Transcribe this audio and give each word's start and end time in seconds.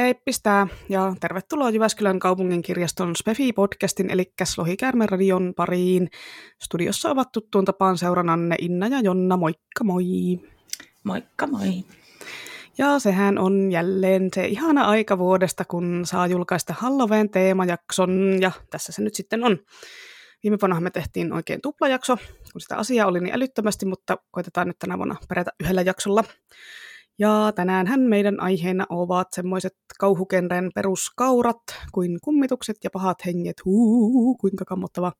Hei, 0.00 0.14
pistää 0.14 0.66
ja 0.88 1.14
tervetuloa 1.20 1.70
Jyväskylän 1.70 2.18
kaupungin 2.18 2.62
kirjaston 2.62 3.14
Spefi-podcastin 3.16 4.12
eli 4.12 4.32
Lohikäärmen 4.56 5.08
radion 5.08 5.52
pariin. 5.56 6.10
Studiossa 6.62 7.10
ovat 7.10 7.32
tuttuun 7.32 7.64
tapaan 7.64 7.98
seurananne 7.98 8.56
Inna 8.60 8.86
ja 8.86 9.00
Jonna, 9.00 9.36
moikka 9.36 9.84
moi! 9.84 10.04
Moikka 11.04 11.46
moi! 11.46 11.84
Ja 12.78 12.98
sehän 12.98 13.38
on 13.38 13.72
jälleen 13.72 14.28
se 14.34 14.46
ihana 14.46 14.84
aika 14.84 15.18
vuodesta, 15.18 15.64
kun 15.64 16.02
saa 16.04 16.26
julkaista 16.26 16.74
Halloween 16.78 17.30
teemajakson, 17.30 18.38
ja 18.40 18.50
tässä 18.70 18.92
se 18.92 19.02
nyt 19.02 19.14
sitten 19.14 19.44
on. 19.44 19.58
Viime 20.42 20.58
vuonna 20.62 20.80
me 20.80 20.90
tehtiin 20.90 21.32
oikein 21.32 21.60
tuplajakso, 21.60 22.16
kun 22.52 22.60
sitä 22.60 22.76
asiaa 22.76 23.06
oli 23.06 23.20
niin 23.20 23.34
älyttömästi, 23.34 23.86
mutta 23.86 24.16
koitetaan 24.30 24.66
nyt 24.66 24.78
tänä 24.78 24.98
vuonna 24.98 25.16
perätä 25.28 25.50
yhdellä 25.60 25.82
jaksolla. 25.82 26.24
Ja 27.20 27.52
tänäänhän 27.54 28.00
meidän 28.00 28.40
aiheena 28.40 28.86
ovat 28.88 29.28
semmoiset 29.32 29.76
kauhukenren 29.98 30.70
peruskaurat 30.74 31.62
kuin 31.92 32.18
kummitukset 32.24 32.76
ja 32.84 32.90
pahat 32.90 33.26
henget. 33.26 33.64
Huu, 33.64 34.36
kuinka 34.36 34.64
kammottava. 34.64 35.12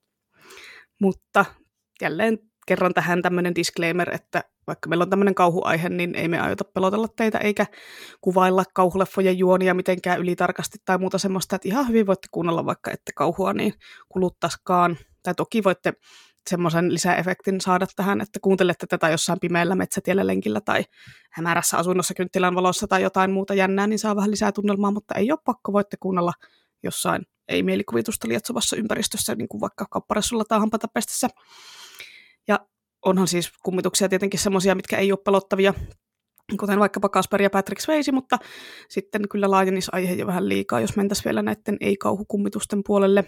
Mutta 1.01 1.45
jälleen 2.01 2.39
kerran 2.67 2.95
tähän 2.95 3.23
tämmöinen 3.23 3.55
disclaimer, 3.55 4.15
että 4.15 4.45
vaikka 4.67 4.89
meillä 4.89 5.03
on 5.03 5.11
tämmöinen 5.11 5.35
kauhuaihe, 5.35 5.89
niin 5.89 6.15
ei 6.15 6.29
me 6.29 6.41
aiota 6.41 6.65
pelotella 6.65 7.09
teitä 7.17 7.39
eikä 7.39 7.67
kuvailla 8.21 8.65
kauhuleffojen 8.75 9.39
juonia 9.39 9.75
mitenkään 9.75 10.21
ylitarkasti 10.21 10.79
tai 10.85 10.99
muuta 10.99 11.19
semmoista, 11.19 11.57
että 11.57 11.69
ihan 11.69 11.89
hyvin 11.89 12.07
voitte 12.07 12.29
kuunnella 12.31 12.67
vaikka 12.67 12.91
ette 12.91 13.13
kauhua 13.17 13.53
niin 13.53 13.75
kuluttaskaan. 14.09 14.97
Tai 15.23 15.35
toki 15.35 15.65
voitte 15.65 15.93
semmoisen 16.51 16.95
lisäefektin 16.95 17.61
saada 17.61 17.87
tähän, 17.97 18.21
että 18.21 18.39
kuuntelette 18.43 18.87
tätä 18.87 19.09
jossain 19.09 19.41
pimeällä 19.41 19.75
metsätiellä 19.75 20.27
lenkillä 20.27 20.61
tai 20.61 20.85
hämärässä 21.33 21.79
asunnossa 21.79 22.15
kynttilän 22.15 22.55
valossa 22.55 22.87
tai 22.89 23.03
jotain 23.03 23.31
muuta 23.31 23.55
jännää, 23.55 23.87
niin 23.87 23.99
saa 23.99 24.17
vähän 24.17 24.31
lisää 24.31 24.53
tunnelmaa, 24.53 24.91
mutta 24.91 25.15
ei 25.15 25.33
ole 25.33 25.39
pakko, 25.45 25.73
voitte 25.73 25.97
kuunnella 26.01 26.33
jossain 26.83 27.23
ei-mielikuvitusta 27.49 28.29
lietsovassa 28.29 28.77
ympäristössä, 28.77 29.35
niin 29.35 29.49
kuin 29.49 29.61
vaikka 29.61 29.87
kapparessulla 29.91 30.45
tai 30.45 30.59
hampatapestessä. 30.59 31.29
Ja 32.49 32.67
onhan 33.05 33.29
siis 33.29 33.53
kummituksia 33.63 34.09
tietenkin 34.09 34.41
semmoisia, 34.41 34.75
mitkä 34.75 34.97
ei 34.97 35.13
ole 35.13 35.19
pelottavia, 35.25 35.75
kuten 36.61 36.79
vaikkapa 36.79 37.09
Kasper 37.09 37.43
ja 37.43 37.51
Patrick 37.51 37.81
Swayze, 37.81 38.13
mutta 38.13 38.39
sitten 38.89 39.29
kyllä 39.29 39.51
laajenisi 39.51 39.91
aihe 39.93 40.15
jo 40.15 40.27
vähän 40.27 40.49
liikaa, 40.49 40.81
jos 40.81 40.97
mentäisiin 40.97 41.25
vielä 41.25 41.43
näiden 41.43 41.77
ei-kauhukummitusten 41.81 42.81
puolelle. 42.87 43.25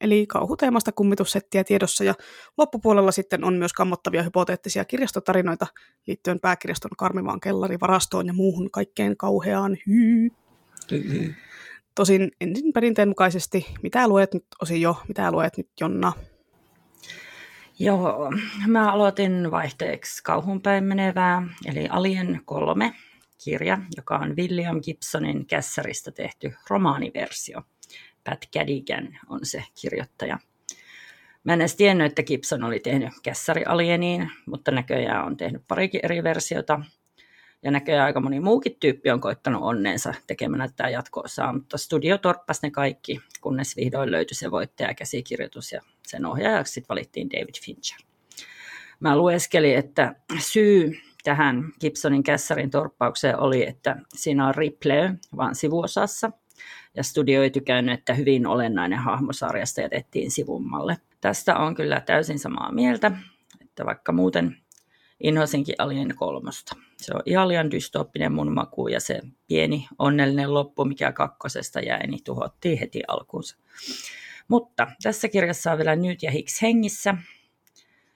Eli 0.00 0.26
kauhuteemasta 0.26 0.92
kummitussettiä 0.92 1.64
tiedossa 1.64 2.04
ja 2.04 2.14
loppupuolella 2.58 3.12
sitten 3.12 3.44
on 3.44 3.54
myös 3.54 3.72
kammottavia 3.72 4.22
hypoteettisia 4.22 4.84
kirjastotarinoita 4.84 5.66
liittyen 6.06 6.40
pääkirjaston 6.40 6.90
karmivaan 6.98 7.40
kellarivarastoon 7.40 8.26
ja 8.26 8.32
muuhun 8.32 8.70
kaikkeen 8.70 9.16
kauheaan 9.16 9.76
hyy. 9.86 10.30
Tosin 11.94 12.30
ensin 12.40 12.72
perinteen 12.72 13.08
mukaisesti, 13.08 13.66
mitä 13.82 14.08
luet 14.08 14.34
nyt 14.34 14.44
osin 14.62 14.80
jo, 14.80 14.96
mitä 15.08 15.30
luet 15.30 15.56
nyt 15.56 15.68
Jonna? 15.80 16.12
Joo, 17.78 18.32
mä 18.66 18.92
aloitin 18.92 19.50
vaihteeksi 19.50 20.22
kauhunpäin 20.22 20.84
menevää, 20.84 21.42
eli 21.66 21.88
Alien 21.90 22.40
3 22.44 22.94
kirja, 23.44 23.78
joka 23.96 24.16
on 24.16 24.36
William 24.36 24.80
Gibsonin 24.82 25.46
kässäristä 25.46 26.10
tehty 26.10 26.52
romaaniversio. 26.70 27.62
Pat 28.26 28.48
Cadigan 28.56 29.18
on 29.28 29.40
se 29.42 29.64
kirjoittaja. 29.80 30.38
Mä 31.44 31.52
en 31.52 31.60
edes 31.60 31.76
tiennyt, 31.76 32.06
että 32.06 32.22
Gibson 32.22 32.64
oli 32.64 32.80
tehnyt 32.80 33.10
kässäri 33.22 33.64
Alieniin, 33.64 34.30
mutta 34.46 34.70
näköjään 34.70 35.26
on 35.26 35.36
tehnyt 35.36 35.62
parikin 35.68 36.00
eri 36.02 36.22
versiota. 36.22 36.80
Ja 37.62 37.70
näköjään 37.70 38.06
aika 38.06 38.20
moni 38.20 38.40
muukin 38.40 38.76
tyyppi 38.80 39.10
on 39.10 39.20
koittanut 39.20 39.62
onneensa 39.62 40.14
tekemään 40.26 40.70
tätä 40.70 40.88
jatkoosaa, 40.88 41.52
mutta 41.52 41.78
studio 41.78 42.18
torppasi 42.18 42.60
ne 42.62 42.70
kaikki, 42.70 43.20
kunnes 43.40 43.76
vihdoin 43.76 44.10
löytyi 44.10 44.34
se 44.34 44.50
voittaja 44.50 44.94
käsikirjoitus 44.94 45.72
ja 45.72 45.80
sen 46.06 46.26
ohjaajaksi 46.26 46.72
sitten 46.72 46.88
valittiin 46.88 47.30
David 47.30 47.54
Fincher. 47.64 47.98
Mä 49.00 49.16
lueskelin, 49.16 49.76
että 49.76 50.14
syy 50.38 50.92
tähän 51.24 51.72
Gibsonin 51.80 52.22
kässärin 52.22 52.70
torppaukseen 52.70 53.38
oli, 53.38 53.68
että 53.68 53.96
siinä 54.14 54.46
on 54.46 54.54
Ripley 54.54 55.14
vaan 55.36 55.54
sivuosassa– 55.54 56.30
ja 56.94 57.02
studio 57.02 57.42
ei 57.42 57.50
tykännyt, 57.50 57.98
että 57.98 58.14
hyvin 58.14 58.46
olennainen 58.46 58.98
hahmo 58.98 59.32
sarjasta 59.32 59.80
jätettiin 59.80 60.30
sivummalle. 60.30 60.96
Tästä 61.20 61.56
on 61.56 61.74
kyllä 61.74 62.00
täysin 62.00 62.38
samaa 62.38 62.72
mieltä, 62.72 63.12
että 63.60 63.86
vaikka 63.86 64.12
muuten 64.12 64.56
inhosinkin 65.20 65.74
Alien 65.78 66.16
kolmosta. 66.16 66.76
Se 66.96 67.14
on 67.14 67.22
ihan 67.26 67.48
liian 67.48 67.70
dystooppinen 67.70 68.32
mun 68.32 68.52
maku 68.52 68.88
ja 68.88 69.00
se 69.00 69.20
pieni 69.46 69.88
onnellinen 69.98 70.54
loppu, 70.54 70.84
mikä 70.84 71.12
kakkosesta 71.12 71.80
jäi, 71.80 72.06
niin 72.06 72.24
tuhottiin 72.24 72.78
heti 72.78 73.02
alkuunsa. 73.08 73.56
Mutta 74.48 74.86
tässä 75.02 75.28
kirjassa 75.28 75.72
on 75.72 75.78
vielä 75.78 75.96
nyt 75.96 76.22
ja 76.22 76.30
Hicks 76.30 76.62
hengissä. 76.62 77.14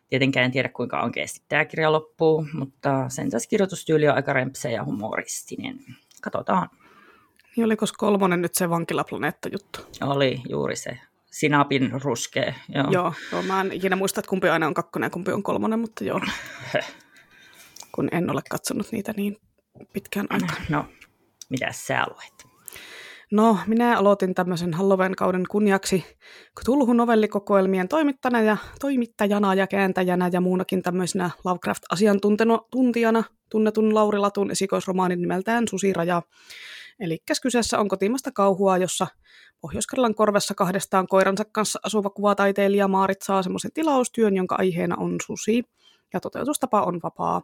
Tietenkään 0.08 0.44
en 0.44 0.52
tiedä 0.52 0.68
kuinka 0.68 1.02
oikeasti 1.02 1.42
tämä 1.48 1.64
kirja 1.64 1.92
loppuu, 1.92 2.46
mutta 2.52 3.08
sen 3.08 3.30
tässä 3.30 3.48
kirjoitustyyli 3.48 4.08
on 4.08 4.14
aika 4.14 4.32
rempseä 4.32 4.70
ja 4.70 4.84
humoristinen. 4.84 5.78
Katsotaan. 6.22 6.68
Niin 7.56 7.64
oliko 7.64 7.86
kolmonen 7.98 8.42
nyt 8.42 8.54
se 8.54 8.70
vankilaplaneetta-juttu? 8.70 9.80
Oli 10.00 10.42
juuri 10.48 10.76
se. 10.76 10.98
Sinapin 11.30 12.02
ruskea. 12.02 12.54
Joo. 12.68 12.90
Joo, 12.90 13.12
joo, 13.32 13.42
mä 13.42 13.60
en 13.60 13.72
ikinä 13.72 13.96
muista, 13.96 14.20
että 14.20 14.28
kumpi 14.28 14.48
aina 14.48 14.66
on 14.66 14.74
kakkonen 14.74 15.06
ja 15.06 15.10
kumpi 15.10 15.32
on 15.32 15.42
kolmonen, 15.42 15.78
mutta 15.78 16.04
joo. 16.04 16.20
kun 17.94 18.08
en 18.12 18.30
ole 18.30 18.42
katsonut 18.50 18.92
niitä 18.92 19.12
niin 19.16 19.36
pitkään 19.92 20.26
aikaan. 20.30 20.62
No, 20.68 20.84
mitä 21.48 21.72
sä 21.72 22.06
luet? 22.08 22.50
No, 23.30 23.58
minä 23.66 23.98
aloitin 23.98 24.34
tämmöisen 24.34 24.74
Halloween-kauden 24.74 25.44
kunniaksi 25.50 26.04
Cthulhu 26.60 26.92
novellikokoelmien 26.92 27.88
toimittajana 27.88 28.42
ja, 28.42 28.56
toimittajana 28.80 29.54
ja 29.54 29.66
kääntäjänä 29.66 30.30
ja 30.32 30.40
muunakin 30.40 30.82
tämmöisenä 30.82 31.30
Lovecraft-asiantuntijana 31.44 33.24
tunnetun 33.50 33.94
Lauri 33.94 34.18
Latun 34.18 34.50
esikoisromaanin 34.50 35.20
nimeltään 35.20 35.68
Susiraja. 35.68 36.22
Eli 37.00 37.18
kyseessä 37.42 37.78
on 37.78 37.88
kotimasta 37.88 38.30
kauhua, 38.32 38.78
jossa 38.78 39.06
pohjois 39.60 39.86
korvessa 40.16 40.54
kahdestaan 40.54 41.06
koiransa 41.06 41.44
kanssa 41.52 41.80
asuva 41.82 42.10
kuvataiteilija 42.10 42.88
Maarit 42.88 43.22
saa 43.22 43.42
semmoisen 43.42 43.72
tilaustyön, 43.72 44.36
jonka 44.36 44.56
aiheena 44.58 44.96
on 44.96 45.16
susi, 45.26 45.62
ja 46.14 46.20
toteutustapa 46.20 46.82
on 46.82 47.00
vapaa. 47.02 47.42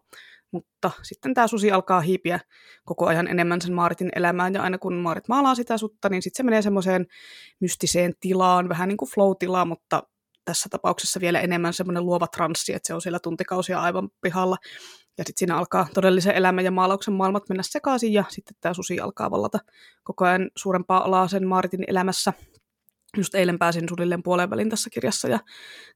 Mutta 0.50 0.90
sitten 1.02 1.34
tämä 1.34 1.46
susi 1.46 1.70
alkaa 1.70 2.00
hiipiä 2.00 2.40
koko 2.84 3.06
ajan 3.06 3.28
enemmän 3.28 3.60
sen 3.60 3.72
Maaritin 3.72 4.10
elämään, 4.16 4.54
ja 4.54 4.62
aina 4.62 4.78
kun 4.78 4.94
Maarit 4.94 5.28
maalaa 5.28 5.54
sitä 5.54 5.78
sutta, 5.78 6.08
niin 6.08 6.22
sitten 6.22 6.36
se 6.36 6.42
menee 6.42 6.62
semmoiseen 6.62 7.06
mystiseen 7.60 8.14
tilaan, 8.20 8.68
vähän 8.68 8.88
niin 8.88 8.96
kuin 8.96 9.10
flow-tilaa, 9.10 9.64
mutta 9.64 10.02
tässä 10.44 10.68
tapauksessa 10.68 11.20
vielä 11.20 11.40
enemmän 11.40 11.72
semmoinen 11.72 12.06
luova 12.06 12.26
transsi, 12.26 12.74
että 12.74 12.86
se 12.86 12.94
on 12.94 13.00
siellä 13.00 13.18
tuntikausia 13.18 13.80
aivan 13.80 14.08
pihalla. 14.20 14.56
Ja 15.18 15.24
sitten 15.24 15.38
siinä 15.38 15.56
alkaa 15.56 15.88
todellisen 15.94 16.34
elämän 16.34 16.64
ja 16.64 16.70
maalauksen 16.70 17.14
maailmat 17.14 17.48
mennä 17.48 17.62
sekaisin 17.62 18.12
ja 18.12 18.24
sitten 18.28 18.56
tämä 18.60 18.74
susi 18.74 19.00
alkaa 19.00 19.30
vallata 19.30 19.58
koko 20.04 20.24
ajan 20.24 20.50
suurempaa 20.56 21.04
alaa 21.04 21.28
sen 21.28 21.46
Maaritin 21.46 21.84
elämässä. 21.86 22.32
Just 23.16 23.34
eilen 23.34 23.58
pääsin 23.58 23.88
sulilleen 23.88 24.22
puoleen 24.22 24.50
välin 24.50 24.70
tässä 24.70 24.90
kirjassa 24.90 25.28
ja 25.28 25.38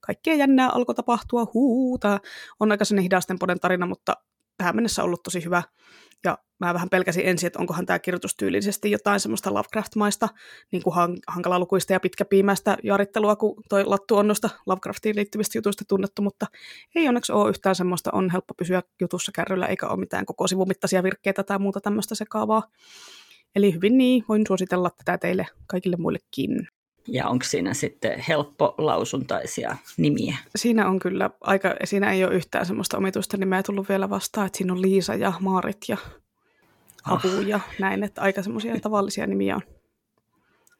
kaikkea 0.01 0.35
jännää 0.35 0.69
alkoi 0.69 0.95
tapahtua. 0.95 1.47
Huuta. 1.53 2.19
On 2.59 2.71
aika 2.71 2.85
sinne 2.85 3.01
hidastempoinen 3.01 3.59
tarina, 3.59 3.85
mutta 3.85 4.13
tähän 4.57 4.75
mennessä 4.75 5.03
ollut 5.03 5.23
tosi 5.23 5.45
hyvä. 5.45 5.63
Ja 6.25 6.37
mä 6.59 6.73
vähän 6.73 6.89
pelkäsin 6.89 7.25
ensin, 7.25 7.47
että 7.47 7.59
onkohan 7.59 7.85
tämä 7.85 7.99
kirjoitustyylisesti 7.99 8.91
jotain 8.91 9.19
semmoista 9.19 9.53
Lovecraft-maista, 9.53 10.29
niin 10.71 10.83
kuin 10.83 10.93
hankalalukuista 11.27 11.93
ja 11.93 11.99
pitkäpiimäistä 11.99 12.77
jaarittelua, 12.83 13.35
kun 13.35 13.63
toi 13.69 13.85
Lattu 13.85 14.17
on 14.17 14.27
noista 14.27 14.49
Lovecraftiin 14.65 15.15
liittyvistä 15.15 15.57
jutuista 15.57 15.85
tunnettu, 15.87 16.21
mutta 16.21 16.45
ei 16.95 17.07
onneksi 17.07 17.31
ole 17.31 17.49
yhtään 17.49 17.75
semmoista, 17.75 18.09
on 18.13 18.29
helppo 18.29 18.53
pysyä 18.53 18.83
jutussa 19.01 19.31
kärryllä, 19.35 19.65
eikä 19.65 19.87
ole 19.87 19.99
mitään 19.99 20.25
koko 20.25 20.47
sivumittaisia 20.47 21.03
virkkeitä 21.03 21.43
tai 21.43 21.59
muuta 21.59 21.81
tämmöistä 21.81 22.15
sekaavaa. 22.15 22.63
Eli 23.55 23.73
hyvin 23.73 23.97
niin, 23.97 24.23
voin 24.29 24.43
suositella 24.47 24.89
tätä 24.89 25.17
teille 25.17 25.47
kaikille 25.67 25.95
muillekin. 25.99 26.67
Ja 27.07 27.27
onko 27.27 27.45
siinä 27.45 27.73
sitten 27.73 28.19
helppo 28.19 28.75
lausuntaisia 28.77 29.77
nimiä? 29.97 30.37
Siinä 30.55 30.87
on 30.87 30.99
kyllä 30.99 31.29
aika, 31.41 31.75
siinä 31.83 32.11
ei 32.11 32.23
ole 32.23 32.35
yhtään 32.35 32.65
semmoista 32.65 32.97
omituista 32.97 33.37
nimeä 33.37 33.63
tullut 33.63 33.89
vielä 33.89 34.09
vastaan, 34.09 34.47
että 34.47 34.57
siinä 34.57 34.73
on 34.73 34.81
Liisa 34.81 35.15
ja 35.15 35.33
Maarit 35.39 35.77
ja 35.87 35.97
Havu 37.03 37.27
oh. 37.37 37.47
ja 37.47 37.59
näin, 37.79 38.03
että 38.03 38.21
aika 38.21 38.43
semmoisia 38.43 38.79
tavallisia 38.79 39.27
nimiä 39.27 39.55
on. 39.55 39.61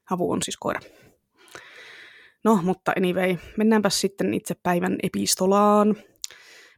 Havu 0.04 0.32
on 0.32 0.42
siis 0.42 0.58
koira. 0.58 0.80
No, 2.44 2.60
mutta 2.64 2.94
anyway, 2.98 3.36
mennäänpä 3.58 3.90
sitten 3.90 4.34
itse 4.34 4.56
päivän 4.64 4.98
epistolaan. 5.04 5.96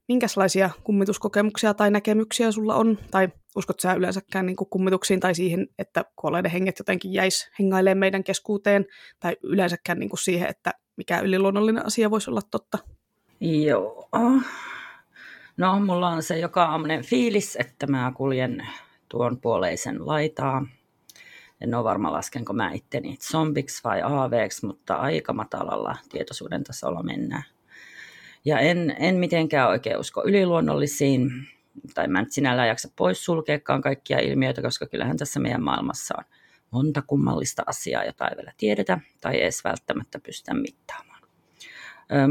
Minkälaisia 0.07 0.69
kummituskokemuksia 0.83 1.73
tai 1.73 1.91
näkemyksiä 1.91 2.51
sulla 2.51 2.75
on? 2.75 2.97
Tai 3.11 3.29
uskot 3.55 3.79
sä 3.79 3.93
yleensäkään 3.93 4.45
niin 4.45 4.55
kummituksiin 4.55 5.19
tai 5.19 5.35
siihen, 5.35 5.67
että 5.79 6.05
kuolleiden 6.15 6.51
henget 6.51 6.79
jotenkin 6.79 7.13
jäis 7.13 7.51
hengailemaan 7.59 7.97
meidän 7.97 8.23
keskuuteen? 8.23 8.85
Tai 9.19 9.37
yleensäkään 9.43 9.99
niin 9.99 10.09
siihen, 10.23 10.49
että 10.49 10.73
mikä 10.97 11.19
yliluonnollinen 11.19 11.85
asia 11.85 12.11
voisi 12.11 12.29
olla 12.29 12.41
totta? 12.51 12.77
Joo. 13.39 14.09
No, 15.57 15.79
mulla 15.79 16.09
on 16.09 16.23
se 16.23 16.39
joka 16.39 16.63
aamunen 16.63 17.03
fiilis, 17.03 17.55
että 17.59 17.87
mä 17.87 18.11
kuljen 18.15 18.67
tuon 19.09 19.39
puoleisen 19.41 20.07
laitaa. 20.07 20.65
En 21.61 21.75
ole 21.75 21.83
varma 21.83 22.13
laskenko 22.13 22.53
mä 22.53 22.71
itteni 22.71 23.17
zombiksi 23.31 23.83
vai 23.83 24.01
aaveeksi, 24.01 24.65
mutta 24.65 24.95
aika 24.95 25.33
matalalla 25.33 25.97
tietoisuuden 26.11 26.63
tasolla 26.63 27.03
mennään. 27.03 27.43
Ja 28.45 28.59
en, 28.59 28.95
en 28.99 29.15
mitenkään 29.15 29.69
oikein 29.69 29.99
usko 29.99 30.23
yliluonnollisiin, 30.25 31.31
tai 31.93 32.07
mä 32.07 32.19
en 32.19 32.25
sinällään 32.29 32.67
jaksa 32.67 32.89
pois 32.95 33.25
sulkeakaan 33.25 33.81
kaikkia 33.81 34.19
ilmiöitä, 34.19 34.61
koska 34.61 34.85
kyllähän 34.85 35.17
tässä 35.17 35.39
meidän 35.39 35.63
maailmassa 35.63 36.15
on 36.17 36.23
monta 36.71 37.01
kummallista 37.01 37.63
asiaa, 37.65 38.05
jota 38.05 38.27
ei 38.27 38.37
vielä 38.37 38.53
tiedetä 38.57 38.99
tai 39.21 39.41
edes 39.41 39.63
välttämättä 39.63 40.19
pystytä 40.19 40.53
mittaamaan. 40.53 41.21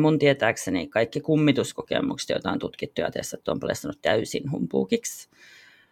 Mun 0.01 0.19
tietääkseni 0.19 0.89
kaikki 0.89 1.21
kummituskokemukset, 1.21 2.29
joita 2.29 2.51
on 2.51 2.59
tutkittu 2.59 3.01
ja 3.01 3.11
testattu, 3.11 3.51
on 3.51 3.61
paljastunut 3.61 4.03
täysin 4.03 4.51
humpuukiksi. 4.51 5.29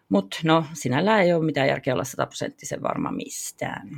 Mutta 0.08 0.36
no, 0.44 0.64
sinällään 0.72 1.22
ei 1.22 1.32
ole 1.32 1.44
mitään 1.44 1.68
järkeä 1.68 1.94
olla 1.94 2.04
sataprosenttisen 2.04 2.82
varma 2.82 3.12
mistään. 3.12 3.90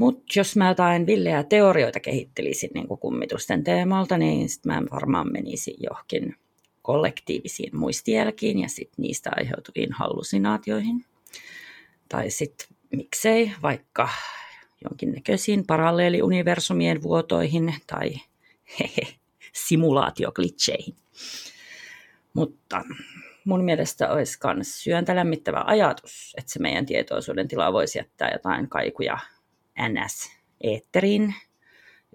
Mutta 0.00 0.22
jos 0.36 0.56
mä 0.56 0.68
jotain 0.68 1.06
villeä 1.06 1.42
teorioita 1.42 2.00
kehittelisin 2.00 2.70
niin 2.74 2.88
kummitusten 2.88 3.64
teemalta, 3.64 4.18
niin 4.18 4.48
sit 4.48 4.66
mä 4.66 4.82
varmaan 4.92 5.32
menisin 5.32 5.76
johonkin 5.80 6.36
kollektiivisiin 6.82 7.76
muistijälkiin 7.76 8.58
ja 8.58 8.68
sit 8.68 8.90
niistä 8.96 9.30
aiheutuviin 9.36 9.92
hallusinaatioihin. 9.92 11.04
Tai 12.08 12.30
sitten 12.30 12.68
miksei 12.96 13.52
vaikka 13.62 14.08
jonkinnäköisiin 14.84 15.66
paralleeliuniversumien 15.66 17.02
vuotoihin 17.02 17.74
tai 17.86 18.10
hehe, 18.80 19.14
simulaatioklitseihin. 19.52 20.96
Mutta 22.34 22.84
mun 23.44 23.64
mielestä 23.64 24.12
olisi 24.12 24.38
myös 24.54 24.82
syöntä 24.82 25.16
lämmittävä 25.16 25.64
ajatus, 25.66 26.34
että 26.38 26.52
se 26.52 26.58
meidän 26.58 26.86
tietoisuuden 26.86 27.48
tila 27.48 27.72
voisi 27.72 27.98
jättää 27.98 28.30
jotain 28.32 28.68
kaikuja 28.68 29.18
NS-eetteriin, 29.78 31.34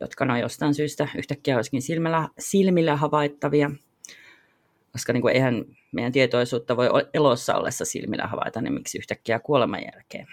jotka 0.01 0.25
no 0.25 0.37
jostain 0.37 0.73
syystä 0.73 1.07
yhtäkkiä 1.17 1.55
olisikin 1.55 1.81
silmillä, 1.81 2.29
silmillä 2.39 2.95
havaittavia, 2.95 3.71
koska 4.91 5.13
niin 5.13 5.21
kuin 5.21 5.33
eihän 5.33 5.65
meidän 5.91 6.11
tietoisuutta 6.11 6.77
voi 6.77 6.89
elossa 7.13 7.55
ollessa 7.55 7.85
silmillä 7.85 8.27
havaita, 8.27 8.61
niin 8.61 8.73
miksi 8.73 8.97
yhtäkkiä 8.97 9.39
kuoleman 9.39 9.81
jälkeen. 9.93 10.27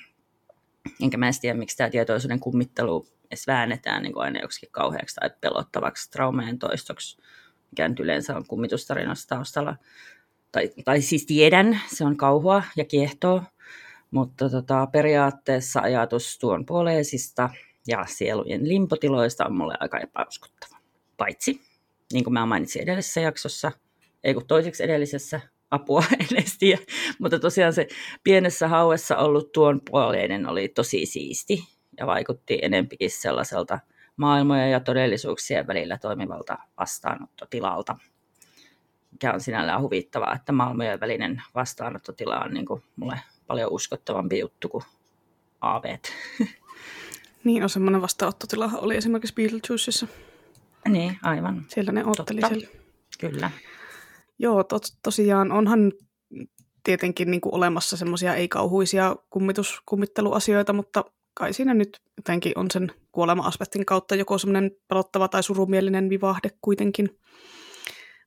Enkä 1.03 1.17
mä 1.17 1.29
en 1.29 1.35
tiedä, 1.41 1.59
miksi 1.59 1.77
tämä 1.77 1.91
tietoisuuden 1.91 2.41
kummittelu 2.41 3.07
edes 3.31 3.47
väännetään 3.47 4.03
niin 4.03 4.13
kuin 4.13 4.25
aina 4.25 4.41
joksikin 4.41 4.69
kauheaksi 4.73 5.15
tai 5.15 5.31
pelottavaksi 5.41 6.11
traumeen 6.11 6.59
toistoksi, 6.59 7.19
mikä 7.71 7.89
nyt 7.89 8.01
yleensä 8.01 8.37
on 8.37 8.47
kummitustarinassa 8.47 9.29
taustalla. 9.29 9.77
Tai, 10.53 10.71
tai 10.85 11.01
siis 11.01 11.27
tiedän, 11.27 11.81
se 11.87 12.05
on 12.05 12.17
kauhua 12.17 12.63
ja 12.77 12.85
kiehtoo, 12.85 13.43
mutta 14.13 14.51
tota, 14.51 14.87
periaatteessa 14.87 15.81
ajatus 15.81 16.39
tuon 16.39 16.67
puoleisista 16.67 17.51
ja 17.87 18.05
sielujen 18.09 18.69
limpotiloista 18.69 19.47
on 19.47 19.57
mulle 19.57 19.75
aika 19.81 19.99
epäuskottava. 19.99 20.77
Paitsi, 21.17 21.61
niin 22.13 22.25
kuin 22.25 22.35
mä 22.35 22.47
mainitsin 22.47 22.83
edellisessä 22.83 23.21
jaksossa, 23.21 23.73
ei 24.25 24.35
kun 24.35 24.47
toiseksi 24.47 24.85
edellisessä, 24.85 25.41
apua 25.71 26.05
en 26.21 26.45
tiedä. 26.59 26.83
Mutta 27.19 27.39
tosiaan 27.39 27.73
se 27.73 27.89
pienessä 28.25 28.69
hauessa 28.69 29.17
ollut 29.17 29.53
tuon 29.53 29.81
puoleinen 29.91 30.49
oli 30.49 30.69
tosi 30.69 31.07
siisti 31.07 31.69
ja 31.99 32.07
vaikutti 32.07 32.59
enempikin 32.63 33.11
sellaiselta 33.11 33.79
maailmoja 34.17 34.67
ja 34.67 34.81
todellisuuksien 34.81 35.67
välillä 35.67 35.99
toimivalta 35.99 36.59
vastaanottotilalta. 36.79 37.97
Mikä 39.13 39.33
on 39.33 39.41
sinällään 39.41 39.83
huvittavaa, 39.83 40.35
että 40.35 40.53
maailmojen 40.53 41.01
välinen 41.01 41.43
vastaanottotila 41.55 42.39
on 42.39 42.55
niin 42.55 42.67
kuin 42.67 42.83
mulle 42.97 43.21
paljon 43.47 43.73
uskottavampi 43.73 44.39
juttu 44.39 44.69
kuin 44.69 44.85
aaveet. 45.61 46.13
Niin 47.45 47.63
on 47.63 47.71
semmoinen 47.71 48.03
vastaanottotila 48.03 48.71
oli 48.75 48.97
esimerkiksi 48.97 49.35
Beetlejuicessa. 49.35 50.07
Niin, 50.89 51.19
aivan. 51.23 51.65
Siellä 51.69 51.93
ne 51.93 52.05
otteli 52.05 52.41
siellä. 52.49 52.67
Kyllä. 53.21 53.51
Joo, 54.39 54.65
to, 54.65 54.81
tosiaan 55.03 55.53
onhan 55.53 55.93
tietenkin 56.85 57.31
niin 57.31 57.41
kuin 57.41 57.55
olemassa 57.55 57.97
semmoisia 57.97 58.35
ei-kauhuisia 58.35 59.17
kummitus, 59.31 59.83
kummitteluasioita, 59.87 60.73
mutta 60.73 61.05
kai 61.35 61.53
siinä 61.53 61.75
nyt 61.75 62.01
jotenkin 62.17 62.53
on 62.57 62.71
sen 62.71 62.93
kuolema-aspektin 63.13 63.87
kautta 63.87 64.15
joko 64.15 64.39
semmoinen 64.39 64.71
pelottava 64.89 65.29
tai 65.29 65.43
surumielinen 65.43 66.11
vivahde 66.11 66.51
kuitenkin. 66.61 67.19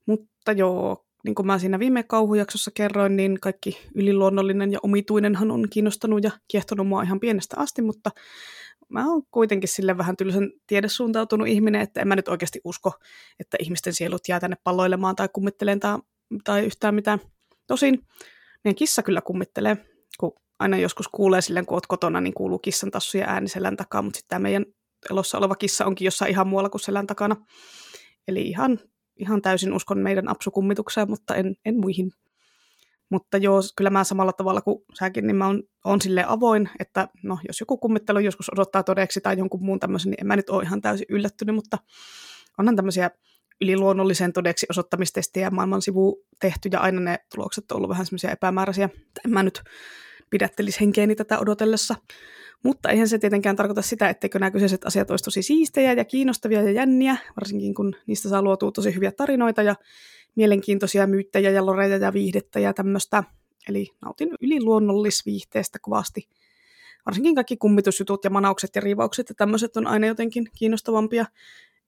Mutta 0.06 0.52
joo, 0.52 1.06
niin 1.26 1.36
kuin 1.36 1.48
mä 1.48 1.60
siinä 1.60 1.80
viime 1.80 2.04
kauhujaksossa 2.04 2.72
kerroin, 2.74 3.16
niin 3.16 3.40
kaikki 3.40 3.78
yliluonnollinen 3.96 4.72
ja 4.72 4.80
omituinenhan 4.84 5.52
on 5.52 5.68
kiinnostanut 5.70 6.24
ja 6.24 6.32
kiehtonut 6.48 6.88
mua 6.88 7.04
ihan 7.04 7.20
pienestä 7.20 7.56
asti, 7.60 7.82
mutta 7.82 8.12
mä 8.90 9.10
oon 9.10 9.24
kuitenkin 9.32 9.70
sille 9.70 9.98
vähän 9.98 10.18
tylsän 10.18 10.52
tiedesuuntautunut 10.68 11.48
ihminen, 11.48 11.82
että 11.82 12.02
en 12.02 12.08
mä 12.08 12.16
nyt 12.16 12.28
oikeasti 12.28 12.62
usko, 12.64 12.92
että 13.40 13.58
ihmisten 13.60 13.94
sielut 13.94 14.28
jää 14.28 14.40
tänne 14.40 14.58
palloilemaan 14.64 15.16
tai 15.16 15.30
kummitteleen 15.34 15.80
tai, 15.80 15.98
tai 16.44 16.66
yhtään 16.66 16.96
mitään. 16.96 17.20
Tosin 17.68 18.08
meidän 18.64 18.76
kissa 18.76 19.04
kyllä 19.04 19.22
kummittelee, 19.22 19.78
kun 20.20 20.34
aina 20.60 20.78
joskus 20.78 21.08
kuulee 21.08 21.42
silleen, 21.42 21.66
kun 21.66 21.76
oot 21.76 21.88
kotona, 21.88 22.22
niin 22.22 22.34
kuuluu 22.34 22.60
kissan 22.60 22.92
tassuja 22.92 23.28
ääni 23.28 23.48
selän 23.48 23.78
takaa, 23.78 24.02
mutta 24.02 24.18
sitten 24.18 24.30
tämä 24.30 24.44
meidän 24.44 24.66
elossa 25.12 25.38
oleva 25.38 25.56
kissa 25.56 25.86
onkin 25.86 26.06
jossain 26.06 26.32
ihan 26.32 26.48
muualla 26.48 26.70
kuin 26.70 26.82
selän 26.82 27.08
takana. 27.08 27.36
Eli 28.28 28.42
ihan, 28.42 28.80
ihan 29.18 29.42
täysin 29.42 29.74
uskon 29.74 30.00
meidän 30.00 30.28
apsukummitukseen, 30.28 31.10
mutta 31.10 31.36
en, 31.36 31.56
en 31.66 31.80
muihin 31.80 32.12
mutta 33.10 33.38
joo, 33.38 33.62
kyllä 33.76 33.90
mä 33.90 34.04
samalla 34.04 34.34
tavalla 34.34 34.62
kuin 34.62 34.84
säkin, 34.94 35.28
niin 35.28 35.36
mä 35.36 35.48
oon, 35.48 35.64
oon 35.86 36.02
sille 36.02 36.24
avoin, 36.28 36.70
että 36.80 37.08
no, 37.24 37.40
jos 37.48 37.60
joku 37.60 37.78
kummittelu 37.78 38.20
joskus 38.20 38.54
odottaa 38.54 38.84
todeksi 38.84 39.22
tai 39.22 39.38
jonkun 39.38 39.66
muun 39.66 39.80
tämmöisen, 39.80 40.12
niin 40.12 40.22
en 40.22 40.28
mä 40.28 40.36
nyt 40.36 40.50
ole 40.50 40.64
ihan 40.64 40.82
täysin 40.82 41.06
yllättynyt, 41.10 41.56
mutta 41.56 41.78
onhan 42.58 42.76
tämmöisiä 42.76 43.12
yliluonnollisen 43.62 44.34
todeksi 44.34 44.66
osoittamistestejä 44.70 45.50
maailman 45.50 45.82
sivu 45.82 46.26
tehty, 46.42 46.70
ja 46.72 46.80
aina 46.80 47.00
ne 47.00 47.20
tulokset 47.36 47.72
on 47.72 47.78
ollut 47.78 47.90
vähän 47.90 48.06
semmoisia 48.06 48.32
epämääräisiä. 48.32 48.90
En 49.26 49.32
mä 49.32 49.44
nyt 49.44 49.62
pidättelisi 50.30 50.80
henkeäni 50.80 51.16
tätä 51.16 51.40
odotellessa. 51.40 51.96
Mutta 52.64 52.90
eihän 52.90 53.08
se 53.08 53.20
tietenkään 53.20 53.56
tarkoita 53.56 53.82
sitä, 53.82 54.10
etteikö 54.10 54.40
nämä 54.40 54.52
kyseiset 54.52 54.86
asiat 54.86 55.12
olisi 55.12 55.26
tosi 55.26 55.42
siistejä 55.42 55.94
ja 55.94 56.06
kiinnostavia 56.06 56.62
ja 56.62 56.72
jänniä, 56.72 57.18
varsinkin 57.36 57.74
kun 57.74 57.96
niistä 58.08 58.30
saa 58.30 58.42
luotua 58.42 58.72
tosi 58.72 58.96
hyviä 58.96 59.12
tarinoita 59.12 59.62
ja 59.62 59.76
mielenkiintoisia 60.36 61.08
myyttejä 61.08 61.50
ja 61.50 61.66
loreja 61.66 61.98
ja 61.98 62.14
viihdettä 62.14 62.60
ja 62.60 62.74
tämmöistä. 62.74 63.24
Eli 63.70 63.88
nautin 64.02 64.30
yliluonnollisviihteestä 64.42 65.80
kovasti. 65.82 66.30
Varsinkin 67.06 67.36
kaikki 67.36 67.58
kummitusjutut 67.58 68.24
ja 68.24 68.30
manaukset 68.30 68.76
ja 68.76 68.82
riivaukset 68.82 69.30
ja 69.30 69.36
tämmöiset 69.36 69.78
on 69.78 69.88
aina 69.88 70.08
jotenkin 70.08 70.50
kiinnostavampia. 70.58 71.26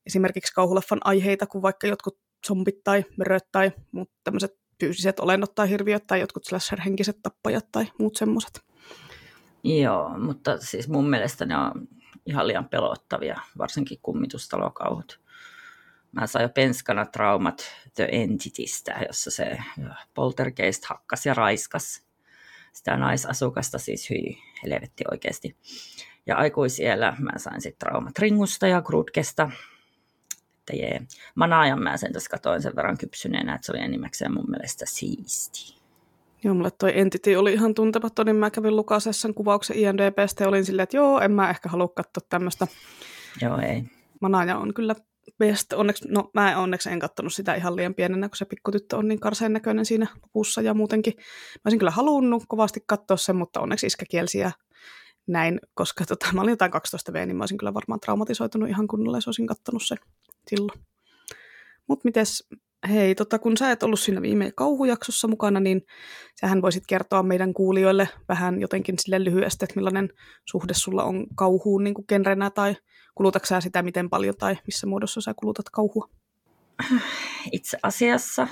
Esimerkiksi 0.05 0.53
kauhuleffan 0.53 0.99
aiheita 1.03 1.47
kuin 1.47 1.61
vaikka 1.61 1.87
jotkut 1.87 2.17
zombit 2.47 2.83
tai 2.83 3.05
möröt 3.17 3.47
tai 3.51 3.71
muut 3.91 4.11
tämmöiset 4.23 4.57
fyysiset 4.79 5.19
olennot 5.19 5.55
tai 5.55 5.69
hirviöt 5.69 6.07
tai 6.07 6.19
jotkut 6.19 6.45
slasher-henkiset 6.45 7.19
tappajat 7.23 7.71
tai 7.71 7.87
muut 7.99 8.15
semmoiset. 8.15 8.61
Joo, 9.63 10.17
mutta 10.17 10.57
siis 10.57 10.87
mun 10.87 11.09
mielestä 11.09 11.45
ne 11.45 11.57
on 11.57 11.87
ihan 12.25 12.47
liian 12.47 12.69
pelottavia, 12.69 13.39
varsinkin 13.57 13.99
kummitustalokauhut 14.01 15.19
mä 16.11 16.27
sain 16.27 16.43
jo 16.43 16.49
penskana 16.49 17.05
traumat 17.05 17.71
The 17.95 18.09
Entitystä, 18.11 18.99
jossa 19.07 19.31
se 19.31 19.57
poltergeist 20.13 20.85
hakkas 20.85 21.25
ja 21.25 21.33
raiskas 21.33 22.03
sitä 22.73 22.97
naisasukasta, 22.97 23.79
siis 23.79 24.09
hyi, 24.09 24.37
helvetti 24.63 25.03
oikeasti. 25.11 25.55
Ja 26.25 26.35
aikuisiellä 26.37 27.15
mä 27.19 27.31
sain 27.37 27.61
sitten 27.61 27.79
traumat 27.79 28.19
Ringusta 28.19 28.67
ja 28.67 28.81
Grudkesta. 28.81 29.51
Että 30.69 30.83
jee. 30.83 31.01
Manaajan 31.35 31.83
mä 31.83 31.97
sen 31.97 32.13
tässä 32.13 32.29
katoin 32.29 32.61
sen 32.61 32.75
verran 32.75 32.97
kypsyneenä, 32.97 33.55
että 33.55 33.65
se 33.65 33.71
oli 33.71 33.81
enimmäkseen 33.81 34.33
mun 34.33 34.49
mielestä 34.49 34.85
siisti. 34.87 35.77
Joo, 36.43 36.53
mulle 36.53 36.71
toi 36.71 36.99
Entity 36.99 37.35
oli 37.35 37.53
ihan 37.53 37.73
tuntematon, 37.73 38.25
niin 38.25 38.35
mä 38.35 38.51
kävin 38.51 38.75
lukasessa 38.75 39.21
sen 39.21 39.33
kuvauksen 39.33 39.77
IMDBstä 39.77 40.43
ja 40.43 40.47
olin 40.47 40.65
silleen, 40.65 40.83
että 40.83 40.97
joo, 40.97 41.19
en 41.19 41.31
mä 41.31 41.49
ehkä 41.49 41.69
halua 41.69 41.87
katsoa 41.87 42.27
tämmöistä. 42.29 42.67
Joo, 43.41 43.57
ei. 43.57 43.83
Manaaja 44.21 44.57
on 44.57 44.73
kyllä 44.73 44.95
best. 45.37 45.73
Onneksi, 45.73 46.07
no 46.07 46.29
mä 46.33 46.57
onneksi 46.57 46.89
en 46.89 46.99
katsonut 46.99 47.33
sitä 47.33 47.55
ihan 47.55 47.75
liian 47.75 47.93
pienenä, 47.93 48.29
kun 48.29 48.37
se 48.37 48.45
pikkutyttö 48.45 48.97
on 48.97 49.07
niin 49.07 49.19
karseen 49.19 49.53
näköinen 49.53 49.85
siinä 49.85 50.07
lopussa 50.21 50.61
ja 50.61 50.73
muutenkin. 50.73 51.13
Mä 51.17 51.61
olisin 51.65 51.79
kyllä 51.79 51.91
halunnut 51.91 52.43
kovasti 52.47 52.83
katsoa 52.87 53.17
sen, 53.17 53.35
mutta 53.35 53.59
onneksi 53.59 53.87
iskä 53.87 54.05
kielsi 54.09 54.39
ja 54.39 54.51
näin, 55.27 55.59
koska 55.73 56.05
tota, 56.05 56.27
mä 56.33 56.41
olin 56.41 56.51
jotain 56.51 56.71
12 56.71 57.13
V, 57.13 57.15
niin 57.15 57.37
mä 57.37 57.41
olisin 57.41 57.57
kyllä 57.57 57.73
varmaan 57.73 57.99
traumatisoitunut 57.99 58.69
ihan 58.69 58.87
kunnolla, 58.87 59.17
jos 59.17 59.27
olisin 59.27 59.47
kattonut 59.47 59.83
sen 59.85 59.97
silloin. 60.49 60.79
Mutta 61.87 62.01
mites, 62.07 62.49
hei, 62.89 63.15
tota, 63.15 63.39
kun 63.39 63.57
sä 63.57 63.71
et 63.71 63.83
ollut 63.83 63.99
siinä 63.99 64.21
viime 64.21 64.51
kauhujaksossa 64.55 65.27
mukana, 65.27 65.59
niin 65.59 65.81
sähän 66.39 66.61
voisit 66.61 66.83
kertoa 66.87 67.23
meidän 67.23 67.53
kuulijoille 67.53 68.09
vähän 68.29 68.61
jotenkin 68.61 68.95
sille 68.99 69.23
lyhyesti, 69.23 69.65
että 69.65 69.75
millainen 69.75 70.09
suhde 70.45 70.73
sulla 70.73 71.03
on 71.03 71.27
kauhuun 71.35 71.83
niin 71.83 71.93
kuin 71.93 72.05
genrenä 72.07 72.49
tai 72.49 72.75
Kulutatko 73.17 73.45
sä 73.45 73.61
sitä 73.61 73.81
miten 73.81 74.09
paljon 74.09 74.35
tai 74.37 74.57
missä 74.65 74.87
muodossa 74.87 75.21
sä 75.21 75.33
kulutat 75.33 75.69
kauhua? 75.69 76.09
Itse 77.51 77.77
asiassa 77.83 78.47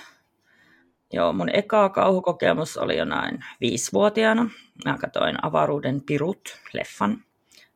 joo, 1.13 1.33
mun 1.33 1.49
eka 1.53 1.89
kauhukokemus 1.89 2.77
oli 2.77 2.97
jo 2.97 3.05
näin 3.05 3.45
viisivuotiaana. 3.61 4.49
Mä 4.85 4.97
katsoin 4.97 5.45
Avaruuden 5.45 6.01
pirut 6.01 6.59
leffan. 6.73 7.23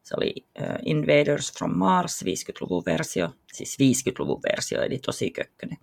Se 0.10 0.16
oli 0.18 0.34
Invaders 0.86 1.54
from 1.58 1.78
Mars 1.78 2.24
50-luvun 2.26 2.84
versio, 2.86 3.30
siis 3.54 3.78
50-luvun 3.82 4.42
versio, 4.52 4.82
eli 4.82 5.00
tosi 5.06 5.32
kökkönen. 5.32 5.78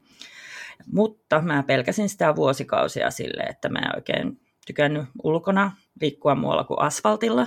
Mutta 0.92 1.40
mä 1.40 1.62
pelkäsin 1.62 2.09
sitä 2.09 2.37
vuosikausia 2.37 3.11
sille, 3.11 3.42
että 3.42 3.68
mä 3.68 3.78
en 3.78 3.97
oikein 3.97 4.40
tykännyt 4.66 5.04
ulkona 5.23 5.73
liikkua 6.00 6.35
muualla 6.35 6.64
kuin 6.64 6.80
asfaltilla. 6.80 7.47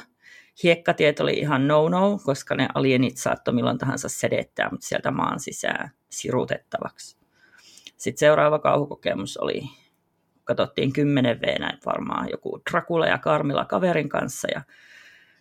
Hiekkatiet 0.63 1.19
oli 1.19 1.33
ihan 1.33 1.67
no-no, 1.67 2.19
koska 2.25 2.55
ne 2.55 2.67
alienit 2.73 3.17
saattoi 3.17 3.53
milloin 3.53 3.77
tahansa 3.77 4.09
sedettää, 4.09 4.69
mutta 4.71 4.87
sieltä 4.87 5.11
maan 5.11 5.39
sisään 5.39 5.91
sirutettavaksi. 6.09 7.17
Sitten 7.97 8.19
seuraava 8.19 8.59
kauhukokemus 8.59 9.37
oli, 9.37 9.61
katsottiin 10.43 10.93
10 10.93 11.41
v 11.41 11.43
varmaan 11.85 12.29
joku 12.31 12.61
Dracula 12.71 13.07
ja 13.07 13.17
Karmila 13.17 13.65
kaverin 13.65 14.09
kanssa 14.09 14.47
ja 14.55 14.61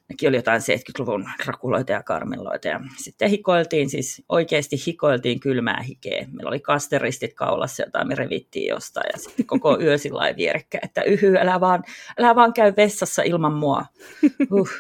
nekin 0.09 0.29
oli 0.29 0.37
jotain 0.37 0.61
70-luvun 0.61 1.29
rakuloita 1.47 1.93
ja 1.93 2.03
karmiloita. 2.03 2.69
Ja 2.69 2.81
sitten 2.97 3.31
hikoiltiin, 3.31 3.91
siis 3.91 4.25
oikeasti 4.29 4.77
hikoiltiin 4.87 5.41
kylmää 5.41 5.83
hikeä. 5.83 6.27
Meillä 6.33 6.49
oli 6.49 6.61
kasteristit 6.61 7.35
kaulassa, 7.35 7.83
jota 7.83 8.05
me 8.05 8.15
revittiin 8.15 8.69
jostain. 8.69 9.07
Ja 9.13 9.19
sitten 9.19 9.47
koko 9.47 9.81
yö 9.81 9.99
sillä 9.99 10.35
vierekkä, 10.37 10.79
että 10.83 11.03
yhy, 11.03 11.37
älä 11.37 11.61
vaan, 11.61 11.85
älä 12.19 12.35
vaan 12.35 12.53
käy 12.53 12.73
vessassa 12.77 13.23
ilman 13.23 13.53
mua. 13.53 13.85
Uh. 14.53 14.71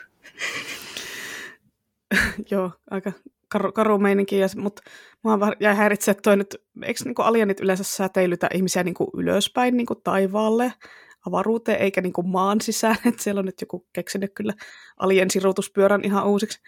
Joo, 2.51 2.71
aika 2.91 3.13
karu, 3.49 3.73
karu 3.73 3.99
meininki, 3.99 4.37
mutta 4.57 4.83
mua 5.23 5.39
jäi 5.61 5.77
häiritse, 5.77 6.11
että 6.11 6.23
toi 6.23 6.37
nyt, 6.37 6.57
eikö 6.83 7.01
niinku 7.05 7.23
alienit 7.23 7.61
yleensä 7.61 7.85
säteilytä 7.85 8.49
ihmisiä 8.55 8.83
niinku 8.83 9.11
ylöspäin 9.17 9.77
niinku 9.77 9.95
taivaalle? 9.95 10.73
Avaruuteen 11.29 11.81
eikä 11.81 12.01
niin 12.01 12.13
kuin 12.13 12.29
maan 12.29 12.61
sisään, 12.61 12.97
että 13.07 13.23
siellä 13.23 13.39
on 13.39 13.45
nyt 13.45 13.61
joku 13.61 13.87
keksinyt 13.93 14.33
kyllä 14.35 14.53
alien 14.97 15.31
sirutuspyörän 15.31 16.05
ihan 16.05 16.27
uusiksi. 16.27 16.61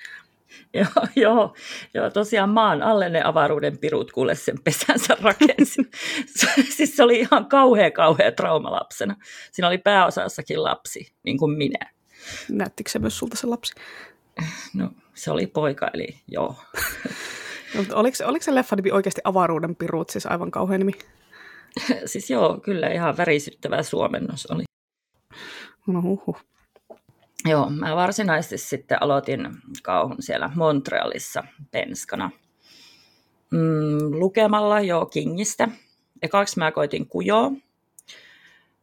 Joo, 0.74 1.06
joo, 1.16 1.54
joo, 1.94 2.10
tosiaan 2.10 2.50
maan 2.50 2.82
alle 2.82 3.08
ne 3.08 3.22
avaruuden 3.24 3.78
pirut 3.78 4.12
kuule 4.12 4.34
sen 4.34 4.56
pesänsä 4.64 5.16
rakensi. 5.22 5.82
siis 6.76 6.96
se 6.96 7.02
oli 7.02 7.20
ihan 7.20 7.46
kauhea, 7.46 7.90
kauhea 7.90 8.32
trauma 8.32 8.72
lapsena. 8.72 9.16
Siinä 9.52 9.68
oli 9.68 9.78
pääosassakin 9.78 10.62
lapsi, 10.62 11.12
niin 11.24 11.38
kuin 11.38 11.58
minä. 11.58 11.90
Näyttikö 12.48 12.90
se 12.90 12.98
myös 12.98 13.18
sulta 13.18 13.36
se 13.36 13.46
lapsi? 13.46 13.74
No, 14.74 14.90
se 15.14 15.30
oli 15.30 15.46
poika, 15.46 15.90
eli 15.94 16.20
joo. 16.28 16.54
no, 17.74 17.84
oliko, 17.92 18.16
oliko 18.24 18.44
se 18.44 18.54
leffa 18.54 18.76
nimi 18.76 18.90
oikeasti 18.90 19.20
avaruuden 19.24 19.76
pirut, 19.76 20.10
siis 20.10 20.26
aivan 20.26 20.50
kauhea 20.50 20.78
nimi? 20.78 20.92
siis 22.06 22.30
joo, 22.30 22.60
kyllä 22.62 22.88
ihan 22.88 23.16
värisyttävä 23.16 23.82
suomennos 23.82 24.46
oli. 24.46 24.64
No 25.86 26.02
huhu. 26.02 26.36
Joo, 27.44 27.70
mä 27.70 27.96
varsinaisesti 27.96 28.58
sitten 28.58 29.02
aloitin 29.02 29.48
kauhun 29.82 30.16
siellä 30.20 30.50
Montrealissa 30.54 31.44
penskana 31.70 32.30
mm, 33.50 34.10
lukemalla 34.10 34.80
jo 34.80 35.06
Kingistä. 35.06 35.68
Ekaksi 36.22 36.58
mä 36.58 36.72
koitin 36.72 37.06
kujoa, 37.06 37.52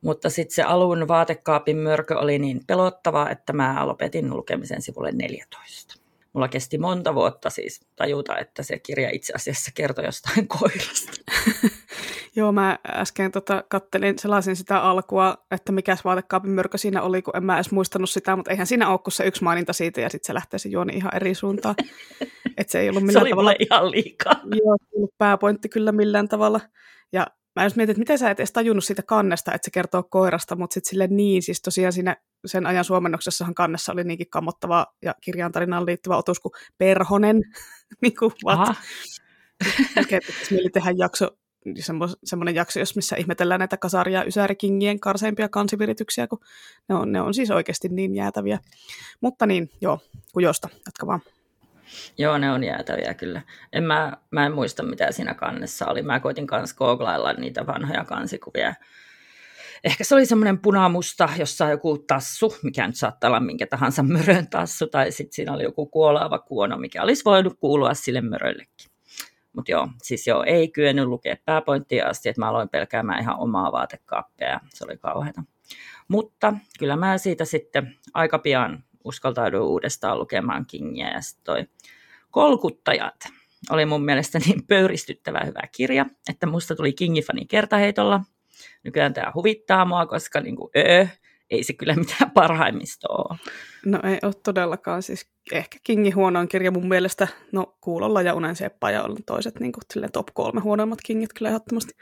mutta 0.01 0.29
sitten 0.29 0.55
se 0.55 0.63
alun 0.63 1.07
vaatekaapin 1.07 1.77
mörkö 1.77 2.19
oli 2.19 2.39
niin 2.39 2.61
pelottava, 2.67 3.29
että 3.29 3.53
mä 3.53 3.87
lopetin 3.87 4.29
lukemisen 4.29 4.81
sivulle 4.81 5.11
14. 5.11 5.95
Mulla 6.33 6.47
kesti 6.47 6.77
monta 6.77 7.15
vuotta 7.15 7.49
siis 7.49 7.81
tajuta, 7.95 8.37
että 8.37 8.63
se 8.63 8.79
kirja 8.79 9.09
itse 9.13 9.33
asiassa 9.35 9.71
kertoi 9.75 10.05
jostain 10.05 10.47
koirasta. 10.59 11.11
Joo, 12.37 12.51
mä 12.51 12.79
äsken 12.87 13.31
tota, 13.31 13.63
kattelin, 13.69 14.19
selasin 14.19 14.55
sitä 14.55 14.81
alkua, 14.81 15.37
että 15.51 15.71
mikä 15.71 15.97
vaatekaapin 16.03 16.51
mörkö 16.51 16.77
siinä 16.77 17.01
oli, 17.01 17.21
kun 17.21 17.37
en 17.37 17.45
mä 17.45 17.55
edes 17.55 17.71
muistanut 17.71 18.09
sitä, 18.09 18.35
mutta 18.35 18.51
eihän 18.51 18.67
siinä 18.67 18.89
ole 18.89 18.99
se 19.09 19.27
yksi 19.27 19.43
maininta 19.43 19.73
siitä, 19.73 20.01
ja 20.01 20.09
sitten 20.09 20.27
se 20.27 20.33
lähtee 20.33 20.59
se 20.59 20.69
juoni 20.69 20.93
ihan 20.93 21.15
eri 21.15 21.33
suuntaan. 21.33 21.75
Et 22.57 22.69
se 22.69 22.79
ei 22.79 22.89
ollut 22.89 23.03
millään 23.03 23.13
se 23.13 23.21
oli 23.21 23.29
tavalla... 23.29 23.53
ihan 23.59 23.91
liikaa. 23.91 24.33
Joo, 24.63 24.77
ollut 24.95 25.13
pääpointti 25.17 25.69
kyllä 25.69 25.91
millään 25.91 26.27
tavalla. 26.27 26.59
Ja 27.13 27.27
mä 27.55 27.63
just 27.63 27.75
mietin, 27.75 27.91
että 27.91 27.99
miten 27.99 28.17
sä 28.17 28.31
et 28.31 28.39
edes 28.39 28.51
tajunnut 28.51 28.83
siitä 28.83 29.03
kannesta, 29.03 29.53
että 29.53 29.65
se 29.65 29.71
kertoo 29.71 30.03
koirasta, 30.03 30.55
mutta 30.55 30.73
sitten 30.73 30.89
sille 30.89 31.07
niin, 31.07 31.43
siis 31.43 31.61
tosiaan 31.61 31.93
siinä 31.93 32.15
sen 32.45 32.65
ajan 32.65 32.83
suomennoksessahan 32.83 33.55
kannessa 33.55 33.91
oli 33.91 34.03
niinkin 34.03 34.29
kammottava 34.29 34.85
ja 35.01 35.15
kirjan 35.21 35.51
tarinaan 35.51 35.85
liittyvä 35.85 36.17
otus 36.17 36.39
kuin 36.39 36.51
Perhonen. 36.77 37.41
niin 38.01 38.15
kuin 38.19 38.31
what? 38.45 38.75
Mikä 39.95 40.19
mieli 40.51 40.69
tehdä 40.69 40.93
jakso 40.97 41.31
semmoinen 42.23 42.55
jakso, 42.55 42.79
jos 42.79 42.95
missä 42.95 43.15
ihmetellään 43.15 43.59
näitä 43.59 43.77
kasari- 43.77 44.13
ja 44.13 44.23
ysärikingien 44.23 44.99
karseimpia 44.99 45.49
kansivirityksiä, 45.49 46.27
kun 46.27 46.39
ne 46.89 46.95
on, 46.95 47.11
ne 47.11 47.21
on 47.21 47.33
siis 47.33 47.51
oikeasti 47.51 47.89
niin 47.89 48.15
jäätäviä. 48.15 48.59
Mutta 49.21 49.45
niin, 49.45 49.69
joo, 49.81 49.99
kujosta, 50.33 50.69
jatka 50.85 51.07
vaan. 51.07 51.21
Joo, 52.17 52.37
ne 52.37 52.51
on 52.51 52.63
jäätäviä 52.63 53.13
kyllä. 53.13 53.41
En 53.73 53.83
mä, 53.83 54.17
mä 54.31 54.45
en 54.45 54.51
muista, 54.51 54.83
mitä 54.83 55.11
siinä 55.11 55.33
kannessa 55.33 55.85
oli. 55.85 56.01
Mä 56.01 56.19
koitin 56.19 56.47
kanssa 56.47 56.75
googlailla 56.75 57.33
niitä 57.33 57.67
vanhoja 57.67 58.05
kansikuvia. 58.05 58.73
Ehkä 59.83 60.03
se 60.03 60.15
oli 60.15 60.25
semmoinen 60.25 60.59
punamusta, 60.59 61.29
jossa 61.37 61.65
on 61.65 61.71
joku 61.71 61.97
tassu, 61.97 62.55
mikä 62.63 62.87
nyt 62.87 62.95
saattaa 62.95 63.27
olla 63.27 63.39
minkä 63.39 63.67
tahansa 63.67 64.03
mörön 64.03 64.49
tassu, 64.49 64.87
tai 64.87 65.11
sitten 65.11 65.35
siinä 65.35 65.53
oli 65.53 65.63
joku 65.63 65.85
kuolaava 65.85 66.39
kuono, 66.39 66.77
mikä 66.77 67.03
olisi 67.03 67.25
voinut 67.25 67.53
kuulua 67.59 67.93
sille 67.93 68.21
möröllekin. 68.21 68.86
Mutta 69.57 69.71
joo, 69.71 69.87
siis 70.03 70.27
joo, 70.27 70.43
ei 70.43 70.67
kyennyt 70.67 71.05
lukea 71.05 71.35
pääpointtia 71.45 72.07
asti, 72.07 72.29
että 72.29 72.41
mä 72.41 72.49
aloin 72.49 72.69
pelkäämään 72.69 73.21
ihan 73.21 73.39
omaa 73.39 73.71
vaatekaappia 73.71 74.47
ja 74.47 74.59
se 74.69 74.85
oli 74.85 74.97
kauheata. 74.97 75.43
Mutta 76.07 76.53
kyllä 76.79 76.95
mä 76.95 77.17
siitä 77.17 77.45
sitten 77.45 77.95
aika 78.13 78.39
pian 78.39 78.83
uskaltauduin 79.03 79.63
uudestaan 79.63 80.19
lukemaan 80.19 80.65
Kingiä 80.65 81.09
ja 81.09 81.21
sitten 81.21 81.43
toi 81.43 81.65
Kolkuttajat 82.31 83.15
oli 83.69 83.85
mun 83.85 84.05
mielestä 84.05 84.39
niin 84.39 84.67
pöyristyttävä 84.67 85.41
hyvä 85.45 85.61
kirja, 85.71 86.05
että 86.29 86.47
musta 86.47 86.75
tuli 86.75 86.93
Kingifani 86.93 87.45
kertaheitolla. 87.45 88.21
Nykyään 88.83 89.13
tämä 89.13 89.31
huvittaa 89.35 89.85
mua, 89.85 90.05
koska 90.05 90.39
niin 90.39 90.55
kuin, 90.55 90.69
öö, 90.77 91.07
ei 91.49 91.63
se 91.63 91.73
kyllä 91.73 91.95
mitään 92.05 92.31
parhaimmista 92.31 93.07
ole. 93.09 93.37
No 93.85 93.99
ei 94.03 94.19
ole 94.23 94.33
todellakaan. 94.43 95.03
Siis 95.03 95.29
ehkä 95.51 95.77
Kingin 95.83 96.15
huonoin 96.15 96.47
kirja 96.47 96.71
mun 96.71 96.87
mielestä, 96.87 97.27
no 97.51 97.77
Kuulolla 97.81 98.21
ja 98.21 98.33
Unen 98.33 98.55
Seppa 98.55 98.87
on 98.87 99.17
toiset 99.25 99.59
niin 99.59 99.71
kuin, 99.71 100.11
top 100.13 100.27
kolme 100.33 100.61
huonoimmat 100.61 100.99
Kingit 101.05 101.33
kyllä 101.33 101.49
ehdottomasti. 101.49 101.93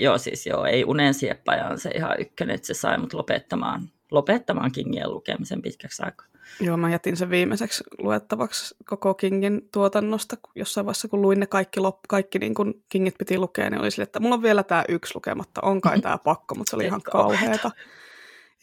Joo, 0.00 0.18
siis 0.18 0.46
joo, 0.46 0.64
ei 0.64 0.84
Unen 0.84 1.14
Sieppaja 1.14 1.66
on 1.66 1.78
se 1.78 1.90
ihan 1.90 2.20
ykkönen, 2.20 2.54
että 2.54 2.66
se 2.66 2.74
sai 2.74 2.98
mut 2.98 3.12
lopettamaan, 3.12 3.88
lopettamaan 4.10 4.72
Kingien 4.72 5.12
lukemisen 5.12 5.62
pitkäksi 5.62 6.02
aikaa. 6.02 6.26
Joo, 6.60 6.76
mä 6.76 6.90
jätin 6.90 7.16
sen 7.16 7.30
viimeiseksi 7.30 7.84
luettavaksi 7.98 8.76
koko 8.84 9.14
Kingin 9.14 9.68
tuotannosta. 9.72 10.36
Jossain 10.54 10.86
vaiheessa, 10.86 11.08
kun 11.08 11.22
luin 11.22 11.40
ne 11.40 11.46
kaikki, 11.46 11.80
lop, 11.80 11.98
kaikki 12.08 12.38
niin 12.38 12.54
kun 12.54 12.74
Kingit 12.88 13.18
piti 13.18 13.38
lukea, 13.38 13.70
niin 13.70 13.80
oli 13.80 13.90
sille, 13.90 14.02
että 14.02 14.20
mulla 14.20 14.34
on 14.34 14.42
vielä 14.42 14.62
tämä 14.62 14.84
yksi 14.88 15.14
lukematta. 15.14 15.60
On 15.64 15.80
kai 15.80 16.00
tämä 16.00 16.18
pakko, 16.18 16.54
mutta 16.54 16.70
se 16.70 16.76
oli 16.76 16.84
ihan 16.84 17.02
kauheata. 17.02 17.70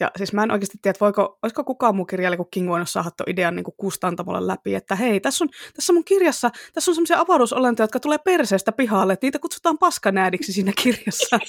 Ja 0.00 0.10
siis 0.16 0.32
mä 0.32 0.42
en 0.42 0.50
oikeasti 0.50 0.78
tiedä, 0.82 0.90
että 0.90 1.04
voiko, 1.04 1.38
olisiko 1.42 1.64
kukaan 1.64 1.96
mun 1.96 2.06
kirjailija 2.06 2.36
kuin 2.36 2.48
King 2.50 2.68
voinut 2.68 2.90
saada 2.90 3.10
tuon 3.10 3.30
idean 3.30 3.56
niin 3.56 3.64
kuin 3.64 3.74
kustantamolle 3.76 4.46
läpi, 4.46 4.74
että 4.74 4.96
hei, 4.96 5.20
tässä 5.20 5.44
on, 5.44 5.48
tässä 5.74 5.92
mun 5.92 6.04
kirjassa, 6.04 6.50
tässä 6.72 6.90
on 6.90 6.94
semmoisia 6.94 7.20
avaruusolentoja, 7.20 7.84
jotka 7.84 8.00
tulee 8.00 8.18
perseestä 8.18 8.72
pihalle, 8.72 9.12
että 9.12 9.26
niitä 9.26 9.38
kutsutaan 9.38 9.78
paskanäädiksi 9.78 10.52
siinä 10.52 10.72
kirjassa. 10.82 11.38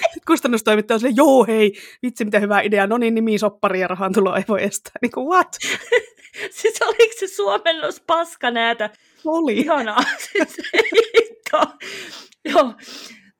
Sitten 0.00 0.26
kustannustoimittaja 0.26 0.94
on 0.94 1.00
silleen, 1.00 1.16
joo 1.16 1.46
hei, 1.46 1.72
vitsi 2.02 2.24
mitä 2.24 2.38
hyvä 2.40 2.60
idea, 2.60 2.86
no 2.86 2.98
niin, 2.98 3.14
nimi 3.14 3.38
soppari 3.38 3.80
ja 3.80 3.88
rahan 3.88 4.12
tulo 4.12 4.36
ei 4.36 4.44
voi 4.48 4.64
estää. 4.64 4.92
Niin 5.02 5.12
kuin 5.12 5.26
what? 5.26 5.56
siis 6.56 6.82
oliko 6.82 7.14
se 7.18 7.26
suomennos 7.26 8.00
paskanäätä? 8.06 8.90
Oli. 9.24 9.58
Ihanaa. 9.58 10.02
Siis, 10.32 10.56
Joo, 12.44 12.74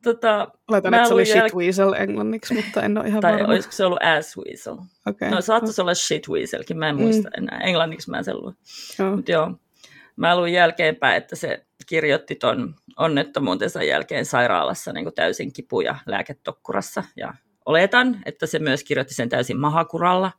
Tota, 0.02 0.48
Oletan, 0.68 0.94
että 0.94 1.08
se 1.08 1.14
oli 1.14 1.28
jäl... 1.28 1.50
weasel 1.54 1.92
englanniksi, 1.92 2.54
mutta 2.54 2.82
en 2.82 2.98
ole 2.98 3.08
ihan 3.08 3.20
tai 3.20 3.32
varma. 3.32 3.46
Tai 3.46 3.54
olisiko 3.54 3.72
se 3.72 3.84
ollut 3.84 4.00
weasel? 4.46 4.76
Okay. 5.06 5.30
No 5.30 5.40
saattaisi 5.40 5.80
olla 5.80 5.92
weaselkin, 6.28 6.78
mä 6.78 6.88
en 6.88 6.96
muista 6.96 7.28
mm. 7.28 7.42
enää. 7.42 7.60
Englanniksi 7.60 8.10
mä 8.10 8.22
sen 8.22 8.36
luin. 8.36 8.56
Joo. 8.98 9.16
Mut 9.16 9.28
joo, 9.28 9.54
mä 10.16 10.36
luin 10.36 10.52
jälkeenpäin, 10.52 11.16
että 11.16 11.36
se 11.36 11.66
kirjoitti 11.86 12.34
ton 12.34 12.74
onnettomuutensa 12.96 13.82
jälkeen 13.82 14.26
sairaalassa 14.26 14.92
niin 14.92 15.14
täysin 15.14 15.52
kipu- 15.52 15.80
ja 15.80 15.96
lääketokkurassa. 16.06 17.04
Ja 17.16 17.34
oletan, 17.66 18.18
että 18.26 18.46
se 18.46 18.58
myös 18.58 18.84
kirjoitti 18.84 19.14
sen 19.14 19.28
täysin 19.28 19.60
mahakuralla. 19.60 20.32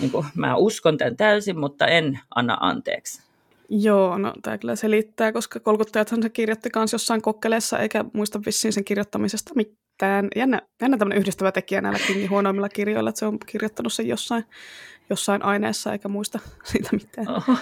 Niin 0.00 0.10
kuin, 0.10 0.26
mä 0.34 0.56
uskon 0.56 0.98
tämän 0.98 1.16
täysin, 1.16 1.58
mutta 1.58 1.86
en 1.86 2.20
anna 2.34 2.56
anteeksi. 2.60 3.23
Joo, 3.68 4.18
no 4.18 4.32
tämä 4.42 4.58
kyllä 4.58 4.76
selittää, 4.76 5.32
koska 5.32 5.60
kolkuttajathan 5.60 6.22
se 6.22 6.28
kirjoitti 6.28 6.70
myös 6.76 6.92
jossain 6.92 7.22
kokkeleessa, 7.22 7.78
eikä 7.78 8.04
muista 8.12 8.40
vissiin 8.46 8.72
sen 8.72 8.84
kirjoittamisesta 8.84 9.52
mitään. 9.54 10.28
Jännä, 10.36 10.62
jännä 10.82 10.98
tämmöinen 10.98 11.18
yhdistävä 11.18 11.52
tekijä 11.52 11.80
näillä 11.80 11.98
Kingin 12.06 12.30
huonoimmilla 12.30 12.68
kirjoilla, 12.68 13.10
että 13.10 13.18
se 13.18 13.26
on 13.26 13.38
kirjoittanut 13.46 13.92
sen 13.92 14.08
jossain, 14.08 14.44
jossain 15.10 15.44
aineessa, 15.44 15.92
eikä 15.92 16.08
muista 16.08 16.38
siitä 16.72 16.88
mitään. 16.92 17.28
Oho. 17.28 17.56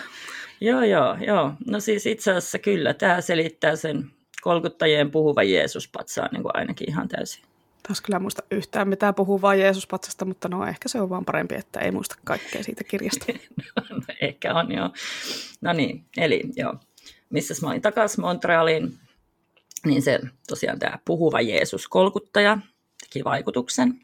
Joo, 0.61 0.83
joo, 0.83 1.17
joo. 1.27 1.53
No 1.67 1.81
siis 1.81 2.07
itse 2.07 2.31
asiassa 2.31 2.59
kyllä, 2.59 2.95
tämä 2.95 3.21
selittää 3.21 3.77
sen 3.77 4.11
kolkuttajien 4.41 5.11
puhuva 5.11 5.43
Jeesus 5.43 5.89
patsaa 5.89 6.29
niin 6.33 6.43
kuin 6.43 6.57
ainakin 6.57 6.91
ihan 6.91 7.09
täysin. 7.09 7.52
Taas 7.83 8.01
kyllä 8.01 8.19
muista 8.19 8.43
yhtään 8.51 8.89
mitään 8.89 9.15
puhuu 9.15 9.43
vaan 9.43 9.59
Jeesuspatsasta, 9.59 10.25
mutta 10.25 10.49
no 10.49 10.67
ehkä 10.67 10.89
se 10.89 11.01
on 11.01 11.11
vaan 11.11 11.25
parempi, 11.25 11.55
että 11.55 11.81
ei 11.81 11.91
muista 11.91 12.17
kaikkea 12.25 12.63
siitä 12.63 12.85
kirjasta. 12.85 13.27
no, 13.91 14.01
ehkä 14.21 14.55
on 14.55 14.73
joo. 14.73 14.91
No 15.61 15.73
niin, 15.73 16.05
eli 16.17 16.43
joo. 16.57 16.75
Missä 17.31 17.55
mä 17.63 17.71
olin 17.71 17.83
takaisin 17.83 18.21
Montrealiin, 18.21 18.99
niin 19.87 20.03
se 20.03 20.21
tosiaan 20.49 20.79
tämä 20.79 20.99
puhuva 21.05 21.41
Jeesus-kolkuttaja 21.41 22.59
teki 23.01 23.25
vaikutuksen. 23.25 23.95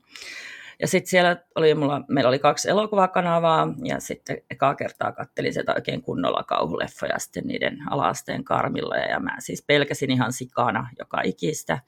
Ja 0.80 0.88
sitten 0.88 1.10
siellä 1.10 1.36
oli 1.54 1.74
mulla, 1.74 2.04
meillä 2.08 2.28
oli 2.28 2.38
kaksi 2.38 2.70
elokuvakanavaa 2.70 3.68
ja 3.84 4.00
sitten 4.00 4.42
ekaa 4.50 4.74
kertaa 4.74 5.12
kattelin 5.12 5.52
sieltä 5.52 5.74
oikein 5.74 6.02
kunnolla 6.02 6.42
kauhuleffoja 6.42 7.18
sitten 7.18 7.46
niiden 7.46 7.78
alaasteen 7.90 8.44
karmilla. 8.44 8.96
Ja 8.96 9.20
mä 9.20 9.36
siis 9.38 9.64
pelkäsin 9.66 10.10
ihan 10.10 10.32
sikana 10.32 10.88
joka 10.98 11.20
ikistä. 11.24 11.78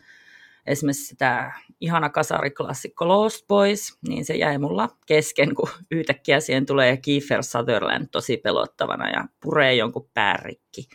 Esimerkiksi 0.71 1.17
tämä 1.17 1.53
ihana 1.81 2.09
kasariklassikko 2.09 3.09
Lost 3.09 3.47
Boys, 3.49 3.99
niin 4.09 4.25
se 4.25 4.35
jäi 4.35 4.59
mulla 4.59 4.89
kesken, 5.07 5.55
kun 5.55 5.69
yhtäkkiä 5.91 6.41
siihen 6.41 6.67
tulee 6.67 6.97
Kiefer 6.97 7.43
Sutherland 7.43 8.07
tosi 8.13 8.37
pelottavana 8.37 9.11
ja 9.11 9.25
puree 9.41 9.75
jonkun 9.75 10.11
päärikki. 10.15 10.89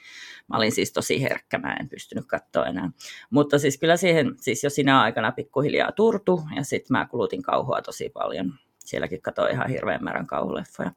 Mä 0.48 0.58
olin 0.58 0.72
siis 0.72 0.94
tosi 0.94 1.22
herkkä, 1.22 1.58
mä 1.58 1.74
en 1.74 1.89
pystynyt 1.89 2.25
katsoa 2.27 2.65
enää. 2.65 2.91
Mutta 3.29 3.60
siis 3.60 3.77
kyllä 3.77 3.98
siihen 3.98 4.36
siis 4.41 4.63
jo 4.63 4.70
sinä 4.70 5.01
aikana 5.01 5.32
pikkuhiljaa 5.32 5.91
turtu 5.91 6.41
ja 6.55 6.63
sitten 6.63 6.98
mä 6.98 7.08
kulutin 7.08 7.41
kauhua 7.41 7.82
tosi 7.82 8.10
paljon. 8.10 8.53
Sielläkin 8.86 9.22
katsoin 9.22 9.51
ihan 9.51 9.70
hirveän 9.70 10.03
määrän 10.03 10.27
kauhuleffoja 10.27 10.91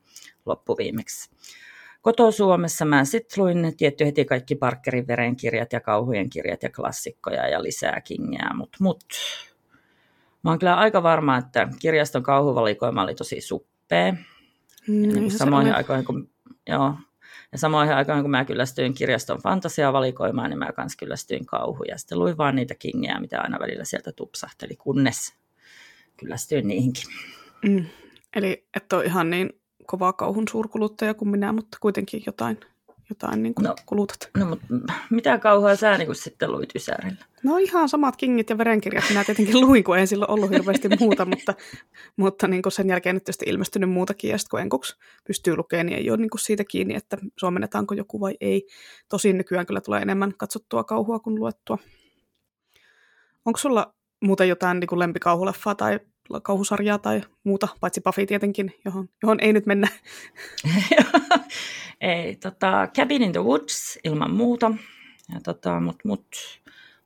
loppuviimeksi. 0.46 1.30
Koto-Suomessa 2.02 2.84
mä 2.84 3.04
sitten 3.04 3.44
luin 3.44 3.76
tietty 3.76 4.04
heti 4.04 4.24
kaikki 4.24 4.54
Parkerin 4.54 5.06
verenkirjat 5.06 5.72
ja 5.72 5.80
kauhujen 5.80 6.30
kirjat 6.30 6.62
ja 6.62 6.70
klassikkoja 6.70 7.48
ja 7.48 7.62
lisää 7.62 8.00
kingeä, 8.00 8.50
mutta 8.54 8.78
mut. 8.80 9.04
Mä 10.44 10.50
oon 10.50 10.58
kyllä 10.58 10.76
aika 10.76 11.02
varma, 11.02 11.36
että 11.36 11.68
kirjaston 11.78 12.22
kauhuvalikoima 12.22 13.02
oli 13.02 13.14
tosi 13.14 13.40
suppea. 13.40 14.12
Mm, 14.12 14.94
niin 14.94 15.30
samoihin 15.30 15.74
aikoihin, 15.74 16.04
kun, 16.04 16.30
joo, 16.68 16.94
ja 17.52 17.58
samoihin 17.58 17.94
aikoihin, 17.94 18.24
kun 18.24 18.30
mä 18.30 18.44
kyllästyin 18.44 18.94
kirjaston 18.94 19.42
fantasiavalikoimaan, 19.42 20.50
niin 20.50 20.58
mä 20.58 20.72
kans 20.72 20.96
kyllästyin 20.96 21.46
kauhuja. 21.46 21.98
Sitten 21.98 22.18
luin 22.18 22.38
vaan 22.38 22.56
niitä 22.56 22.74
kingejä, 22.74 23.20
mitä 23.20 23.40
aina 23.40 23.58
välillä 23.58 23.84
sieltä 23.84 24.12
tupsahteli, 24.12 24.76
kunnes 24.76 25.34
kyllästyin 26.16 26.68
niihinkin. 26.68 27.04
Mm. 27.64 27.84
Eli 28.36 28.66
et 28.76 28.92
ole 28.92 29.04
ihan 29.04 29.30
niin 29.30 29.60
kova 29.88 30.12
kauhun 30.12 30.48
suurkuluttaja 30.50 31.14
kuin 31.14 31.28
minä, 31.28 31.52
mutta 31.52 31.78
kuitenkin 31.80 32.22
jotain, 32.26 32.60
jotain 33.08 33.42
niin 33.42 33.54
kuin 33.54 33.64
no, 33.64 33.74
kulutat. 33.86 34.30
No, 34.38 34.46
mutta 34.46 34.66
mitä 35.10 35.38
kauhua 35.38 35.76
sä 35.76 35.98
niin 35.98 36.06
kuin 36.06 36.16
sitten 36.16 36.52
luit 36.52 36.70
Ysärillä? 36.76 37.24
No 37.42 37.56
ihan 37.56 37.88
samat 37.88 38.16
kingit 38.16 38.50
ja 38.50 38.58
verenkirjat 38.58 39.04
minä 39.08 39.24
tietenkin 39.24 39.60
luin, 39.66 39.84
kun 39.84 39.98
ei 39.98 40.06
silloin 40.06 40.30
ollut 40.30 40.50
hirveästi 40.50 40.88
muuta, 41.00 41.24
mutta, 41.24 41.54
mutta 42.16 42.48
niin 42.48 42.62
kuin 42.62 42.72
sen 42.72 42.88
jälkeen 42.88 43.16
nyt 43.16 43.24
tietysti 43.24 43.44
ilmestynyt 43.48 43.90
muutakin, 43.90 44.30
ja 44.30 44.38
sitten 44.38 44.50
kun 44.50 44.60
enkuksi 44.60 44.96
pystyy 45.26 45.56
lukemaan, 45.56 45.86
niin 45.86 45.98
ei 45.98 46.10
ole 46.10 46.18
niin 46.18 46.30
kuin 46.30 46.40
siitä 46.40 46.64
kiinni, 46.64 46.94
että 46.94 47.18
suomennetaanko 47.36 47.94
joku 47.94 48.20
vai 48.20 48.36
ei. 48.40 48.66
Tosin 49.08 49.38
nykyään 49.38 49.66
kyllä 49.66 49.80
tulee 49.80 50.02
enemmän 50.02 50.34
katsottua 50.36 50.84
kauhua 50.84 51.18
kuin 51.18 51.40
luettua. 51.40 51.78
Onko 53.44 53.58
sulla 53.58 53.94
muuten 54.20 54.48
jotain 54.48 54.80
niin 54.80 54.88
kuin 54.88 54.98
lempikauhuleffaa 54.98 55.74
tai 55.74 56.00
kauhusarjaa 56.42 56.98
tai 56.98 57.20
muuta, 57.44 57.68
paitsi 57.80 58.00
Buffy 58.00 58.26
tietenkin, 58.26 58.74
johon, 58.84 59.08
johon 59.22 59.40
ei 59.40 59.52
nyt 59.52 59.66
mennä. 59.66 59.88
ei, 62.00 62.36
tota, 62.36 62.88
Cabin 62.96 63.22
in 63.22 63.32
the 63.32 63.44
Woods 63.44 63.98
ilman 64.04 64.30
muuta, 64.30 64.72
ja 65.34 65.40
tota, 65.44 65.80
mut, 65.80 65.96
mut, 66.04 66.26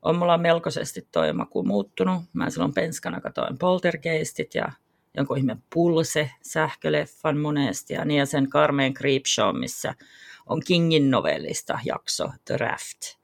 on 0.02 0.16
mulla 0.16 0.38
melkoisesti 0.38 1.08
toi 1.12 1.32
maku 1.32 1.62
muuttunut. 1.62 2.22
Mä 2.32 2.50
silloin 2.50 2.74
penskana 2.74 3.20
katoin 3.20 3.58
Poltergeistit 3.58 4.54
ja 4.54 4.72
jonkun 5.16 5.38
ihme 5.38 5.56
Pulse, 5.74 6.30
sähköleffan 6.42 7.38
monesti 7.38 7.94
ja 7.94 8.04
niin 8.04 8.18
ja 8.18 8.26
sen 8.26 8.50
Carmen 8.50 8.94
Creepshow, 8.94 9.58
missä 9.58 9.94
on 10.46 10.60
Kingin 10.66 11.10
novellista 11.10 11.78
jakso 11.84 12.30
The 12.44 12.56
Raft. 12.56 13.22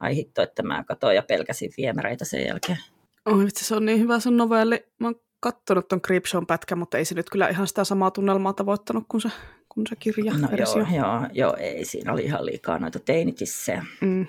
Ai 0.00 0.16
hitto, 0.16 0.42
että 0.42 0.62
mä 0.62 0.84
katoin 0.84 1.16
ja 1.16 1.22
pelkäsin 1.22 1.70
viemäreitä 1.76 2.24
sen 2.24 2.46
jälkeen. 2.46 2.78
Oi 3.26 3.44
vitsi, 3.44 3.64
se 3.64 3.74
on 3.74 3.84
niin 3.84 4.00
hyvä 4.00 4.20
se 4.20 4.30
novelli. 4.30 4.86
Mä 4.98 5.06
oon 5.06 5.20
kattonut 5.40 5.88
ton 5.88 6.00
Creepshown 6.00 6.46
pätkä, 6.46 6.76
mutta 6.76 6.98
ei 6.98 7.04
se 7.04 7.14
nyt 7.14 7.30
kyllä 7.30 7.48
ihan 7.48 7.66
sitä 7.66 7.84
samaa 7.84 8.10
tunnelmaa 8.10 8.52
tavoittanut 8.52 9.04
kuin 9.08 9.20
se, 9.20 9.28
kuin 9.68 9.86
se 9.86 9.96
kirja. 9.96 10.32
No 10.38 10.48
joo, 10.56 10.86
joo, 10.96 11.28
joo, 11.32 11.56
ei, 11.58 11.84
siinä 11.84 12.12
oli 12.12 12.24
ihan 12.24 12.46
liikaa 12.46 12.78
noita 12.78 12.98
teinitissejä. 12.98 13.86
Mm. 14.00 14.26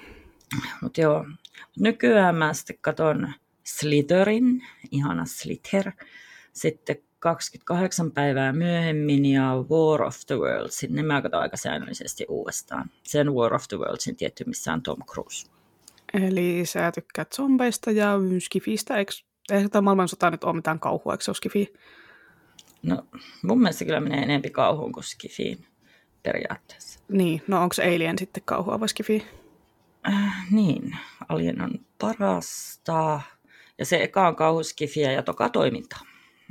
Mutta 0.82 1.02
joo, 1.02 1.26
nykyään 1.80 2.36
mä 2.36 2.54
sitten 2.54 2.78
katon 2.82 3.34
Slitherin, 3.63 4.63
ihana 4.91 5.26
Slither, 5.26 5.91
sitten 6.54 6.96
28 7.20 8.12
päivää 8.12 8.54
myöhemmin 8.54 9.26
ja 9.26 9.65
War 9.70 10.04
of 10.04 10.15
the 10.28 10.36
Worldsin, 10.36 10.96
ne 10.96 11.04
mä 11.04 11.22
katson 11.22 11.41
aika 11.41 11.58
säännöllisesti 11.58 12.26
uudestaan. 12.30 12.91
Sen 13.04 13.34
War 13.34 13.54
of 13.54 13.63
the 13.67 13.78
Worldsin 13.78 14.15
tietty, 14.15 14.43
missä 14.48 14.74
on 14.74 14.84
Tom 14.84 15.00
Cruise. 15.06 15.48
Eli 16.13 16.62
sä 16.65 16.91
tykkäät 16.91 17.34
zombeista 17.36 17.91
ja 17.91 18.13
skifistä, 18.39 18.98
eikö 18.98 19.12
ei 19.52 19.70
tämä 19.70 19.82
maailmansota 19.82 20.32
nyt 20.32 20.44
ole 20.44 20.56
mitään 20.56 20.80
kauhua, 20.80 21.14
eikö 21.14 21.24
se 21.24 21.32
ole 21.32 21.36
skifi? 21.36 21.74
No 22.84 23.04
mun 23.44 23.62
mielestä 23.62 23.86
kyllä 23.86 24.00
menee 24.00 24.22
enempi 24.22 24.50
kauhuun 24.50 24.92
kuin 24.92 25.04
skifiin 25.04 25.68
periaatteessa. 26.24 27.00
Niin, 27.10 27.42
no 27.48 27.62
onko 27.62 27.76
Alien 27.82 28.18
sitten 28.18 28.44
kauhua 28.46 28.80
vai 28.80 28.90
skifi? 28.90 29.26
Äh, 30.08 30.52
niin, 30.52 30.98
Alien 31.30 31.62
on 31.62 31.72
parasta. 32.00 33.22
Ja 33.78 33.86
se 33.86 34.04
eka 34.04 34.28
on 34.28 34.36
kauhuskifiä 34.36 35.12
ja 35.12 35.24
toka 35.24 35.50
toimintaa. 35.50 36.02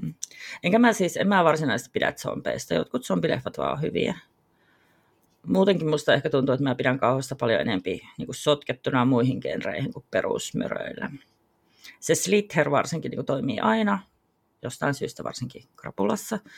Mm. 0.02 0.14
Enkä 0.62 0.78
mä 0.78 0.92
siis, 0.92 1.16
en 1.16 1.28
mä 1.28 1.44
varsinaisesti 1.44 1.90
pidä 1.92 2.12
zombeista. 2.12 2.74
Jotkut 2.74 3.04
zombileffat 3.04 3.58
vaan 3.58 3.72
on 3.72 3.82
hyviä. 3.82 4.18
Muutenkin 5.46 5.88
musta 5.88 6.14
ehkä 6.14 6.30
tuntuu, 6.30 6.52
että 6.52 6.64
mä 6.64 6.74
pidän 6.74 6.98
kauhusta 6.98 7.36
paljon 7.36 7.60
enempi 7.60 8.00
niin 8.18 8.28
sotkettuna 8.30 9.04
muihin 9.04 9.38
genreihin 9.38 9.92
kuin 9.92 10.04
perusmöröillä 10.10 11.10
se 12.00 12.14
Slither 12.14 12.70
varsinkin 12.70 13.10
niin 13.10 13.26
toimii 13.26 13.60
aina, 13.60 13.98
jostain 14.62 14.94
syystä 14.94 15.24
varsinkin 15.24 15.64
krapulassa, 15.76 16.38
kun 16.38 16.48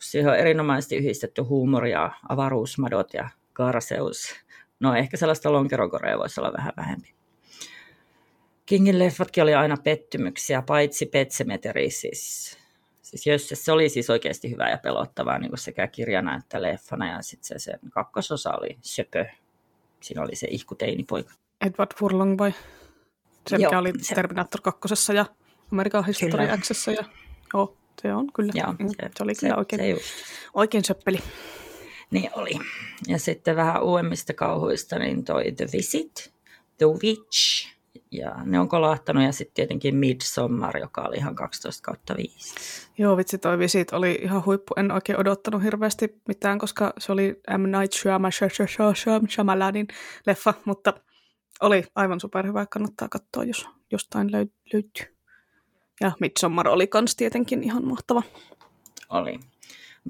siihen 0.00 0.30
on 0.30 0.38
erinomaisesti 0.38 0.96
yhdistetty 0.96 1.42
huumoria, 1.42 2.10
avaruusmadot 2.28 3.14
ja 3.14 3.28
karseus. 3.52 4.34
No 4.80 4.94
ehkä 4.94 5.16
sellaista 5.16 5.52
lonkerokorea 5.52 6.18
voisi 6.18 6.40
olla 6.40 6.52
vähän 6.56 6.72
vähempi. 6.76 7.14
Kingin 8.66 8.98
leffatkin 8.98 9.42
oli 9.42 9.54
aina 9.54 9.76
pettymyksiä, 9.84 10.62
paitsi 10.62 11.06
Pet 11.06 11.30
Sematary, 11.30 11.90
siis, 11.90 12.58
siis 13.02 13.26
jos 13.26 13.48
se, 13.48 13.54
se 13.54 13.72
oli 13.72 13.88
siis 13.88 14.10
oikeasti 14.10 14.50
hyvä 14.50 14.70
ja 14.70 14.78
pelottavaa 14.78 15.38
niin 15.38 15.58
sekä 15.58 15.86
kirjana 15.86 16.36
että 16.36 16.62
leffana, 16.62 17.10
ja 17.10 17.22
sitten 17.22 17.46
se 17.46 17.58
sen 17.58 17.78
kakkososa 17.90 18.52
oli 18.52 18.78
söpö. 18.80 19.24
Siinä 20.00 20.22
oli 20.22 20.36
se 20.36 20.46
ihkuteinipoika. 20.50 21.32
Edward 21.60 21.90
Furlong 21.98 22.38
vai? 22.38 22.52
Se, 23.48 23.58
mikä 23.58 23.78
oli 23.78 23.92
se... 24.00 24.14
Terminator 24.14 24.60
2 24.60 25.14
ja 25.14 25.26
Amerikan 25.72 26.06
History 26.06 26.46
X. 26.60 26.86
Ja, 26.86 27.04
joo, 27.54 27.76
se 28.02 28.14
on 28.14 28.32
kyllä. 28.32 28.52
Joo, 28.54 28.72
mm, 28.78 28.88
se, 28.88 29.10
se 29.16 29.22
oli 29.22 29.34
se, 29.34 29.40
kyllä 29.40 29.56
oikein, 29.56 29.82
se 29.82 29.88
just. 29.88 30.04
oikein 30.54 30.84
söppeli. 30.84 31.18
Niin 32.10 32.30
oli. 32.34 32.50
Ja 33.08 33.18
sitten 33.18 33.56
vähän 33.56 33.82
uudemmista 33.82 34.34
kauhuista, 34.34 34.98
niin 34.98 35.24
toi 35.24 35.52
The 35.52 35.66
Visit, 35.72 36.32
The 36.78 36.86
Witch, 36.86 37.68
ja 38.10 38.36
ne 38.44 38.60
on 38.60 38.68
kolahtanut, 38.68 39.22
ja 39.22 39.32
sitten 39.32 39.54
tietenkin 39.54 39.96
Midsommar, 39.96 40.78
joka 40.78 41.02
oli 41.02 41.16
ihan 41.16 41.34
12 41.34 41.82
kautta 41.82 42.16
5. 42.16 42.54
Joo, 42.98 43.16
vitsi, 43.16 43.38
toi 43.38 43.58
Visit 43.58 43.92
oli 43.92 44.18
ihan 44.22 44.44
huippu. 44.44 44.74
En 44.76 44.92
oikein 44.92 45.20
odottanut 45.20 45.62
hirveästi 45.62 46.20
mitään, 46.28 46.58
koska 46.58 46.92
se 46.98 47.12
oli 47.12 47.40
M. 47.58 47.62
Night 47.62 47.92
Shyamalanin 49.28 49.88
leffa, 50.26 50.54
mutta 50.64 50.94
oli 51.60 51.84
aivan 51.94 52.20
superhyvä, 52.20 52.66
kannattaa 52.66 53.08
katsoa, 53.08 53.44
jos 53.44 53.68
jostain 53.92 54.28
löy- 54.28 54.54
löytyy. 54.72 55.16
Ja 56.00 56.12
Midsommar 56.20 56.68
oli 56.68 56.86
kans 56.86 57.16
tietenkin 57.16 57.64
ihan 57.64 57.84
mahtava. 57.88 58.22
Oli. 59.08 59.38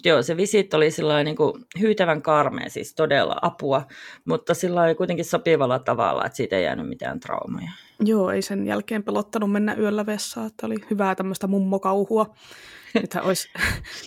Joo, 0.05 0.23
se 0.23 0.37
visit 0.37 0.75
oli 0.75 0.91
sillä 0.91 1.25
niin 1.25 1.37
kuin 1.37 1.65
hyytävän 1.81 2.23
karmea, 2.23 2.69
siis 2.69 2.95
todella 2.95 3.37
apua, 3.43 3.87
mutta 4.25 4.55
sillä 4.55 4.83
oli 4.83 4.95
kuitenkin 4.95 5.25
sopivalla 5.25 5.79
tavalla, 5.79 6.27
että 6.27 6.37
siitä 6.37 6.57
ei 6.57 6.65
jäänyt 6.65 6.89
mitään 6.89 7.21
traumaja. 7.21 7.71
Joo, 8.01 8.31
ei 8.31 8.43
sen 8.43 8.67
jälkeen 8.67 9.03
pelottanut 9.03 9.53
mennä 9.53 9.75
yöllä 9.75 10.07
vessaan, 10.07 10.47
että 10.47 10.67
oli 10.67 10.77
hyvää 10.91 11.15
tämmöistä 11.15 11.47
mummokauhua. 11.47 12.35
Nythän 13.03 13.25
olisi 13.25 13.49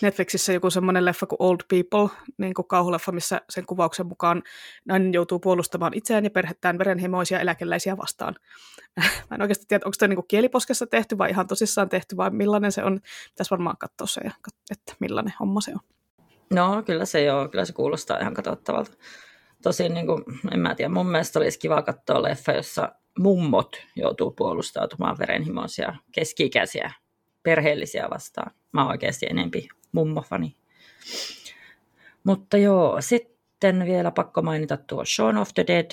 Netflixissä 0.02 0.54
joku 0.54 0.70
semmoinen 0.70 1.06
leffa 1.06 1.26
kuin 1.26 1.38
Old 1.40 1.60
People, 1.70 2.18
niin 2.38 2.54
kuin 2.54 2.68
kauhuleffa, 2.68 3.12
missä 3.12 3.42
sen 3.50 3.66
kuvauksen 3.66 4.08
mukaan 4.08 4.44
nainen 4.86 5.14
joutuu 5.14 5.40
puolustamaan 5.40 5.94
itseään 5.94 6.24
ja 6.24 6.30
perhettään 6.30 6.78
verenhimoisia 6.78 7.40
eläkeläisiä 7.40 7.98
vastaan. 7.98 8.36
Mä 9.30 9.36
en 9.36 9.42
oikeasti 9.42 9.66
tiedä, 9.68 9.86
onko 9.86 9.96
se 9.98 10.08
niin 10.08 10.28
kieliposkessa 10.28 10.88
tehty 10.88 11.18
vai 11.18 11.30
ihan 11.30 11.48
tosissaan 11.48 11.90
tehty 11.90 12.18
vai 12.18 12.30
millainen 12.30 12.72
se 12.72 12.84
on. 12.84 13.00
Pitäisi 13.30 13.52
varmaan 13.52 13.78
katsoa 13.78 14.08
se, 14.08 14.22
että 14.72 14.94
millainen 15.00 15.34
homma 15.40 15.62
se 15.62 15.72
on. 15.72 15.80
No 16.54 16.84
kyllä 16.86 17.06
se 17.06 17.24
joo, 17.24 17.48
kyllä 17.50 17.66
se 17.66 17.74
kuulostaa 17.74 18.20
ihan 18.20 18.34
katsottavalta. 18.34 18.92
Tosin 19.64 19.94
niin 19.94 20.08
kuin, 20.08 20.24
en 20.52 20.60
mä 20.60 20.76
tiedä, 20.76 20.90
mun 20.90 21.08
mielestä 21.08 21.40
olisi 21.40 21.60
kiva 21.60 21.82
katsoa 21.82 22.24
leffa, 22.24 22.52
jossa 22.52 22.92
mummot 23.20 23.78
joutuu 23.96 24.32
puolustautumaan 24.32 25.18
verenhimoisia 25.20 25.96
keski-ikäisiä 26.12 26.92
perheellisiä 27.44 28.08
vastaan. 28.10 28.52
Mä 28.72 28.82
oon 28.82 28.92
oikeasti 28.92 29.26
enempi 29.30 29.70
mummofani. 29.92 30.56
Mutta 32.24 32.58
joo, 32.58 33.02
sitten 33.02 33.86
vielä 33.86 34.12
pakko 34.12 34.42
mainita 34.42 34.78
tuo 34.78 35.06
Shaun 35.06 35.38
of 35.38 35.50
the 35.54 35.66
Dead, 35.68 35.92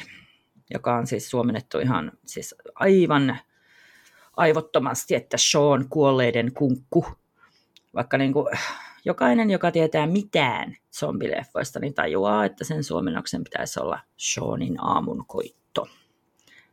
joka 0.74 0.96
on 0.96 1.06
siis 1.06 1.30
suomennettu 1.30 1.78
ihan 1.78 2.12
siis 2.26 2.54
aivan 2.74 3.38
aivottomasti, 4.36 5.14
että 5.14 5.36
Sean 5.36 5.88
kuolleiden 5.88 6.52
kunkku. 6.52 7.06
Vaikka 7.94 8.18
niin 8.18 8.32
kuin, 8.32 8.46
jokainen, 9.04 9.50
joka 9.50 9.70
tietää 9.70 10.06
mitään 10.06 10.76
zombileffoista, 10.98 11.80
niin 11.80 11.94
tajuaa, 11.94 12.44
että 12.44 12.64
sen 12.64 12.84
suomennoksen 12.84 13.44
pitäisi 13.44 13.80
olla 13.80 14.00
Seanin 14.16 14.76
aamun 14.80 15.24
koitto. 15.26 15.88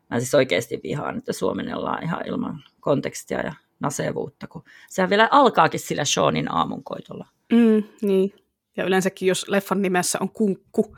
Mä 0.09 0.19
siis 0.19 0.36
oikeasti 0.36 0.79
vihaan, 0.83 1.17
että 1.17 1.33
suomennellaan 1.33 2.03
ihan 2.03 2.27
ilman 2.27 2.63
kontekstia 2.79 3.39
ja 3.39 3.53
nasevuutta, 3.84 4.48
kun 4.48 4.63
sehän 4.89 5.10
vielä 5.10 5.28
alkaakin 5.32 5.80
sillä 5.80 6.06
Seanin 6.06 6.52
aamunkoitolla. 6.52 7.28
Mm, 7.52 7.84
niin. 8.02 8.34
Ja 8.78 8.84
yleensäkin, 8.84 9.28
jos 9.28 9.48
leffan 9.48 9.82
nimessä 9.82 10.17
on 10.22 10.30
kunkku, 10.30 10.98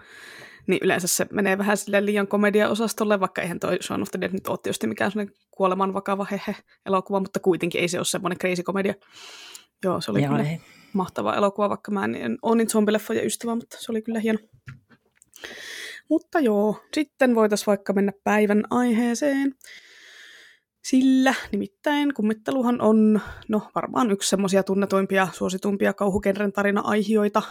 niin 0.67 0.80
yleensä 0.84 1.08
se 1.08 1.26
menee 1.32 1.58
vähän 1.58 1.78
sille 1.78 2.06
liian 2.06 2.28
komediaosastolle, 2.28 3.19
vaikka 3.19 3.41
eihän 3.41 3.60
toi 3.60 3.78
Shaun 3.82 4.02
of 4.02 4.12
the 4.12 4.21
Dead 4.21 4.32
nyt 4.32 4.48
ole 4.48 4.58
tietysti 4.63 4.88
mikään 4.88 5.12
sellainen 5.12 5.36
kuoleman 5.52 5.93
vakava 5.93 6.28
hehe 6.32 6.56
elokuva, 6.86 7.19
mutta 7.19 7.39
kuitenkin 7.39 7.82
ei 7.82 7.88
se 7.88 7.98
ole 7.98 8.06
semmoinen 8.06 8.38
crazy 8.39 8.63
komedia. 8.63 8.93
Joo, 9.84 10.02
se 10.02 10.12
oli 10.12 10.24
Joo, 10.24 10.30
kyllä 10.30 10.50
ei. 10.50 10.62
mahtava 10.93 11.36
elokuva, 11.36 11.69
vaikka 11.69 11.91
mä 11.91 12.06
en 12.06 12.38
ole 12.41 12.56
niin 12.56 12.69
zombileffoja 12.69 13.26
ystävä, 13.26 13.56
mutta 13.56 13.78
se 13.80 13.91
oli 13.91 14.02
kyllä 14.02 14.19
hieno. 14.19 14.39
Mutta 16.10 16.39
joo, 16.39 16.82
sitten 16.93 17.36
voitaisiin 17.36 17.65
vaikka 17.67 17.93
mennä 17.93 18.12
päivän 18.24 18.63
aiheeseen. 18.69 19.56
Sillä 20.86 21.34
nimittäin 21.52 22.13
kummitteluhan 22.13 22.82
on 22.82 23.21
no, 23.48 23.69
varmaan 23.76 24.12
yksi 24.12 24.30
semmoisia 24.30 24.63
tunnetuimpia, 24.63 25.28
suosituimpia 25.34 25.93
kauhukenren 25.93 26.54
tarina-aihioita 26.54 27.41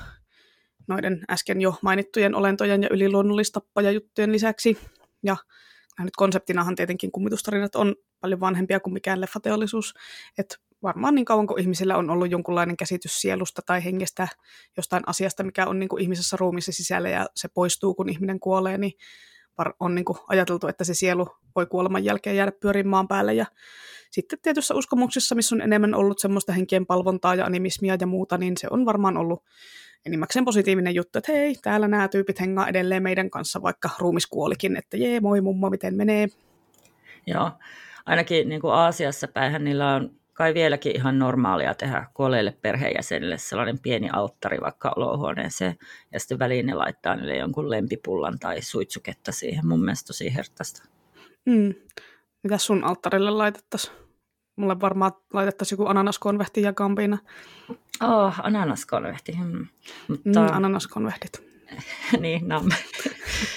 noiden 0.89 1.25
äsken 1.31 1.61
jo 1.61 1.75
mainittujen 1.83 2.35
olentojen 2.35 2.83
ja 2.83 2.89
yliluonnollistappajajuttujen 2.93 4.33
lisäksi. 4.33 4.79
Ja 5.23 5.37
nyt 6.01 6.17
konseptinahan 6.17 6.75
tietenkin 6.75 7.13
kummitustarinat 7.13 7.77
on 7.77 7.97
paljon 8.21 8.41
vanhempia 8.41 8.81
kuin 8.81 8.95
mikään 8.95 9.21
leffateollisuus, 9.21 9.95
että 10.39 10.57
varmaan 10.83 11.15
niin 11.15 11.25
kauan 11.25 11.47
kuin 11.47 11.61
ihmisillä 11.61 11.97
on 11.97 12.11
ollut 12.11 12.31
jonkunlainen 12.31 12.77
käsitys 12.77 13.21
sielusta 13.21 13.63
tai 13.67 13.85
hengestä 13.85 14.29
jostain 14.77 15.03
asiasta, 15.07 15.43
mikä 15.43 15.67
on 15.67 15.79
niin 15.79 15.89
kuin 15.89 16.03
ihmisessä 16.03 16.37
ruumissa 16.41 16.73
sisällä 16.73 17.09
ja 17.09 17.27
se 17.37 17.49
poistuu, 17.49 17.95
kun 17.95 18.09
ihminen 18.09 18.41
kuolee, 18.41 18.79
niin 18.79 18.93
on 19.81 19.95
niin 19.95 20.05
kuin 20.05 20.19
ajateltu, 20.29 20.67
että 20.67 20.85
se 20.85 20.95
sielu 20.95 21.29
voi 21.57 21.67
kuoleman 21.67 22.05
jälkeen 22.05 22.37
jäädä 22.37 22.53
pyörimään 22.61 23.09
päälle. 23.09 23.35
Ja 23.35 23.47
sitten 24.11 24.39
tietyissä 24.43 24.75
uskomuksissa, 24.75 25.35
missä 25.35 25.55
on 25.55 25.61
enemmän 25.61 25.95
ollut 25.95 26.19
semmoista 26.19 26.53
henkien 26.53 26.87
palvontaa 26.87 27.35
ja 27.35 27.45
animismia 27.45 27.97
ja 28.01 28.07
muuta, 28.07 28.39
niin 28.39 28.57
se 28.57 28.67
on 28.71 28.87
varmaan 28.87 29.17
ollut 29.17 29.45
enimmäkseen 30.07 30.45
positiivinen 30.45 30.95
juttu, 30.95 31.19
että 31.19 31.33
hei, 31.33 31.57
täällä 31.63 31.89
nämä 31.89 32.09
tyypit 32.09 32.41
hengaa 32.41 32.69
edelleen 32.69 33.03
meidän 33.03 33.31
kanssa, 33.31 33.63
vaikka 33.63 33.91
ruumis 33.99 34.27
kuolikin, 34.27 34.77
että 34.77 34.97
jee, 34.97 35.21
moi 35.21 35.41
mummo, 35.41 35.71
miten 35.71 35.95
menee. 35.95 36.29
Joo, 37.27 37.51
ainakin 38.07 38.49
niin 38.49 38.61
kuin 38.61 38.75
Aasiassa 38.75 39.29
päinhän 39.29 39.65
niillä 39.65 39.95
on 39.95 40.11
kai 40.35 40.55
vieläkin 40.55 40.97
ihan 40.97 41.19
normaalia 41.19 41.75
tehdä 41.75 42.07
kuolleille 42.15 42.57
perheenjäsenille 42.63 43.39
sellainen 43.39 43.79
pieni 43.79 44.11
alttari 44.13 44.61
vaikka 44.61 44.93
olohuoneeseen, 44.97 45.77
ja 46.13 46.21
sitten 46.21 46.39
väliin 46.39 46.67
ne 46.67 46.75
laittaa 46.75 47.17
niille 47.17 47.37
jonkun 47.37 47.71
lempipullan 47.71 48.39
tai 48.39 48.63
suitsuketta 48.63 49.33
siihen. 49.33 49.67
Mun 49.67 49.85
mielestä 49.85 50.07
tosi 50.07 50.35
herttästä. 50.35 50.83
Mm. 51.47 51.75
Mitä 52.43 52.59
sun 52.59 52.85
alttarille 52.85 53.31
laitettaisiin? 53.31 53.95
Mulle 54.57 54.81
varmaan 54.81 55.13
laitettaisiin 55.33 55.77
joku 55.77 55.91
ananaskonvehti 55.91 56.63
ja 56.63 56.73
kampina. 56.73 57.19
Oh, 58.03 58.35
ananaskonvehti. 58.43 59.33
Hmm. 59.33 59.67
Mutta... 60.09 60.41
Mm, 60.41 60.57
ananaskonvehdit. 60.57 61.43
niin, 62.21 62.49
no. 62.49 62.65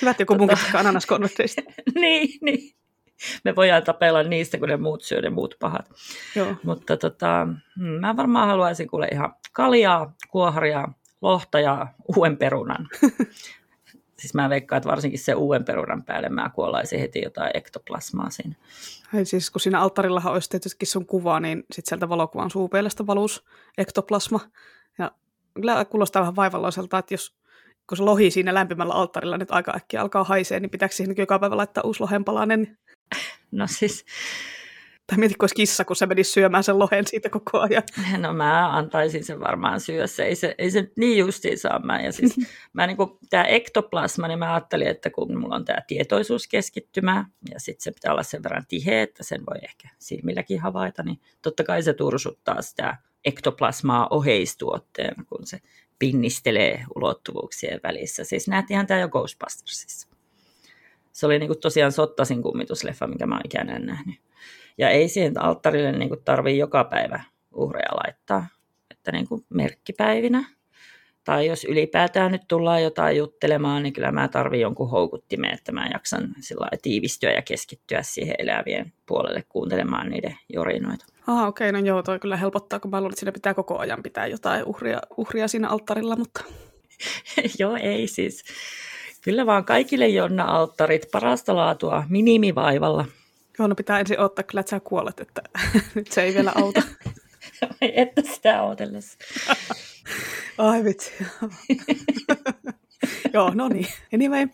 Hyvä, 0.01 0.11
että 0.11 0.21
joku 0.21 0.33
tota... 0.33 0.55
munkin 0.55 0.79
ananaskonvehteista. 0.79 1.61
niin, 2.01 2.39
niin 2.41 2.75
me 3.45 3.55
voidaan 3.55 3.83
tapella 3.83 4.23
niistä, 4.23 4.57
kun 4.57 4.69
ne 4.69 4.77
muut 4.77 5.03
syö 5.03 5.21
ne 5.21 5.29
muut 5.29 5.55
pahat. 5.59 5.89
Joo. 6.35 6.55
Mutta 6.63 6.97
tota, 6.97 7.47
hmm, 7.79 7.99
mä 7.99 8.17
varmaan 8.17 8.47
haluaisin 8.47 8.87
kuule 8.87 9.07
ihan 9.11 9.33
kaljaa, 9.53 10.13
kuoharia, 10.29 10.87
lohta 11.21 11.59
ja 11.59 11.87
uuden 12.17 12.37
perunan. 12.37 12.87
siis 14.19 14.33
mä 14.33 14.49
veikkaan, 14.49 14.77
että 14.77 14.89
varsinkin 14.89 15.19
se 15.19 15.33
uuden 15.33 15.65
perunan 15.65 16.03
päälle 16.03 16.29
mä 16.29 16.49
kuollaisin 16.49 16.99
heti 16.99 17.21
jotain 17.21 17.51
ektoplasmaa 17.53 18.29
siinä. 18.29 18.55
Ai 19.13 19.25
siis 19.25 19.51
kun 19.51 19.61
siinä 19.61 19.81
alttarillahan 19.81 20.33
olisi 20.33 20.49
tietysti 20.49 20.85
sun 20.85 21.05
kuva, 21.05 21.39
niin 21.39 21.57
sitten 21.57 21.89
sieltä 21.89 22.09
valokuvan 22.09 22.51
suupeelestä 22.51 23.07
valus 23.07 23.45
ektoplasma. 23.77 24.39
Ja 24.97 25.11
kyllä 25.53 25.85
kuulostaa 25.85 26.21
vähän 26.21 26.35
vaivalloiselta, 26.35 26.97
että 26.97 27.13
jos 27.13 27.37
kun 27.89 27.97
se 27.97 28.03
lohi 28.03 28.31
siinä 28.31 28.53
lämpimällä 28.53 28.93
alttarilla 28.93 29.37
nyt 29.37 29.51
aika 29.51 29.73
äkkiä 29.75 30.01
alkaa 30.01 30.23
haisee, 30.23 30.59
niin 30.59 30.69
pitääkö 30.69 30.95
siihen 30.95 31.15
joka 31.17 31.39
päivä 31.39 31.57
laittaa 31.57 31.83
uusi 31.83 32.01
lohenpalainen? 32.01 32.77
No 33.51 33.67
siis... 33.67 34.05
Tai 35.07 35.17
mietitkö, 35.17 35.43
olisi 35.43 35.55
kissa, 35.55 35.85
kun 35.85 35.95
se 35.95 36.05
menisi 36.05 36.31
syömään 36.31 36.63
sen 36.63 36.79
lohen 36.79 37.07
siitä 37.07 37.29
koko 37.29 37.59
ajan? 37.59 37.83
No 38.17 38.33
mä 38.33 38.75
antaisin 38.77 39.23
sen 39.23 39.39
varmaan 39.39 39.79
syödä. 39.79 40.07
Se 40.07 40.23
ei 40.23 40.35
se, 40.35 40.55
ei 40.57 40.71
se 40.71 40.91
niin 40.97 41.17
justiin 41.17 41.59
saa 41.59 41.79
mä. 41.79 42.01
Ja 42.01 42.11
siis, 42.11 42.35
mä 42.73 42.87
niin 42.87 42.97
kuin, 42.97 43.09
tämä 43.29 43.43
ektoplasma, 43.43 44.27
niin 44.27 44.39
mä 44.39 44.53
ajattelin, 44.53 44.87
että 44.87 45.09
kun 45.09 45.39
mulla 45.39 45.55
on 45.55 45.65
tämä 45.65 45.81
tietoisuuskeskittymä, 45.87 47.25
ja 47.53 47.59
sitten 47.59 47.83
se 47.83 47.91
pitää 47.91 48.11
olla 48.11 48.23
sen 48.23 48.43
verran 48.43 48.65
tiheä, 48.67 49.03
että 49.03 49.23
sen 49.23 49.45
voi 49.45 49.57
ehkä 49.63 49.89
silmilläkin 49.99 50.59
havaita, 50.59 51.03
niin 51.03 51.19
totta 51.41 51.63
kai 51.63 51.83
se 51.83 51.93
tursuttaa 51.93 52.61
sitä 52.61 52.97
ektoplasmaa 53.25 54.07
oheistuotteena, 54.09 55.23
kun 55.23 55.47
se 55.47 55.59
pinnistelee 55.99 56.83
ulottuvuuksien 56.95 57.79
välissä. 57.83 58.23
Siis 58.23 58.47
nähtiinhän 58.47 58.87
tämä 58.87 58.99
jo 58.99 59.09
Ghostbustersissa 59.09 60.16
se 61.17 61.25
oli 61.25 61.39
niin 61.39 61.47
kuin 61.47 61.59
tosiaan 61.59 61.91
Sottasin 61.91 62.43
kummitusleffa, 62.43 63.07
minkä 63.07 63.25
mä 63.25 63.35
oon 63.35 63.41
ikään 63.45 63.85
nähnyt. 63.85 64.15
Ja 64.77 64.89
ei 64.89 65.09
siihen 65.09 65.43
alttarille 65.43 65.91
niin 65.91 66.09
kuin 66.09 66.23
tarvii 66.25 66.57
joka 66.57 66.83
päivä 66.83 67.23
uhreja 67.53 67.95
laittaa. 68.05 68.47
Että 68.91 69.11
niin 69.11 69.27
kuin 69.27 69.45
merkkipäivinä. 69.49 70.45
Tai 71.23 71.47
jos 71.47 71.65
ylipäätään 71.65 72.31
nyt 72.31 72.41
tullaan 72.47 72.83
jotain 72.83 73.17
juttelemaan, 73.17 73.83
niin 73.83 73.93
kyllä 73.93 74.11
mä 74.11 74.27
tarvin 74.27 74.61
jonkun 74.61 74.89
houkuttimen, 74.89 75.53
että 75.53 75.71
mä 75.71 75.87
jaksan 75.93 76.29
sillä 76.39 76.67
tiivistyä 76.81 77.31
ja 77.31 77.41
keskittyä 77.41 78.03
siihen 78.03 78.35
elävien 78.39 78.93
puolelle 79.05 79.43
kuuntelemaan 79.49 80.09
niiden 80.09 80.37
jorinoita. 80.53 81.05
Ah, 81.27 81.47
okei, 81.47 81.69
okay, 81.69 81.81
no 81.81 81.87
joo, 81.87 82.03
toi 82.03 82.19
kyllä 82.19 82.37
helpottaa, 82.37 82.79
kun 82.79 82.91
mä 82.91 82.97
luulen, 82.97 83.11
että 83.11 83.19
siinä 83.19 83.31
pitää 83.31 83.53
koko 83.53 83.77
ajan 83.77 84.03
pitää 84.03 84.27
jotain 84.27 84.65
uhria, 84.65 85.01
uhria 85.17 85.47
siinä 85.47 85.69
alttarilla, 85.69 86.15
mutta... 86.15 86.43
joo, 87.59 87.77
ei 87.81 88.07
siis. 88.07 88.43
Kyllä 89.27 89.45
vaan 89.45 89.65
kaikille 89.65 90.07
Jonna-alttarit, 90.07 91.11
parasta 91.11 91.55
laatua, 91.55 92.03
minimivaivalla. 92.09 93.05
Joo, 93.59 93.67
no 93.67 93.75
pitää 93.75 93.99
ensin 93.99 94.19
ottaa 94.19 94.43
kyllä, 94.43 94.59
että 94.59 94.69
sä 94.69 94.79
kuolet, 94.79 95.19
että 95.19 95.41
nyt 95.95 96.11
se 96.11 96.21
ei 96.21 96.33
vielä 96.33 96.51
auta. 96.55 96.81
Vai 97.61 97.91
että 97.95 98.21
sitä 98.21 98.63
odotellessa. 98.63 99.17
Ai 100.57 100.83
vitsi. 100.83 101.11
Joo, 103.33 103.51
no 103.53 103.67
niin. 103.67 103.87
Anyway. 104.13 104.47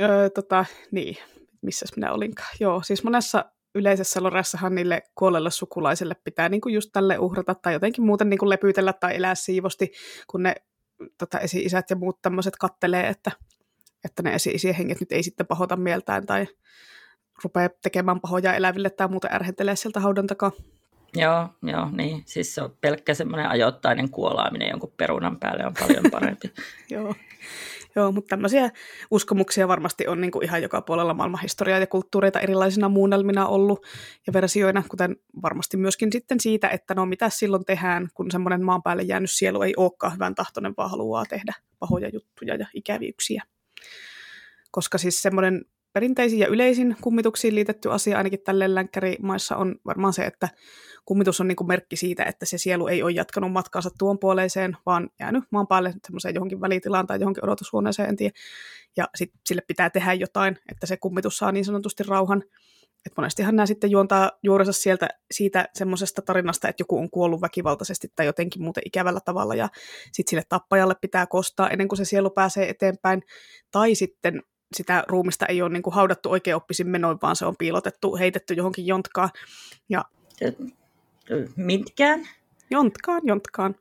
Öö, 0.00 0.30
tota, 0.30 0.64
niin, 0.90 1.16
missäs 1.62 1.96
minä 1.96 2.12
olinkaan. 2.12 2.56
Joo, 2.60 2.82
siis 2.82 3.04
monessa 3.04 3.44
yleisessä 3.74 4.22
loressahan 4.22 4.74
niille 4.74 5.02
kuolleille 5.14 5.50
sukulaisille 5.50 6.16
pitää 6.24 6.48
niin 6.48 6.60
kuin 6.60 6.74
just 6.74 6.90
tälle 6.92 7.18
uhrata 7.18 7.54
tai 7.54 7.72
jotenkin 7.72 8.04
muuten 8.04 8.30
niin 8.30 8.38
kuin 8.38 8.50
lepytellä 8.50 8.92
tai 8.92 9.16
elää 9.16 9.34
siivosti, 9.34 9.92
kun 10.26 10.42
ne 10.42 10.54
tota, 11.18 11.38
esi-isät 11.38 11.90
ja 11.90 11.96
muut 11.96 12.22
tämmöiset 12.22 12.56
kattelee, 12.56 13.08
että, 13.08 13.30
että 14.04 14.22
ne 14.22 14.34
esi-isien 14.34 14.74
henget 14.74 15.00
nyt 15.00 15.12
ei 15.12 15.22
sitten 15.22 15.46
pahota 15.46 15.76
mieltään 15.76 16.26
tai 16.26 16.46
rupeaa 17.44 17.68
tekemään 17.82 18.20
pahoja 18.20 18.54
eläville 18.54 18.90
tai 18.90 19.08
muuten 19.08 19.34
ärhentelee 19.34 19.76
sieltä 19.76 20.00
haudan 20.00 20.26
takaa. 20.26 20.52
Joo, 21.14 21.48
joo, 21.62 21.88
niin. 21.92 22.22
Siis 22.26 22.54
se 22.54 22.62
on 22.62 22.76
pelkkä 22.80 23.14
semmoinen 23.14 23.48
ajoittainen 23.48 24.10
kuolaaminen 24.10 24.68
jonkun 24.68 24.92
perunan 24.96 25.36
päälle 25.38 25.66
on 25.66 25.74
paljon 25.80 26.10
parempi. 26.10 26.52
joo. 26.90 27.14
Joo, 27.96 28.12
mutta 28.12 28.28
tämmöisiä 28.28 28.70
uskomuksia 29.10 29.68
varmasti 29.68 30.06
on 30.06 30.20
niin 30.20 30.30
kuin 30.30 30.44
ihan 30.44 30.62
joka 30.62 30.82
puolella 30.82 31.14
maailmanhistoriaa 31.14 31.78
ja 31.78 31.86
kulttuureita 31.86 32.40
erilaisina 32.40 32.88
muunnelmina 32.88 33.46
ollut 33.46 33.86
ja 34.26 34.32
versioina, 34.32 34.82
kuten 34.88 35.16
varmasti 35.42 35.76
myöskin 35.76 36.12
sitten 36.12 36.40
siitä, 36.40 36.68
että 36.68 36.94
no 36.94 37.06
mitä 37.06 37.30
silloin 37.30 37.64
tehdään, 37.64 38.08
kun 38.14 38.30
semmoinen 38.30 38.64
maan 38.64 38.82
päälle 38.82 39.02
jäänyt 39.02 39.30
sielu 39.30 39.62
ei 39.62 39.74
olekaan 39.76 40.12
hyvän 40.12 40.34
tahtoinen, 40.34 40.74
vaan 40.76 40.90
haluaa 40.90 41.24
tehdä 41.24 41.52
pahoja 41.78 42.08
juttuja 42.08 42.54
ja 42.54 42.66
ikävyyksiä. 42.74 43.42
Koska 44.70 44.98
siis 44.98 45.22
semmoinen 45.22 45.64
perinteisin 45.96 46.38
ja 46.38 46.46
yleisin 46.48 46.96
kummituksiin 47.00 47.54
liitetty 47.54 47.92
asia 47.92 48.16
ainakin 48.16 48.40
tälle 48.44 48.74
länkkärimaissa 48.74 49.56
on 49.56 49.76
varmaan 49.86 50.12
se, 50.12 50.24
että 50.24 50.48
kummitus 51.04 51.40
on 51.40 51.48
niin 51.48 51.56
kuin 51.56 51.68
merkki 51.68 51.96
siitä, 51.96 52.24
että 52.24 52.46
se 52.46 52.58
sielu 52.58 52.86
ei 52.86 53.02
ole 53.02 53.10
jatkanut 53.10 53.52
matkaansa 53.52 53.90
tuon 53.98 54.18
puoleiseen, 54.18 54.76
vaan 54.86 55.10
jäänyt 55.20 55.44
maan 55.50 55.66
päälle 55.66 55.94
semmoiseen 56.06 56.34
johonkin 56.34 56.60
välitilaan 56.60 57.06
tai 57.06 57.20
johonkin 57.20 57.44
odotushuoneeseen, 57.44 58.08
en 58.08 58.16
tiedä. 58.16 58.34
Ja 58.96 59.08
sit 59.14 59.32
sille 59.46 59.62
pitää 59.66 59.90
tehdä 59.90 60.12
jotain, 60.12 60.58
että 60.70 60.86
se 60.86 60.96
kummitus 60.96 61.38
saa 61.38 61.52
niin 61.52 61.64
sanotusti 61.64 62.02
rauhan. 62.02 62.42
Et 63.06 63.12
monestihan 63.16 63.56
nämä 63.56 63.66
sitten 63.66 63.90
juontaa 63.90 64.30
juurensa 64.42 64.72
sieltä 64.72 65.08
siitä 65.30 65.68
semmoisesta 65.74 66.22
tarinasta, 66.22 66.68
että 66.68 66.80
joku 66.80 66.98
on 66.98 67.10
kuollut 67.10 67.40
väkivaltaisesti 67.40 68.08
tai 68.16 68.26
jotenkin 68.26 68.62
muuten 68.62 68.82
ikävällä 68.86 69.20
tavalla 69.24 69.54
ja 69.54 69.68
sitten 70.12 70.30
sille 70.30 70.42
tappajalle 70.48 70.94
pitää 71.00 71.26
kostaa 71.26 71.70
ennen 71.70 71.88
kuin 71.88 71.96
se 71.96 72.04
sielu 72.04 72.30
pääsee 72.30 72.68
eteenpäin. 72.68 73.22
Tai 73.70 73.94
sitten 73.94 74.42
sitä 74.74 75.04
ruumista 75.08 75.46
ei 75.46 75.62
ole 75.62 75.70
niin 75.70 75.82
kuin 75.82 75.94
haudattu 75.94 76.30
oikein 76.30 76.56
oppisin 76.56 76.88
menoin, 76.88 77.18
vaan 77.22 77.36
se 77.36 77.46
on 77.46 77.56
piilotettu, 77.56 78.16
heitetty 78.16 78.54
johonkin 78.54 78.86
jontkaan. 78.86 79.30
Ja... 79.88 80.04
Mitkään? 81.56 82.28
Jontkaan, 82.70 83.22
jontkaan. 83.24 83.74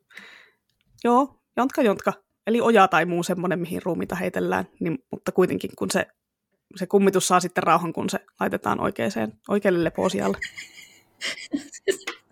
Joo, 1.04 1.40
jontka, 1.58 1.82
jontka. 1.82 2.14
Eli 2.48 2.62
oja 2.62 2.88
tai 2.88 3.06
muu 3.06 3.24
semmoinen, 3.24 3.60
mihin 3.60 3.82
ruumiita 3.84 4.16
heitellään, 4.16 4.68
niin, 4.80 5.04
mutta 5.12 5.32
kuitenkin 5.32 5.70
kun 5.78 5.92
se, 5.92 6.08
se 6.76 6.88
kummitus 6.88 7.28
saa 7.28 7.40
sitten 7.40 7.64
rauhan, 7.64 7.94
kun 7.94 8.10
se 8.10 8.20
laitetaan 8.40 8.82
oikeaan, 8.82 9.12
oikealle 9.48 9.84
leposialle. 9.84 10.38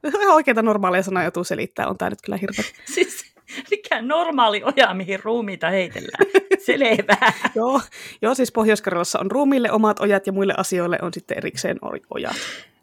Ihan 0.03 0.35
oikeita 0.35 0.61
normaaleja 0.61 1.03
sanoja 1.03 1.25
joutuu 1.25 1.43
selittää, 1.43 1.87
on 1.87 1.97
tämä 1.97 2.09
nyt 2.09 2.21
kyllä 2.21 2.37
hirveä. 2.37 2.65
Siis 2.85 3.32
mikä 3.71 4.01
normaali 4.01 4.61
oja, 4.63 4.93
mihin 4.93 5.19
ruumiita 5.23 5.69
heitellään? 5.69 6.31
Selvä. 6.59 7.33
joo, 7.55 7.81
joo, 8.21 8.35
siis 8.35 8.51
pohjois 8.51 8.83
on 9.19 9.31
ruumiille 9.31 9.71
omat 9.71 9.99
ojat 9.99 10.27
ja 10.27 10.33
muille 10.33 10.53
asioille 10.57 10.99
on 11.01 11.13
sitten 11.13 11.37
erikseen 11.37 11.77
ojat. 12.09 12.35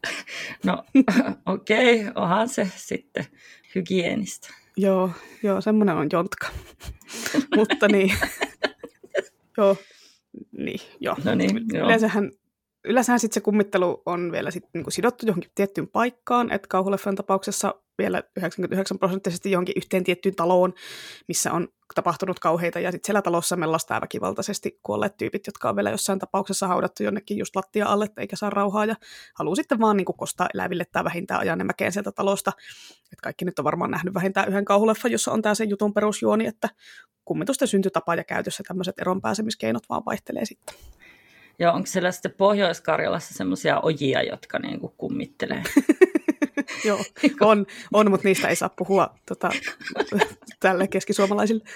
no 0.67 0.85
okei, 1.47 2.01
okay, 2.01 2.13
onhan 2.15 2.49
se 2.49 2.69
sitten 2.77 3.27
hygienistä. 3.75 4.49
Joo, 4.77 5.11
joo, 5.43 5.61
semmoinen 5.61 5.97
on 5.97 6.09
jontka. 6.13 6.49
Mutta 7.57 7.89
niin, 7.89 8.15
joo, 9.57 9.77
niin, 10.53 10.81
joo. 11.01 11.17
No 11.25 11.35
niin, 11.35 11.61
joo. 11.73 11.87
Yleensähän, 11.87 12.31
yleensähän 12.85 13.21
sit 13.21 13.33
se 13.33 13.41
kummittelu 13.41 14.03
on 14.07 14.33
vielä 14.33 14.51
sit 14.51 14.65
niinku 14.75 14.91
sidottu 14.91 15.27
johonkin 15.27 15.51
tiettyyn 15.55 15.89
paikkaan, 15.89 16.53
että 16.53 16.69
kauhuleffan 16.69 17.15
tapauksessa 17.15 17.75
vielä 17.99 18.23
99 18.37 18.99
prosenttisesti 18.99 19.51
johonkin 19.51 19.75
yhteen 19.77 20.05
tiettyyn 20.05 20.35
taloon, 20.35 20.75
missä 21.29 21.53
on 21.53 21.69
tapahtunut 21.95 22.41
kauheita, 22.41 22.81
ja 22.81 22.93
sitten 22.93 23.07
siellä 23.07 23.23
talossa 23.23 23.57
mellastaa 23.57 24.01
väkivaltaisesti 24.01 24.79
kuolleet 24.83 25.17
tyypit, 25.17 25.47
jotka 25.47 25.69
on 25.69 25.77
vielä 25.77 25.91
jossain 25.91 26.19
tapauksessa 26.19 26.69
haudattu 26.69 27.03
jonnekin 27.03 27.39
just 27.39 27.57
lattia 27.57 27.87
alle, 27.87 28.09
eikä 28.17 28.37
saa 28.37 28.51
rauhaa, 28.51 28.85
ja 28.85 28.97
haluaa 29.35 29.57
sitten 29.57 29.81
vaan 29.81 29.97
niin 29.97 30.05
kuin 30.05 30.17
kostaa 30.17 30.49
eläville 30.55 30.85
tai 30.93 31.05
vähintään 31.05 31.41
ajaa 31.41 31.57
ne 31.57 31.65
mäkeen 31.65 31.93
sieltä 31.93 32.13
talosta. 32.13 32.53
Et 33.13 33.21
kaikki 33.21 33.45
nyt 33.45 33.59
on 33.59 33.65
varmaan 33.65 33.91
nähnyt 33.91 34.15
vähintään 34.15 34.49
yhden 34.49 34.65
kauhuleffan, 34.65 35.13
jossa 35.13 35.33
on 35.33 35.43
tämä 35.43 35.55
se 35.55 35.65
jutun 35.65 35.95
perusjuoni, 35.95 36.47
että 36.47 36.69
kummitusten 37.25 37.69
syntytapa 37.69 38.15
ja 38.15 38.25
käytössä 38.25 38.63
tämmöiset 38.69 38.99
eronpääsemiskeinot 38.99 39.89
vaan 39.89 40.03
vaihtelee 40.07 40.45
sitten. 40.45 40.75
Joo, 41.61 41.75
onko 41.75 41.87
siellä 41.87 42.13
sitten 42.13 42.33
Pohjois-Karjalassa 42.33 43.35
semmoisia 43.35 43.81
ojia, 43.81 44.23
jotka 44.23 44.59
niin 44.59 44.81
kuin 44.81 44.93
kummittelee? 44.97 45.63
Joo, 46.85 47.05
on, 47.41 47.67
on, 47.93 48.11
mutta 48.11 48.29
niistä 48.29 48.49
ei 48.49 48.57
saa 48.57 48.69
puhua 48.69 49.15
tota, 49.27 49.51
tälle 50.61 50.89
keskisuomalaisille. 50.89 51.65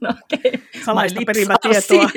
No 0.00 0.08
okei. 0.10 0.52
Okay. 0.54 0.82
Salaista 0.84 1.20
perimä 1.26 1.56
tietoa. 1.62 2.10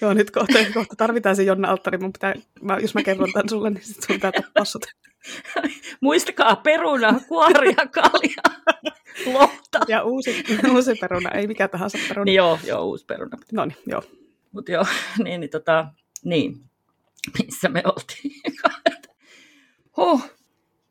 Joo, 0.00 0.14
nyt 0.14 0.30
kohta, 0.30 0.58
kohta 0.74 0.96
tarvitaan 0.96 1.36
se 1.36 1.42
Jonna 1.42 1.70
Alttari. 1.70 1.98
Mun 1.98 2.12
pitää, 2.12 2.34
mä, 2.60 2.78
jos 2.78 2.94
mä 2.94 3.02
kerron 3.02 3.32
tämän 3.32 3.48
sulle, 3.48 3.70
niin 3.70 3.84
sit 3.84 4.02
sun 4.02 4.16
pitää 4.16 4.32
tappaa 4.32 4.64
sut. 4.64 4.86
Muistakaa 6.00 6.56
peruna, 6.56 7.20
kuoria, 7.28 7.86
kalja, 7.90 8.42
lohta. 9.26 9.80
Ja 9.88 10.02
uusi, 10.02 10.44
uusi 10.72 10.94
peruna, 10.94 11.30
ei 11.30 11.46
mikä 11.46 11.68
tahansa 11.68 11.98
peruna. 12.08 12.24
Niin 12.24 12.34
joo, 12.34 12.58
joo, 12.64 12.84
uusi 12.84 13.04
peruna. 13.06 13.38
No 13.52 13.64
niin, 13.64 13.78
joo. 13.86 14.02
Mutta 14.52 14.72
joo, 14.72 14.86
niin, 15.24 15.40
niin, 15.40 15.50
tota, 15.50 15.86
niin, 16.24 16.56
missä 17.38 17.68
me 17.68 17.82
oltiin. 17.84 18.34
huh. 19.96 20.30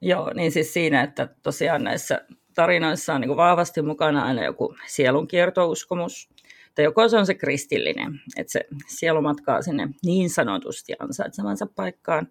Joo, 0.02 0.34
niin 0.34 0.52
siis 0.52 0.74
siinä, 0.74 1.04
että 1.04 1.28
tosiaan 1.44 1.84
näissä 1.84 2.22
tarinoissa 2.56 3.13
on 3.13 3.22
niin 3.22 3.38
vahvasti 3.38 3.82
mukana 3.82 4.26
aina 4.26 4.46
joku 4.46 4.76
sielunkiertouskomus, 4.88 6.30
tai 6.76 6.86
joko 6.86 7.10
se 7.10 7.18
on 7.18 7.26
se 7.26 7.34
kristillinen, 7.34 8.22
että 8.38 8.52
se 8.52 8.68
sielu 8.88 9.22
matkaa 9.22 9.62
sinne 9.62 9.90
niin 10.06 10.30
sanotusti 10.30 10.94
ansaitsemansa 11.00 11.68
paikkaan, 11.76 12.28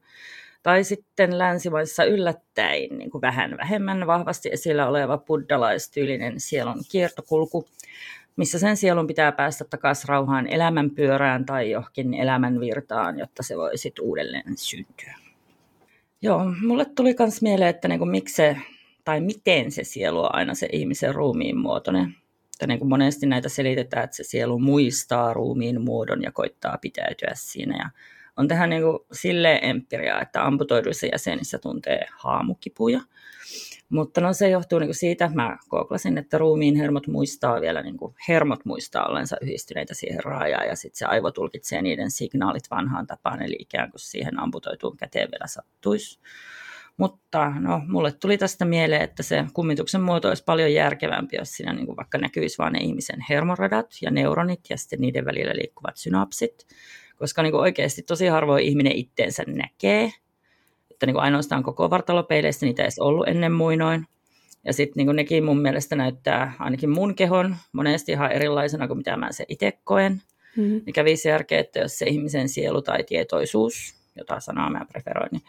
tai 0.66 0.84
sitten 0.84 1.38
länsimaissa 1.38 2.04
yllättäen 2.04 2.98
niin 2.98 3.10
kuin 3.10 3.22
vähän 3.22 3.56
vähemmän 3.56 4.06
vahvasti 4.06 4.48
esillä 4.52 4.88
oleva 4.88 5.18
buddhalaistyylinen 5.18 6.40
sielun 6.40 6.82
kiertokulku, 6.90 7.68
missä 8.36 8.58
sen 8.58 8.76
sielun 8.76 9.06
pitää 9.06 9.32
päästä 9.32 9.64
takaisin 9.64 10.08
rauhaan 10.08 10.46
elämänpyörään 10.46 11.46
tai 11.46 11.70
johonkin 11.70 12.14
elämänvirtaan, 12.14 13.18
jotta 13.18 13.42
se 13.42 13.56
voi 13.56 13.78
sitten 13.78 14.04
uudelleen 14.04 14.56
syntyä. 14.56 15.14
Joo, 16.22 16.44
mulle 16.66 16.84
tuli 16.84 17.14
myös 17.18 17.42
mieleen, 17.42 17.70
että 17.70 17.88
niinku 17.88 18.06
miksi 18.06 18.34
se, 18.34 18.56
tai 19.04 19.20
miten 19.20 19.72
se 19.72 19.84
sielu 19.84 20.20
on 20.20 20.34
aina 20.34 20.54
se 20.54 20.68
ihmisen 20.72 21.14
ruumiin 21.14 21.58
muotoinen. 21.58 22.14
Että 22.54 22.66
niin 22.66 22.78
kuin 22.78 22.88
monesti 22.88 23.26
näitä 23.26 23.48
selitetään, 23.48 24.04
että 24.04 24.16
se 24.16 24.24
sielu 24.24 24.58
muistaa 24.58 25.34
ruumiin 25.34 25.80
muodon 25.80 26.22
ja 26.22 26.32
koittaa 26.32 26.78
pitäytyä 26.80 27.32
siinä. 27.34 27.76
Ja 27.76 27.90
on 28.36 28.48
tähän 28.48 28.70
niin 28.70 28.82
kuin 28.82 28.98
silleen 29.12 29.64
empiriaa, 29.64 30.22
että 30.22 30.46
amputoiduissa 30.46 31.06
jäsenissä 31.06 31.58
tuntee 31.58 32.06
haamukipuja. 32.18 33.00
Mutta 33.88 34.20
no 34.20 34.32
se 34.32 34.48
johtuu 34.48 34.78
niin 34.78 34.88
kuin 34.88 34.94
siitä, 34.94 35.30
mä 35.34 35.56
kooklasin, 35.68 36.18
että 36.18 36.38
ruumiin 36.38 36.76
hermot 36.76 37.06
muistaa 37.06 37.60
vielä, 37.60 37.82
niin 37.82 37.96
kuin 37.96 38.14
hermot 38.28 38.64
muistaa 38.64 39.06
ollensa 39.06 39.36
yhdistyneitä 39.40 39.94
siihen 39.94 40.24
raajaan 40.24 40.66
ja 40.66 40.76
sitten 40.76 40.98
se 40.98 41.04
aivo 41.04 41.30
tulkitsee 41.30 41.82
niiden 41.82 42.10
signaalit 42.10 42.70
vanhaan 42.70 43.06
tapaan, 43.06 43.42
eli 43.42 43.56
ikään 43.58 43.90
kuin 43.90 44.00
siihen 44.00 44.40
amputoituun 44.40 44.96
käteen 44.96 45.28
vielä 45.32 45.46
sattuisi. 45.46 46.20
Mutta 46.96 47.50
no, 47.60 47.82
mulle 47.88 48.12
tuli 48.12 48.38
tästä 48.38 48.64
mieleen, 48.64 49.02
että 49.02 49.22
se 49.22 49.44
kummituksen 49.52 50.00
muoto 50.00 50.28
olisi 50.28 50.44
paljon 50.44 50.72
järkevämpi, 50.72 51.36
jos 51.36 51.50
siinä 51.50 51.72
niin 51.72 51.86
kuin 51.86 51.96
vaikka 51.96 52.18
näkyisi 52.18 52.58
vain 52.58 52.72
ne 52.72 52.78
ihmisen 52.78 53.24
hermoradat 53.28 53.86
ja 54.02 54.10
neuronit 54.10 54.60
ja 54.70 54.78
sitten 54.78 55.00
niiden 55.00 55.24
välillä 55.24 55.52
liikkuvat 55.54 55.96
synapsit. 55.96 56.66
Koska 57.16 57.42
niin 57.42 57.50
kuin 57.50 57.60
oikeasti 57.60 58.02
tosi 58.02 58.26
harvoin 58.26 58.64
ihminen 58.64 58.92
itteensä 58.92 59.44
näkee, 59.46 60.12
että 60.90 61.06
niin 61.06 61.14
kuin 61.14 61.22
ainoastaan 61.22 61.62
koko 61.62 61.90
vartalopeileistä 61.90 62.66
niitä 62.66 62.82
ei 62.82 62.84
edes 62.84 62.98
ollut 62.98 63.28
ennen 63.28 63.52
muinoin. 63.52 64.06
Ja 64.64 64.72
sitten 64.72 65.06
niin 65.06 65.16
nekin 65.16 65.44
mun 65.44 65.62
mielestä 65.62 65.96
näyttää 65.96 66.52
ainakin 66.58 66.90
mun 66.90 67.14
kehon 67.14 67.56
monesti 67.72 68.12
ihan 68.12 68.32
erilaisena 68.32 68.88
kuin 68.88 68.96
mitä 68.96 69.16
mä 69.16 69.32
se 69.32 69.44
itse 69.48 69.72
koen. 69.84 70.22
Mm-hmm. 70.56 70.82
Mikä 70.86 71.04
viisi 71.04 71.28
järkeä, 71.28 71.60
että 71.60 71.78
jos 71.78 71.98
se 71.98 72.06
ihmisen 72.06 72.48
sielu 72.48 72.82
tai 72.82 73.04
tietoisuus, 73.04 73.94
jota 74.16 74.40
sanaa 74.40 74.70
mä 74.70 74.86
preferoin, 74.92 75.28
niin 75.32 75.42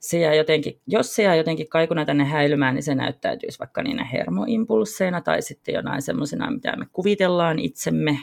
se 0.00 0.18
jää 0.18 0.34
jotenkin, 0.34 0.80
jos 0.86 1.14
se 1.14 1.22
jää 1.22 1.34
jotenkin 1.34 1.68
kaikuna 1.68 2.04
tänne 2.04 2.24
häilymään, 2.24 2.74
niin 2.74 2.82
se 2.82 2.94
näyttäytyisi 2.94 3.58
vaikka 3.58 3.82
niinä 3.82 4.04
hermoimpulsseina 4.04 5.20
tai 5.20 5.42
sitten 5.42 5.74
jonain 5.74 6.02
semmoisena, 6.02 6.50
mitä 6.50 6.76
me 6.76 6.86
kuvitellaan 6.92 7.58
itsemme. 7.58 8.18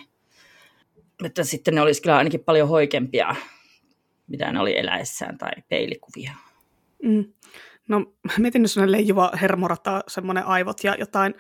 Että 1.25 1.43
sitten 1.43 1.75
ne 1.75 1.81
olisi 1.81 2.01
kyllä 2.01 2.17
ainakin 2.17 2.43
paljon 2.43 2.69
hoikempia, 2.69 3.35
mitä 4.27 4.51
ne 4.51 4.59
oli 4.59 4.77
eläessään 4.77 5.37
tai 5.37 5.51
peilikuvia. 5.69 6.31
Mm. 7.03 7.25
No 7.87 8.05
mietin, 8.37 8.61
jos 8.61 8.77
on 8.77 8.91
leijuva 8.91 9.31
hermorata, 9.41 10.03
semmoinen 10.07 10.45
aivot 10.45 10.83
ja 10.83 10.95
jotain, 10.99 11.35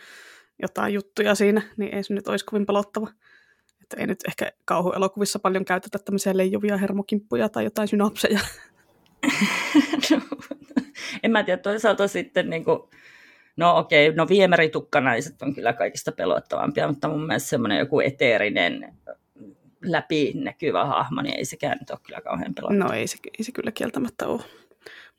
jotain 0.61 0.93
juttuja 0.93 1.35
siinä, 1.35 1.61
niin 1.77 1.95
ei 1.95 2.03
se 2.03 2.13
nyt 2.13 2.27
olisi 2.27 2.45
kovin 2.45 2.65
pelottava. 2.65 3.07
Että 3.81 3.97
ei 3.99 4.07
nyt 4.07 4.19
ehkä 4.27 4.51
kauhuelokuvissa 4.65 5.39
paljon 5.39 5.65
käytetä 5.65 5.99
tämmöisiä 5.99 6.37
leijuvia 6.37 6.77
hermokimppuja 6.77 7.49
tai 7.49 7.63
jotain 7.63 7.87
synapseja. 7.87 8.39
no, 10.11 10.21
en 11.23 11.31
mä 11.31 11.43
tiedä, 11.43 11.61
toisaalta 11.61 12.07
sitten 12.07 12.49
niin 12.49 12.65
kuin, 12.65 12.79
no 13.57 13.77
okei, 13.77 14.07
okay, 14.07 14.17
no 14.17 14.27
viemäritukkanaiset 14.29 15.41
on 15.41 15.55
kyllä 15.55 15.73
kaikista 15.73 16.11
pelottavampia, 16.11 16.87
mutta 16.87 17.07
mun 17.07 17.27
mielestä 17.27 17.49
semmoinen 17.49 17.79
joku 17.79 17.99
eteerinen 17.99 18.93
läpinäkyvä 19.83 20.85
hahmo, 20.85 21.21
niin 21.21 21.37
ei 21.37 21.45
sekään 21.45 21.77
nyt 21.79 21.89
ole 21.89 21.99
kyllä 22.03 22.21
kauhean 22.21 22.53
pelottava. 22.53 22.83
No 22.83 22.93
ei 22.93 23.07
se, 23.07 23.17
ei 23.37 23.43
se 23.43 23.51
kyllä 23.51 23.71
kieltämättä 23.71 24.27
ole. 24.27 24.41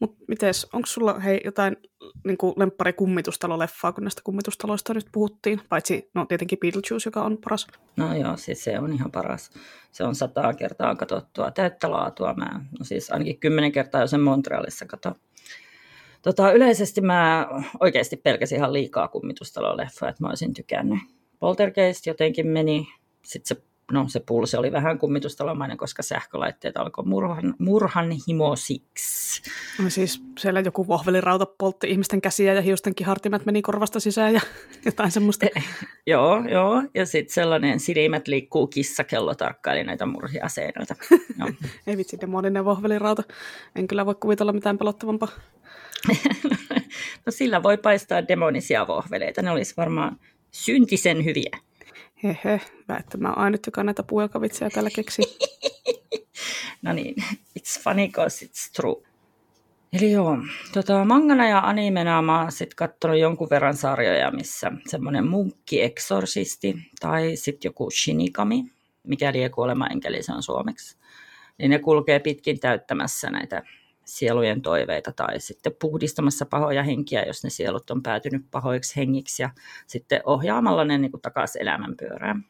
Mutta 0.00 0.24
mites, 0.28 0.66
onko 0.72 0.86
sulla 0.86 1.18
hei, 1.18 1.40
jotain 1.44 1.76
niin 2.24 2.38
lemppari 2.56 2.92
kummitustaloleffaa, 2.92 3.92
kun 3.92 4.04
näistä 4.04 4.22
kummitustaloista 4.24 4.94
nyt 4.94 5.06
puhuttiin? 5.12 5.60
Paitsi 5.68 6.10
no 6.14 6.26
tietenkin 6.26 6.58
Beetlejuice, 6.58 7.08
joka 7.08 7.22
on 7.22 7.38
paras. 7.44 7.66
No 7.96 8.16
joo, 8.16 8.36
siis 8.36 8.64
se 8.64 8.78
on 8.78 8.92
ihan 8.92 9.10
paras. 9.10 9.50
Se 9.92 10.04
on 10.04 10.14
sataa 10.14 10.54
kertaa 10.54 10.94
katsottua 10.94 11.50
täyttä 11.50 11.90
laatua. 11.90 12.34
Mä, 12.34 12.60
no 12.78 12.84
siis 12.84 13.10
ainakin 13.10 13.40
kymmenen 13.40 13.72
kertaa 13.72 14.00
jo 14.00 14.06
sen 14.06 14.20
Montrealissa 14.20 14.86
kato. 14.86 15.14
Tota, 16.22 16.52
yleisesti 16.52 17.00
mä 17.00 17.48
oikeasti 17.80 18.16
pelkäsin 18.16 18.58
ihan 18.58 18.72
liikaa 18.72 19.08
kummitustaloleffoja, 19.08 20.10
että 20.10 20.22
mä 20.22 20.28
olisin 20.28 20.54
tykännyt. 20.54 20.98
Poltergeist 21.38 22.06
jotenkin 22.06 22.46
meni, 22.46 22.88
sitten 23.24 23.56
se 23.56 23.62
no 23.92 24.08
se 24.08 24.20
pulse 24.20 24.58
oli 24.58 24.72
vähän 24.72 24.98
kummitustalomainen, 24.98 25.76
koska 25.76 26.02
sähkölaitteet 26.02 26.76
alkoi 26.76 27.04
murhan, 27.04 27.54
murhanhimoisiksi. 27.58 29.42
No 29.82 29.90
siis 29.90 30.22
siellä 30.38 30.60
joku 30.60 30.86
vohvelirauta 30.86 31.46
poltti 31.46 31.90
ihmisten 31.90 32.20
käsiä 32.20 32.54
ja 32.54 32.62
hiusten 32.62 32.94
kihartimet 32.94 33.46
meni 33.46 33.62
korvasta 33.62 34.00
sisään 34.00 34.34
ja 34.34 34.40
jotain 34.84 35.10
semmoista. 35.10 35.46
joo, 36.06 36.44
joo. 36.48 36.82
Ja 36.94 37.06
sitten 37.06 37.34
sellainen 37.34 37.80
silmät 37.80 38.28
liikkuu 38.28 38.66
kissakello 38.66 39.34
tarkkaili 39.34 39.84
näitä 39.84 40.06
murhia 40.06 40.48
seinältä. 40.48 40.94
Ei 41.86 41.96
vitsi, 41.96 42.20
demoninen 42.20 42.64
vohvelirauta. 42.64 43.22
En 43.76 43.88
kyllä 43.88 44.06
voi 44.06 44.14
kuvitella 44.14 44.52
mitään 44.52 44.78
pelottavampaa. 44.78 45.28
no 47.26 47.32
sillä 47.32 47.62
voi 47.62 47.76
paistaa 47.78 48.28
demonisia 48.28 48.86
vohveleita. 48.86 49.42
Ne 49.42 49.50
olisi 49.50 49.74
varmaan 49.76 50.20
syntisen 50.50 51.24
hyviä. 51.24 51.58
Hehe, 52.24 52.60
hyvä, 52.82 52.98
että 52.98 53.18
mä 53.18 53.28
oon 53.28 53.38
ainut, 53.38 53.66
joka 53.66 53.84
näitä 53.84 54.02
puujalkavitsejä 54.02 54.70
täällä 54.70 54.90
keksi. 54.90 55.22
no 56.82 56.92
niin, 56.92 57.14
it's 57.58 57.80
funny 57.80 58.08
cause 58.08 58.46
it's 58.46 58.70
true. 58.76 59.02
Eli 59.92 60.12
joo, 60.12 60.38
tota, 60.72 61.04
mangana 61.04 61.48
ja 61.48 61.58
animena 61.58 62.22
mä 62.22 62.40
oon 62.40 62.52
sit 62.52 62.74
kattonut 62.74 63.18
jonkun 63.18 63.50
verran 63.50 63.76
sarjoja, 63.76 64.30
missä 64.30 64.72
semmoinen 64.86 65.26
munkki 65.26 65.82
eksorsisti 65.82 66.76
tai 67.00 67.36
sitten 67.36 67.68
joku 67.68 67.90
shinikami, 67.90 68.64
mikä 69.02 69.32
liian 69.32 69.50
kuolema 69.50 69.86
enkeli 69.86 70.22
se 70.22 70.32
on 70.32 70.42
suomeksi. 70.42 70.96
Niin 71.58 71.70
ne 71.70 71.78
kulkee 71.78 72.18
pitkin 72.18 72.60
täyttämässä 72.60 73.30
näitä 73.30 73.62
sielujen 74.04 74.62
toiveita 74.62 75.12
tai 75.12 75.40
sitten 75.40 75.76
puhdistamassa 75.80 76.46
pahoja 76.46 76.82
henkiä, 76.82 77.22
jos 77.22 77.44
ne 77.44 77.50
sielut 77.50 77.90
on 77.90 78.02
päätynyt 78.02 78.46
pahoiksi 78.50 78.96
hengiksi 78.96 79.42
ja 79.42 79.50
sitten 79.86 80.20
ohjaamalla 80.24 80.84
ne 80.84 80.98
niin 80.98 81.12
takaisin 81.22 81.62
elämänpyörään. 81.62 82.44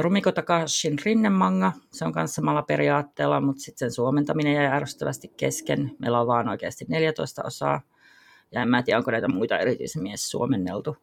Rumiko 0.00 0.32
Takashin 0.32 0.98
rinnemanga, 1.04 1.72
se 1.92 2.04
on 2.04 2.12
myös 2.16 2.34
samalla 2.34 2.62
periaatteella, 2.62 3.40
mutta 3.40 3.62
sitten 3.62 3.78
sen 3.78 3.92
suomentaminen 3.92 4.54
jäi 4.54 4.66
ärsyttävästi 4.66 5.28
kesken. 5.36 5.96
Meillä 5.98 6.20
on 6.20 6.26
vaan 6.26 6.48
oikeasti 6.48 6.84
14 6.88 7.42
osaa, 7.44 7.80
ja 8.52 8.62
en 8.62 8.68
mä 8.68 8.82
tiedä, 8.82 8.98
onko 8.98 9.10
näitä 9.10 9.28
muita 9.28 9.58
erityisemmin 9.58 10.18
suomenneltu. 10.18 10.96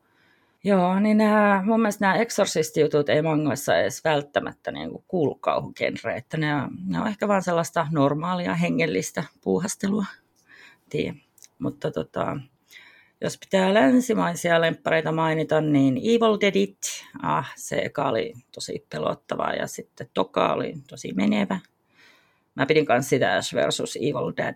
Joo, 0.64 1.00
niin 1.00 1.18
nämä, 1.18 1.64
mun 1.66 1.82
mielestä 1.82 2.06
nämä 2.06 2.16
eksorsistijutut 2.16 3.10
ei 3.10 3.22
mangoissa 3.22 3.78
edes 3.78 4.04
välttämättä 4.04 4.72
niin 4.72 4.90
kuin 4.90 5.04
kuulu 5.08 5.36
kauhugenre, 5.36 6.16
että 6.16 6.38
ne 6.38 6.56
on, 6.56 6.70
ne 6.88 7.02
on 7.02 7.08
ehkä 7.08 7.28
vaan 7.28 7.44
sellaista 7.44 7.88
normaalia 7.92 8.56
hengellistä 8.56 9.24
puuhastelua. 9.42 10.06
Tiedä. 10.90 11.16
Mutta 11.60 11.92
tota, 11.92 12.38
jos 13.22 13.38
pitää 13.38 13.74
länsimaisia 13.74 14.62
lemppareita 14.62 15.12
mainita, 15.12 15.62
niin 15.62 15.98
Evil 15.98 16.38
Deadit, 16.42 16.78
ah, 17.22 17.54
se 17.56 17.76
eka 17.76 18.10
oli 18.10 18.34
tosi 18.52 18.86
pelottava 18.90 19.54
ja 19.54 19.68
sitten 19.68 20.10
toka 20.14 20.54
oli 20.54 20.74
tosi 20.90 21.14
menevä. 21.14 21.60
Mä 22.56 22.66
pidin 22.66 22.86
kanssa 22.86 23.10
sitä 23.10 23.36
Ash 23.36 23.56
versus 23.56 23.96
Evil 23.96 24.34
Dad. 24.38 24.56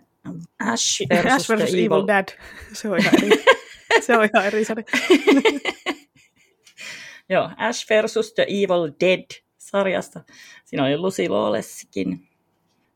Ash 0.60 1.00
versus, 1.10 1.32
Ash 1.32 1.48
versus 1.48 1.74
Evil... 1.74 1.84
Evil 1.84 2.06
Dad. 2.06 2.28
Se 2.72 2.88
on 2.88 2.98
ihan 2.98 3.14
se 4.00 4.16
on 4.16 4.28
ihan 4.34 4.46
eri 4.46 4.62
Joo, 7.28 7.50
Ash 7.56 7.90
versus 7.90 8.32
The 8.34 8.46
Evil 8.48 8.92
Dead-sarjasta. 9.00 10.20
Siinä 10.64 10.84
oli 10.84 10.98
Lucy 10.98 11.28
Lawlesskin. 11.28 12.28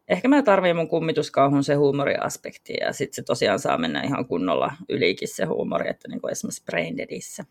Ehkä 0.09 0.29
mä 0.29 0.43
tarviin 0.43 0.77
mun 0.77 0.89
kummituskauhun 0.89 1.65
se 1.65 1.75
huumoriaspekti 1.75 2.75
ja 2.81 2.93
sitten 2.93 3.15
se 3.15 3.23
tosiaan 3.23 3.59
saa 3.59 3.79
mennä 3.79 4.03
ihan 4.03 4.27
kunnolla 4.27 4.73
ylikin 4.89 5.29
se 5.29 5.45
huumori, 5.45 5.91
että 5.91 6.09
niin 6.09 6.21
kuin 6.21 6.33
esimerkiksi 6.33 6.65
Brain 6.65 6.97
Deadissä. 6.97 7.45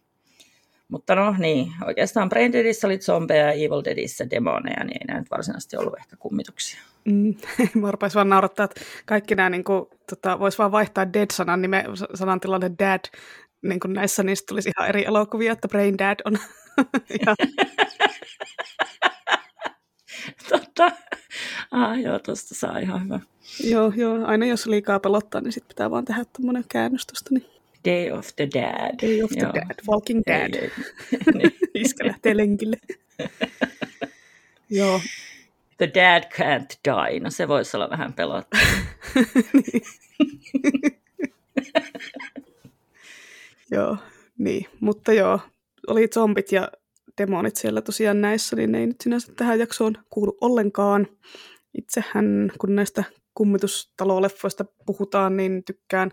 Mutta 0.90 1.16
no 1.16 1.36
niin, 1.38 1.72
oikeastaan 1.86 2.30
Brain 2.30 2.54
Deadissä 2.54 2.88
oli 2.88 2.98
zombeja 2.98 3.46
ja 3.46 3.52
Evil 3.52 3.84
Deadissä 3.86 4.30
demoneja, 4.30 4.84
niin 4.84 4.98
ei 5.02 5.08
näin 5.08 5.26
varsinaisesti 5.32 5.78
ollut 5.78 5.98
ehkä 5.98 6.16
kummituksia. 6.20 6.82
Mm, 7.06 7.36
mä 7.82 7.92
rupesin 7.92 8.16
vaan 8.16 8.30
naurattaa, 8.30 8.64
että 8.64 8.82
kaikki 9.06 9.36
nämä 9.36 9.50
niin 9.50 9.64
kuin, 9.64 9.86
tota, 10.10 10.40
vois 10.40 10.60
vaan 10.60 10.72
vaihtaa 10.72 11.14
dead-sanan 11.14 11.62
nime, 11.62 11.84
sanan 12.14 12.40
tilanne 12.40 12.72
dad 12.80 13.00
niin 13.62 13.80
kuin 13.80 13.94
näissä, 13.94 14.24
niistä 14.24 14.46
tulisi 14.48 14.72
ihan 14.78 14.90
eri 14.90 15.06
elokuvia, 15.06 15.52
että 15.52 15.68
Brain 15.68 15.98
Dad 15.98 16.20
on 16.26 16.34
ja... 17.26 17.36
Totta. 20.50 20.92
Ah, 21.72 22.00
joo, 22.00 22.20
tuosta 22.20 22.56
saa 22.56 22.80
ihan 22.80 23.04
hyvä. 23.04 23.20
Joo, 23.64 23.94
joo, 23.96 24.26
aina 24.26 24.46
jos 24.46 24.66
liikaa 24.66 25.00
pelottaa, 25.00 25.42
niin 25.42 25.52
sit 25.52 25.68
pitää 25.68 25.92
vaan 25.92 26.06
tehdä 26.06 26.26
tämmöinen 26.34 26.64
käännös 26.72 27.06
tuosta. 27.06 27.30
Niin. 27.34 27.59
Day 27.86 28.12
of 28.12 28.28
the 28.36 28.48
Dad. 28.54 29.00
Day 29.02 29.22
of 29.22 29.30
the 29.30 29.40
joo. 29.42 29.54
Dad, 29.54 29.76
Walking 29.88 30.22
Dad. 30.28 30.70
Iskä 31.74 32.08
lähtee 32.08 32.38
lenkille. 32.38 32.78
joo. 34.70 35.02
The 35.78 35.92
dad 35.94 36.24
can't 36.24 36.78
die. 36.86 37.20
No 37.20 37.30
se 37.30 37.48
voisi 37.48 37.78
olla 37.78 37.90
vähän 37.90 38.14
pelottava. 38.14 38.62
joo, 43.72 43.98
niin. 44.38 44.66
Mutta 44.80 45.14
joo, 45.14 45.40
oli 45.88 46.08
zombit 46.14 46.52
ja 46.52 46.72
demonit 47.18 47.56
siellä 47.56 47.82
tosiaan 47.82 48.22
näissä, 48.22 48.56
niin 48.56 48.72
ne 48.72 48.80
ei 48.80 48.88
nyt 48.88 49.02
sinänsä 49.02 49.34
tähän 49.36 49.60
jaksoon 49.60 49.98
kuulu 50.10 50.38
ollenkaan. 50.42 51.08
Itsehän, 51.78 52.52
kun 52.58 52.76
näistä 52.76 53.04
kummitustaloleffoista 53.34 54.66
puhutaan, 54.86 55.38
niin 55.38 55.64
tykkään 55.64 56.12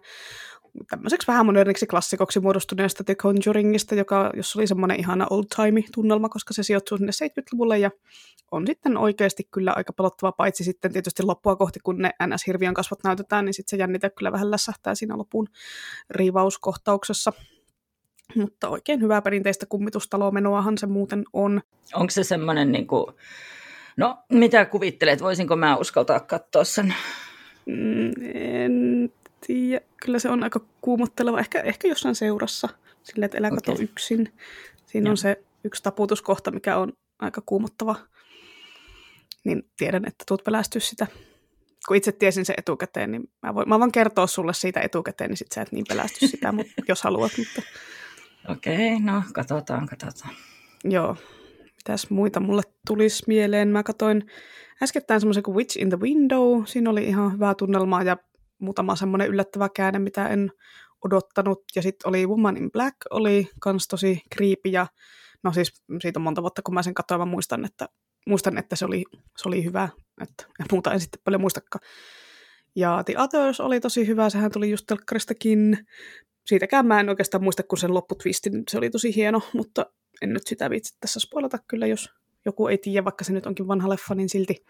tämmöiseksi 0.90 1.26
vähän 1.26 1.46
moderniksi 1.46 1.86
klassikoksi 1.86 2.40
muodostuneesta 2.40 3.04
The 3.04 3.14
Conjuringista, 3.14 3.94
joka, 3.94 4.30
jos 4.34 4.56
oli 4.56 4.66
semmoinen 4.66 5.00
ihana 5.00 5.26
old-time-tunnelma, 5.30 6.28
koska 6.28 6.54
se 6.54 6.62
sijoittuu 6.62 6.98
sinne 6.98 7.12
70-luvulle 7.12 7.78
ja 7.78 7.90
on 8.50 8.66
sitten 8.66 8.96
oikeasti 8.96 9.48
kyllä 9.50 9.72
aika 9.76 9.92
pelottava, 9.92 10.32
paitsi 10.32 10.64
sitten 10.64 10.92
tietysti 10.92 11.22
loppua 11.22 11.56
kohti, 11.56 11.80
kun 11.80 11.98
ne 11.98 12.10
NS-hirviön 12.26 12.74
kasvot 12.74 13.04
näytetään, 13.04 13.44
niin 13.44 13.54
sitten 13.54 13.70
se 13.70 13.80
jännite 13.80 14.10
kyllä 14.10 14.32
vähän 14.32 14.50
lässähtää 14.50 14.94
siinä 14.94 15.18
lopun 15.18 15.48
riivauskohtauksessa. 16.10 17.32
Mutta 18.36 18.68
oikein 18.68 19.00
hyvää 19.00 19.22
perinteistä 19.22 19.66
kummitustaloomenoahan 19.66 20.78
se 20.78 20.86
muuten 20.86 21.24
on. 21.32 21.62
Onko 21.94 22.10
se 22.10 22.24
semmoinen, 22.24 22.72
niin 22.72 22.86
kuin, 22.86 23.06
no 23.96 24.18
mitä 24.32 24.64
kuvittelet, 24.64 25.22
voisinko 25.22 25.56
mä 25.56 25.76
uskaltaa 25.76 26.20
katsoa 26.20 26.64
sen? 26.64 26.94
Mm, 27.66 28.10
en 28.34 29.12
tiedä, 29.46 29.80
kyllä 30.02 30.18
se 30.18 30.28
on 30.28 30.42
aika 30.42 30.60
kuumotteleva, 30.80 31.40
ehkä, 31.40 31.60
ehkä 31.60 31.88
jossain 31.88 32.14
seurassa, 32.14 32.68
silleen, 33.02 33.24
että 33.24 33.38
elä 33.38 33.50
okay. 33.52 33.84
yksin. 33.84 34.32
Siinä 34.86 35.08
ja. 35.08 35.10
on 35.10 35.16
se 35.16 35.42
yksi 35.64 35.82
taputuskohta, 35.82 36.50
mikä 36.50 36.76
on 36.76 36.92
aika 37.18 37.42
kuumottava. 37.46 37.96
Niin 39.44 39.70
tiedän, 39.76 40.04
että 40.06 40.24
tuut 40.28 40.44
pelästyä 40.44 40.80
sitä. 40.80 41.06
Kun 41.88 41.96
itse 41.96 42.12
tiesin 42.12 42.44
se 42.44 42.54
etukäteen, 42.56 43.10
niin 43.10 43.30
mä 43.42 43.54
voin, 43.54 43.68
mä 43.68 43.78
voin 43.78 43.92
kertoa 43.92 44.26
sulle 44.26 44.54
siitä 44.54 44.80
etukäteen, 44.80 45.30
niin 45.30 45.36
sit 45.36 45.52
sä 45.52 45.62
et 45.62 45.72
niin 45.72 45.84
pelästy 45.88 46.26
sitä, 46.26 46.52
mutta, 46.52 46.72
jos 46.88 47.02
haluat. 47.02 47.32
Mutta 47.38 47.62
Okei, 48.48 48.94
okay, 48.94 49.04
no 49.04 49.22
katsotaan, 49.32 49.86
katsotaan. 49.86 50.34
Joo. 50.84 51.16
Mitäs 51.76 52.10
muita 52.10 52.40
mulle 52.40 52.62
tulisi 52.86 53.24
mieleen? 53.26 53.68
Mä 53.68 53.82
katsoin 53.82 54.26
äskettäin 54.82 55.20
semmoisen 55.20 55.42
kuin 55.42 55.56
Witch 55.56 55.78
in 55.78 55.88
the 55.88 56.00
Window. 56.00 56.62
Siinä 56.64 56.90
oli 56.90 57.04
ihan 57.04 57.32
hyvää 57.32 57.54
tunnelmaa 57.54 58.02
ja 58.02 58.16
muutama 58.58 58.96
semmoinen 58.96 59.28
yllättävä 59.28 59.68
käänne, 59.76 59.98
mitä 59.98 60.28
en 60.28 60.50
odottanut. 61.04 61.62
Ja 61.76 61.82
sitten 61.82 62.08
oli 62.08 62.26
Woman 62.26 62.56
in 62.56 62.72
Black, 62.72 62.96
oli 63.10 63.48
kans 63.60 63.88
tosi 63.88 64.20
creepy 64.34 64.68
ja 64.68 64.86
no 65.42 65.52
siis 65.52 65.82
siitä 66.00 66.18
on 66.18 66.22
monta 66.22 66.42
vuotta, 66.42 66.62
kun 66.62 66.74
mä 66.74 66.82
sen 66.82 66.94
katsoin, 66.94 67.20
mä 67.20 67.24
muistan, 67.24 67.64
että, 67.64 67.88
muistan, 68.26 68.58
että 68.58 68.76
se, 68.76 68.84
oli, 68.84 69.04
se 69.36 69.48
oli 69.48 69.64
hyvä. 69.64 69.88
Että, 70.22 70.44
ja 70.58 70.64
muuta 70.72 70.92
en 70.92 71.00
sitten 71.00 71.20
paljon 71.24 71.40
muistakaan. 71.40 71.84
Ja 72.76 73.02
The 73.04 73.14
Others 73.18 73.60
oli 73.60 73.80
tosi 73.80 74.06
hyvä, 74.06 74.30
sehän 74.30 74.50
tuli 74.50 74.70
just 74.70 74.86
telkkaristakin 74.86 75.78
siitäkään 76.46 76.86
mä 76.86 77.00
en 77.00 77.08
oikeastaan 77.08 77.42
muista, 77.44 77.62
kun 77.62 77.78
sen 77.78 77.94
lopputwistin, 77.94 78.62
se 78.70 78.78
oli 78.78 78.90
tosi 78.90 79.16
hieno, 79.16 79.40
mutta 79.54 79.86
en 80.22 80.32
nyt 80.32 80.46
sitä 80.46 80.70
viitsi 80.70 80.96
tässä 81.00 81.20
spoilata 81.20 81.58
kyllä, 81.68 81.86
jos 81.86 82.10
joku 82.44 82.66
ei 82.66 82.78
tiedä, 82.78 83.04
vaikka 83.04 83.24
se 83.24 83.32
nyt 83.32 83.46
onkin 83.46 83.68
vanha 83.68 83.88
leffa, 83.88 84.14
niin 84.14 84.28
silti 84.28 84.64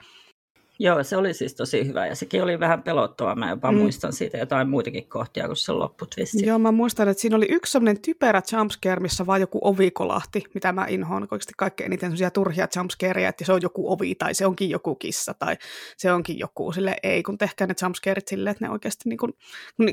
Joo, 0.78 1.04
se 1.04 1.16
oli 1.16 1.34
siis 1.34 1.54
tosi 1.54 1.86
hyvä 1.86 2.06
ja 2.06 2.14
sekin 2.14 2.42
oli 2.42 2.60
vähän 2.60 2.82
pelottava. 2.82 3.34
Mä 3.34 3.50
jopa 3.50 3.72
mm. 3.72 3.78
muistan 3.78 4.12
siitä 4.12 4.38
jotain 4.38 4.68
muitakin 4.68 5.08
kohtia 5.08 5.46
kuin 5.46 5.56
se 5.56 5.72
lopputvisti. 5.72 6.46
Joo, 6.46 6.58
mä 6.58 6.72
muistan, 6.72 7.08
että 7.08 7.20
siinä 7.20 7.36
oli 7.36 7.46
yksi 7.50 7.72
sellainen 7.72 8.02
typerä 8.02 8.42
jumpscare, 8.52 9.00
missä 9.00 9.26
vaan 9.26 9.40
joku 9.40 9.58
ovi 9.62 9.90
kolahti, 9.90 10.44
mitä 10.54 10.72
mä 10.72 10.86
inhoan 10.88 11.22
oikeasti 11.22 11.52
kaikkein 11.56 11.86
eniten 11.86 12.08
sellaisia 12.08 12.30
turhia 12.30 12.68
jumpscareja, 12.76 13.28
että 13.28 13.44
se 13.44 13.52
on 13.52 13.62
joku 13.62 13.92
ovi 13.92 14.14
tai 14.14 14.34
se 14.34 14.46
onkin 14.46 14.70
joku 14.70 14.94
kissa 14.94 15.34
tai 15.34 15.56
se 15.96 16.12
onkin 16.12 16.38
joku. 16.38 16.72
Sille 16.72 16.96
ei, 17.02 17.22
kun 17.22 17.38
tehkää 17.38 17.66
ne 17.66 17.74
jumpscareit 17.82 18.28
silleen, 18.28 18.52
että 18.52 18.64
ne 18.64 18.70
oikeasti, 18.70 19.08
niin 19.08 19.18
kun, 19.18 19.32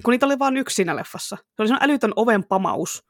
kun 0.03 0.11
niitä 0.11 0.25
oli 0.25 0.39
vain 0.39 0.57
yksi 0.57 0.75
siinä 0.75 0.95
leffassa. 0.95 1.35
Se 1.35 1.61
oli 1.61 1.67
sellainen 1.67 1.89
älytön 1.89 2.13
oven 2.15 2.43
pamaus, 2.43 3.03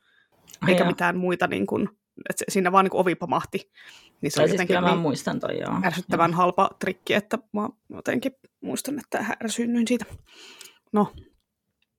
eikä 0.68 0.84
Ai 0.84 0.89
mitään 0.89 1.18
muita 1.18 1.48
niin 1.48 1.68
kuin, 1.68 1.89
että 2.30 2.43
siinä 2.50 2.72
vaan 2.72 2.86
niin 2.86 2.95
ovi 2.95 3.16
pamahti. 3.16 3.72
Niin 4.24 4.32
se 4.32 4.42
on 4.42 4.48
siis 4.48 4.54
jotenkin 4.54 4.84
niin 4.84 4.98
muistan 4.98 5.40
toi, 5.40 5.60
joo. 5.60 5.80
ärsyttävän 5.86 6.32
joo. 6.32 6.38
halpa 6.38 6.70
trikki, 6.80 7.14
että 7.14 7.38
mä 7.54 7.70
jotenkin 7.90 8.32
muistan, 8.62 9.00
että 9.00 9.26
ärsyynnyin 9.44 9.88
siitä. 9.88 10.06
No, 10.94 11.14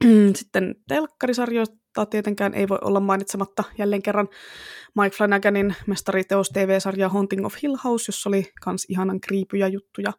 Sitten 0.37 0.75
telkkarisarjoista 0.89 2.07
tietenkään 2.11 2.55
ei 2.55 2.69
voi 2.69 2.79
olla 2.83 3.01
mainitsematta 3.01 3.65
jälleen 3.79 4.03
kerran 4.03 4.29
Mike 5.01 5.17
Flanaganin 5.17 5.75
mestariteos 5.87 6.49
TV-sarja 6.49 7.09
Haunting 7.09 7.47
of 7.47 7.55
Hill 7.63 7.77
House, 7.85 8.05
jossa 8.09 8.29
oli 8.29 8.53
kans 8.61 8.87
ihanan 8.89 9.21
kriipyjä 9.21 9.69
juttuja 9.69 10.13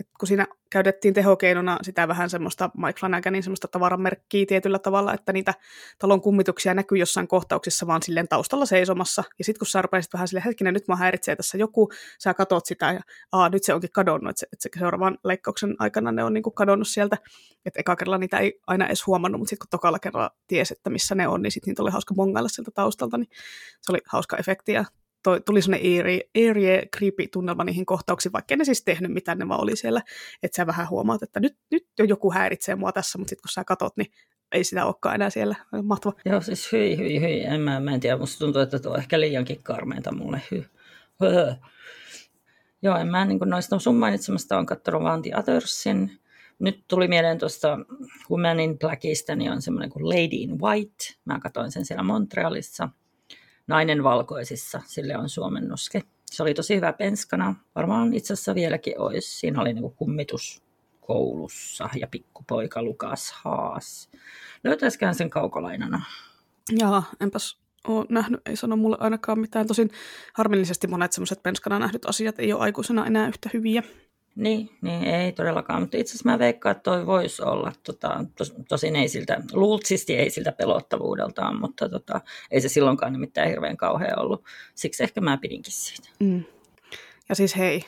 et 0.00 0.08
kun 0.20 0.28
siinä 0.28 0.46
käytettiin 0.70 1.14
tehokeinona 1.14 1.78
sitä 1.82 2.08
vähän 2.08 2.30
semmoista 2.30 2.70
Mike 2.76 2.98
Flanaganin 3.00 3.42
semmoista 3.42 3.68
tavaramerkkiä 3.68 4.46
tietyllä 4.46 4.78
tavalla, 4.78 5.14
että 5.14 5.32
niitä 5.32 5.54
talon 5.98 6.20
kummituksia 6.20 6.74
näkyy 6.74 6.98
jossain 6.98 7.28
kohtauksissa 7.28 7.86
vaan 7.86 8.02
silleen 8.02 8.28
taustalla 8.28 8.66
seisomassa. 8.66 9.24
Ja 9.38 9.44
sitten 9.44 9.58
kun 9.58 9.66
sä 9.66 9.82
rupesit 9.82 10.12
vähän 10.12 10.28
sille 10.28 10.42
hetkinen, 10.44 10.74
nyt 10.74 10.88
mä 10.88 10.96
häiritsee 10.96 11.36
tässä 11.36 11.58
joku, 11.58 11.88
sä 12.18 12.34
katot 12.34 12.66
sitä 12.66 12.92
ja 12.92 13.00
aa, 13.32 13.48
nyt 13.48 13.64
se 13.64 13.74
onkin 13.74 13.92
kadonnut, 13.92 14.30
että 14.30 14.40
se, 14.40 14.46
et 14.52 14.60
se 14.60 14.70
seuraavan 14.78 15.18
leikkauksen 15.24 15.76
aikana 15.78 16.12
ne 16.12 16.24
on 16.24 16.34
niinku 16.34 16.50
kadonnut 16.50 16.88
sieltä. 16.88 17.16
Että 17.66 17.80
eka 17.80 17.96
kerralla 17.96 18.18
niitä 18.18 18.38
ei 18.38 18.60
aina 18.66 18.86
edes 18.86 19.06
huomannut, 19.06 19.40
mutta 19.40 19.50
sitten 19.50 19.64
kun 19.64 19.70
tokalla 19.70 19.98
kerralla 19.98 20.30
tiesi, 20.46 20.74
että 20.74 20.90
missä 20.90 21.14
ne 21.14 21.28
on, 21.28 21.42
niin 21.42 21.50
sitten 21.50 21.70
niitä 21.70 21.82
oli 21.82 21.90
hauska 21.90 22.14
bongailla 22.14 22.48
sieltä 22.48 22.70
taustalta, 22.74 23.18
niin 23.18 23.28
se 23.80 23.92
oli 23.92 23.98
hauska 24.06 24.36
efekti 24.36 24.72
ja 24.72 24.84
toi, 25.22 25.40
tuli 25.40 25.62
sellainen 25.62 26.22
eerie, 26.34 26.88
creepy 26.96 27.28
tunnelma 27.32 27.64
niihin 27.64 27.86
kohtauksiin, 27.86 28.32
vaikka 28.32 28.56
ne 28.56 28.64
siis 28.64 28.84
tehnyt 28.84 29.12
mitään, 29.12 29.38
ne 29.38 29.48
vaan 29.48 29.62
oli 29.62 29.76
siellä, 29.76 30.02
että 30.42 30.56
sä 30.56 30.66
vähän 30.66 30.90
huomaat, 30.90 31.22
että 31.22 31.40
nyt, 31.40 31.56
nyt 31.70 31.86
jo 31.98 32.04
joku 32.04 32.32
häiritsee 32.32 32.74
mua 32.74 32.92
tässä, 32.92 33.18
mutta 33.18 33.30
sitten 33.30 33.42
kun 33.42 33.52
sä 33.52 33.64
katot, 33.64 33.96
niin 33.96 34.12
ei 34.52 34.64
sitä 34.64 34.86
olekaan 34.86 35.14
enää 35.14 35.30
siellä. 35.30 35.56
Mahtava. 35.82 36.12
Joo, 36.24 36.40
siis 36.40 36.72
hyi, 36.72 36.96
hyi, 36.96 37.20
hyi. 37.20 37.44
En 37.44 37.60
mä, 37.60 37.80
mä 37.80 37.94
en 37.94 38.00
tiedä, 38.00 38.16
musta 38.16 38.38
tuntuu, 38.38 38.62
että 38.62 38.78
tuo 38.78 38.92
on 38.92 38.98
ehkä 38.98 39.20
liiankin 39.20 39.62
karmeita 39.62 40.14
mulle. 40.14 40.42
Hy. 40.50 40.64
Joo, 42.82 42.96
en 42.96 43.08
mä 43.08 43.24
niin 43.24 43.38
noista 43.44 43.78
sun 43.78 43.96
mainitsemasta 43.96 44.58
on 44.58 44.66
katsonut 44.66 45.02
vaan 45.02 45.22
The 45.22 45.30
Othersin. 45.36 46.20
Nyt 46.58 46.84
tuli 46.88 47.08
mieleen 47.08 47.38
tuosta 47.38 47.78
Women 48.30 48.60
in 48.60 48.78
Blackista, 48.78 49.36
niin 49.36 49.52
on 49.52 49.62
semmoinen 49.62 49.90
kuin 49.90 50.08
Lady 50.08 50.36
in 50.36 50.60
White. 50.60 51.04
Mä 51.24 51.40
katsoin 51.40 51.72
sen 51.72 51.84
siellä 51.84 52.02
Montrealissa. 52.02 52.88
Nainen 53.68 54.02
valkoisissa, 54.02 54.80
sille 54.86 55.16
on 55.16 55.28
suomennoske. 55.28 56.02
Se 56.26 56.42
oli 56.42 56.54
tosi 56.54 56.76
hyvä 56.76 56.92
penskana. 56.92 57.54
Varmaan 57.74 58.14
itse 58.14 58.32
asiassa 58.32 58.54
vieläkin 58.54 59.00
olisi. 59.00 59.38
Siinä 59.38 59.60
oli 59.60 59.72
niin 59.72 59.92
kummitus 59.96 60.62
koulussa 61.00 61.88
ja 62.00 62.06
pikkupoika 62.06 62.82
Lukas 62.82 63.32
Haas. 63.32 64.10
Löytäisikään 64.64 65.14
sen 65.14 65.30
kaukolainana? 65.30 66.02
Jaa, 66.78 67.02
enpäs 67.20 67.58
ole 67.88 68.06
nähnyt, 68.08 68.40
ei 68.46 68.56
sano 68.56 68.76
mulle 68.76 68.96
ainakaan 69.00 69.38
mitään. 69.38 69.66
Tosin 69.66 69.90
harmillisesti 70.34 70.86
monet 70.86 71.12
semmoiset 71.12 71.42
penskana 71.42 71.78
nähdyt 71.78 72.06
asiat 72.06 72.38
ei 72.38 72.52
ole 72.52 72.62
aikuisena 72.62 73.06
enää 73.06 73.28
yhtä 73.28 73.50
hyviä. 73.54 73.82
Niin, 74.38 74.70
niin, 74.82 75.04
ei 75.04 75.32
todellakaan, 75.32 75.82
mutta 75.82 75.96
itse 75.96 76.10
asiassa 76.10 76.30
mä 76.30 76.38
veikkaan, 76.38 76.70
että 76.70 76.82
toi 76.82 77.06
voisi 77.06 77.42
olla, 77.42 77.72
tota, 77.82 78.24
tos, 78.36 78.54
tosin 78.68 78.96
ei 78.96 79.08
siltä, 79.08 79.40
luultsisti 79.52 80.16
ei 80.16 80.30
siltä 80.30 80.52
pelottavuudeltaan, 80.52 81.60
mutta 81.60 81.88
tota, 81.88 82.20
ei 82.50 82.60
se 82.60 82.68
silloinkaan 82.68 83.12
nimittäin 83.12 83.48
hirveän 83.48 83.76
kauhean 83.76 84.18
ollut. 84.18 84.44
Siksi 84.74 85.02
ehkä 85.02 85.20
mä 85.20 85.36
pidinkin 85.36 85.72
siitä. 85.72 86.08
Mm. 86.18 86.44
Ja 87.28 87.34
siis 87.34 87.56
hei, 87.56 87.84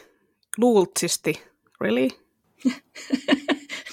luultsisti, 0.58 1.42
really? 1.80 2.08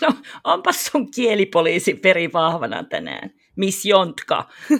no, 0.01 0.13
onpas 0.43 0.85
sun 0.85 1.11
kielipoliisi 1.11 1.93
peri 1.93 2.33
vahvana 2.33 2.83
tänään. 2.83 3.33
Miss 3.55 3.85
Jontka. 3.85 4.49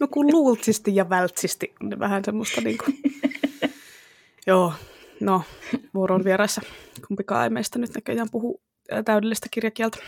no 0.00 0.08
kun 0.08 0.32
luultsisti 0.32 0.96
ja 0.96 1.08
vältsisti 1.08 1.74
on 1.82 1.98
vähän 1.98 2.24
semmoista 2.24 2.60
niin 2.60 2.78
kuin... 2.78 2.98
Joo, 4.46 4.72
no, 5.22 5.42
vuoron 5.94 6.24
vieraissa 6.24 6.60
kumpikaan 7.08 7.44
ei 7.44 7.50
meistä 7.50 7.78
nyt 7.78 7.94
näköjään 7.94 8.28
puhu 8.32 8.62
täydellistä 9.04 9.46
kirjakieltä. 9.50 9.98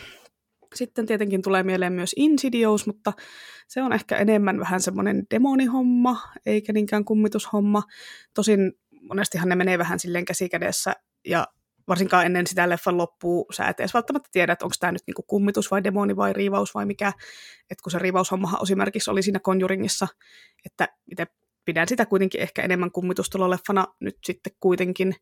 Sitten 0.75 1.05
tietenkin 1.05 1.41
tulee 1.41 1.63
mieleen 1.63 1.93
myös 1.93 2.13
Insidious, 2.15 2.87
mutta 2.87 3.13
se 3.67 3.81
on 3.81 3.93
ehkä 3.93 4.17
enemmän 4.17 4.59
vähän 4.59 4.81
semmoinen 4.81 5.23
demonihomma, 5.31 6.21
eikä 6.45 6.73
niinkään 6.73 7.05
kummitushomma. 7.05 7.83
Tosin 8.33 8.73
monestihan 9.01 9.49
ne 9.49 9.55
menee 9.55 9.77
vähän 9.77 9.99
silleen 9.99 10.25
käsikädessä, 10.25 10.93
ja 11.25 11.47
varsinkaan 11.87 12.25
ennen 12.25 12.47
sitä 12.47 12.69
leffan 12.69 12.97
loppua 12.97 13.45
sä 13.53 13.67
et 13.67 13.79
edes 13.79 13.93
välttämättä 13.93 14.29
tiedä, 14.31 14.53
että 14.53 14.65
onko 14.65 14.75
tämä 14.79 14.91
nyt 14.91 15.03
niinku 15.07 15.23
kummitus 15.27 15.71
vai 15.71 15.83
demoni 15.83 16.15
vai 16.15 16.33
riivaus 16.33 16.73
vai 16.75 16.85
mikä. 16.85 17.13
Että 17.69 17.83
kun 17.83 17.91
se 17.91 17.99
riivaushommahan 17.99 18.59
esimerkiksi 18.63 19.11
oli 19.11 19.21
siinä 19.21 19.39
Conjuringissa, 19.39 20.07
että 20.65 20.87
itse 21.11 21.25
pidän 21.65 21.87
sitä 21.87 22.05
kuitenkin 22.05 22.41
ehkä 22.41 22.61
enemmän 22.61 22.91
kummitustuloleffana 22.91 23.85
nyt 23.99 24.17
sitten 24.23 24.53
kuitenkin. 24.59 25.15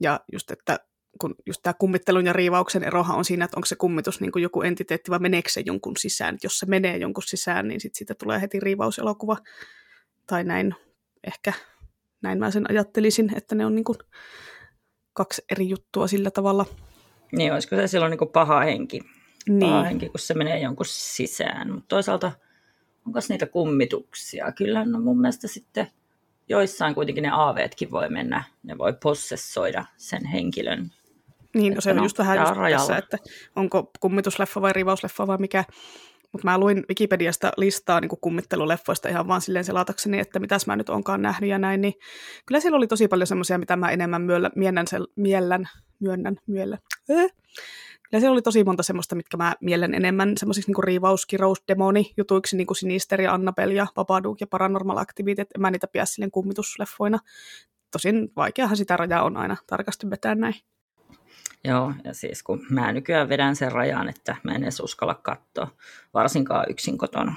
Ja 0.00 0.20
just, 0.32 0.50
että 0.50 0.78
kun 1.20 1.34
just 1.46 1.60
tämä 1.62 1.74
kummittelun 1.74 2.26
ja 2.26 2.32
riivauksen 2.32 2.84
erohan 2.84 3.16
on 3.16 3.24
siinä, 3.24 3.44
että 3.44 3.56
onko 3.56 3.66
se 3.66 3.76
kummitus 3.76 4.20
niin 4.20 4.32
kuin 4.32 4.42
joku 4.42 4.62
entiteetti 4.62 5.10
vai 5.10 5.18
meneekö 5.18 5.50
se 5.50 5.62
jonkun 5.66 5.96
sisään. 5.96 6.38
Jos 6.42 6.58
se 6.58 6.66
menee 6.66 6.96
jonkun 6.96 7.22
sisään, 7.26 7.68
niin 7.68 7.80
sitten 7.80 7.98
siitä 7.98 8.14
tulee 8.14 8.40
heti 8.40 8.60
riivauselokuva. 8.60 9.36
Tai 10.26 10.44
näin 10.44 10.74
ehkä, 11.26 11.52
näin 12.22 12.38
mä 12.38 12.50
sen 12.50 12.70
ajattelisin, 12.70 13.36
että 13.36 13.54
ne 13.54 13.66
on 13.66 13.74
niin 13.74 13.84
kuin 13.84 13.98
kaksi 15.12 15.42
eri 15.50 15.68
juttua 15.68 16.06
sillä 16.06 16.30
tavalla. 16.30 16.66
Niin, 17.32 17.52
olisiko 17.52 17.76
se 17.76 17.86
silloin 17.86 18.10
niin 18.10 18.18
kuin 18.18 18.32
paha 18.32 18.60
henki? 18.60 19.00
Niin. 19.48 19.60
Paha 19.60 19.82
henki, 19.82 20.08
kun 20.08 20.20
se 20.20 20.34
menee 20.34 20.60
jonkun 20.60 20.86
sisään. 20.86 21.72
Mutta 21.72 21.88
toisaalta 21.88 22.32
onko 23.06 23.18
niitä 23.28 23.46
kummituksia? 23.46 24.52
Kyllä 24.52 24.84
no 24.84 25.00
mun 25.00 25.20
mielestä 25.20 25.48
sitten 25.48 25.86
joissain 26.48 26.94
kuitenkin 26.94 27.22
ne 27.22 27.30
aaveetkin 27.30 27.90
voi 27.90 28.08
mennä, 28.08 28.44
ne 28.62 28.78
voi 28.78 28.92
possessoida 29.02 29.84
sen 29.96 30.26
henkilön. 30.26 30.90
Niin, 31.54 31.74
no 31.74 31.80
se 31.80 31.90
on 31.90 31.96
no, 31.96 32.02
just 32.02 32.18
vähän 32.18 32.38
just 32.38 32.54
tässä, 32.70 32.96
että 32.96 33.18
onko 33.56 33.90
kummitusleffa 34.00 34.62
vai 34.62 34.72
rivausleffa 34.72 35.26
vai 35.26 35.38
mikä. 35.38 35.64
Mutta 36.32 36.48
mä 36.48 36.58
luin 36.58 36.84
Wikipediasta 36.88 37.52
listaa 37.56 38.00
niin 38.00 38.10
kummitteluleffoista 38.20 39.08
ihan 39.08 39.28
vaan 39.28 39.40
silleen 39.40 39.64
selatakseni, 39.64 40.18
että 40.18 40.38
mitäs 40.38 40.66
mä 40.66 40.76
nyt 40.76 40.88
onkaan 40.88 41.22
nähnyt 41.22 41.50
ja 41.50 41.58
näin, 41.58 41.80
niin 41.80 41.94
kyllä 42.46 42.60
siellä 42.60 42.76
oli 42.76 42.86
tosi 42.86 43.08
paljon 43.08 43.26
semmoisia, 43.26 43.58
mitä 43.58 43.76
mä 43.76 43.90
enemmän 43.90 44.22
myöllä, 44.22 44.50
miellän, 44.56 44.86
miellän, 45.16 45.68
myönnän, 46.00 46.36
myöllä, 46.46 46.78
äh, 47.10 47.30
ja 48.12 48.20
siellä 48.20 48.32
oli 48.32 48.42
tosi 48.42 48.64
monta 48.64 48.82
semmoista, 48.82 49.14
mitkä 49.14 49.36
mä 49.36 49.54
mielen 49.60 49.94
enemmän 49.94 50.32
semmoisiksi 50.36 50.72
niin 50.72 50.84
riivaus, 50.84 51.26
kirous, 51.26 51.62
demoni 51.68 52.12
jutuiksi, 52.16 52.56
niin 52.56 52.66
kuin 52.66 52.76
Sinister 52.76 53.20
ja 53.20 53.34
Annabelle 53.34 53.74
ja 53.74 53.86
Babadook 53.94 54.40
ja 54.40 54.46
Paranormal 54.46 54.96
Activity, 54.98 55.42
että 55.42 55.58
mä 55.58 55.70
niitä 55.70 55.86
pidä 55.86 56.04
silleen 56.04 56.30
kummitusleffoina. 56.30 57.18
Tosin 57.90 58.32
vaikeahan 58.36 58.76
sitä 58.76 58.96
rajaa 58.96 59.22
on 59.22 59.36
aina 59.36 59.56
tarkasti 59.66 60.10
vetää 60.10 60.34
näin. 60.34 60.54
Joo, 61.64 61.92
ja 62.04 62.14
siis 62.14 62.42
kun 62.42 62.66
mä 62.70 62.92
nykyään 62.92 63.28
vedän 63.28 63.56
sen 63.56 63.72
rajan, 63.72 64.08
että 64.08 64.36
mä 64.42 64.54
en 64.54 64.62
edes 64.62 64.80
uskalla 64.80 65.14
katsoa, 65.14 65.68
varsinkaan 66.14 66.66
yksin 66.70 66.98
kotona. 66.98 67.34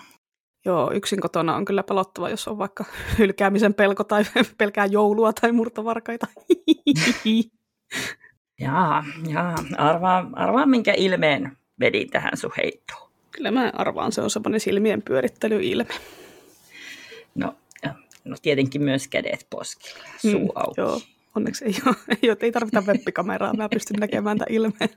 Joo, 0.65 0.91
yksin 0.91 1.21
kotona 1.21 1.55
on 1.55 1.65
kyllä 1.65 1.83
pelottava, 1.83 2.29
jos 2.29 2.47
on 2.47 2.57
vaikka 2.57 2.85
hylkäämisen 3.19 3.73
pelko 3.73 4.03
tai 4.03 4.23
pelkää 4.57 4.85
joulua 4.85 5.33
tai 5.33 5.51
murtovarkaita. 5.51 6.27
Jaa, 8.59 9.05
jaa. 9.27 9.55
Arvaa, 9.77 10.29
arvaa 10.33 10.65
minkä 10.65 10.93
ilmeen 10.97 11.57
vedin 11.79 12.09
tähän 12.09 12.37
sun 12.37 12.51
heittoon. 12.57 13.11
Kyllä 13.31 13.51
mä 13.51 13.71
arvaan, 13.73 14.11
se 14.11 14.21
on 14.21 14.29
semmoinen 14.29 14.59
silmien 14.59 15.01
pyörittelyilme. 15.01 15.93
No, 17.35 17.55
no 18.25 18.35
tietenkin 18.41 18.83
myös 18.83 19.07
kädet 19.07 19.47
poskilla, 19.49 20.05
suu 20.17 20.39
mm, 20.39 20.49
auki. 20.55 20.81
Joo, 20.81 21.01
onneksi 21.35 21.65
ei 21.65 21.75
ole, 21.85 21.95
ei, 22.23 22.29
ole, 22.29 22.37
ei 22.41 22.51
tarvita 22.51 22.83
webbikameraa, 22.87 23.53
mä 23.53 23.69
pystyn 23.69 23.99
näkemään 23.99 24.37
tämän 24.37 24.55
ilmeen. 24.55 24.89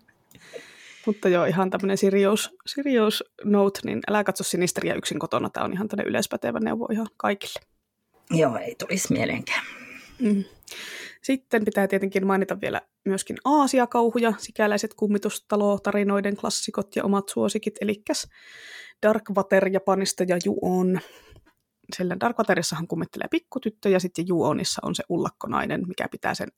Mutta 1.07 1.29
joo, 1.29 1.45
ihan 1.45 1.71
tämmöinen 1.71 1.99
serious, 1.99 2.57
serious 2.67 3.25
note, 3.45 3.81
niin 3.85 4.01
älä 4.09 4.25
katso 4.25 4.45
sinisteriä 4.45 4.95
yksin 4.95 5.19
kotona. 5.19 5.51
Tämä 5.51 5.65
on 5.65 5.73
ihan 5.73 5.89
tämmöinen 5.89 6.11
yleispätevä 6.11 6.61
neuvo 6.61 6.89
ihan 6.93 7.07
kaikille. 7.17 7.61
Joo, 8.31 8.57
ei 8.57 8.75
tulisi 8.75 9.13
mieleenkään. 9.13 9.63
Mm. 10.19 10.45
Sitten 11.23 11.65
pitää 11.65 11.89
tietenkin 11.89 12.27
mainita 12.27 12.61
vielä 12.61 12.81
myöskin 13.05 13.37
Aasia-kauhuja, 13.45 14.33
sikäläiset 14.39 14.95
kummitustalo-tarinoiden 14.95 16.37
klassikot 16.37 16.97
ja 16.97 17.05
omat 17.05 17.29
suosikit, 17.29 17.75
eli 17.81 18.03
Darkwater 19.03 19.69
Japanista 19.69 20.25
ja 20.29 20.39
Juon. 20.45 21.01
Sillä 21.97 22.17
Darkwaterissahan 22.21 22.87
kummittelee 22.87 23.29
pikkutyttö 23.31 23.89
ja 23.89 24.01
sitten 24.01 24.29
Juonissa 24.29 24.81
on 24.85 24.95
se 24.95 25.05
ullakkonainen, 25.09 25.89
mikä 25.89 26.09
pitää 26.09 26.35
sen 26.35 26.49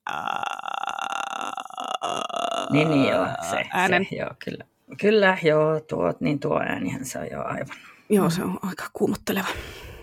niin, 2.70 2.90
niin 2.90 3.08
joo, 3.08 3.26
se, 3.50 3.64
äänen. 3.72 4.06
Se, 4.10 4.16
joo, 4.16 4.30
kyllä. 4.44 4.64
Kyllä, 5.00 5.38
joo, 5.42 5.80
tuo, 5.80 6.14
niin 6.20 6.40
tuo 6.40 6.60
äänihän 6.60 7.04
se 7.04 7.18
on 7.18 7.28
jo 7.32 7.42
aivan. 7.44 7.76
Joo, 8.08 8.30
se 8.30 8.42
on 8.42 8.58
aika 8.62 8.84
kuumotteleva. 8.92 9.48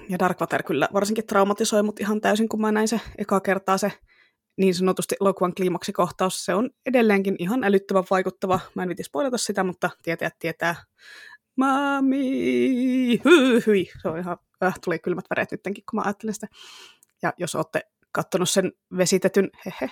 Ja 0.10 0.20
Darkwater 0.20 0.64
kyllä 0.64 0.90
varsinkin 0.94 1.28
traumatisoi 1.28 1.84
mut 1.84 2.00
ihan 2.00 2.22
täysin, 2.22 2.50
kun 2.50 2.62
mä 2.62 2.72
näin 2.72 2.88
se 2.88 3.02
eka 3.18 3.40
kertaa 3.40 3.78
se 3.78 3.92
niin 4.58 4.76
sanotusti 4.76 5.16
elokuvan 5.22 5.54
kliimaksikohtaus, 5.56 6.46
se 6.46 6.54
on 6.54 6.70
edelleenkin 6.86 7.36
ihan 7.40 7.64
älyttömän 7.64 8.04
vaikuttava. 8.10 8.60
Mä 8.76 8.84
en 8.84 8.90
viti 8.90 9.04
spoilata 9.04 9.38
sitä, 9.38 9.64
mutta 9.64 9.90
tietää 10.04 10.30
tietää. 10.40 10.76
Mami, 11.56 13.22
hyi, 13.26 13.62
hyi. 13.68 13.90
Se 14.02 14.08
on 14.08 14.20
ihan, 14.20 14.38
äh, 14.64 14.74
tuli 14.86 15.00
kylmät 15.00 15.26
väreet 15.30 15.52
nyttenkin, 15.52 15.84
kun 15.92 15.98
mä 15.98 16.04
ajattelin 16.06 16.34
sitä. 16.34 16.48
Ja 17.22 17.34
jos 17.38 17.56
olette 17.56 17.82
katsonut 18.12 18.50
sen 18.50 18.72
vesitetyn 18.98 19.50
hehe, 19.66 19.92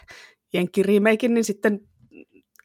jenkkiriimeikin, 0.54 1.34
niin 1.34 1.44
sitten 1.44 1.80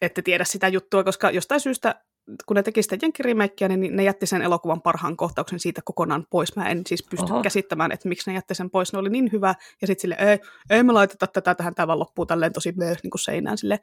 ette 0.01 0.23
tiedä 0.23 0.45
sitä 0.45 0.69
juttua, 0.69 1.05
koska 1.05 1.31
jostain 1.31 1.61
syystä 1.61 2.05
kun 2.47 2.57
ne 2.57 2.63
teki 2.63 2.83
sitä 2.83 2.97
jenkkirimeikkiä, 3.03 3.69
niin 3.69 3.97
ne 3.97 4.03
jätti 4.03 4.27
sen 4.27 4.43
elokuvan 4.43 4.83
parhaan 4.83 5.17
kohtauksen 5.17 5.61
siitä 5.61 5.81
kokonaan 5.85 6.27
pois. 6.31 6.57
Mä 6.57 6.69
en 6.69 6.83
siis 6.87 7.03
pysty 7.11 7.33
Oho. 7.33 7.43
käsittämään, 7.43 7.93
että 7.93 8.09
miksi 8.09 8.31
ne 8.31 8.35
jätti 8.35 8.55
sen 8.55 8.71
pois. 8.71 8.93
Ne 8.93 8.99
oli 8.99 9.09
niin 9.09 9.33
hyvä, 9.33 9.55
ja 9.81 9.87
sitten 9.87 10.01
sille 10.01 10.17
ei, 10.19 10.39
ei 10.71 10.83
me 10.83 10.93
laiteta 10.93 11.27
tätä 11.27 11.55
tähän, 11.55 11.75
tämä 11.75 11.87
vaan 11.87 11.99
loppuu 11.99 12.27
tälleen 12.27 12.53
tosi 12.53 12.75
niin 12.77 13.11
kuin 13.11 13.21
seinään 13.21 13.59
sille. 13.59 13.81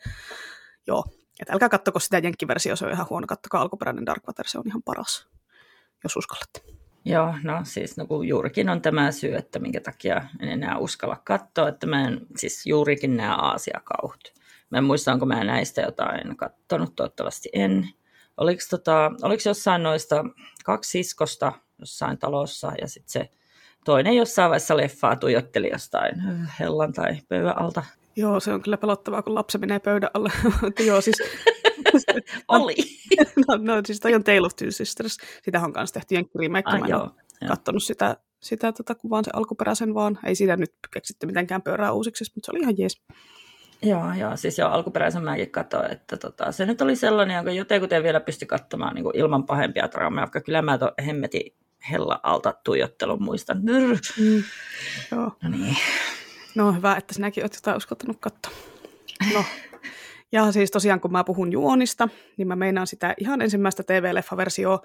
Joo, 0.87 1.03
että 1.39 1.53
älkää 1.53 1.69
kattoko 1.69 1.99
sitä 1.99 2.17
jenkkiversio, 2.17 2.75
se 2.75 2.85
on 2.85 2.91
ihan 2.91 3.07
huono, 3.09 3.27
kattokaa 3.27 3.61
alkuperäinen 3.61 4.05
Darkwater, 4.05 4.47
se 4.47 4.57
on 4.57 4.67
ihan 4.67 4.83
paras, 4.83 5.27
jos 6.03 6.15
uskallatte. 6.15 6.61
Joo, 7.05 7.33
no 7.43 7.59
siis 7.63 7.97
no, 7.97 8.05
kun 8.05 8.27
juurikin 8.27 8.69
on 8.69 8.81
tämä 8.81 9.11
syy, 9.11 9.35
että 9.35 9.59
minkä 9.59 9.79
takia 9.79 10.21
en 10.39 10.49
enää 10.49 10.77
uskalla 10.77 11.21
katsoa, 11.23 11.69
että 11.69 11.87
mä 11.87 12.07
en, 12.07 12.21
siis 12.35 12.65
juurikin 12.65 13.17
nämä 13.17 13.35
Aasia-kauhut. 13.35 14.33
Mä 14.69 14.77
en 14.77 14.83
muista, 14.83 15.13
onko 15.13 15.25
mä 15.25 15.43
näistä 15.43 15.81
jotain 15.81 16.37
kattonut, 16.37 16.95
toivottavasti 16.95 17.49
en. 17.53 17.89
Oliko, 18.37 18.61
tota, 18.69 19.11
oliko 19.21 19.41
jossain 19.45 19.83
noista 19.83 20.23
kaksi 20.65 20.91
siskosta 20.91 21.51
jossain 21.79 22.17
talossa 22.17 22.71
ja 22.81 22.87
sitten 22.87 23.11
se 23.11 23.29
toinen 23.85 24.13
jossain 24.13 24.49
vaiheessa 24.49 24.77
leffaa 24.77 25.15
tuijotteli 25.15 25.69
jostain 25.71 26.15
hellan 26.59 26.93
tai 26.93 27.17
pöydän 27.29 27.61
alta. 27.61 27.83
Joo, 28.15 28.39
se 28.39 28.53
on 28.53 28.61
kyllä 28.61 28.77
pelottavaa, 28.77 29.21
kun 29.21 29.35
lapsi 29.35 29.57
menee 29.57 29.79
pöydän 29.79 30.09
alle. 30.13 30.31
joo, 30.87 31.01
siis... 31.01 31.15
Oli. 32.47 32.75
no, 33.47 33.57
no, 33.57 33.81
siis 33.85 33.99
toi 33.99 34.13
on 34.13 34.23
Tale 34.23 34.45
of 34.45 34.55
Two 34.55 34.71
Sisters. 34.71 35.17
Sitä 35.43 35.61
on 35.61 35.73
kanssa 35.73 35.93
tehty 35.93 36.15
jenkkirimeikki. 36.15 36.71
Ah, 36.71 36.79
Mä 36.79 36.85
en 36.85 36.89
joo, 36.89 37.09
katsonut 37.47 37.83
sitä, 37.83 38.17
sitä 38.41 38.71
tota, 38.71 38.95
kun 38.95 39.09
vaan 39.09 39.25
se 39.25 39.31
alkuperäisen 39.33 39.93
vaan. 39.93 40.19
Ei 40.25 40.35
siinä 40.35 40.55
nyt 40.55 40.73
keksitty 40.93 41.25
mitenkään 41.25 41.61
pöyrää 41.61 41.91
uusiksi, 41.91 42.31
mutta 42.35 42.45
se 42.45 42.51
oli 42.51 42.59
ihan 42.59 42.77
jees. 42.77 43.01
Joo, 43.81 44.13
joo, 44.13 44.37
siis 44.37 44.57
jo 44.57 44.67
alkuperäisen 44.67 45.23
mäkin 45.23 45.51
katsoin, 45.51 45.91
että 45.91 46.17
tota, 46.17 46.51
se 46.51 46.65
nyt 46.65 46.81
oli 46.81 46.95
sellainen, 46.95 47.35
jonka 47.35 47.51
jotenkin 47.51 48.03
vielä 48.03 48.19
pysty 48.19 48.45
katsomaan 48.45 48.95
niin 48.95 49.05
ilman 49.13 49.43
pahempia 49.45 49.87
traumaa, 49.87 50.21
vaikka 50.21 50.41
kyllä 50.41 50.61
mä 50.61 50.77
tuon 50.77 50.91
hemmetin 51.05 51.53
hella 51.91 52.19
alta 52.23 52.53
tuijottelun 52.63 53.23
muistan. 53.23 53.57
Mm, 53.57 54.43
joo. 55.11 55.31
No 55.43 55.49
niin. 55.49 55.77
No 56.55 56.73
hyvä, 56.73 56.95
että 56.95 57.13
sinäkin 57.13 57.43
olet 57.43 57.55
jotain 57.55 57.77
uskaltanut 57.77 58.17
katsoa. 58.19 58.51
No. 59.33 59.43
Ja 60.31 60.51
siis 60.51 60.71
tosiaan, 60.71 60.99
kun 60.99 61.11
mä 61.11 61.23
puhun 61.23 61.51
Juonista, 61.51 62.09
niin 62.37 62.47
mä 62.47 62.55
meinaan 62.55 62.87
sitä 62.87 63.13
ihan 63.17 63.41
ensimmäistä 63.41 63.83
TV-leffaversio 63.83 64.79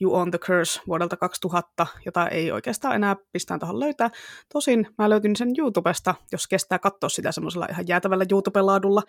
You 0.00 0.14
on 0.14 0.30
the 0.30 0.38
Curse 0.38 0.80
vuodelta 0.86 1.16
2000, 1.16 1.86
jota 2.04 2.28
ei 2.28 2.52
oikeastaan 2.52 2.94
enää 2.94 3.16
pistään 3.32 3.60
tuohon 3.60 3.80
löytää. 3.80 4.10
Tosin 4.52 4.86
mä 4.98 5.10
löytin 5.10 5.36
sen 5.36 5.48
YouTubesta, 5.58 6.14
jos 6.32 6.46
kestää 6.46 6.78
katsoa 6.78 7.08
sitä 7.08 7.32
semmoisella 7.32 7.66
ihan 7.70 7.88
jäätävällä 7.88 8.24
YouTube-laadulla. 8.32 9.02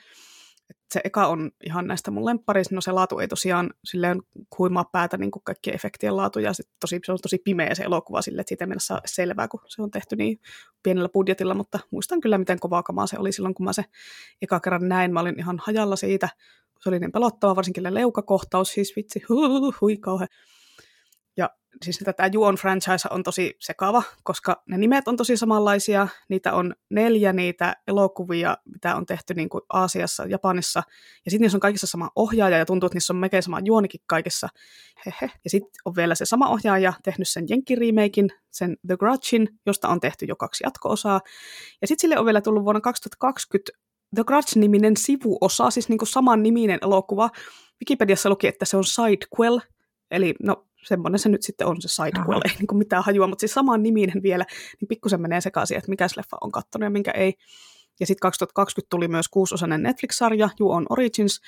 Et 0.70 0.78
se 0.94 1.02
eka 1.04 1.28
on 1.28 1.52
ihan 1.64 1.88
näistä 1.88 2.12
mun 2.12 2.26
lempparista, 2.26 2.76
no 2.76 2.82
se 2.82 2.92
laatu 2.92 3.20
ei 3.20 3.28
tosiaan 3.28 3.74
silleen 3.84 4.22
huimaa 4.60 4.86
päätä 4.92 5.18
niin 5.18 5.32
kuin 5.32 5.44
kaikkien 5.44 5.76
efektien 5.76 6.18
laatu, 6.18 6.40
ja 6.40 6.54
sit 6.54 6.70
tosi, 6.80 7.00
se 7.06 7.12
on 7.12 7.18
tosi 7.22 7.38
pimeä 7.38 7.76
se 7.76 7.84
elokuva 7.84 8.22
sille, 8.22 8.42
että 8.42 8.50
siitä 8.50 8.66
ei 8.66 8.80
saa 8.80 9.02
selvää, 9.06 9.48
kun 9.48 9.60
se 9.68 9.82
on 9.82 9.92
tehty 9.92 10.16
niin 10.16 10.40
pienellä 10.84 11.10
budjetilla, 11.10 11.54
mutta 11.54 11.80
muistan 11.92 12.22
kyllä, 12.22 12.38
miten 12.38 12.60
kovaa 12.60 12.84
kamaa 12.84 13.08
se 13.08 13.20
oli 13.20 13.32
silloin, 13.32 13.56
kun 13.56 13.64
mä 13.64 13.74
se 13.74 13.86
eka 14.42 14.60
kerran 14.60 14.90
näin, 14.90 15.14
mä 15.14 15.20
olin 15.20 15.40
ihan 15.40 15.60
hajalla 15.62 15.96
siitä, 15.96 16.30
se 16.80 16.90
oli 16.90 17.00
niin 17.00 17.12
pelottava, 17.12 17.56
varsinkin 17.56 17.94
leukakohtaus, 17.94 18.72
siis 18.72 18.94
vitsi, 18.96 19.22
hui, 19.30 19.72
hui 19.82 19.98
kauhean 19.98 20.30
siis 21.84 22.04
tämä 22.16 22.30
Juon 22.34 22.56
franchise 22.56 23.08
on 23.12 23.24
tosi 23.24 23.58
sekava, 23.60 24.04
koska 24.24 24.64
ne 24.68 24.78
nimet 24.78 25.08
on 25.08 25.18
tosi 25.18 25.38
samanlaisia. 25.38 26.08
Niitä 26.30 26.54
on 26.54 26.76
neljä 26.90 27.34
niitä 27.34 27.76
elokuvia, 27.88 28.58
mitä 28.66 28.96
on 28.96 29.06
tehty 29.06 29.34
niin 29.34 29.50
kuin 29.50 29.62
Aasiassa, 29.70 30.26
Japanissa. 30.26 30.84
Ja 31.26 31.32
sitten 31.32 31.42
niissä 31.42 31.58
on 31.58 31.62
kaikissa 31.62 31.88
sama 31.88 32.12
ohjaaja 32.16 32.58
ja 32.58 32.66
tuntuu, 32.66 32.88
että 32.88 32.96
niissä 32.96 33.14
on 33.14 33.18
melkein 33.18 33.44
sama 33.44 33.60
juonikin 33.66 34.02
kaikissa. 34.08 34.50
Hehe. 35.06 35.32
Ja 35.44 35.50
sitten 35.50 35.72
on 35.86 35.96
vielä 35.96 36.16
se 36.16 36.26
sama 36.26 36.48
ohjaaja 36.48 36.94
tehnyt 37.04 37.30
sen 37.30 37.46
Jenkki-remakein, 37.50 38.30
sen 38.52 38.78
The 38.88 38.98
Grudgein, 38.98 39.48
josta 39.66 39.88
on 39.88 40.00
tehty 40.00 40.26
jo 40.26 40.36
kaksi 40.36 40.64
jatko-osaa. 40.64 41.22
Ja 41.82 41.88
sitten 41.88 42.02
sille 42.02 42.20
on 42.20 42.26
vielä 42.26 42.42
tullut 42.42 42.64
vuonna 42.64 42.82
2020 42.82 43.72
The 44.16 44.24
Grudge-niminen 44.24 44.98
sivuosa, 44.98 45.70
siis 45.70 45.90
niin 45.90 45.98
kuin 45.98 46.10
saman 46.10 46.44
niminen 46.44 46.80
elokuva. 46.82 47.30
Wikipediassa 47.82 48.30
luki, 48.30 48.48
että 48.48 48.66
se 48.66 48.78
on 48.78 48.84
sidequel, 48.84 49.60
eli 50.12 50.36
no 50.44 50.66
semmoinen 50.86 51.20
se 51.20 51.30
nyt 51.30 51.44
sitten 51.44 51.68
on 51.68 51.82
se 51.82 51.88
sidequel, 51.88 52.42
ei 52.46 52.56
niin 52.60 52.78
mitään 52.78 53.04
hajua, 53.04 53.28
mutta 53.28 53.40
siis 53.40 53.54
saman 53.54 53.84
niminen 53.84 54.24
vielä, 54.24 54.46
niin 54.82 54.88
pikkusen 54.88 55.22
menee 55.22 55.42
sekaisin, 55.42 55.78
että 55.78 55.90
mikä 55.90 56.08
leffa 56.18 56.38
on 56.42 56.52
kattonut 56.52 56.86
ja 56.86 56.90
minkä 56.90 57.12
ei. 57.12 57.34
Ja 58.00 58.06
sitten 58.06 58.22
2020 58.22 58.90
tuli 58.90 59.08
myös 59.08 59.28
kuusosainen 59.30 59.84
Netflix-sarja, 59.84 60.50
You 60.60 60.72
on 60.72 60.86
Origins, 60.90 61.42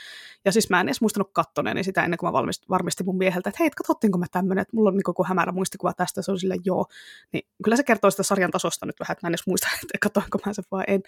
ja 0.45 0.51
siis 0.51 0.70
mä 0.70 0.82
en 0.82 0.88
edes 0.88 1.01
muistanut 1.01 1.30
kattoneeni 1.34 1.84
sitä 1.84 2.03
ennen 2.03 2.18
kuin 2.18 2.28
mä 2.28 2.34
valmist, 2.34 2.70
varmistin 2.70 3.05
mun 3.05 3.18
mieheltä, 3.18 3.49
että 3.49 3.64
hei, 3.64 3.70
katsottiinko 3.70 4.18
mä 4.18 4.26
tämmöinen, 4.32 4.62
että 4.62 4.76
mulla 4.76 4.89
on 4.89 4.95
niin 4.95 5.16
kuin 5.16 5.28
hämärä 5.28 5.51
muistikuva 5.51 5.93
tästä, 5.93 6.22
se 6.22 6.32
on 6.32 6.39
silleen 6.39 6.60
joo. 6.66 6.86
Niin 7.34 7.47
kyllä 7.64 7.78
se 7.78 7.84
kertoo 7.84 8.12
sitä 8.12 8.24
sarjan 8.24 8.51
tasosta 8.51 8.86
nyt 8.86 8.99
vähän, 8.99 9.12
että 9.12 9.26
mä 9.26 9.28
en 9.28 9.32
edes 9.32 9.47
muista, 9.47 9.68
että 9.84 9.97
katoinko 10.01 10.39
mä 10.45 10.53
sen 10.53 10.66
vai 10.72 10.84
en. 10.88 11.01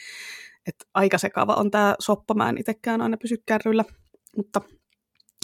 Että 0.68 0.86
aika 0.94 1.18
sekava 1.18 1.56
on 1.56 1.72
tämä 1.72 1.96
soppa, 2.00 2.34
mä 2.34 2.50
en 2.50 2.58
itsekään 2.58 3.02
aina 3.02 3.18
pysy 3.18 3.44
kärryillä, 3.46 3.86
mutta 4.38 4.62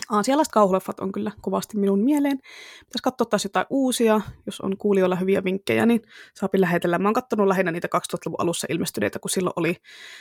aasialaiset 0.10 0.52
kauhuleffat 0.52 1.00
on 1.00 1.12
kyllä 1.12 1.32
kovasti 1.42 1.78
minun 1.78 2.04
mieleen. 2.04 2.38
Pitäisi 2.38 3.04
katsoa 3.04 3.26
taas 3.26 3.44
jotain 3.44 3.66
uusia, 3.70 4.22
jos 4.46 4.62
on 4.62 4.78
kuulijoilla 4.78 5.16
hyviä 5.16 5.44
vinkkejä, 5.44 5.86
niin 5.86 6.02
saapi 6.34 6.62
lähetellä. 6.62 7.00
Mä 7.00 7.08
oon 7.08 7.14
katsonut 7.14 7.48
lähinnä 7.48 7.72
niitä 7.72 7.88
2000-luvun 7.96 8.42
alussa 8.42 8.68
ilmestyneitä, 8.70 9.20
kun 9.20 9.30
silloin 9.30 9.54
oli 9.56 9.76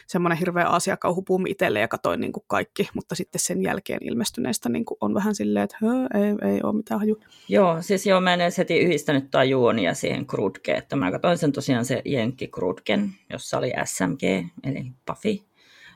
semmoinen 0.07 0.39
hirveä 0.39 0.69
Aasia-kauhupuumi 0.69 1.51
itselle 1.51 1.81
ja 1.81 1.89
katoin 1.89 2.21
niin 2.21 2.33
kuin 2.33 2.45
kaikki, 2.47 2.89
mutta 2.95 3.15
sitten 3.15 3.41
sen 3.41 3.63
jälkeen 3.63 3.99
ilmestyneistä 4.03 4.69
niin 4.69 4.85
kuin 4.85 4.99
on 5.01 5.15
vähän 5.15 5.35
silleen, 5.35 5.65
että 5.65 5.77
ei, 6.15 6.53
ei 6.53 6.61
ole 6.63 6.77
mitään 6.77 7.01
haju. 7.01 7.21
Joo, 7.49 7.83
siis 7.83 8.07
joo, 8.07 8.21
mä 8.21 8.35
en 8.35 8.41
edes 8.41 8.59
heti 8.59 8.79
yhdistänyt 8.79 9.31
tai 9.31 9.51
juonia 9.51 9.95
siihen 9.95 10.27
Krudkeen, 10.27 10.79
että 10.79 10.97
mä 10.97 11.11
katsoin 11.11 11.39
sen 11.39 11.53
tosiaan 11.53 11.85
se 11.85 12.03
Jenkki 12.05 12.49
Krudken, 12.49 13.11
jossa 13.33 13.59
oli 13.59 13.73
SMG, 13.85 14.23
eli 14.65 14.85
Buffy, 15.07 15.39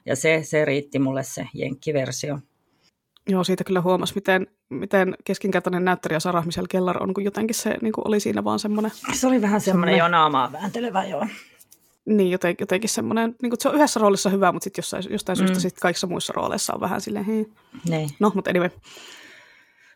ja 0.07 0.17
se, 0.17 0.41
se 0.43 0.65
riitti 0.65 0.99
mulle 0.99 1.23
se 1.23 1.47
Jenkki-versio. 1.55 2.39
Joo, 3.29 3.45
siitä 3.45 3.65
kyllä 3.65 3.81
huomasi, 3.81 4.15
miten, 4.15 4.47
miten 4.69 5.17
keskinkertainen 5.25 5.85
näyttelijä 5.85 6.21
Sarah 6.21 6.47
Michelle 6.47 6.69
Kellar 6.71 7.03
on, 7.03 7.15
kun 7.15 7.25
jotenkin 7.25 7.55
se 7.55 7.77
niin 7.83 7.93
kuin 7.93 8.09
oli 8.09 8.21
siinä 8.21 8.45
vaan 8.45 8.59
semmoinen... 8.59 8.93
Se 9.13 9.27
oli 9.27 9.43
vähän 9.43 9.61
semmoinen 9.61 9.97
jo 9.97 10.09
naamaa 10.09 10.53
vääntelevä, 10.53 11.05
joo. 11.05 11.27
Niin, 12.05 12.31
jotenkin, 12.31 12.63
jotenkin 12.63 12.91
semmoinen, 12.91 13.37
niin 13.43 13.51
kuin, 13.51 13.61
se 13.61 13.69
on 13.69 13.75
yhdessä 13.75 14.01
roolissa 14.01 14.31
hyvä, 14.31 14.53
mutta 14.53 14.65
sitten 14.65 14.79
jostain, 14.83 15.05
jostain 15.11 15.39
mm. 15.39 15.47
syystä 15.47 15.61
sit 15.61 15.79
kaikissa 15.81 16.07
muissa 16.07 16.33
rooleissa 16.37 16.75
on 16.75 16.81
vähän 16.81 17.01
silleen, 17.01 17.25
hei. 17.25 17.47
Niin. 17.89 18.11
No, 18.21 18.33
mutta 18.35 18.51
anyway. 18.51 18.71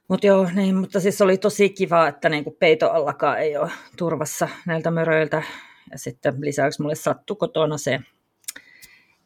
Mutta 0.08 0.26
joo, 0.26 0.48
niin, 0.54 0.76
mutta 0.76 1.00
siis 1.00 1.20
oli 1.20 1.38
tosi 1.38 1.70
kiva, 1.70 2.08
että 2.08 2.28
niin 2.28 2.44
kuin 2.44 2.56
peito 2.58 2.90
allakaan 2.90 3.38
ei 3.38 3.56
ole 3.56 3.70
turvassa 3.96 4.48
näiltä 4.66 4.90
möröiltä. 4.90 5.42
Ja 5.90 5.98
sitten 5.98 6.34
lisäksi 6.40 6.82
mulle 6.82 6.94
sattui 6.94 7.36
kotona 7.36 7.78
se 7.78 8.00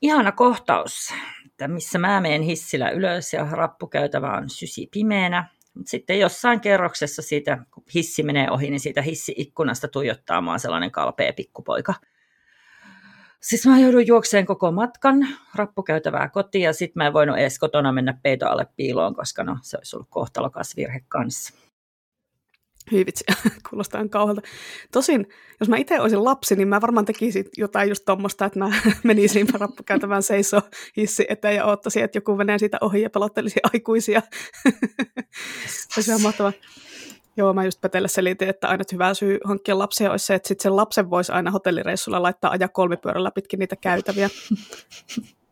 ihana 0.02 0.32
kohtaus, 0.32 1.14
että 1.56 1.68
missä 1.68 1.98
mä 1.98 2.20
menen 2.20 2.42
hissillä 2.42 2.90
ylös 2.90 3.32
ja 3.32 3.46
rappukäytävä 3.50 4.32
on 4.32 4.50
sysi 4.50 4.88
pimeänä. 4.92 5.48
Mutta 5.74 5.90
sitten 5.90 6.20
jossain 6.20 6.60
kerroksessa 6.60 7.22
siitä, 7.22 7.58
kun 7.70 7.84
hissi 7.94 8.22
menee 8.22 8.50
ohi, 8.50 8.70
niin 8.70 8.80
siitä 8.80 9.02
hissi-ikkunasta 9.02 9.88
tuijottaa 9.88 10.40
mua 10.40 10.58
sellainen 10.58 10.90
kalpea 10.90 11.32
pikkupoika. 11.32 11.94
Siis 13.40 13.66
mä 13.66 13.78
joudun 13.78 14.06
juokseen 14.06 14.46
koko 14.46 14.72
matkan 14.72 15.28
rappukäytävää 15.54 16.28
kotiin 16.28 16.64
ja 16.64 16.72
sitten 16.72 17.00
mä 17.00 17.06
en 17.06 17.12
voinut 17.12 17.38
edes 17.38 17.58
kotona 17.58 17.92
mennä 17.92 18.18
peito 18.22 18.48
alle 18.48 18.66
piiloon, 18.76 19.14
koska 19.14 19.44
no, 19.44 19.58
se 19.62 19.76
olisi 19.76 19.96
ollut 19.96 20.10
kohtalokas 20.10 20.76
virhe 20.76 21.00
kanssa. 21.08 21.54
Hyi 22.92 23.06
vitsi, 23.06 23.24
kuulostaa 23.70 23.98
ihan 23.98 24.10
kauhealta. 24.10 24.42
Tosin, 24.92 25.26
jos 25.60 25.68
mä 25.68 25.76
itse 25.76 26.00
olisin 26.00 26.24
lapsi, 26.24 26.56
niin 26.56 26.68
mä 26.68 26.80
varmaan 26.80 27.06
tekisin 27.06 27.44
jotain 27.56 27.88
just 27.88 28.04
tuommoista, 28.04 28.44
että 28.44 28.58
mä 28.58 28.70
menisin 29.04 29.46
rappukäytävään 29.54 30.22
seisoo 30.22 30.62
hissi 30.96 31.26
eteen 31.28 31.56
ja 31.56 31.64
odottaisin, 31.64 32.04
että 32.04 32.16
joku 32.16 32.36
menee 32.36 32.58
siitä 32.58 32.78
ohi 32.80 33.02
ja 33.02 33.10
pelottelisi 33.10 33.60
aikuisia. 33.72 34.22
Olisi 35.96 36.10
ihan 36.10 36.22
mahtavaa. 36.22 36.52
Joo, 37.36 37.52
mä 37.52 37.64
just 37.64 37.80
Petelle 37.80 38.08
selitin, 38.08 38.48
että 38.48 38.68
aina 38.68 38.84
hyvä 38.92 39.14
syy 39.14 39.38
hankkia 39.44 39.78
lapsia 39.78 40.10
olisi 40.10 40.26
se, 40.26 40.34
että 40.34 40.48
sitten 40.48 40.62
sen 40.62 40.76
lapsen 40.76 41.10
voisi 41.10 41.32
aina 41.32 41.50
hotellireissulla 41.50 42.22
laittaa 42.22 42.50
ajaa 42.50 42.68
kolmipyörällä 42.68 43.30
pitkin 43.30 43.58
niitä 43.58 43.76
käytäviä. 43.76 44.28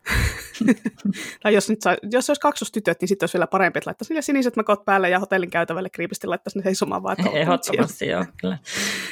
tai 1.43 1.55
jos, 1.55 1.71
nyt 1.71 1.83
saa, 1.83 1.97
jos 2.11 2.31
olisi 2.31 2.41
kaksostytöt, 2.41 3.01
niin 3.01 3.09
sitten 3.09 3.25
olisi 3.25 3.35
vielä 3.35 3.47
parempi, 3.47 3.79
että 3.79 3.89
laittaisi 3.89 4.13
niille 4.13 4.23
siniset 4.23 4.57
makot 4.57 4.85
päälle 4.85 5.09
ja 5.09 5.19
hotellin 5.19 5.51
käytävälle 5.51 5.91
kriipisti 5.91 6.27
laittaisi 6.27 6.59
ne 6.59 6.63
seisomaan 6.63 7.03
vaan. 7.03 7.17
Ehdottomasti, 7.35 8.07
joo, 8.07 8.25
kyllä. 8.41 8.59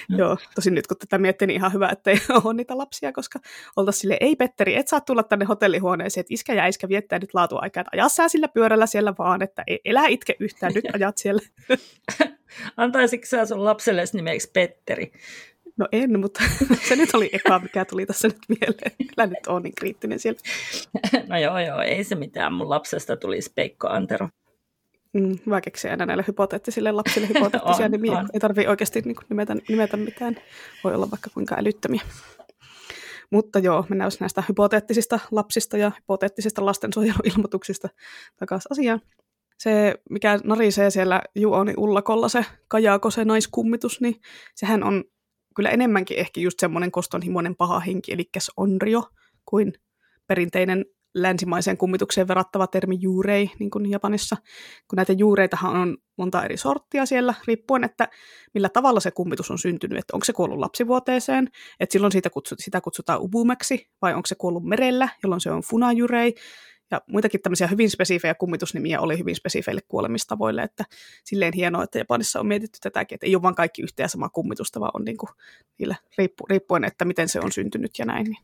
joo, 0.19 0.39
tosin 0.55 0.75
nyt 0.75 0.87
kun 0.87 0.97
tätä 0.97 1.19
miettii, 1.19 1.47
niin 1.47 1.57
ihan 1.57 1.73
hyvä, 1.73 1.89
että 1.89 2.11
ei 2.11 2.21
ole 2.45 2.55
niitä 2.55 2.79
lapsia, 2.79 3.13
koska 3.13 3.39
oltaisiin 3.77 4.01
sille 4.01 4.17
ei 4.21 4.37
Petteri, 4.37 4.77
et 4.77 4.89
saa 4.89 5.01
tulla 5.01 5.23
tänne 5.23 5.45
hotellihuoneeseen, 5.45 6.21
että 6.23 6.35
iskä 6.35 6.55
ja 6.55 6.67
iskä 6.67 6.89
viettää 6.89 7.19
nyt 7.19 7.35
laatuaikaa, 7.35 7.81
että 7.81 7.91
ajaa 7.93 8.09
sä 8.09 8.29
sillä 8.29 8.49
pyörällä 8.49 8.87
siellä 8.87 9.15
vaan, 9.19 9.43
että 9.43 9.65
elää 9.85 10.07
itke 10.07 10.37
yhtään, 10.41 10.73
nyt 10.75 10.85
ajat 10.93 11.19
siellä. 11.19 11.43
Antaisitko 12.77 13.27
sä 13.27 13.47
sun 13.47 13.65
lapselle 13.65 14.05
nimeksi 14.13 14.51
Petteri? 14.53 15.13
No 15.77 15.89
en, 15.93 16.21
mutta 16.21 16.43
se 16.89 16.97
nyt 16.97 17.15
oli 17.15 17.31
eka, 17.33 17.59
mikä 17.59 17.85
tuli 17.85 18.07
tässä 18.07 18.29
nyt 18.29 18.39
mieleen. 18.49 18.93
Kyllä 18.99 19.27
nyt 19.27 19.47
on 19.47 19.63
niin 19.63 19.75
kriittinen 19.75 20.19
siellä. 20.19 20.41
No 21.29 21.39
joo, 21.39 21.59
joo, 21.59 21.81
ei 21.81 22.05
se 22.05 22.15
mitään. 22.15 22.53
Mun 22.53 22.71
lapsesta 22.71 23.17
tuli 23.17 23.39
Peikko 23.55 23.89
Antero. 23.89 24.29
Mm, 25.13 25.39
hyvä 25.47 25.61
keksiä 25.61 25.91
aina 25.91 26.07
näille 26.07 26.25
hypoteettisille 26.29 26.93
lapsille 26.93 27.29
hypoteettisia 27.35 27.85
on, 27.87 27.93
nimiä. 27.93 28.19
on. 28.19 28.29
Ei 28.33 28.41
tarvitse 28.41 28.69
oikeasti 28.71 29.01
niin 29.01 29.15
kuin 29.15 29.27
nimetä, 29.29 29.57
nimetä 29.69 29.97
mitään. 29.97 30.37
Voi 30.85 30.95
olla 30.95 31.11
vaikka 31.11 31.31
kuinka 31.35 31.57
älyttömiä. 31.59 32.03
Mutta 33.31 33.59
joo, 33.59 33.87
mennään 33.89 34.07
jos 34.07 34.21
näistä 34.21 34.43
hypoteettisista 34.49 35.19
lapsista 35.31 35.77
ja 35.77 35.93
hypoteettisista 36.01 36.67
lastensuojeluilmoituksista 36.67 37.89
takaisin 38.37 38.73
asiaan. 38.73 39.01
Se, 39.59 39.95
mikä 40.11 40.39
narisee 40.45 40.91
siellä 40.91 41.23
Juoni 41.35 41.75
Ullakolla, 41.77 42.29
se 42.29 42.45
Kajaako, 42.69 43.11
se 43.11 43.25
naiskummitus, 43.25 44.01
niin 44.01 44.21
sehän 44.55 44.85
on 44.85 45.05
kyllä 45.55 45.71
enemmänkin 45.71 46.19
ehkä 46.19 46.41
just 46.41 46.61
semmoinen 46.61 46.91
kostonhimoinen 46.91 47.57
paha 47.57 47.81
henki, 47.81 48.13
eli 48.13 48.31
onrio, 48.57 49.03
kuin 49.45 49.73
perinteinen 50.27 50.85
länsimaiseen 51.15 51.77
kummitukseen 51.77 52.29
verrattava 52.29 52.67
termi 52.67 52.97
juurei, 53.01 53.51
niin 53.59 53.71
kuin 53.71 53.91
Japanissa, 53.91 54.37
kun 54.89 54.97
näitä 54.97 55.13
juureitahan 55.13 55.77
on 55.77 55.97
monta 56.19 56.45
eri 56.45 56.57
sorttia 56.57 57.07
siellä, 57.07 57.35
riippuen, 57.47 57.85
että 57.85 58.09
millä 58.55 58.69
tavalla 58.69 59.01
se 59.01 59.11
kummitus 59.11 59.51
on 59.51 59.59
syntynyt, 59.59 59.99
että 59.99 60.17
onko 60.17 60.25
se 60.25 60.33
kuollut 60.33 60.59
lapsivuoteeseen, 60.59 61.49
että 61.81 61.93
silloin 61.93 62.13
siitä 62.13 62.31
kutsut, 62.31 62.59
sitä 62.59 62.81
kutsutaan 62.81 63.23
ubumeksi, 63.23 63.91
vai 64.03 64.15
onko 64.15 64.27
se 64.27 64.35
kuollut 64.35 64.65
merellä, 64.65 65.09
jolloin 65.23 65.41
se 65.41 65.51
on 65.51 65.63
funajurei, 65.63 66.35
ja 66.93 67.01
muitakin 67.07 67.43
tämmöisiä 67.43 67.67
hyvin 67.67 67.91
spesifejä 67.91 68.35
kummitusnimiä 68.35 69.01
oli 69.01 69.19
hyvin 69.19 69.37
spesifeille 69.37 69.81
kuolemistavoille, 69.89 70.63
että 70.63 70.85
silleen 71.25 71.53
hienoa, 71.53 71.85
että 71.85 71.99
Japanissa 71.99 72.41
on 72.41 72.47
mietitty 72.47 72.79
tätäkin, 72.83 73.17
että 73.17 73.27
ei 73.27 73.35
ole 73.35 73.43
vain 73.43 73.55
kaikki 73.55 73.83
yhtä 73.83 74.03
ja 74.03 74.09
sama 74.09 74.29
kummitusta, 74.29 74.81
vaan 74.81 74.91
on 74.95 75.05
niin 75.05 75.17
kuin 75.17 75.31
niillä 75.79 75.97
riippu, 76.19 76.47
riippuen, 76.51 76.85
että 76.85 77.05
miten 77.05 77.29
se 77.29 77.41
on 77.41 77.53
syntynyt 77.53 77.99
ja 77.99 78.05
näin, 78.05 78.25
niin 78.25 78.39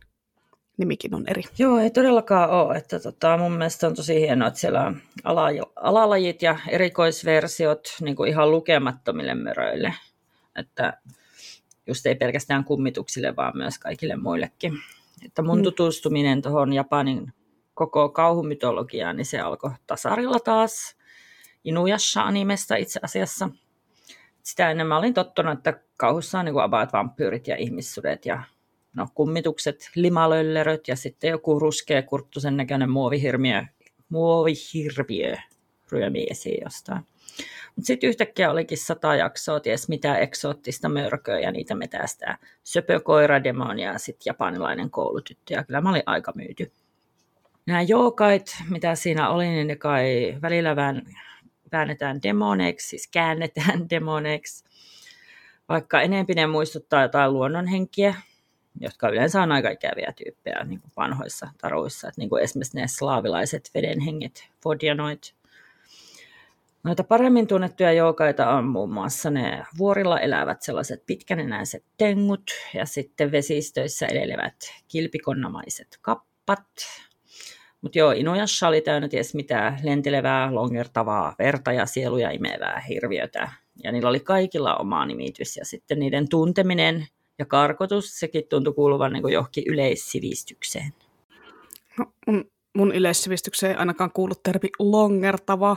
nimikin 0.79 1.15
on 1.15 1.25
eri. 1.29 1.43
Joo, 1.59 1.79
ei 1.79 1.91
todellakaan 1.91 2.51
ole. 2.51 2.77
Että 2.77 3.01
tota, 3.01 3.37
mun 3.37 3.53
mielestä 3.53 3.87
on 3.87 3.95
tosi 3.95 4.21
hienoa, 4.21 4.49
että 4.49 4.61
siellä 4.61 4.87
on 4.87 5.01
ala, 5.25 5.47
alalajit 5.77 6.43
ja 6.43 6.59
erikoisversiot 6.69 7.89
niin 8.01 8.17
kuin 8.17 8.31
ihan 8.31 8.51
lukemattomille 8.51 9.35
möröille. 9.35 9.95
Että 10.57 11.01
just 11.87 12.07
ei 12.07 12.15
pelkästään 12.15 12.65
kummituksille, 12.65 13.37
vaan 13.37 13.57
myös 13.57 13.79
kaikille 13.79 14.17
muillekin. 14.17 14.73
Että 15.25 15.43
mun 15.43 15.63
tutustuminen 15.63 16.43
tuohon 16.43 16.73
Japanin 16.73 17.33
koko 17.79 18.09
kauhumytologiaan, 18.09 19.17
niin 19.17 19.27
se 19.27 19.41
alkoi 19.41 19.71
tasarilla 19.87 20.41
taas. 20.41 20.97
Inuyasha-animesta 21.65 22.77
itse 22.77 23.01
asiassa. 23.03 23.49
Sitä 24.43 24.71
ennen 24.71 24.87
mä 24.87 24.99
olin 24.99 25.15
tottunut, 25.15 25.59
että 25.59 25.81
kauhussa 25.97 26.39
on 26.39 26.45
niin 26.45 26.61
about 26.61 26.93
vampyyrit 26.93 27.49
ja 27.49 27.57
ihmissudet 27.57 28.27
ja 28.27 28.43
no, 28.95 29.09
kummitukset, 29.15 29.91
limalölleröt 29.95 30.89
ja 30.89 30.97
sitten 30.97 31.31
joku 31.31 31.59
ruskea 31.59 32.03
kurttusen 32.03 32.57
näköinen 32.57 32.91
muovihirmiö, 32.91 33.65
muovihirviö 34.09 35.37
ryömii 35.93 36.27
esiin 36.31 36.61
jostain. 36.65 37.03
Mutta 37.77 37.87
sitten 37.87 38.09
yhtäkkiä 38.09 38.51
olikin 38.51 38.79
sata 38.79 39.15
jaksoa, 39.15 39.61
ties 39.61 39.89
mitä 39.89 40.19
eksoottista 40.19 40.89
mörköä 40.89 41.41
ja 41.41 41.53
niitä 41.53 41.75
metästää 41.75 42.39
söpökoira, 42.65 43.45
demonia 43.45 43.93
ja 43.93 43.99
sitten 43.99 44.31
japanilainen 44.31 44.91
koulutyttö. 44.91 45.55
Ja 45.55 45.65
kyllä 45.65 45.81
mä 45.81 45.91
olin 45.91 46.03
aika 46.07 46.33
myyty. 46.35 46.73
Nämä 47.69 47.83
jookait, 47.83 48.57
mitä 48.71 48.95
siinä 48.95 49.29
oli, 49.29 49.49
niin 49.49 49.67
ne 49.67 49.77
kai 49.77 50.39
välillä 50.43 50.77
vään, 50.77 51.03
väännetään 51.73 52.23
demoneiksi, 52.23 52.89
siis 52.89 53.09
käännetään 53.09 53.87
demoneiksi. 53.91 54.65
Vaikka 55.69 56.01
enempi 56.01 56.35
ne 56.35 56.47
muistuttaa 56.47 57.03
jotain 57.03 57.33
luonnonhenkiä, 57.33 58.15
jotka 58.81 59.09
yleensä 59.09 59.43
on 59.43 59.53
aika 59.53 59.71
ikäviä 59.71 60.13
tyyppejä 60.13 60.65
niin 60.65 60.81
kuin 60.81 60.93
vanhoissa 60.97 61.49
taruissa. 61.61 62.09
Että 62.09 62.21
niin 62.21 62.29
kuin 62.29 62.43
esimerkiksi 62.43 62.77
ne 62.77 62.89
slaavilaiset 62.89 63.71
vedenhenget, 63.75 64.49
fodianoit. 64.63 65.35
Noita 66.83 67.05
paremmin 67.05 67.47
tunnettuja 67.47 67.93
joukaita 67.93 68.51
on 68.51 68.65
muun 68.65 68.93
muassa 68.93 69.31
ne 69.31 69.65
vuorilla 69.79 70.21
elävät 70.21 70.63
sellaiset 70.63 71.07
pitkänenäiset 71.07 71.85
tengut 71.97 72.51
ja 72.75 72.87
sitten 72.87 73.33
vesistöissä 73.33 74.07
elelevät 74.07 74.57
kilpikonnamaiset 74.89 75.99
kappat. 76.03 76.69
Mutta 77.81 77.99
joo, 77.99 78.13
Inuyasha 78.13 78.69
oli 78.69 78.81
täynnä 78.81 79.09
ties 79.09 79.35
mitä 79.35 79.79
lentelevää, 79.83 80.55
longertavaa, 80.55 81.35
verta 81.39 81.73
ja 81.73 81.87
sieluja 81.87 82.31
imevää 82.31 82.83
hirviötä. 82.89 83.53
Ja 83.85 83.93
niillä 83.93 84.09
oli 84.09 84.21
kaikilla 84.21 84.77
oma 84.77 85.07
nimitys 85.07 85.57
ja 85.57 85.65
sitten 85.65 85.99
niiden 85.99 86.29
tunteminen 86.29 87.07
ja 87.39 87.47
karkotus, 87.47 88.21
sekin 88.21 88.45
tuntui 88.49 88.75
kuuluvan 88.75 89.13
niin 89.13 89.33
johonkin 89.33 89.65
yleissivistykseen. 89.67 90.93
No, 91.99 92.07
mun, 92.27 92.51
mun 92.77 92.95
yleissivistykseen 92.95 93.73
ei 93.73 93.79
ainakaan 93.79 94.11
kuulu 94.15 94.35
termi 94.43 94.69
longertava, 94.79 95.77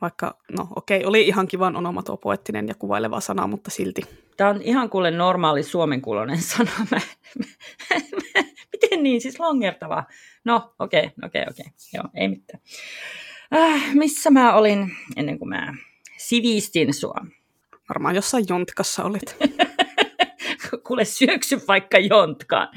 vaikka, 0.00 0.38
no 0.56 0.68
okei, 0.76 1.04
oli 1.04 1.26
ihan 1.26 1.48
kivan 1.48 1.76
onomatopoettinen 1.76 2.68
ja 2.68 2.74
kuvaileva 2.74 3.20
sana, 3.20 3.46
mutta 3.46 3.70
silti. 3.70 4.02
Tämä 4.36 4.50
on 4.50 4.62
ihan 4.62 4.90
kuule 4.90 5.10
normaali 5.10 5.62
suomenkuuloinen 5.62 6.42
sana. 6.42 6.70
Mä, 6.90 7.00
mä, 7.38 7.44
mä, 8.34 8.44
miten 8.74 9.02
niin, 9.02 9.20
siis 9.20 9.40
longertava? 9.40 10.04
No, 10.44 10.74
okei, 10.78 11.10
okei, 11.24 11.44
okei. 11.50 11.66
Joo, 11.94 12.04
ei 12.14 12.28
mitään. 12.28 12.60
Äh, 13.54 13.94
missä 13.94 14.30
mä 14.30 14.54
olin 14.54 14.96
ennen 15.16 15.38
kuin 15.38 15.48
mä 15.48 15.74
sivistin 16.16 16.94
sua? 16.94 17.26
Varmaan 17.88 18.14
jossain 18.14 18.44
jontkassa 18.48 19.04
olit. 19.04 19.36
kuule 20.86 21.04
syöksy 21.04 21.60
vaikka 21.68 21.98
jontkaan. 21.98 22.68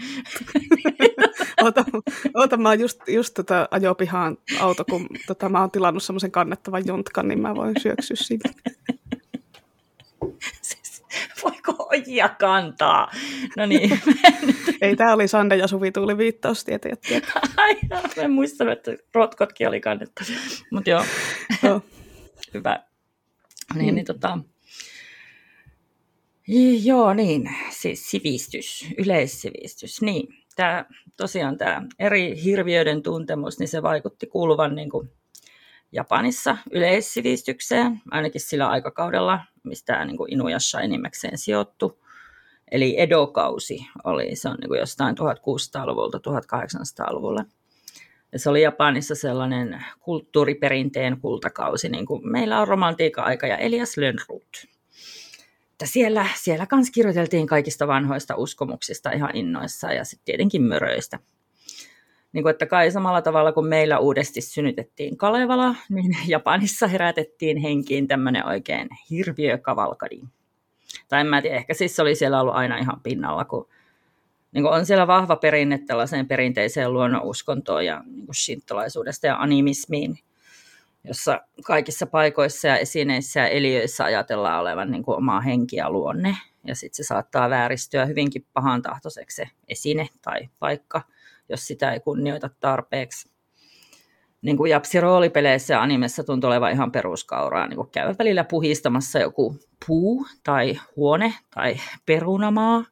oota, 1.63 1.85
oota, 2.33 2.57
mä 2.57 2.73
just, 2.73 2.99
just 3.07 3.33
tota 3.33 3.67
ajopihaan 3.71 4.37
auto, 4.59 4.85
kun 4.85 5.07
tota, 5.27 5.49
mä 5.49 5.59
oon 5.59 5.71
tilannut 5.71 6.03
semmoisen 6.03 6.31
kannettavan 6.31 6.87
jontkan, 6.87 7.27
niin 7.27 7.39
mä 7.39 7.55
voin 7.55 7.75
syöksyä 7.81 8.17
sinne. 8.19 8.49
Ojia 11.91 12.29
kantaa? 12.29 13.11
No 13.57 13.65
niin. 13.65 14.01
Ei, 14.81 14.95
tämä 14.95 15.13
oli 15.13 15.27
Sande 15.27 15.55
ja 15.55 15.67
Suvi 15.67 15.91
Tuuli 15.91 16.17
viittaus, 16.17 16.65
tietäjät 16.65 16.99
Ai, 17.57 17.77
en 18.17 18.31
muistanut, 18.31 18.73
että 18.73 18.91
rotkotkin 19.13 19.67
oli 19.67 19.79
kannetta. 19.79 20.23
Mutta 20.71 20.89
joo. 20.89 21.03
joo. 21.63 21.81
Hyvä. 22.53 22.79
Niin, 23.75 23.89
mm. 23.89 23.95
niin 23.95 24.05
tota, 24.05 24.39
Joo, 26.83 27.13
niin. 27.13 27.49
Siis 27.69 28.09
sivistys, 28.09 28.87
yleissivistys. 28.97 30.01
Niin, 30.01 30.27
tämä, 30.55 30.85
tosiaan 31.17 31.57
tämä 31.57 31.81
eri 31.99 32.43
hirviöiden 32.43 33.03
tuntemus, 33.03 33.59
niin 33.59 33.67
se 33.67 33.83
vaikutti 33.83 34.27
kuuluvan 34.27 34.75
niin 34.75 34.89
kuin 34.89 35.09
Japanissa 35.91 36.57
yleissivistykseen, 36.71 38.01
ainakin 38.11 38.41
sillä 38.41 38.67
aikakaudella, 38.69 39.39
mistä 39.63 40.05
niin 40.05 40.17
Inuyasha 40.27 40.81
enimmäkseen 40.81 41.37
sijoittu. 41.37 42.03
Eli 42.71 42.95
Edo-kausi 42.99 43.87
oli, 44.03 44.35
se 44.35 44.49
on 44.49 44.57
niin 44.61 44.69
kuin 44.69 44.79
jostain 44.79 45.15
1600-luvulta 45.17 46.17
1800-luvulle. 46.17 47.45
Ja 48.31 48.39
se 48.39 48.49
oli 48.49 48.61
Japanissa 48.61 49.15
sellainen 49.15 49.85
kulttuuriperinteen 49.99 51.19
kultakausi, 51.19 51.89
niin 51.89 52.05
kuin 52.05 52.31
meillä 52.31 52.61
on 52.61 52.67
romantiikan 52.67 53.25
aika 53.25 53.47
ja 53.47 53.57
Elias 53.57 53.97
Lönnroth 53.97 54.77
että 55.77 55.85
siellä, 55.85 56.27
siellä 56.35 56.65
kanssa 56.65 56.91
kirjoiteltiin 56.93 57.47
kaikista 57.47 57.87
vanhoista 57.87 58.35
uskomuksista 58.35 59.11
ihan 59.11 59.35
innoissa 59.35 59.93
ja 59.93 60.03
sitten 60.03 60.25
tietenkin 60.25 60.63
möröistä. 60.63 61.19
Niin 62.33 62.43
kuin, 62.43 62.51
että 62.51 62.65
kai 62.65 62.91
samalla 62.91 63.21
tavalla 63.21 63.51
kuin 63.51 63.67
meillä 63.67 63.99
uudesti 63.99 64.41
synnytettiin 64.41 65.17
Kalevala, 65.17 65.75
niin 65.89 66.17
Japanissa 66.27 66.87
herätettiin 66.87 67.57
henkiin 67.57 68.07
tämmöinen 68.07 68.45
oikein 68.45 68.87
hirviökavalkadi. 69.09 70.21
Tai 71.07 71.21
en 71.21 71.27
mä 71.27 71.41
tiedä, 71.41 71.55
ehkä 71.55 71.73
siis 71.73 71.99
oli 71.99 72.15
siellä 72.15 72.41
ollut 72.41 72.55
aina 72.55 72.77
ihan 72.77 73.01
pinnalla, 73.03 73.45
kun 73.45 73.67
niin 74.51 74.63
kuin 74.63 74.73
on 74.73 74.85
siellä 74.85 75.07
vahva 75.07 75.35
perinne 75.35 75.77
tällaiseen 75.77 76.27
perinteiseen 76.27 76.93
luonnonuskontoon 76.93 77.85
ja 77.85 78.03
niin 78.05 78.25
kuin 78.25 78.35
shintolaisuudesta 78.35 79.27
ja 79.27 79.37
animismiin 79.37 80.19
jossa 81.07 81.41
kaikissa 81.65 82.07
paikoissa 82.07 82.67
ja 82.67 82.77
esineissä 82.77 83.39
ja 83.39 83.47
eliöissä 83.47 84.03
ajatellaan 84.03 84.59
olevan 84.59 84.91
niin 84.91 85.03
kuin 85.03 85.17
omaa 85.17 85.41
henki 85.41 85.75
ja 85.75 85.89
luonne. 85.89 86.37
Ja 86.63 86.75
sitten 86.75 86.95
se 86.95 87.07
saattaa 87.07 87.49
vääristyä 87.49 88.05
hyvinkin 88.05 88.45
pahan 88.53 88.81
tahtoiseksi 88.81 89.35
se 89.35 89.49
esine 89.67 90.09
tai 90.21 90.49
paikka, 90.59 91.01
jos 91.49 91.67
sitä 91.67 91.93
ei 91.93 91.99
kunnioita 91.99 92.49
tarpeeksi. 92.59 93.29
Niin 94.41 94.57
kuin 94.57 94.71
Japsi 94.71 95.01
roolipeleissä 95.01 95.73
ja 95.73 95.81
animessa 95.81 96.23
tuntuu 96.23 96.47
olevan 96.47 96.71
ihan 96.71 96.91
peruskauraa, 96.91 97.67
niin 97.67 97.77
kuin 97.77 97.89
käydä 97.91 98.15
välillä 98.19 98.43
puhistamassa 98.43 99.19
joku 99.19 99.55
puu 99.87 100.27
tai 100.43 100.79
huone 100.95 101.33
tai 101.55 101.75
perunamaa 102.05 102.85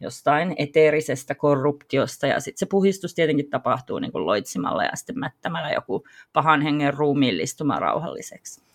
jostain 0.00 0.54
eteerisestä 0.58 1.34
korruptiosta 1.34 2.26
ja 2.26 2.40
sitten 2.40 2.58
se 2.58 2.66
puhistus 2.66 3.14
tietenkin 3.14 3.50
tapahtuu 3.50 3.98
niin 3.98 4.12
kuin 4.12 4.26
loitsimalla 4.26 4.84
ja 4.84 4.90
sitten 4.94 5.18
mättämällä 5.18 5.70
joku 5.70 6.04
pahan 6.32 6.62
hengen 6.62 6.94
ruumiillistuma 6.94 7.78
rauhalliseksi. 7.78 8.71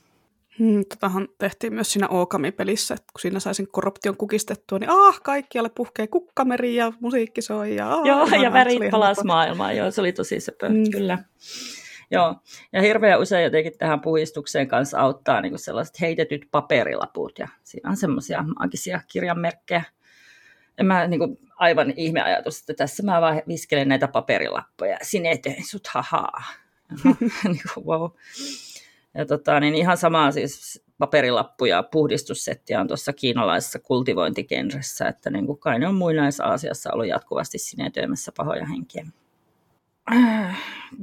Hmm, 0.60 0.86
totahan 0.90 1.28
tehtiin 1.38 1.74
myös 1.74 1.94
siinä 1.94 2.08
Ookami-pelissä, 2.08 2.94
että 2.94 3.08
kun 3.14 3.22
siinä 3.22 3.40
saisin 3.40 3.68
korruption 3.72 4.18
kukistettua, 4.18 4.80
niin 4.80 4.90
ah, 4.90 5.22
kaikkialle 5.24 5.70
puhkee 5.76 6.08
kukkameri 6.08 6.76
ja 6.76 6.94
musiikki 7.00 7.42
soi. 7.42 7.76
Ja, 7.76 7.94
ah, 7.94 8.06
joo, 8.06 8.26
ja 8.44 8.54
värit 8.54 8.92
palas 8.92 9.24
maailmaa, 9.24 9.74
joo, 9.74 9.92
se 9.92 10.02
oli 10.02 10.12
tosi 10.14 10.40
söpö, 10.40 10.70
mm. 10.70 10.92
kyllä. 10.92 11.18
Joo, 12.12 12.36
ja 12.74 12.82
hirveän 12.82 13.20
usein 13.20 13.44
jotenkin 13.44 13.78
tähän 13.78 14.02
puhistukseen 14.02 14.68
kanssa 14.68 15.00
auttaa 15.00 15.42
niin 15.42 15.60
sellaiset 15.60 16.02
heitetyt 16.02 16.48
paperilaput, 16.52 17.40
ja 17.40 17.48
siinä 17.64 17.90
on 17.90 17.98
semmoisia 17.98 18.44
maagisia 18.44 19.02
kirjanmerkkejä. 19.08 19.84
En 20.78 20.86
mä 20.86 21.08
niin 21.08 21.20
kuin, 21.20 21.38
aivan 21.56 21.94
ihme 21.96 22.22
ajatus, 22.22 22.60
että 22.60 22.74
tässä 22.74 23.04
mä 23.04 23.22
vaan 23.22 23.42
viskelen 23.48 23.88
näitä 23.88 24.08
paperilappuja 24.08 24.98
sineteen 25.02 25.64
sut, 25.66 25.88
hahaa. 25.88 26.44
niin 27.44 27.62
kuin, 27.74 27.86
wow. 27.86 28.10
Ja 29.14 29.26
tota, 29.26 29.60
niin 29.60 29.76
ihan 29.76 29.98
samaa 29.98 30.32
siis 30.32 30.84
paperilappuja 30.98 31.76
ja 31.76 31.84
puhdistussettiä 31.84 32.82
on 32.82 32.88
tuossa 32.88 33.14
kiinalaisessa 33.14 33.80
kultivointikenressä, 33.80 35.08
että 35.08 35.30
niin 35.30 35.46
kuin 35.46 35.60
kai 35.60 35.80
ne 35.80 35.88
on 35.88 35.96
muinais-Aasiassa 35.96 36.94
ollut 36.94 37.08
jatkuvasti 37.08 37.58
sinetöimässä 37.58 38.32
pahoja 38.38 38.66
henkiä. 38.66 39.06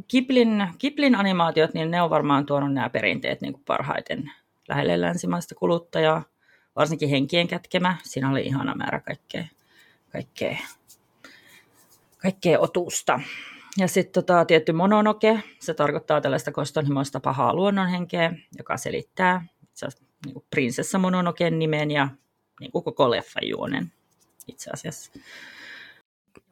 Kiplin, 0.08 0.66
Kiplin 0.78 1.14
animaatiot, 1.14 1.74
niin 1.74 1.90
ne 1.90 2.02
on 2.02 2.10
varmaan 2.10 2.46
tuonut 2.46 2.72
nämä 2.72 2.90
perinteet 2.90 3.40
niin 3.40 3.52
kuin 3.52 3.64
parhaiten 3.64 4.32
lähelle 4.68 5.00
länsimaista 5.00 5.54
kuluttajaa, 5.54 6.22
varsinkin 6.76 7.08
henkien 7.08 7.48
kätkemä. 7.48 7.96
Siinä 8.02 8.30
oli 8.30 8.42
ihana 8.42 8.74
määrä 8.74 9.00
kaikkea, 9.00 9.44
kaikkea, 10.12 10.56
kaikkea 12.18 12.60
otusta. 12.60 13.20
Ja 13.78 13.88
sitten 13.88 14.24
tota, 14.24 14.44
tietty 14.44 14.72
mononoke, 14.72 15.42
se 15.60 15.74
tarkoittaa 15.74 16.20
tällaista 16.20 16.52
kostonhimoista 16.52 17.20
pahaa 17.20 17.54
luonnonhenkeä, 17.54 18.32
joka 18.58 18.76
selittää 18.76 19.46
itse 19.62 19.86
asiassa 19.86 20.04
niin 20.24 20.34
kuin 20.34 20.46
prinsessa 20.50 20.98
Mononoken 20.98 21.58
nimen 21.58 21.90
ja 21.90 22.08
niin 22.60 22.72
kuin 22.72 22.84
koko 22.84 23.10
leffan 23.10 23.48
juonen 23.48 23.92
itse 24.46 24.70
asiassa. 24.70 25.12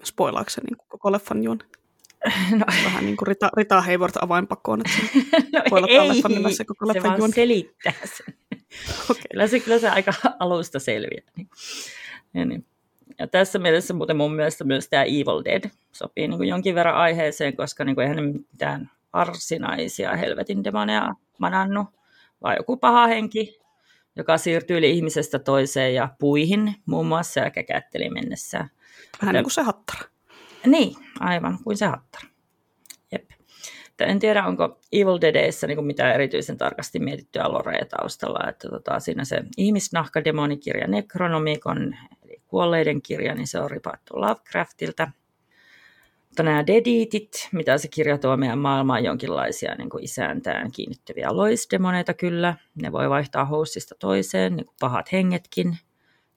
Spoilaako 0.05 0.51
se 0.51 0.61
niin 0.61 0.77
kuin 0.77 0.89
koko 0.89 1.13
leffan 1.13 1.43
juonen? 1.43 1.67
No. 2.59 2.67
Vähän 2.85 3.05
niin 3.05 3.17
kuin 3.17 3.27
Rita, 3.27 3.51
Rita 3.57 3.83
Hayward 3.83 4.15
avainpakoon, 4.21 4.81
että 4.81 5.19
no 5.71 5.87
ei, 5.89 6.09
leffan 6.09 6.33
nimessä 6.33 6.65
koko 6.65 6.89
leffan 6.89 7.03
se 7.03 7.09
vaan 7.09 7.19
juoni. 7.19 7.33
selittää 7.33 7.93
sen. 8.05 8.35
okay. 9.11 9.23
kyllä, 9.31 9.47
se, 9.47 9.61
kyllä 9.61 9.79
se 9.79 9.89
aika 9.89 10.13
alusta 10.39 10.79
selviää. 10.79 11.33
Niin. 11.37 11.49
Ja, 12.35 12.45
niin. 12.45 12.67
Ja 13.19 13.27
tässä 13.27 13.59
mielessä 13.59 13.95
muuten 13.95 14.17
mun 14.17 14.35
mielestä 14.35 14.65
myös 14.65 14.89
tämä 14.89 15.03
Evil 15.03 15.45
Dead 15.45 15.71
sopii 15.93 16.29
niin 16.29 16.39
kuin 16.39 16.49
jonkin 16.49 16.75
verran 16.75 16.97
aiheeseen, 16.97 17.57
koska 17.57 17.85
niin 17.85 17.95
kuin 17.95 18.03
eihän 18.03 18.17
ne 18.17 18.23
mitään 18.23 18.91
arsinaisia 19.13 20.17
helvetin 20.17 20.65
demoneja 20.65 21.15
manannut, 21.39 21.87
vaan 22.43 22.57
joku 22.59 22.77
paha 22.77 23.07
henki, 23.07 23.61
joka 24.17 24.39
siirtyy 24.39 24.79
ihmisestä 24.79 25.39
toiseen 25.39 25.95
ja 25.95 26.09
puihin 26.19 26.75
muun 26.87 27.07
muassa 27.07 27.41
ja 27.41 27.51
käkätteli 27.51 28.11
mennessään. 28.11 28.71
Vähän 29.23 29.35
niin 29.35 29.45
kuin 29.45 29.53
se 29.53 29.63
hattara. 29.63 30.09
Niin, 30.67 30.97
aivan 31.21 31.59
kuin 31.65 31.77
se 31.77 31.87
hattara. 31.87 32.29
Jep. 33.13 33.31
En 34.01 34.19
tiedä, 34.19 34.47
onko 34.47 34.79
Evil 34.93 35.19
Deadissä 35.21 35.67
niin 35.67 35.87
mitään 35.87 36.15
erityisen 36.15 36.59
tarkasti 36.59 36.99
mietittyä 36.99 37.53
loreja 37.53 37.87
taustalla. 37.87 38.49
Että 38.49 38.69
tota, 38.69 39.01
siinä 39.01 39.25
se 39.25 39.43
ihmisnahkademonikirja 39.57 40.87
Necronomicon, 40.87 41.97
kuolleiden 42.53 43.03
kirja, 43.03 43.35
niin 43.35 43.47
se 43.47 43.61
on 43.61 43.71
ripattu 43.71 44.21
Lovecraftilta– 44.21 45.09
mutta 46.33 46.43
nämä 46.43 46.67
dediitit, 46.67 47.49
mitä 47.53 47.79
se 47.79 47.89
kirja 47.89 48.19
tuo 48.19 48.37
meidän 48.37 48.59
maailmaan, 48.59 49.05
jonkinlaisia 49.05 49.75
niin 49.75 49.91
kuin 49.91 50.05
isäntään 50.05 50.73
kiinnittyviä 50.73 51.37
loisdemoneita 51.37 52.15
kyllä. 52.15 52.55
Ne 52.83 52.93
voi 52.93 53.11
vaihtaa 53.11 53.45
hostista 53.45 53.95
toiseen, 53.99 54.57
niin 54.57 54.67
kuin 54.67 54.77
pahat 54.81 55.13
hengetkin. 55.13 55.79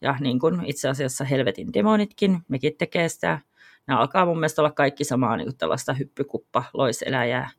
Ja 0.01 0.15
niin 0.19 0.39
kuin 0.39 0.65
itse 0.65 0.89
asiassa 0.89 1.23
helvetin 1.23 1.73
demonitkin, 1.73 2.39
mekin 2.47 2.77
tekee 2.77 3.09
sitä. 3.09 3.39
Nämä 3.87 3.99
alkaa 3.99 4.25
mun 4.25 4.39
mielestä 4.39 4.61
olla 4.61 4.71
kaikki 4.71 5.03
samaa 5.03 5.37
niin 5.37 5.47
kuin 5.47 5.57
tällaista 5.57 5.93
hyppykuppa 5.93 6.63
loiseläjää. 6.73 7.49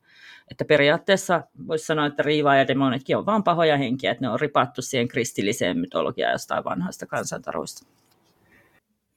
Että 0.51 0.65
periaatteessa 0.65 1.43
voisi 1.67 1.85
sanoa, 1.85 2.05
että 2.05 2.23
riivaa 2.23 2.55
ja 2.55 2.67
demonitkin 2.67 3.17
on 3.17 3.25
vain 3.25 3.43
pahoja 3.43 3.77
henkiä, 3.77 4.11
että 4.11 4.23
ne 4.25 4.29
on 4.29 4.39
ripattu 4.39 4.81
siihen 4.81 5.07
kristilliseen 5.07 5.77
mytologiaan 5.77 6.31
jostain 6.31 6.63
vanhasta 6.63 7.05
kansantaruista. 7.05 7.96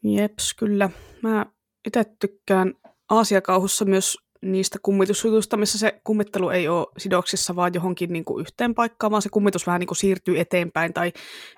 Jeps, 0.05 0.55
kyllä. 0.55 0.90
Mä 1.22 1.46
itse 1.86 2.05
tykkään 2.20 2.74
Aasiakauhussa 3.11 3.84
myös 3.84 4.16
niistä 4.42 4.78
kummitusjutuista, 4.82 5.57
missä 5.57 5.78
se 5.78 6.01
kummittelu 6.05 6.51
ei 6.51 6.68
ole 6.68 6.86
sidoksissa 6.98 7.57
vaan 7.57 7.74
johonkin 7.74 8.12
niin 8.12 8.24
kuin 8.24 8.40
yhteen 8.40 8.74
paikkaan, 8.74 9.11
vaan 9.11 9.22
se 9.22 9.28
kummitus 9.28 9.66
vähän 9.66 9.80
niin 9.80 9.86
kuin 9.86 9.96
siirtyy 9.96 10.40
eteenpäin 10.40 10.92
tai 10.92 11.12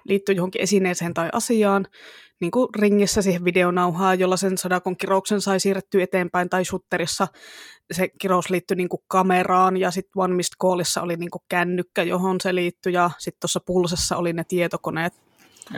liittyy 0.05 0.35
johonkin 0.35 0.63
esineeseen 0.63 1.15
tai 1.15 1.29
asiaan, 1.33 1.87
niin 2.41 2.51
kuin 2.51 2.69
ringissä 2.79 3.23
siihen 3.23 3.45
videonauhaan, 3.45 4.19
jolla 4.19 4.37
sen 4.37 4.59
sadakon 4.59 4.97
kirouksen 4.97 5.41
sai 5.41 5.61
siirrettyä 5.61 6.03
eteenpäin, 6.03 6.49
tai 6.49 6.65
shutterissa 6.65 7.29
se 7.93 8.09
kirous 8.21 8.51
liittyi 8.51 8.77
niin 8.77 8.89
kuin 8.89 9.03
kameraan, 9.09 9.77
ja 9.77 9.91
sitten 9.91 10.13
One 10.17 10.35
Missed 10.35 10.57
Callissa 10.63 11.03
oli 11.03 11.17
niin 11.17 11.31
kuin 11.31 11.43
kännykkä, 11.49 12.03
johon 12.03 12.41
se 12.41 12.55
liittyi, 12.55 12.93
ja 12.93 13.11
sitten 13.19 13.41
tuossa 13.41 13.61
pulsessa 13.67 14.17
oli 14.17 14.33
ne 14.33 14.45
tietokoneet. 14.49 15.13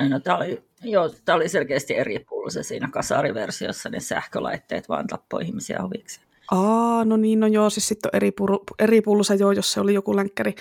No, 0.08 0.20
tämä 0.20 0.36
oli 0.36 0.62
Joo, 0.84 1.10
tämä 1.24 1.36
oli 1.36 1.48
selkeästi 1.48 1.94
eri 1.94 2.18
pulse 2.18 2.62
siinä 2.62 2.88
kasariversiossa, 2.92 3.88
ne 3.88 4.00
sähkölaitteet 4.00 4.88
vaan 4.88 5.06
tappoi 5.06 5.42
ihmisiä 5.42 5.78
oviksi. 5.82 6.20
Aa, 6.50 7.04
no 7.04 7.16
niin, 7.16 7.40
no 7.40 7.46
joo, 7.46 7.70
siis 7.70 7.88
sitten 7.88 8.10
on 8.12 8.16
eri, 8.16 8.32
puru, 8.32 8.64
eri 8.78 9.00
pulse, 9.00 9.34
joo, 9.34 9.52
jos 9.52 9.72
se 9.72 9.80
oli 9.80 9.94
joku 9.94 10.16
länkkäri. 10.16 10.54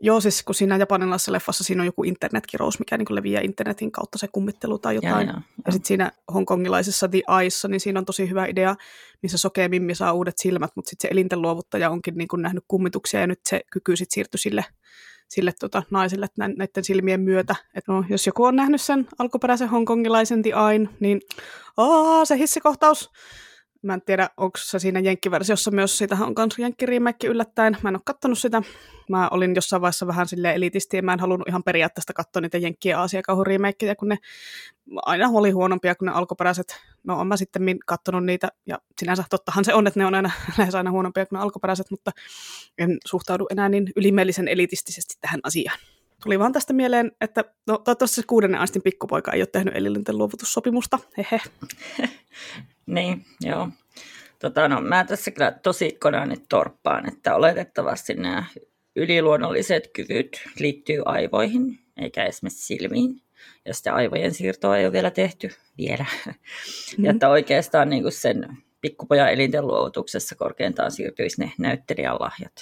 Joo, 0.00 0.20
siis 0.20 0.42
kun 0.42 0.54
siinä 0.54 0.76
japanilaisessa 0.76 1.32
leffassa 1.32 1.64
siinä 1.64 1.82
on 1.82 1.86
joku 1.86 2.04
internetkirous, 2.04 2.78
mikä 2.78 2.98
niin 2.98 3.06
leviää 3.14 3.42
internetin 3.42 3.92
kautta 3.92 4.18
se 4.18 4.28
kummittelu 4.28 4.78
tai 4.78 4.94
jotain. 4.94 5.26
Ja, 5.26 5.32
ja, 5.32 5.40
ja 5.66 5.72
sitten 5.72 5.86
siinä 5.86 6.12
hongkongilaisessa 6.34 7.08
The 7.08 7.22
Eyessa, 7.40 7.68
niin 7.68 7.80
siinä 7.80 7.98
on 7.98 8.04
tosi 8.04 8.28
hyvä 8.28 8.46
idea, 8.46 8.74
missä 9.22 9.38
sokea 9.38 9.68
Mimmi 9.68 9.94
saa 9.94 10.12
uudet 10.12 10.38
silmät, 10.38 10.70
mutta 10.76 10.90
sitten 10.90 11.08
se 11.08 11.12
elinten 11.12 11.42
luovuttaja 11.42 11.90
onkin 11.90 12.14
niin 12.14 12.28
kuin 12.28 12.42
nähnyt 12.42 12.64
kummituksia 12.68 13.20
ja 13.20 13.26
nyt 13.26 13.40
se 13.48 13.60
kyky 13.70 13.96
sitten 13.96 14.14
siirtyi 14.14 14.38
sille 14.38 14.64
sille 15.34 15.52
tota, 15.60 15.82
naisille 15.90 16.26
näiden 16.36 16.84
silmien 16.84 17.20
myötä. 17.20 17.56
Et 17.74 17.84
no, 17.88 18.04
jos 18.08 18.26
joku 18.26 18.44
on 18.44 18.56
nähnyt 18.56 18.80
sen 18.80 19.08
alkuperäisen 19.18 19.68
hongkongilaisen 19.68 20.42
The 20.42 20.52
Ain, 20.52 20.88
niin 21.00 21.20
aa, 21.76 22.24
se 22.24 22.38
hissikohtaus. 22.38 23.10
Mä 23.84 23.94
en 23.94 24.02
tiedä, 24.02 24.30
onko 24.36 24.58
se 24.58 24.78
siinä 24.78 25.00
jenkkiversiossa 25.00 25.70
myös, 25.70 25.98
siitä 25.98 26.16
on 26.20 26.34
myös 26.36 26.58
jenkkiriimeikki 26.58 27.26
yllättäen. 27.26 27.76
Mä 27.82 27.88
en 27.88 27.96
ole 27.96 28.02
kattonut 28.04 28.38
sitä. 28.38 28.62
Mä 29.08 29.28
olin 29.28 29.54
jossain 29.54 29.82
vaiheessa 29.82 30.06
vähän 30.06 30.28
sille 30.28 30.54
elitisti 30.54 30.96
ja 30.96 31.02
mä 31.02 31.12
en 31.12 31.20
halunnut 31.20 31.48
ihan 31.48 31.62
periaatteesta 31.62 32.12
katsoa 32.12 32.42
niitä 32.42 32.58
jenkkien 32.58 32.98
aasiakauhuriimeikkejä, 32.98 33.94
kun 33.94 34.08
ne 34.08 34.18
aina 34.96 35.28
oli 35.28 35.50
huonompia 35.50 35.94
kuin 35.94 36.06
ne 36.06 36.12
alkuperäiset. 36.12 36.80
No 37.04 37.20
on 37.20 37.26
mä 37.26 37.36
sitten 37.36 37.78
katsonut 37.86 38.24
niitä, 38.24 38.48
ja 38.66 38.78
sinänsä 38.98 39.24
tottahan 39.30 39.64
se 39.64 39.74
on, 39.74 39.86
että 39.86 40.00
ne 40.00 40.06
on 40.06 40.14
aina 40.14 40.30
lähes 40.58 40.74
aina 40.74 40.90
huonompia 40.90 41.26
kuin 41.26 41.36
ne 41.36 41.42
alkuperäiset, 41.42 41.90
mutta 41.90 42.10
en 42.78 42.98
suhtaudu 43.06 43.46
enää 43.50 43.68
niin 43.68 43.92
ylimielisen 43.96 44.48
elitistisesti 44.48 45.14
tähän 45.20 45.40
asiaan. 45.42 45.78
Tuli 46.22 46.38
vaan 46.38 46.52
tästä 46.52 46.72
mieleen, 46.72 47.12
että 47.20 47.44
no, 47.66 47.78
toivottavasti 47.78 48.16
se 48.16 48.26
kuudennen 48.26 48.60
aistin 48.60 48.82
pikkupoika 48.82 49.32
ei 49.32 49.40
ole 49.40 49.46
tehnyt 49.46 49.76
elinten 49.76 50.18
luovutussopimusta. 50.18 50.98
Hehe. 51.16 51.40
niin, 52.86 53.24
joo. 53.40 53.68
Tota, 54.38 54.68
no, 54.68 54.80
mä 54.80 55.04
tässä 55.04 55.30
kyllä 55.30 55.52
tosi 55.52 55.92
koneani 56.00 56.36
torppaan, 56.48 57.08
että 57.08 57.34
oletettavasti 57.34 58.14
nämä 58.14 58.44
yliluonnolliset 58.96 59.90
kyvyt 59.92 60.42
liittyy 60.58 61.02
aivoihin, 61.04 61.78
eikä 61.96 62.24
esimerkiksi 62.24 62.66
silmiin 62.66 63.20
ja 63.64 63.74
sitä 63.74 63.94
aivojen 63.94 64.34
siirtoa 64.34 64.78
ei 64.78 64.84
ole 64.84 64.92
vielä 64.92 65.10
tehty 65.10 65.50
vielä. 65.78 66.06
Mm-hmm. 66.26 67.04
Ja 67.04 67.10
että 67.10 67.28
oikeastaan 67.28 67.90
niin 67.90 68.02
kuin 68.02 68.12
sen 68.12 68.58
pikkupojan 68.80 69.32
elinten 69.32 69.66
luovutuksessa 69.66 70.34
korkeintaan 70.34 70.90
siirtyisi 70.90 71.40
ne 71.40 71.52
näyttelijän 71.58 72.16
lahjat. 72.20 72.52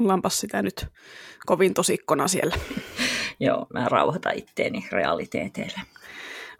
Ollaanpas 0.00 0.40
sitä 0.40 0.62
nyt 0.62 0.86
kovin 1.46 1.74
tosikkona 1.74 2.28
siellä. 2.28 2.56
Joo, 3.40 3.66
mä 3.72 3.86
rauhoitan 3.88 4.38
itteeni 4.38 4.86
realiteeteille. 4.92 5.80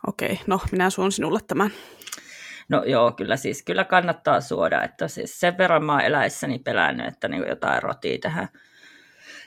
Okei, 0.06 0.40
no 0.46 0.60
minä 0.72 0.90
suon 0.90 1.12
sinulle 1.12 1.40
tämän. 1.46 1.72
No 2.68 2.84
joo, 2.84 3.12
kyllä 3.12 3.36
siis 3.36 3.62
kyllä 3.62 3.84
kannattaa 3.84 4.40
suoda, 4.40 4.82
että 4.82 5.08
siis 5.08 5.40
sen 5.40 5.58
verran 5.58 5.84
mä 5.84 5.92
oon 5.92 6.00
eläessäni 6.00 6.58
pelännyt, 6.58 7.06
että 7.06 7.28
niin 7.28 7.44
jotain 7.48 7.82
rotii 7.82 8.18
tähän, 8.18 8.48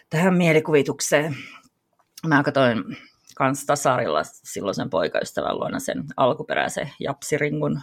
tähän 0.10 0.34
mielikuvitukseen. 0.34 1.36
Mä 2.28 2.44
katsoin 2.44 2.84
kans 3.36 3.66
tasarilla 3.66 4.22
silloisen 4.24 4.90
poikaystävän 4.90 5.56
luona 5.56 5.80
sen 5.80 6.04
alkuperäisen 6.18 6.92
japsiringun. 7.00 7.82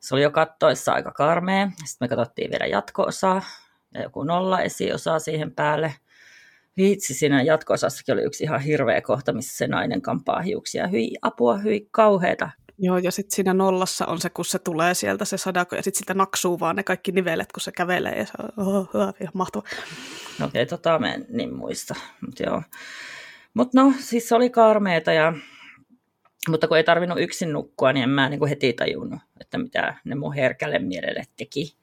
Se 0.00 0.14
oli 0.14 0.22
jo 0.22 0.30
kattoissa 0.30 0.92
aika 0.92 1.12
karmea. 1.12 1.70
Sitten 1.84 1.96
me 2.00 2.08
katsottiin 2.08 2.50
vielä 2.50 2.66
jatko-osaa 2.66 3.42
ja 3.94 4.02
joku 4.02 4.22
nolla 4.22 4.60
esiosaa 4.60 5.18
siihen 5.18 5.54
päälle. 5.54 5.94
Viitsi, 6.76 7.14
siinä 7.14 7.42
jatko-osassakin 7.42 8.12
oli 8.12 8.22
yksi 8.22 8.44
ihan 8.44 8.60
hirveä 8.60 9.00
kohta, 9.00 9.32
missä 9.32 9.56
se 9.56 9.66
nainen 9.66 10.02
kampaa 10.02 10.40
hiuksia. 10.40 10.86
Hyi 10.86 11.10
apua, 11.22 11.58
hyi 11.58 11.88
kauheeta. 11.90 12.50
Joo, 12.78 12.98
ja 12.98 13.10
sitten 13.10 13.36
siinä 13.36 13.54
nollassa 13.54 14.06
on 14.06 14.20
se, 14.20 14.30
kun 14.30 14.44
se 14.44 14.58
tulee 14.58 14.94
sieltä 14.94 15.24
se 15.24 15.36
sadako, 15.36 15.76
ja 15.76 15.82
sitten 15.82 15.98
sitä 15.98 16.14
naksuu 16.14 16.60
vaan 16.60 16.76
ne 16.76 16.82
kaikki 16.82 17.12
nivelet, 17.12 17.52
kun 17.52 17.60
se 17.60 17.72
kävelee, 17.72 18.18
ja 18.18 18.26
se 18.26 18.32
on 18.38 18.66
oh, 18.66 18.88
oh, 18.94 19.14
ihan 19.20 19.32
mahtava. 19.34 19.68
No 20.38 20.46
okei, 20.46 20.62
okay, 20.62 20.66
tota 20.66 20.98
mä 20.98 21.14
en 21.14 21.26
niin 21.28 21.54
muista, 21.54 21.94
mutta 22.26 22.42
joo. 22.42 22.62
Mutta 23.54 23.82
no, 23.82 23.92
siis 23.98 24.28
se 24.28 24.34
oli 24.34 24.50
karmeeta, 24.50 25.12
ja, 25.12 25.32
mutta 26.48 26.68
kun 26.68 26.76
ei 26.76 26.84
tarvinnut 26.84 27.20
yksin 27.20 27.52
nukkua, 27.52 27.92
niin 27.92 28.02
en 28.02 28.10
mä 28.10 28.28
niin 28.28 28.38
kuin 28.38 28.48
heti 28.48 28.72
tajunnut, 28.72 29.20
että 29.40 29.58
mitä 29.58 29.94
ne 30.04 30.14
mun 30.14 30.34
herkälle 30.34 30.78
mielelle 30.78 31.22
teki. 31.36 31.76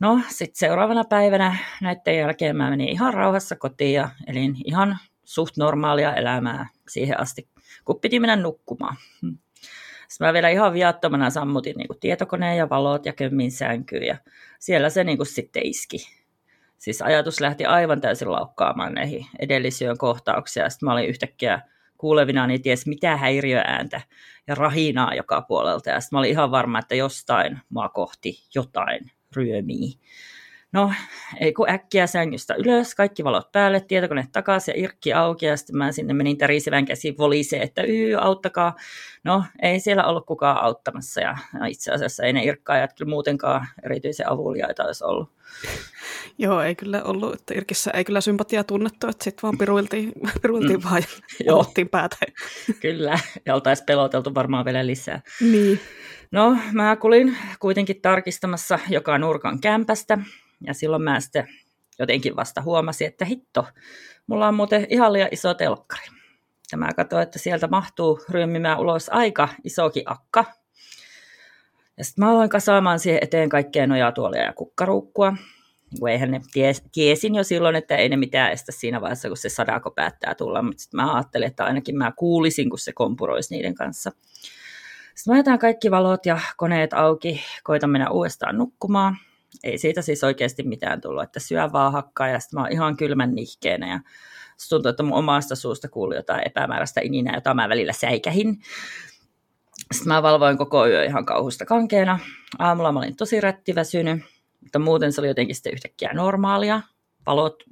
No, 0.00 0.20
sitten 0.28 0.58
seuraavana 0.58 1.04
päivänä 1.04 1.56
näiden 1.82 2.16
jälkeen 2.16 2.56
mä 2.56 2.70
menin 2.70 2.88
ihan 2.88 3.14
rauhassa 3.14 3.56
kotiin 3.56 3.94
ja 3.94 4.10
elin 4.26 4.56
ihan 4.64 4.98
suht 5.24 5.56
normaalia 5.56 6.14
elämää 6.14 6.68
siihen 6.88 7.20
asti, 7.20 7.48
kun 7.84 8.00
piti 8.00 8.20
mennä 8.20 8.36
nukkumaan. 8.36 8.96
Sitten 10.10 10.26
mä 10.26 10.32
vielä 10.32 10.48
ihan 10.48 10.72
viattomana 10.72 11.30
sammutin 11.30 11.76
niin 11.76 11.88
kuin 11.88 12.00
tietokoneen 12.00 12.56
ja 12.56 12.68
valot 12.68 13.06
ja 13.06 13.12
kömmin 13.12 13.52
sänkyyn 13.52 14.02
ja 14.02 14.16
siellä 14.58 14.90
se 14.90 15.04
niin 15.04 15.16
kuin 15.16 15.26
sitten 15.26 15.66
iski. 15.66 15.98
Siis 16.78 17.02
ajatus 17.02 17.40
lähti 17.40 17.64
aivan 17.64 18.00
täysin 18.00 18.32
laukkaamaan 18.32 18.94
näihin 18.94 19.26
edellisyön 19.38 19.98
kohtauksia. 19.98 20.70
Sitten 20.70 20.86
mä 20.86 20.92
olin 20.92 21.08
yhtäkkiä 21.08 21.60
kuulevina 21.98 22.46
niin 22.46 22.62
ties 22.62 22.86
mitä 22.86 23.16
häiriöääntä 23.16 24.00
ja 24.46 24.54
rahinaa 24.54 25.14
joka 25.14 25.42
puolelta. 25.42 25.90
Ja 25.90 26.00
sitten 26.00 26.16
mä 26.16 26.18
olin 26.18 26.30
ihan 26.30 26.50
varma, 26.50 26.78
että 26.78 26.94
jostain 26.94 27.58
mua 27.68 27.88
kohti 27.88 28.38
jotain 28.54 29.10
ryömii. 29.36 29.92
No, 30.72 30.92
ei 31.40 31.52
kun 31.52 31.70
äkkiä 31.70 32.06
sängystä 32.06 32.54
ylös, 32.54 32.94
kaikki 32.94 33.24
valot 33.24 33.52
päälle, 33.52 33.80
tietokone 33.80 34.28
takaisin 34.32 34.72
ja 34.72 34.80
irkki 34.80 35.12
auki 35.12 35.46
ja 35.46 35.56
sitten 35.56 35.76
mä 35.76 35.92
sinne 35.92 36.14
menin 36.14 36.38
tärisevän 36.38 36.84
käsi 36.84 37.14
volisee, 37.18 37.62
että 37.62 37.82
yy, 37.82 38.14
auttakaa. 38.20 38.76
No, 39.24 39.44
ei 39.62 39.80
siellä 39.80 40.04
ollut 40.04 40.26
kukaan 40.26 40.62
auttamassa 40.62 41.20
ja 41.20 41.36
itse 41.68 41.92
asiassa 41.92 42.22
ei 42.22 42.32
ne 42.32 42.44
irkkaajat 42.44 42.90
kyllä 42.98 43.10
muutenkaan 43.10 43.66
erityisen 43.84 44.30
avuliaita 44.30 44.84
olisi 44.84 45.04
ollut. 45.04 45.30
Joo, 46.38 46.62
ei 46.62 46.74
kyllä 46.74 47.02
ollut, 47.02 47.34
että 47.34 47.54
Irkissä 47.54 47.90
ei 47.90 48.04
kyllä 48.04 48.20
sympatiaa 48.20 48.64
tunnettu, 48.64 49.08
että 49.08 49.24
sitten 49.24 49.42
vaan 49.42 49.58
piruiltiin, 49.58 50.12
piruiltiin 50.42 50.80
mm. 50.80 50.84
vaan 50.84 51.02
ja 51.44 51.54
päätä. 51.90 52.16
kyllä, 52.80 53.18
ja 53.46 53.54
oltaisiin 53.54 53.86
peloteltu 53.86 54.34
varmaan 54.34 54.64
vielä 54.64 54.86
lisää. 54.86 55.20
Niin. 55.40 55.80
No, 56.30 56.56
mä 56.72 56.96
kulin 56.96 57.36
kuitenkin 57.60 58.00
tarkistamassa 58.00 58.78
joka 58.88 59.18
nurkan 59.18 59.60
kämpästä, 59.60 60.18
ja 60.66 60.74
silloin 60.74 61.02
mä 61.02 61.20
sitten 61.20 61.48
jotenkin 61.98 62.36
vasta 62.36 62.62
huomasin, 62.62 63.06
että 63.06 63.24
hitto, 63.24 63.66
mulla 64.26 64.48
on 64.48 64.54
muuten 64.54 64.86
ihan 64.90 65.12
liian 65.12 65.28
iso 65.32 65.54
telkkari. 65.54 66.06
Ja 66.72 66.78
mä 66.78 66.88
katsoin, 66.96 67.22
että 67.22 67.38
sieltä 67.38 67.68
mahtuu 67.68 68.20
ryömimään 68.28 68.78
ulos 68.78 69.08
aika 69.08 69.48
isokin 69.64 70.02
akka. 70.06 70.44
Ja 71.98 72.04
sitten 72.04 72.24
mä 72.24 72.30
aloin 72.30 72.50
kasaamaan 72.50 72.98
siihen 72.98 73.22
eteen 73.22 73.48
kaikkea 73.48 73.86
nojatuolia 73.86 74.42
ja 74.42 74.52
kukkaruukkua. 74.52 75.30
Niin 75.30 76.08
eihän 76.08 76.30
ne 76.30 76.40
ties, 76.52 76.82
tiesin 76.92 77.34
jo 77.34 77.44
silloin, 77.44 77.76
että 77.76 77.96
ei 77.96 78.08
ne 78.08 78.16
mitään 78.16 78.52
estä 78.52 78.72
siinä 78.72 79.00
vaiheessa, 79.00 79.28
kun 79.28 79.36
se 79.36 79.48
sadako 79.48 79.90
päättää 79.90 80.34
tulla. 80.34 80.62
Mutta 80.62 80.82
sitten 80.82 81.00
mä 81.00 81.14
ajattelin, 81.14 81.46
että 81.48 81.64
ainakin 81.64 81.98
mä 81.98 82.12
kuulisin, 82.16 82.70
kun 82.70 82.78
se 82.78 82.92
kompuroisi 82.92 83.54
niiden 83.54 83.74
kanssa. 83.74 84.10
Sitten 85.14 85.34
mä 85.34 85.36
jätän 85.36 85.58
kaikki 85.58 85.90
valot 85.90 86.26
ja 86.26 86.38
koneet 86.56 86.92
auki, 86.92 87.40
koitan 87.62 87.90
mennä 87.90 88.10
uudestaan 88.10 88.58
nukkumaan– 88.58 89.16
ei 89.64 89.78
siitä 89.78 90.02
siis 90.02 90.24
oikeasti 90.24 90.62
mitään 90.62 91.00
tullut, 91.00 91.22
että 91.22 91.40
syö 91.40 91.68
vaan 91.72 91.92
hakkaa 91.92 92.28
ja 92.28 92.40
sitten 92.40 92.58
mä 92.58 92.64
oon 92.64 92.72
ihan 92.72 92.96
kylmän 92.96 93.34
nihkeenä 93.34 93.88
ja 93.88 94.00
tuntuu, 94.68 94.90
että 94.90 95.02
mun 95.02 95.18
omasta 95.18 95.56
suusta 95.56 95.88
kuului 95.88 96.16
jotain 96.16 96.42
epämääräistä 96.46 97.00
ininää, 97.00 97.34
jota 97.34 97.54
mä 97.54 97.68
välillä 97.68 97.92
säikähin. 97.92 98.62
Sitten 99.92 100.12
mä 100.12 100.22
valvoin 100.22 100.58
koko 100.58 100.86
yö 100.86 101.04
ihan 101.04 101.26
kauhusta 101.26 101.64
kankeena. 101.64 102.18
Aamulla 102.58 102.92
mä 102.92 102.98
olin 102.98 103.16
tosi 103.16 103.40
rättiväsynyt, 103.40 104.22
mutta 104.60 104.78
muuten 104.78 105.12
se 105.12 105.20
oli 105.20 105.28
jotenkin 105.28 105.56
sitten 105.56 105.72
yhtäkkiä 105.72 106.10
normaalia. 106.12 106.80
Valot, 107.26 107.62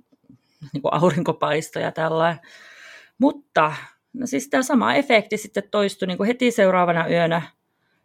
niin 0.73 0.83
kuin 0.83 0.95
aurinkopaisto 0.95 1.79
ja 1.79 1.93
tällainen. 1.93 2.41
Mutta 3.19 3.73
no 4.13 4.27
siis 4.27 4.49
tämä 4.49 4.63
sama 4.63 4.95
efekti 4.95 5.37
sitten 5.37 5.63
toistui 5.71 6.09
niin 6.09 6.19
kuin 6.19 6.27
heti 6.27 6.51
seuraavana 6.51 7.09
yönä. 7.09 7.43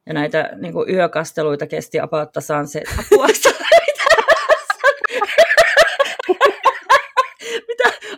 Ja 0.06 0.14
näitä 0.14 0.50
niin 0.56 0.74
kuin 0.74 0.90
yökasteluita 0.90 1.68
kesti 1.68 2.00
apauttassaan 2.00 2.68
se 2.68 2.84
apua. 3.00 3.28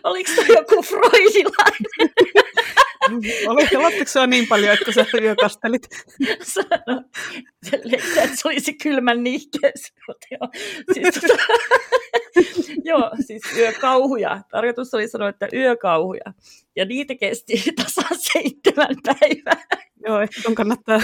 Oliko 0.04 0.30
se 0.34 0.42
Oli, 3.46 3.68
Lottiko 3.72 4.10
se 4.10 4.26
niin 4.26 4.46
paljon, 4.46 4.72
että 4.74 4.92
sä 4.92 5.06
yökastelit? 5.22 5.88
Sano, 6.42 7.02
että 7.92 8.36
se 8.36 8.48
olisi 8.48 8.72
kylmän 8.74 9.22
nihkeessä. 9.22 9.94
Joo, 10.30 10.48
siis, 10.94 11.14
tota, 11.14 11.42
joo, 12.90 13.10
siis 13.26 13.42
yökauhuja. 13.56 14.40
Tarkoitus 14.50 14.94
oli 14.94 15.08
sanoa, 15.08 15.28
että 15.28 15.48
yökauhuja. 15.52 16.32
Ja 16.76 16.84
niitä 16.84 17.14
kesti 17.14 17.64
tasan 17.82 18.18
seitsemän 18.18 18.96
päivää. 19.04 19.64
Joo, 20.06 20.18
on 20.46 20.54
kannattaa. 20.54 21.00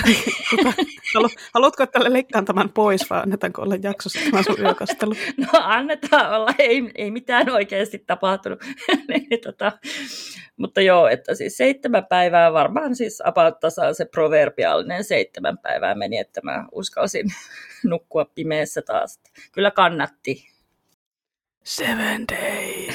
Tuota, 1.13 1.29
haluatko, 1.55 1.83
että 1.83 2.13
leikkaan 2.13 2.45
tämän 2.45 2.69
pois 2.69 3.11
vai 3.11 3.21
annetaanko 3.23 3.63
olla 3.63 3.77
jaksossa 3.83 4.19
tämä 4.31 4.43
sun 4.43 4.61
yökastelu? 4.61 5.15
No 5.37 5.47
annetaan 5.53 6.41
olla, 6.41 6.51
ei, 6.59 6.91
ei 6.95 7.11
mitään 7.11 7.51
oikeasti 7.51 7.99
tapahtunut. 8.07 8.61
niin, 9.09 9.41
tota, 9.45 9.73
mutta 10.57 10.81
joo, 10.81 11.09
että 11.09 11.35
siis 11.35 11.57
seitsemän 11.57 12.07
päivää 12.07 12.53
varmaan 12.53 12.97
siis 12.97 13.23
about 13.25 13.55
se 13.93 14.05
proverbiaalinen 14.05 15.05
seitsemän 15.05 15.59
päivää 15.59 15.95
meni, 15.95 16.19
että 16.19 16.41
mä 16.45 16.67
uskalsin 16.73 17.27
nukkua 17.85 18.25
pimeässä 18.35 18.83
taas. 18.83 19.21
Kyllä 19.53 19.71
kannatti 19.71 20.53
Seven 21.65 22.25
days. 22.29 22.92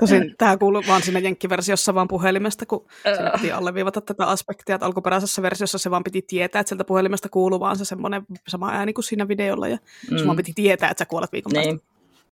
Tosin 0.00 0.34
tämä 0.38 0.56
kuuluu 0.56 0.82
vaan 0.88 1.02
siinä 1.02 1.18
jenkkiversiossa 1.18 1.94
vaan 1.94 2.08
puhelimesta, 2.08 2.66
kun 2.66 2.86
siinä 3.16 3.30
piti 3.30 3.52
alleviivata 3.52 4.00
tätä 4.00 4.26
aspektia, 4.26 4.74
että 4.74 4.86
alkuperäisessä 4.86 5.42
versiossa 5.42 5.78
se 5.78 5.90
vaan 5.90 6.04
piti 6.04 6.22
tietää, 6.22 6.60
että 6.60 6.68
sieltä 6.68 6.84
puhelimesta 6.84 7.28
kuuluu 7.28 7.60
vaan 7.60 7.76
se 7.76 7.84
semmoinen 7.84 8.22
sama 8.48 8.70
ääni 8.70 8.92
kuin 8.92 9.04
siinä 9.04 9.28
videolla, 9.28 9.68
ja 9.68 9.78
mm. 10.10 10.18
se 10.18 10.26
vaan 10.26 10.36
piti 10.36 10.52
tietää, 10.54 10.90
että 10.90 11.00
sä 11.02 11.06
kuolet 11.06 11.32
viikon 11.32 11.52
päästä. 11.52 11.72
Niin. 11.72 11.82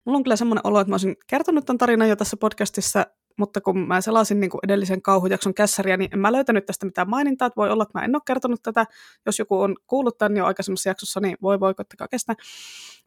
Mulla 0.04 0.16
on 0.16 0.22
kyllä 0.22 0.36
semmoinen 0.36 0.66
olo, 0.66 0.80
että 0.80 0.90
mä 0.90 0.94
olisin 0.94 1.16
kertonut 1.26 1.66
tämän 1.66 1.78
tarinan 1.78 2.08
jo 2.08 2.16
tässä 2.16 2.36
podcastissa 2.36 3.06
mutta 3.40 3.60
kun 3.60 3.78
mä 3.88 4.00
selasin 4.00 4.40
niin 4.40 4.50
kuin 4.50 4.60
edellisen 4.64 5.02
kauhujakson 5.02 5.54
kässäriä, 5.54 5.96
niin 5.96 6.10
en 6.12 6.18
mä 6.18 6.32
löytänyt 6.32 6.66
tästä 6.66 6.86
mitään 6.86 7.10
mainintaa, 7.10 7.46
että 7.46 7.56
voi 7.56 7.70
olla, 7.70 7.82
että 7.82 7.98
mä 7.98 8.04
en 8.04 8.16
ole 8.16 8.22
kertonut 8.26 8.62
tätä. 8.62 8.86
Jos 9.26 9.38
joku 9.38 9.60
on 9.60 9.76
kuullut 9.86 10.18
tämän 10.18 10.36
jo 10.36 10.46
aikaisemmassa 10.46 10.88
jaksossa, 10.88 11.20
niin 11.20 11.36
voi 11.42 11.60
voi 11.60 11.74
koittakaa 11.74 12.08
kestää. 12.08 12.36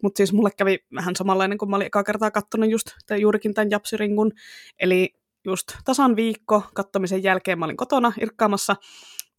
Mutta 0.04 0.18
siis 0.18 0.34
mulle 0.34 0.52
kävi 0.58 0.80
vähän 0.96 1.16
samanlainen, 1.16 1.58
kun 1.58 1.70
mä 1.70 1.76
olin 1.76 1.88
ekaa 1.88 2.04
kertaa 2.04 2.32
kattonut 2.32 2.70
just 2.70 2.88
juurikin 3.20 3.54
tämän 3.54 3.72
Japsiringun. 3.72 4.32
Eli 4.80 5.16
just 5.46 5.68
tasan 5.86 6.16
viikko 6.16 6.64
kattomisen 6.74 7.24
jälkeen 7.24 7.60
mä 7.60 7.66
olin 7.66 7.78
kotona 7.78 8.14
irkkaamassa 8.22 8.76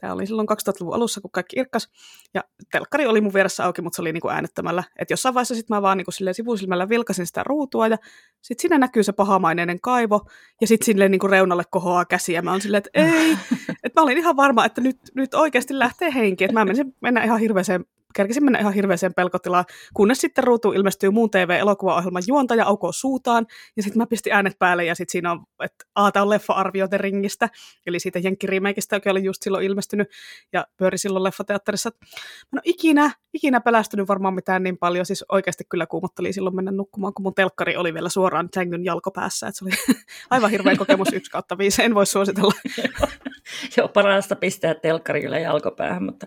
Tämä 0.00 0.12
oli 0.12 0.26
silloin 0.26 0.48
2000-luvun 0.48 0.94
alussa, 0.94 1.20
kun 1.20 1.30
kaikki 1.30 1.56
irkkas. 1.58 1.88
Ja 2.34 2.44
telkkari 2.72 3.06
oli 3.06 3.20
mun 3.20 3.34
vieressä 3.34 3.64
auki, 3.64 3.82
mutta 3.82 3.96
se 3.96 4.02
oli 4.02 4.12
niin 4.12 4.20
kuin 4.20 4.34
äänettömällä. 4.34 4.84
Että 4.98 5.12
jossain 5.12 5.34
vaiheessa 5.34 5.54
sitten 5.54 5.76
mä 5.76 5.82
vaan 5.82 5.98
niin 5.98 6.04
kuin 6.04 6.34
sivusilmällä 6.34 6.88
vilkasin 6.88 7.26
sitä 7.26 7.42
ruutua 7.44 7.88
ja 7.88 7.96
sitten 8.42 8.62
siinä 8.62 8.78
näkyy 8.78 9.02
se 9.02 9.12
pahamaineinen 9.12 9.80
kaivo 9.80 10.26
ja 10.60 10.66
sitten 10.66 10.86
silleen 10.86 11.10
niin 11.10 11.18
kuin 11.18 11.30
reunalle 11.30 11.64
kohoaa 11.70 12.04
käsiä. 12.04 12.42
Mä 12.42 12.50
oon 12.50 12.60
silleen, 12.60 12.82
että 12.86 13.00
ei. 13.02 13.38
Että 13.84 14.00
mä 14.00 14.04
olin 14.04 14.18
ihan 14.18 14.36
varma, 14.36 14.64
että 14.64 14.80
nyt, 14.80 14.96
nyt 15.14 15.34
oikeasti 15.34 15.78
lähtee 15.78 16.14
henki. 16.14 16.44
Että 16.44 16.54
mä 16.54 16.64
menisin 16.64 16.94
mennä 17.00 17.24
ihan 17.24 17.40
hirveäseen 17.40 17.84
kerkesin 18.16 18.44
mennä 18.44 18.58
ihan 18.58 18.74
hirveäseen 18.74 19.14
pelkotilaan, 19.14 19.64
kunnes 19.94 20.20
sitten 20.20 20.44
ruutu 20.44 20.72
ilmestyy 20.72 21.10
muun 21.10 21.30
TV-elokuvaohjelman 21.30 22.22
juontaja 22.26 22.64
aukoo 22.64 22.92
suutaan, 22.92 23.46
ja 23.76 23.82
sitten 23.82 23.98
mä 23.98 24.06
pistin 24.06 24.32
äänet 24.32 24.58
päälle, 24.58 24.84
ja 24.84 24.94
sitten 24.94 25.12
siinä 25.12 25.32
on, 25.32 25.44
että 25.64 25.84
aata 25.94 26.22
on 26.22 26.30
leffa-arvio 26.30 26.88
Ringistä, 26.96 27.48
eli 27.86 28.00
siitä 28.00 28.18
jenkkirimeikistä, 28.18 28.96
joka 28.96 29.10
oli 29.10 29.24
just 29.24 29.42
silloin 29.42 29.64
ilmestynyt, 29.64 30.08
ja 30.52 30.66
pyöri 30.76 30.98
silloin 30.98 31.24
leffateatterissa. 31.24 31.90
Mä 31.90 32.06
en 32.52 32.58
ole 32.58 32.62
ikinä, 32.64 33.10
ikinä 33.32 33.60
pelästynyt 33.60 34.08
varmaan 34.08 34.34
mitään 34.34 34.62
niin 34.62 34.78
paljon, 34.78 35.06
siis 35.06 35.24
oikeasti 35.32 35.64
kyllä 35.68 35.86
kuumotteli 35.86 36.32
silloin 36.32 36.56
mennä 36.56 36.70
nukkumaan, 36.70 37.14
kun 37.14 37.22
mun 37.22 37.34
telkkari 37.34 37.76
oli 37.76 37.94
vielä 37.94 38.08
suoraan 38.08 38.48
sängyn 38.54 38.84
jalkopäässä, 38.84 39.48
että 39.48 39.58
se 39.58 39.64
oli 39.64 39.96
aivan 40.30 40.50
hirveä 40.50 40.76
kokemus 40.76 41.12
1 41.12 41.30
kautta 41.30 41.58
5, 41.58 41.82
en 41.82 41.94
voi 41.94 42.06
suositella. 42.06 42.54
joo, 43.76 43.88
parasta 43.88 44.36
pistää 44.36 44.74
telkkari 44.74 45.22
kyllä 45.22 45.38
jalkopäähän, 45.38 46.02
mutta 46.02 46.26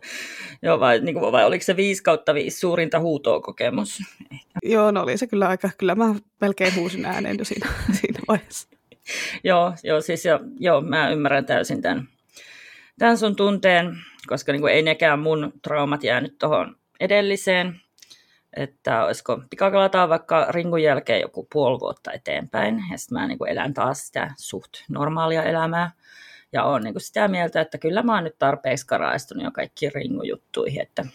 joo, 0.62 0.80
vai, 0.80 1.00
niin 1.00 1.16
kuin, 1.16 1.32
vai 1.32 1.46
oliko 1.46 1.64
se 1.64 1.76
5 1.78 2.04
kautta 2.04 2.34
5 2.34 2.60
suurinta 2.60 3.00
huutoa 3.00 3.42
kokemus? 3.42 4.00
Joo, 4.64 4.92
no 4.92 5.04
oli 5.04 5.18
se 5.18 5.28
kyllä 5.28 5.48
aika, 5.48 5.70
kyllä 5.78 5.96
mä 5.96 6.16
melkein 6.42 6.76
huusin 6.76 7.06
ääneen 7.06 7.38
jo 7.40 7.46
siinä, 7.46 7.68
siinä 8.02 8.20
vaiheessa. 8.28 8.68
joo, 9.44 9.74
joo, 9.84 10.02
siis 10.02 10.26
jo, 10.26 10.40
joo, 10.60 10.82
mä 10.82 11.10
ymmärrän 11.10 11.46
täysin 11.46 11.82
tämän, 11.82 12.08
tämän 13.00 13.18
sun 13.18 13.36
tunteen, 13.36 13.98
koska 14.28 14.52
niin 14.52 14.62
kuin, 14.62 14.74
ei 14.74 14.82
nekään 14.82 15.20
mun 15.20 15.54
traumat 15.62 16.04
jäänyt 16.04 16.38
tuohon 16.40 16.76
edelliseen, 17.00 17.82
että 18.58 19.06
olisiko 19.06 19.42
pikakalataan 19.50 20.10
vaikka 20.10 20.48
ringun 20.50 20.84
jälkeen 20.84 21.22
joku 21.22 21.48
puoli 21.54 21.80
vuotta 21.80 22.12
eteenpäin, 22.12 22.84
ja 22.92 22.98
sitten 22.98 23.18
mä 23.18 23.28
niin 23.28 23.38
kuin 23.38 23.52
elän 23.52 23.74
taas 23.74 24.08
sitä 24.08 24.34
suht 24.38 24.72
normaalia 24.90 25.44
elämää, 25.44 25.92
ja 26.54 26.64
olen 26.64 26.84
niin 26.84 26.94
kuin 26.94 27.02
sitä 27.02 27.28
mieltä, 27.28 27.62
että 27.62 27.78
kyllä 27.78 28.04
mä 28.04 28.16
oon 28.16 28.24
nyt 28.24 28.38
tarpeeksi 28.40 28.88
karaistunut 28.88 29.44
jo 29.44 29.52
kaikkiin 29.52 29.92
ringujuttuihin, 29.96 30.82
että 30.82 31.06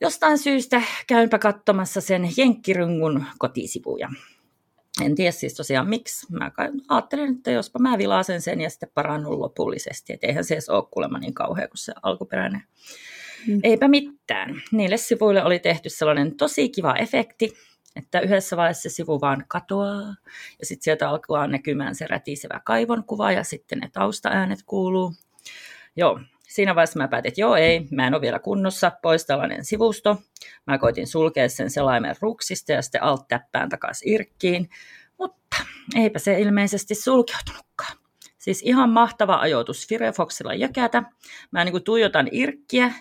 jostain 0.00 0.38
syystä 0.38 0.82
käympä 1.06 1.38
katsomassa 1.38 2.00
sen 2.00 2.30
Jenkkiryngun 2.36 3.24
kotisivuja. 3.38 4.08
En 5.04 5.14
tiedä 5.14 5.30
siis 5.30 5.54
tosiaan 5.54 5.88
miksi. 5.88 6.26
Mä 6.32 6.50
ajattelin, 6.88 7.36
että 7.36 7.50
jospa 7.50 7.78
mä 7.78 7.98
vilasen 7.98 8.42
sen 8.42 8.60
ja 8.60 8.70
sitten 8.70 8.90
parannun 8.94 9.40
lopullisesti. 9.40 10.12
Että 10.12 10.26
eihän 10.26 10.44
se 10.44 10.54
edes 10.54 10.68
ole 10.68 10.84
kuulemma 10.90 11.18
niin 11.18 11.34
kauhea 11.34 11.68
kuin 11.68 11.78
se 11.78 11.92
alkuperäinen. 12.02 12.62
Mm. 13.46 13.60
Eipä 13.62 13.88
mitään. 13.88 14.62
Niille 14.72 14.96
sivuille 14.96 15.44
oli 15.44 15.58
tehty 15.58 15.88
sellainen 15.88 16.36
tosi 16.36 16.68
kiva 16.68 16.94
efekti, 16.94 17.52
että 17.96 18.20
yhdessä 18.20 18.56
vaiheessa 18.56 18.90
se 18.90 18.94
sivu 18.94 19.20
vaan 19.20 19.44
katoaa 19.48 20.14
ja 20.58 20.66
sitten 20.66 20.84
sieltä 20.84 21.08
alkaa 21.08 21.46
näkymään 21.46 21.94
se 21.94 22.06
rätisevä 22.06 22.60
kaivon 22.64 23.04
kuva 23.04 23.32
ja 23.32 23.44
sitten 23.44 23.78
ne 23.78 23.90
taustaäänet 23.92 24.60
kuuluu. 24.66 25.14
Joo, 25.96 26.20
siinä 26.48 26.74
vaiheessa 26.74 26.98
mä 26.98 27.08
päätin, 27.08 27.28
että 27.28 27.40
joo 27.40 27.56
ei, 27.56 27.88
mä 27.90 28.06
en 28.06 28.14
ole 28.14 28.20
vielä 28.20 28.38
kunnossa, 28.38 28.92
pois 29.02 29.26
tällainen 29.26 29.64
sivusto. 29.64 30.22
Mä 30.66 30.78
koitin 30.78 31.06
sulkea 31.06 31.48
sen 31.48 31.70
selaimen 31.70 32.16
ruksista 32.20 32.72
ja 32.72 32.82
sitten 32.82 33.02
alt 33.02 33.28
täppään 33.28 33.68
takaisin 33.68 34.12
irkkiin, 34.12 34.68
mutta 35.18 35.56
eipä 35.96 36.18
se 36.18 36.40
ilmeisesti 36.40 36.94
sulkeutunutkaan. 36.94 37.98
Siis 38.38 38.62
ihan 38.62 38.90
mahtava 38.90 39.36
ajoitus 39.36 39.88
Firefoxilla 39.88 40.54
jäkätä. 40.54 41.02
Mä 41.50 41.64
niin 41.64 41.84
tuijotan 41.84 42.28
irkkiä 42.32 42.92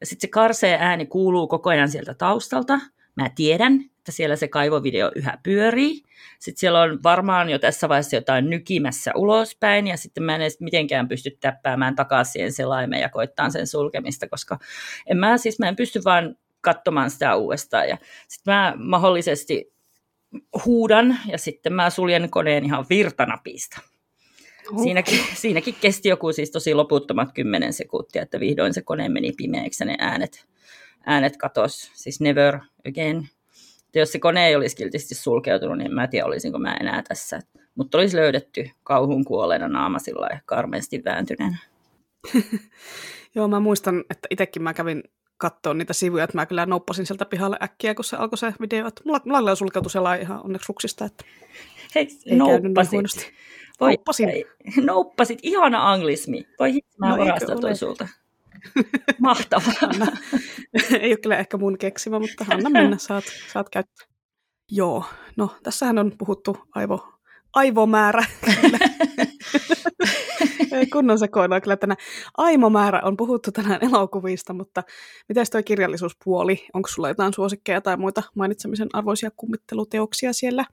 ja 0.00 0.06
sitten 0.06 0.28
se 0.28 0.30
karsee 0.30 0.78
ääni 0.80 1.06
kuuluu 1.06 1.48
koko 1.48 1.70
ajan 1.70 1.88
sieltä 1.88 2.14
taustalta. 2.14 2.80
Mä 3.16 3.30
tiedän, 3.34 3.89
että 4.10 4.16
siellä 4.16 4.36
se 4.36 4.48
kaivovideo 4.48 5.12
yhä 5.14 5.38
pyörii. 5.42 6.02
Sitten 6.38 6.60
siellä 6.60 6.80
on 6.80 7.02
varmaan 7.02 7.50
jo 7.50 7.58
tässä 7.58 7.88
vaiheessa 7.88 8.16
jotain 8.16 8.50
nykimässä 8.50 9.12
ulospäin, 9.14 9.86
ja 9.86 9.96
sitten 9.96 10.22
mä 10.22 10.34
en 10.34 10.40
edes 10.40 10.60
mitenkään 10.60 11.08
pysty 11.08 11.36
täppäämään 11.40 11.96
takaisin 11.96 12.32
siihen 12.32 12.52
selaimeen 12.52 13.02
ja 13.02 13.08
koittaa 13.08 13.50
sen 13.50 13.66
sulkemista, 13.66 14.28
koska 14.28 14.58
en 15.06 15.16
mä 15.16 15.38
siis, 15.38 15.58
mä 15.58 15.68
en 15.68 15.76
pysty 15.76 16.00
vaan 16.04 16.36
katsomaan 16.60 17.10
sitä 17.10 17.36
uudestaan. 17.36 17.88
Ja 17.88 17.98
sitten 18.28 18.54
mä 18.54 18.74
mahdollisesti 18.76 19.72
huudan, 20.64 21.18
ja 21.26 21.38
sitten 21.38 21.72
mä 21.72 21.90
suljen 21.90 22.30
koneen 22.30 22.64
ihan 22.64 22.86
virtanapista. 22.90 23.80
Siinäkin, 24.82 25.18
siinäkin 25.34 25.74
kesti 25.80 26.08
joku 26.08 26.32
siis 26.32 26.50
tosi 26.50 26.74
loputtomat 26.74 27.32
kymmenen 27.34 27.72
sekuntia, 27.72 28.22
että 28.22 28.40
vihdoin 28.40 28.74
se 28.74 28.82
kone 28.82 29.08
meni 29.08 29.32
pimeäksi 29.32 29.82
ja 29.84 29.86
ne 29.86 29.96
äänet, 29.98 30.46
äänet 31.06 31.36
katos. 31.36 31.90
Siis 31.94 32.20
never 32.20 32.58
again 32.88 33.28
jos 33.98 34.12
se 34.12 34.18
kone 34.18 34.46
ei 34.46 34.56
olisi 34.56 34.76
kiltisti 34.76 35.14
sulkeutunut, 35.14 35.78
niin 35.78 35.94
mä 35.94 36.04
en 36.04 36.10
tiedä, 36.10 36.26
olisinko 36.26 36.58
mä 36.58 36.76
enää 36.80 37.02
tässä. 37.08 37.40
Mutta 37.74 37.98
olisi 37.98 38.16
löydetty 38.16 38.70
kauhun 38.82 39.24
kuolleena 39.24 39.68
naama 39.68 39.98
sillä 39.98 40.40
karmeasti 40.46 41.02
vääntyneenä. 41.04 41.58
Joo, 43.34 43.48
mä 43.48 43.60
muistan, 43.60 44.04
että 44.10 44.28
itsekin 44.30 44.62
mä 44.62 44.74
kävin 44.74 45.02
katsoa 45.36 45.74
niitä 45.74 45.92
sivuja, 45.92 46.24
että 46.24 46.36
mä 46.36 46.46
kyllä 46.46 46.66
nouppasin 46.66 47.06
sieltä 47.06 47.24
pihalle 47.24 47.56
äkkiä, 47.62 47.94
kun 47.94 48.04
se 48.04 48.16
alkoi 48.16 48.38
se 48.38 48.54
video. 48.60 48.86
Että 48.86 49.02
mulla, 49.04 49.20
mulla 49.24 49.54
sulkeutui 49.54 49.90
sellainen 49.90 50.22
ihan 50.22 50.44
onneksi 50.44 50.68
ruksista, 50.68 51.04
että 51.04 51.24
Hei, 51.94 52.08
ei 52.26 52.36
nouppasit. 52.36 53.32
Voi, 53.80 53.90
nouppasin. 53.90 54.28
Nouppasit, 54.84 55.38
ihana 55.42 55.92
anglismi. 55.92 56.46
Voi 56.58 56.72
hitsi, 56.72 56.98
mä 56.98 57.08
no, 57.08 57.18
varastan 57.18 57.76
sulta. 57.76 58.08
Mahtavaa. 59.18 59.74
Anna. 59.82 60.06
Ei 61.00 61.10
ole 61.10 61.16
kyllä 61.16 61.36
ehkä 61.36 61.56
mun 61.56 61.78
keksimä, 61.78 62.18
mutta 62.18 62.44
anna 62.50 62.70
mennä, 62.70 62.98
saat, 62.98 63.24
saat 63.52 63.68
käyttää. 63.68 64.06
Joo, 64.70 65.04
no 65.36 65.50
tässähän 65.62 65.98
on 65.98 66.12
puhuttu 66.18 66.58
aivo, 66.74 67.12
aivomäärä. 67.52 68.24
Kunnon 70.92 71.18
sekoilua 71.18 71.60
kyllä 71.60 71.76
tänä. 71.76 71.96
Aimomäärä 72.36 73.00
on 73.04 73.16
puhuttu 73.16 73.52
tänään 73.52 73.84
elokuvista, 73.84 74.52
mutta 74.52 74.82
miten 75.28 75.46
tuo 75.52 75.62
kirjallisuuspuoli? 75.62 76.66
Onko 76.74 76.88
sulla 76.88 77.08
jotain 77.08 77.34
suosikkeja 77.34 77.80
tai 77.80 77.96
muita 77.96 78.22
mainitsemisen 78.34 78.88
arvoisia 78.92 79.30
kummitteluteoksia 79.36 80.32
siellä? 80.32 80.64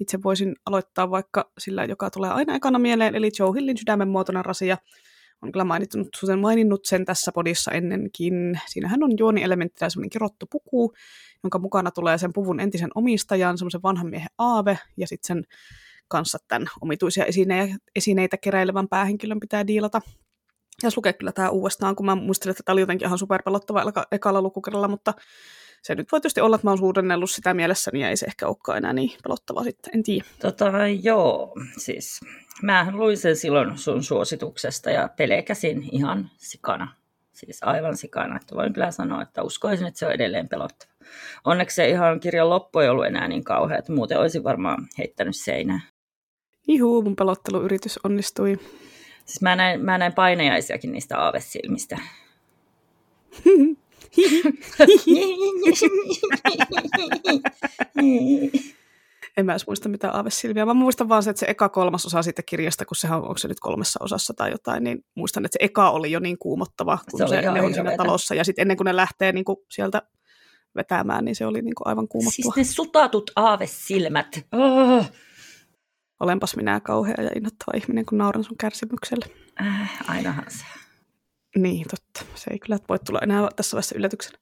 Itse 0.00 0.18
voisin 0.24 0.56
aloittaa 0.66 1.10
vaikka 1.10 1.50
sillä, 1.58 1.84
joka 1.84 2.10
tulee 2.10 2.30
aina 2.30 2.54
ekana 2.54 2.78
mieleen, 2.78 3.14
eli 3.14 3.30
Joe 3.38 3.52
Hillin 3.54 3.78
sydämen 3.78 4.08
muotoinen 4.08 4.44
rasia, 4.44 4.76
on 5.42 5.52
kyllä 5.52 5.64
maininnut 5.64 6.08
sen, 6.26 6.38
maininnut 6.38 6.84
sen 6.84 7.04
tässä 7.04 7.32
podissa 7.32 7.70
ennenkin. 7.70 8.60
Siinähän 8.66 9.02
on 9.02 9.10
juonielementtinä 9.18 9.90
semmoinen 9.90 10.10
kirottu 10.10 10.46
puku, 10.50 10.92
jonka 11.42 11.58
mukana 11.58 11.90
tulee 11.90 12.18
sen 12.18 12.32
puvun 12.32 12.60
entisen 12.60 12.90
omistajan, 12.94 13.58
semmoisen 13.58 13.82
vanhan 13.82 14.10
miehen 14.10 14.30
aave, 14.38 14.78
ja 14.96 15.06
sitten 15.06 15.26
sen 15.26 15.44
kanssa 16.08 16.38
tämän 16.48 16.68
omituisia 16.80 17.24
esineitä, 17.24 17.74
esineitä 17.96 18.36
keräilevän 18.36 18.88
päähenkilön 18.88 19.40
pitää 19.40 19.66
diilata. 19.66 20.00
Ja 20.82 20.90
lukee 20.96 21.12
kyllä 21.12 21.32
tämä 21.32 21.50
uudestaan, 21.50 21.96
kun 21.96 22.06
mä 22.06 22.14
muistelin, 22.14 22.50
että 22.50 22.62
tämä 22.62 22.74
oli 22.74 22.80
jotenkin 22.80 23.06
ihan 23.06 23.18
superpelottava 23.18 23.84
ekalla 24.12 24.42
lukukerralla, 24.42 24.88
mutta 24.88 25.14
se 25.82 25.94
nyt 25.94 26.12
voi 26.12 26.20
tietysti 26.20 26.40
olla, 26.40 26.56
että 26.56 26.66
mä 26.66 26.70
oon 26.70 26.78
suudennellut 26.78 27.30
sitä 27.30 27.54
mielessäni 27.54 28.00
ja 28.00 28.08
ei 28.08 28.16
se 28.16 28.26
ehkä 28.26 28.46
olekaan 28.46 28.78
enää 28.78 28.92
niin 28.92 29.10
pelottavaa 29.22 29.64
sitten, 29.64 29.94
en 29.94 30.02
tiedä. 30.02 30.24
Tota, 30.40 30.72
joo, 31.02 31.54
siis 31.76 32.20
mä 32.62 32.86
luin 32.92 33.16
sen 33.16 33.36
silloin 33.36 33.78
sun 33.78 34.02
suosituksesta 34.02 34.90
ja 34.90 35.08
pelkäsin 35.16 35.88
ihan 35.92 36.30
sikana. 36.36 36.94
Siis 37.32 37.62
aivan 37.62 37.96
sikana, 37.96 38.36
että 38.36 38.54
voin 38.54 38.72
kyllä 38.72 38.90
sanoa, 38.90 39.22
että 39.22 39.42
uskoisin, 39.42 39.86
että 39.86 39.98
se 39.98 40.06
on 40.06 40.12
edelleen 40.12 40.48
pelottava. 40.48 40.92
Onneksi 41.44 41.74
se 41.74 41.88
ihan 41.88 42.20
kirjan 42.20 42.50
loppu 42.50 42.78
ei 42.78 42.88
ollut 42.88 43.06
enää 43.06 43.28
niin 43.28 43.44
kauhea, 43.44 43.78
että 43.78 43.92
muuten 43.92 44.18
olisin 44.18 44.44
varmaan 44.44 44.86
heittänyt 44.98 45.36
seinään. 45.36 45.82
Juhu, 46.68 47.02
mun 47.02 47.16
pelotteluyritys 47.16 47.98
onnistui. 48.04 48.58
Siis 49.24 49.42
mä 49.42 49.56
näin, 49.56 49.84
mä 49.84 49.98
näin 49.98 50.12
painajaisiakin 50.12 50.92
niistä 50.92 51.18
aavesilmistä. 51.18 51.98
en 59.36 59.46
mä 59.46 59.52
edes 59.52 59.66
muista 59.66 59.88
mitään 59.88 60.14
aavesilmiä. 60.14 60.66
Mä 60.66 60.74
muistan 60.74 61.08
vaan 61.08 61.22
se, 61.22 61.30
että 61.30 61.40
se 61.40 61.46
eka 61.48 61.68
kolmas 61.68 62.06
osa 62.06 62.22
siitä 62.22 62.42
kirjasta, 62.42 62.84
kun 62.84 62.96
sehän 62.96 63.18
on, 63.18 63.24
onko 63.24 63.38
se 63.38 63.48
nyt 63.48 63.60
kolmessa 63.60 63.98
osassa 64.02 64.34
tai 64.34 64.50
jotain, 64.50 64.84
niin 64.84 65.04
muistan, 65.14 65.44
että 65.44 65.58
se 65.60 65.64
eka 65.64 65.90
oli 65.90 66.10
jo 66.10 66.20
niin 66.20 66.38
kuumottava, 66.38 66.98
kun 67.10 67.18
se, 67.18 67.28
se 67.28 67.52
ne 67.52 67.62
on 67.62 67.74
siinä 67.74 67.96
talossa. 67.96 68.34
Ja 68.34 68.44
sitten 68.44 68.62
ennen 68.62 68.76
kuin 68.76 68.84
ne 68.84 68.96
lähtee 68.96 69.32
niin 69.32 69.44
kuin 69.44 69.56
sieltä 69.70 70.02
vetämään, 70.76 71.24
niin 71.24 71.36
se 71.36 71.46
oli 71.46 71.62
niin 71.62 71.74
kuin 71.74 71.88
aivan 71.88 72.08
kuumottava. 72.08 72.54
Siis 72.54 72.56
ne 72.56 72.64
sutatut 72.64 73.30
aavesilmät. 73.36 74.46
Oh. 74.52 75.10
Olenpas 76.20 76.56
minä 76.56 76.80
kauhea 76.80 77.14
ja 77.18 77.30
innoittava 77.36 77.76
ihminen, 77.76 78.06
kun 78.06 78.18
nauran 78.18 78.44
sun 78.44 78.56
kärsimykselle. 78.56 79.26
Äh, 79.60 80.04
ainahan 80.08 80.44
se. 80.48 80.81
Niin, 81.56 81.86
totta. 81.90 82.32
Se 82.34 82.50
ei 82.50 82.58
kyllä 82.58 82.78
voi 82.88 82.98
tulla 82.98 83.20
enää 83.22 83.48
tässä 83.56 83.74
vaiheessa 83.74 83.98
yllätyksenä. 83.98 84.38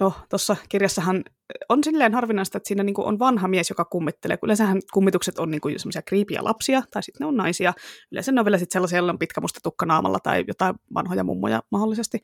No, 0.00 0.12
tuossa 0.28 0.56
kirjassahan 0.68 1.24
on 1.68 1.84
silleen 1.84 2.14
harvinaista, 2.14 2.58
että 2.58 2.68
siinä 2.68 2.82
niinku 2.82 3.06
on 3.06 3.18
vanha 3.18 3.48
mies, 3.48 3.70
joka 3.70 3.84
kummittelee. 3.84 4.38
Yleensähän 4.42 4.80
kummitukset 4.92 5.38
on 5.38 5.50
niinku 5.50 5.68
semmoisia 5.76 6.02
kriipiä 6.02 6.44
lapsia, 6.44 6.82
tai 6.90 7.02
sitten 7.02 7.24
ne 7.24 7.26
on 7.26 7.36
naisia. 7.36 7.72
Yleensä 8.12 8.32
ne 8.32 8.40
on 8.40 8.44
vielä 8.44 8.58
sitten 8.58 8.72
sellaisia, 8.72 8.98
joilla 8.98 9.12
on 9.12 9.18
pitkä 9.18 9.40
musta 9.40 9.60
tukka 9.62 9.86
naamalla, 9.86 10.18
tai 10.20 10.44
jotain 10.48 10.74
vanhoja 10.94 11.24
mummoja 11.24 11.62
mahdollisesti. 11.70 12.18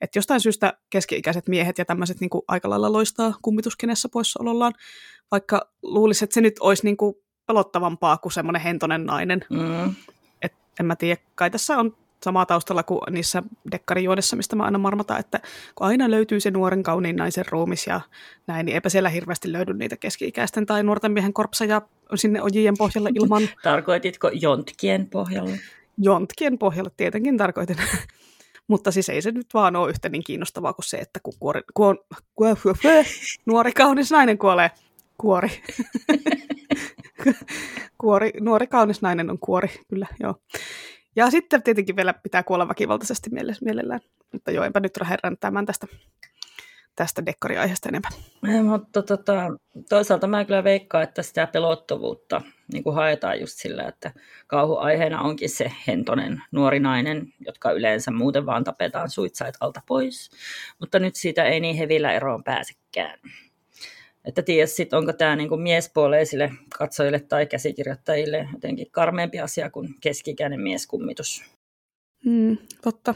Että 0.00 0.18
jostain 0.18 0.40
syystä 0.40 0.72
keski-ikäiset 0.90 1.48
miehet 1.48 1.78
ja 1.78 1.84
tämmöiset 1.84 2.20
niinku 2.20 2.44
aika 2.48 2.70
lailla 2.70 2.92
loistaa 2.92 3.34
kummituskenessä 3.42 4.08
poissaolollaan, 4.08 4.72
vaikka 5.30 5.72
luulisi, 5.82 6.24
että 6.24 6.34
se 6.34 6.40
nyt 6.40 6.54
olisi 6.60 6.84
niinku 6.84 7.22
pelottavampaa 7.46 8.18
kuin 8.18 8.32
semmoinen 8.32 8.62
hentonen 8.62 9.06
nainen. 9.06 9.44
Mm. 9.50 9.94
Et 10.42 10.52
en 10.80 10.86
mä 10.86 10.96
tiedä, 10.96 11.20
kai 11.34 11.50
tässä 11.50 11.78
on 11.78 11.96
samaa 12.24 12.46
taustalla 12.46 12.82
kuin 12.82 13.00
niissä 13.10 13.42
dekkarijuodessa, 13.70 14.36
mistä 14.36 14.56
mä 14.56 14.64
aina 14.64 14.78
marmataan, 14.78 15.20
että 15.20 15.40
kun 15.74 15.86
aina 15.86 16.10
löytyy 16.10 16.40
se 16.40 16.50
nuoren 16.50 16.82
kauniin 16.82 17.16
naisen 17.16 17.44
ruumis 17.50 17.86
ja 17.86 18.00
näin, 18.46 18.66
niin 18.66 18.74
eipä 18.74 18.88
siellä 18.88 19.08
hirveästi 19.08 19.52
löydy 19.52 19.74
niitä 19.74 19.96
keski-ikäisten 19.96 20.66
tai 20.66 20.82
nuorten 20.82 21.12
miehen 21.12 21.32
korpseja 21.32 21.82
sinne 22.14 22.42
ojien 22.42 22.74
pohjalle 22.78 23.10
ilman... 23.14 23.42
Tarkoititko 23.62 24.30
jontkien 24.32 25.06
pohjalle? 25.06 25.60
Jontkien 25.98 26.58
pohjalle 26.58 26.90
tietenkin 26.96 27.36
tarkoitin. 27.36 27.76
Mutta 28.68 28.92
siis 28.92 29.08
ei 29.08 29.22
se 29.22 29.30
nyt 29.30 29.46
vaan 29.54 29.76
ole 29.76 29.90
yhtä 29.90 30.08
niin 30.08 30.24
kiinnostavaa 30.24 30.72
kuin 30.72 30.84
se, 30.84 30.96
että 30.96 31.20
kun, 31.22 31.34
kuori, 31.38 31.60
kuon, 31.74 31.98
kuo, 32.34 32.56
kuo, 32.62 32.74
nuori 33.46 33.72
kaunis 33.72 34.10
nainen 34.10 34.38
kuolee. 34.38 34.70
Kuori. 35.18 35.50
kuori. 38.00 38.32
Nuori 38.40 38.66
kaunis 38.66 39.02
nainen 39.02 39.30
on 39.30 39.38
kuori, 39.38 39.68
kyllä, 39.88 40.06
joo. 40.20 40.34
Ja 41.16 41.30
sitten 41.30 41.62
tietenkin 41.62 41.96
vielä 41.96 42.14
pitää 42.14 42.42
kuolla 42.42 42.68
väkivaltaisesti 42.68 43.30
mielellään. 43.64 44.00
Mutta 44.32 44.50
joo, 44.50 44.64
enpä 44.64 44.80
nyt 44.80 44.92
tämän 45.40 45.66
tästä, 45.66 45.86
tästä 46.96 47.26
dekkariaiheesta 47.26 47.88
enemmän. 47.88 48.12
Ja, 48.56 48.62
mutta 48.62 49.02
tota, 49.02 49.50
toisaalta 49.88 50.26
mä 50.26 50.44
kyllä 50.44 50.64
veikkaan, 50.64 51.04
että 51.04 51.22
sitä 51.22 51.46
pelottavuutta 51.46 52.42
niin 52.72 52.84
kuin 52.84 52.96
haetaan 52.96 53.40
just 53.40 53.58
sillä, 53.58 53.82
että 53.82 54.12
kauhuaiheena 54.46 55.20
onkin 55.20 55.50
se 55.50 55.72
hentonen 55.86 56.42
nuori 56.52 56.80
nainen, 56.80 57.32
jotka 57.40 57.70
yleensä 57.70 58.10
muuten 58.10 58.46
vaan 58.46 58.64
tapetaan 58.64 59.10
suitsait 59.10 59.54
alta 59.60 59.80
pois. 59.86 60.30
Mutta 60.80 60.98
nyt 60.98 61.16
siitä 61.16 61.44
ei 61.44 61.60
niin 61.60 61.76
hevillä 61.76 62.12
eroon 62.12 62.44
pääsekään. 62.44 63.18
Että 64.24 64.42
tiedä 64.42 64.66
sitten, 64.66 64.98
onko 64.98 65.12
tämä 65.12 65.36
niinku 65.36 65.56
miespuoleisille 65.56 66.52
katsojille 66.78 67.20
tai 67.20 67.46
käsikirjoittajille 67.46 68.48
jotenkin 68.52 68.90
karmeampi 68.90 69.40
asia 69.40 69.70
kuin 69.70 69.94
keskikäinen 70.00 70.60
mieskummitus. 70.60 71.44
Mm, 72.24 72.56
totta. 72.82 73.14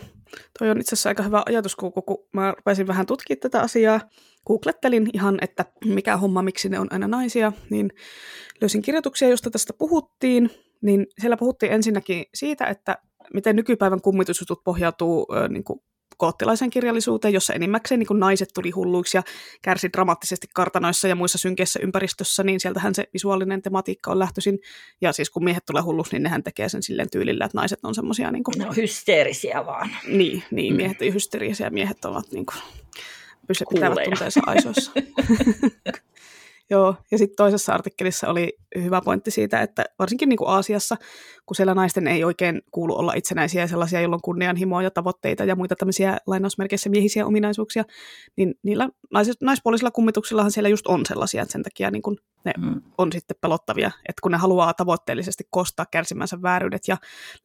Toi 0.59 0.71
on 0.71 0.81
itse 0.81 0.95
asiassa 0.95 1.09
aika 1.09 1.23
hyvä 1.23 1.43
ajatus, 1.47 1.77
kun 1.77 1.93
mä 2.33 2.55
rupesin 2.57 2.87
vähän 2.87 3.07
tutkimaan 3.07 3.41
tätä 3.41 3.61
asiaa. 3.61 4.01
Googlettelin 4.47 5.11
ihan, 5.13 5.39
että 5.41 5.65
mikä 5.85 6.17
homma, 6.17 6.43
miksi 6.43 6.69
ne 6.69 6.79
on 6.79 6.89
aina 6.91 7.09
naisia, 7.09 7.53
niin 7.71 7.91
löysin 8.61 8.83
kirjoituksia, 8.83 9.29
joista 9.29 9.51
tästä 9.51 9.73
puhuttiin. 9.79 10.51
Niin 10.83 11.07
siellä 11.21 11.37
puhuttiin 11.37 11.73
ensinnäkin 11.73 12.25
siitä, 12.35 12.67
että 12.67 12.99
miten 13.35 13.57
nykypäivän 13.57 14.01
kummitusjutut 14.01 14.65
pohjautuu 14.65 15.27
niin 15.49 15.65
kuin 15.65 15.81
koottilaisen 16.19 16.71
kirjallisuuteen, 16.71 17.35
jossa 17.35 17.53
enimmäkseen 17.53 17.99
niin 17.99 18.07
kuin 18.07 18.21
naiset 18.21 18.49
tuli 18.55 18.71
hulluiksi 18.71 19.16
ja 19.16 19.23
kärsi 19.62 19.89
dramaattisesti 19.93 20.47
kartanoissa 20.55 21.09
ja 21.09 21.14
muissa 21.14 21.39
synkeissä 21.39 21.81
ympäristössä, 21.83 22.43
niin 22.43 22.61
sieltähän 22.61 22.95
se 22.95 23.09
visuaalinen 23.14 23.62
tematiikka 23.62 24.11
on 24.11 24.19
lähtöisin. 24.19 24.59
Ja 25.01 25.12
siis 25.12 25.31
kun 25.31 25.45
miehet 25.45 25.66
tulee 25.66 25.83
hulluksi, 25.83 26.12
niin 26.12 26.23
nehän 26.23 26.43
tekee 26.43 26.69
sen 26.69 26.83
silleen 26.83 27.11
tyylillä, 27.11 27.45
että 27.45 27.59
naiset 27.59 27.79
on 27.83 27.95
semmoisia... 27.95 28.31
Niin 28.31 28.45
kuin... 28.45 28.59
No 28.59 28.73
hysteerisiä 28.77 29.66
vaan. 29.66 29.91
Niin, 30.09 30.43
niin 30.51 30.73
mm. 30.73 30.77
miehet 30.77 31.03
on 31.03 31.14
hysteerisiä, 31.14 31.71
miehet 31.71 32.05
ovat 32.05 32.33
niin 32.33 32.47
kuin, 32.47 32.62
pitävät 33.75 33.99
tunteensa 34.05 34.41
aisoissa. 34.47 34.93
Joo, 36.71 36.95
ja 37.11 37.19
sitten 37.19 37.37
toisessa 37.37 37.75
artikkelissa 37.75 38.29
oli 38.29 38.59
hyvä 38.83 39.01
pointti 39.05 39.31
siitä, 39.31 39.62
että 39.62 39.85
varsinkin 39.99 40.29
niin 40.29 40.37
kuin 40.37 40.49
Aasiassa, 40.49 40.97
kun 41.47 41.55
siellä 41.55 41.75
naisten 41.75 42.07
ei 42.07 42.25
oikein 42.25 42.62
kuulu 42.71 42.99
olla 42.99 43.12
itsenäisiä 43.16 43.62
ja 43.62 43.66
sellaisia, 43.66 44.01
joilla 44.01 44.16
on 44.16 44.23
kunnianhimoa 44.23 44.83
ja 44.83 44.91
tavoitteita 44.91 45.45
ja 45.45 45.57
muita 45.57 45.77
tämmöisiä 45.77 46.19
lainausmerkeissä 46.27 46.91
miehisiä 46.91 47.27
ominaisuuksia, 47.27 47.85
niin 48.37 48.55
niillä 48.62 48.89
nais, 49.12 49.31
naispuolisilla 49.43 49.91
kummituksillahan 49.91 50.53
siellä 50.53 50.69
just 50.69 50.87
on 50.87 51.07
sellaisia, 51.07 51.43
että 51.43 51.53
sen 51.53 51.62
takia 51.62 51.91
niin 51.91 52.03
kuin 52.03 52.16
ne 52.49 52.66
mm. 52.66 52.82
on 52.99 53.12
sitten 53.12 53.36
pelottavia, 53.40 53.90
että 54.09 54.20
kun 54.22 54.32
ne 54.32 54.38
haluaa 54.38 54.74
tavoitteellisesti 54.74 55.44
kostaa 55.51 55.86
kärsimänsä 55.90 56.42
vääryydet 56.42 56.82
ja 56.88 56.96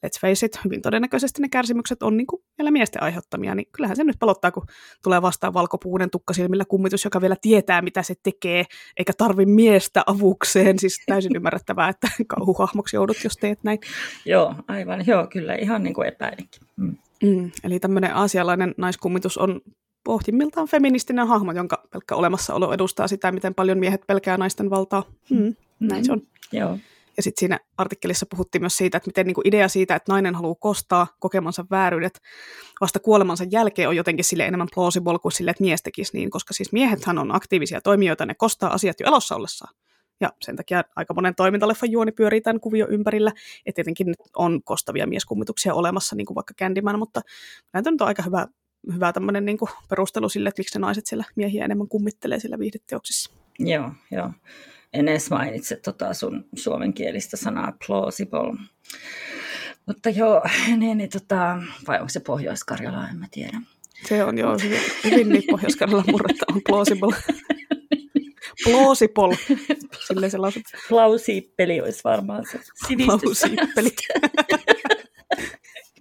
let's 0.06 0.20
face 0.22 0.46
it, 0.46 0.60
hyvin 0.66 0.82
todennäköisesti 0.82 1.42
ne 1.42 1.50
kärsimykset 1.50 2.04
on 2.04 2.18
niin 2.18 2.28
kuin 2.28 2.42
vielä 2.58 2.72
miesten 2.72 3.04
aiheuttamia, 3.04 3.56
niin 3.56 3.66
kyllähän 3.72 3.96
se 3.96 4.04
nyt 4.04 4.20
pelottaa, 4.20 4.52
kun 4.52 4.66
tulee 5.04 5.22
vastaan 5.22 5.54
valkopuuden 5.54 6.10
tukkasilmillä 6.10 6.66
kummitus, 6.66 7.04
joka 7.04 7.22
vielä 7.22 7.36
tietää, 7.42 7.82
mitä 7.82 8.04
se 8.04 8.14
tekee, 8.24 8.66
eikä 8.98 9.14
tarvi 9.18 9.46
miestä 9.46 10.04
avukseen, 10.06 10.80
siis 10.80 11.04
täysin 11.06 11.36
ymmärrettävää, 11.38 11.90
että 11.90 12.08
kauhuhahmoksi 12.28 12.96
joudut, 12.96 13.24
jos 13.24 13.38
teet 13.38 13.64
näin. 13.64 13.80
Joo, 14.26 14.56
aivan, 14.68 15.04
joo, 15.08 15.28
kyllä, 15.28 15.56
ihan 15.56 15.84
niin 15.84 15.94
kuin 15.94 16.08
epäilinkin. 16.08 16.62
Mm. 16.76 16.98
Mm, 17.24 17.52
eli 17.64 17.80
tämmöinen 17.80 18.16
aasialainen 18.16 18.74
naiskummitus 18.78 19.38
on 19.38 19.62
pohjimmiltaan 20.04 20.68
feministinen 20.68 21.28
hahmo, 21.28 21.52
jonka 21.52 21.84
pelkkä 21.92 22.16
olemassaolo 22.16 22.74
edustaa 22.74 23.08
sitä, 23.08 23.32
miten 23.32 23.56
paljon 23.56 23.78
miehet 23.78 24.08
pelkää 24.08 24.38
naisten 24.38 24.70
valtaa. 24.70 25.04
Mm, 25.30 25.56
näin 25.80 26.06
se 26.06 26.12
on. 26.12 26.22
Joo. 26.52 26.78
Ja 27.18 27.24
sitten 27.24 27.40
siinä 27.40 27.60
artikkelissa 27.78 28.26
puhuttiin 28.30 28.62
myös 28.62 28.78
siitä, 28.78 28.98
että 28.98 29.10
miten 29.10 29.26
niinku 29.26 29.42
idea 29.46 29.68
siitä, 29.68 29.96
että 29.96 30.12
nainen 30.12 30.36
haluaa 30.36 30.56
kostaa 30.56 31.08
kokemansa 31.20 31.66
vääryydet 31.72 32.22
vasta 32.82 33.00
kuolemansa 33.00 33.44
jälkeen 33.52 33.90
on 33.90 33.96
jotenkin 33.96 34.26
sille 34.26 34.46
enemmän 34.46 34.68
plausible 34.74 35.20
kuin 35.20 35.32
sille, 35.32 35.52
että 35.52 35.64
mies 35.64 35.84
tekisi 35.84 36.18
niin, 36.18 36.30
koska 36.30 36.54
siis 36.54 36.72
miehethän 36.72 37.18
on 37.18 37.36
aktiivisia 37.36 37.82
toimijoita, 37.82 38.26
ne 38.26 38.34
kostaa 38.34 38.74
asiat 38.74 39.00
jo 39.00 39.08
elossa 39.08 39.36
ollessaan. 39.36 39.76
Ja 40.22 40.34
sen 40.42 40.56
takia 40.56 40.84
aika 40.96 41.14
monen 41.14 41.36
toimintaleffan 41.36 41.92
juoni 41.92 42.12
pyörii 42.12 42.42
tämän 42.42 42.60
kuvio 42.60 42.88
ympärillä. 42.90 43.30
että 43.66 43.76
tietenkin 43.76 44.14
on 44.36 44.64
kostavia 44.64 45.08
mieskummituksia 45.08 45.74
olemassa, 45.74 46.16
niin 46.16 46.26
kuin 46.26 46.36
vaikka 46.36 46.54
Candyman, 46.54 47.00
mutta 47.00 47.22
näitä 47.74 47.90
on 47.90 47.98
aika 48.00 48.24
hyvä 48.24 48.48
hyvä 48.94 49.14
tämmöinen 49.14 49.46
niin 49.46 49.58
perustelu 49.90 50.30
sille, 50.30 50.50
että 50.50 50.60
miksi 50.60 50.80
ne 50.80 50.82
naiset 50.82 51.06
siellä 51.06 51.24
miehiä 51.36 51.66
enemmän 51.66 51.88
kummittelee 51.88 52.40
siellä 52.40 52.60
viihdeteoksissa. 52.60 53.32
Joo, 53.60 53.92
joo. 54.12 54.32
En 54.94 55.08
edes 55.08 55.30
mainitse 55.30 55.76
tota 55.76 56.14
sun 56.14 56.46
suomenkielistä 56.56 57.38
sanaa 57.38 57.74
plausible. 57.88 58.54
Mutta 59.86 60.10
joo, 60.10 60.42
niin, 60.78 60.98
niin 60.98 61.10
tota, 61.10 61.64
vai 61.88 62.00
onko 62.00 62.10
se 62.10 62.20
Pohjois-Karjala, 62.20 63.10
en 63.10 63.18
mä 63.18 63.28
tiedä. 63.32 63.62
Se 64.08 64.24
on 64.24 64.38
joo, 64.38 64.58
hyvin, 64.64 64.80
hyvin 65.04 65.30
niin 65.30 65.44
Pohjois-Karjalan 65.52 66.06
murretta 66.12 66.46
on 66.54 66.62
plausible. 66.70 67.16
Plausible, 68.64 69.38
silleen 70.08 70.32
se 70.32 70.38
lausut. 70.38 70.64
Plausippeli 70.90 71.82
olisi 71.82 72.02
varmaan 72.04 72.46
se 72.52 72.60
sivistys. 72.88 73.22
Plausippeli. 73.22 73.90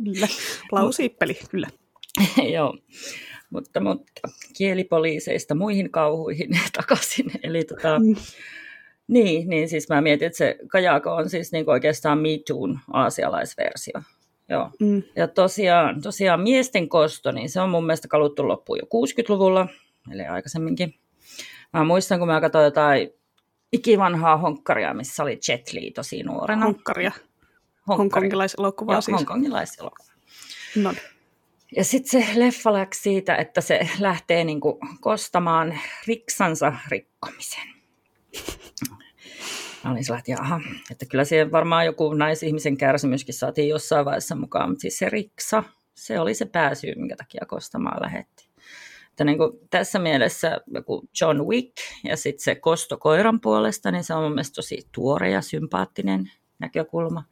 kyllä, 0.05 0.28
plausippeli, 0.70 1.39
kyllä. 1.51 1.68
Joo, 2.55 2.79
mutta, 3.51 3.81
mutta 3.81 4.29
kielipoliiseista 4.57 5.55
muihin 5.55 5.91
kauhuihin 5.91 6.51
takaisin. 6.77 7.31
Eli 7.43 7.65
tota, 7.65 7.99
mm. 7.99 8.15
niin, 9.09 9.49
niin 9.49 9.69
siis 9.69 9.89
mä 9.89 10.01
mietin, 10.01 10.27
että 10.27 10.39
se 10.39 10.59
Kajako 10.69 11.15
on 11.15 11.31
siis 11.31 11.53
niin 11.53 11.71
oikeastaan 11.71 12.19
Me 12.19 12.29
Toon 12.47 12.81
aasialaisversio. 12.93 14.03
Joo. 14.49 14.71
Mm. 14.81 15.03
Ja 15.17 15.29
tosiaan, 15.29 16.03
tosiaan 16.03 16.41
miesten 16.41 16.89
kosto, 16.89 17.33
niin 17.33 17.51
se 17.51 17.61
on 17.61 17.71
mun 17.71 17.87
mielestä 17.87 18.09
kaluttu 18.09 18.49
loppuun 18.49 18.79
jo 18.79 18.85
60-luvulla, 18.85 19.69
eli 20.13 20.23
aikaisemminkin. 20.23 20.95
Mä 21.73 21.85
muistan, 21.85 22.19
kun 22.19 22.29
mä 22.29 22.41
katsoin 22.41 22.65
jotain 22.65 23.11
ikivanhaa 23.73 24.37
honkkaria, 24.37 24.95
missä 24.95 25.23
oli 25.23 25.39
Jet 25.49 25.73
Li 25.73 25.91
tosi 25.91 26.23
nuorena. 26.23 26.65
Honkkaria. 26.65 27.13
Hongkongilaiselokuvaa 27.89 29.01
siis. 29.01 29.17
Hongkongilaiselokuvaa. 29.17 30.15
No 30.77 30.93
niin. 30.93 31.12
Ja 31.77 31.85
sitten 31.85 32.23
se 32.23 32.41
leffa 32.41 32.73
läksi 32.73 33.03
siitä, 33.03 33.37
että 33.37 33.61
se 33.61 33.89
lähtee 33.99 34.45
niinku 34.45 34.79
kostamaan 35.01 35.79
riksansa 36.07 36.73
rikkomisen. 36.89 37.68
Mä 39.85 39.91
olin 39.91 40.05
sillä, 40.05 40.18
että 40.18 40.31
jaha, 40.31 40.61
että 40.91 41.07
kyllä 41.07 41.25
siihen 41.25 41.53
varmaan 41.53 41.87
joku 41.87 42.14
naisihmisen 42.14 42.77
kärsimyskin 42.77 43.35
saatiin 43.35 43.68
jossain 43.68 44.05
vaiheessa 44.05 44.35
mukaan, 44.35 44.68
mutta 44.70 44.81
siis 44.81 44.99
se 44.99 45.09
riksa, 45.09 45.64
se 45.95 46.20
oli 46.20 46.35
se 46.35 46.45
pääsyy, 46.45 46.95
minkä 46.95 47.16
takia 47.16 47.47
kostamaan 47.49 48.03
lähetti. 48.03 48.49
Että 49.11 49.25
niin 49.25 49.39
tässä 49.70 49.99
mielessä 49.99 50.61
joku 50.75 51.09
John 51.20 51.41
Wick 51.41 51.77
ja 52.05 52.16
sitten 52.16 52.45
se 52.45 52.55
kosto 52.55 52.99
koiran 52.99 53.41
puolesta, 53.41 53.91
niin 53.91 54.05
se 54.05 54.14
on 54.14 54.23
mun 54.23 54.33
mielestä 54.33 54.55
tosi 54.55 54.89
tuore 54.93 55.31
ja 55.31 55.43
sympaattinen 55.43 56.33
näkökulma. 56.59 57.25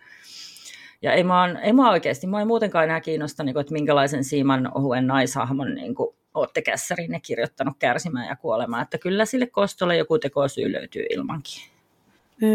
Ja 1.03 1.13
ei 1.13 1.25
mua, 1.25 1.49
ei 1.63 1.73
mua 1.73 1.91
oikeasti, 1.91 2.27
mua 2.27 2.41
ei 2.41 2.47
muutenkaan 2.47 2.85
enää 2.85 3.01
kiinnosta, 3.01 3.43
niin 3.43 3.53
kuin, 3.53 3.61
että 3.61 3.73
minkälaisen 3.73 4.25
siiman 4.25 4.71
ohuen 4.75 5.07
naishahmon 5.07 5.75
niin 5.75 5.95
kuin, 5.95 6.17
olette 6.35 6.63
kässärinne 6.63 7.21
kirjoittanut 7.21 7.77
kärsimään 7.79 8.29
ja 8.29 8.37
kuolemaan. 8.37 8.83
Että 8.83 8.99
kyllä 8.99 9.25
sille 9.25 9.47
kostolle 9.47 9.97
joku 9.97 10.19
tekosyy 10.19 10.73
löytyy 10.73 11.07
ilmankin. 11.11 11.63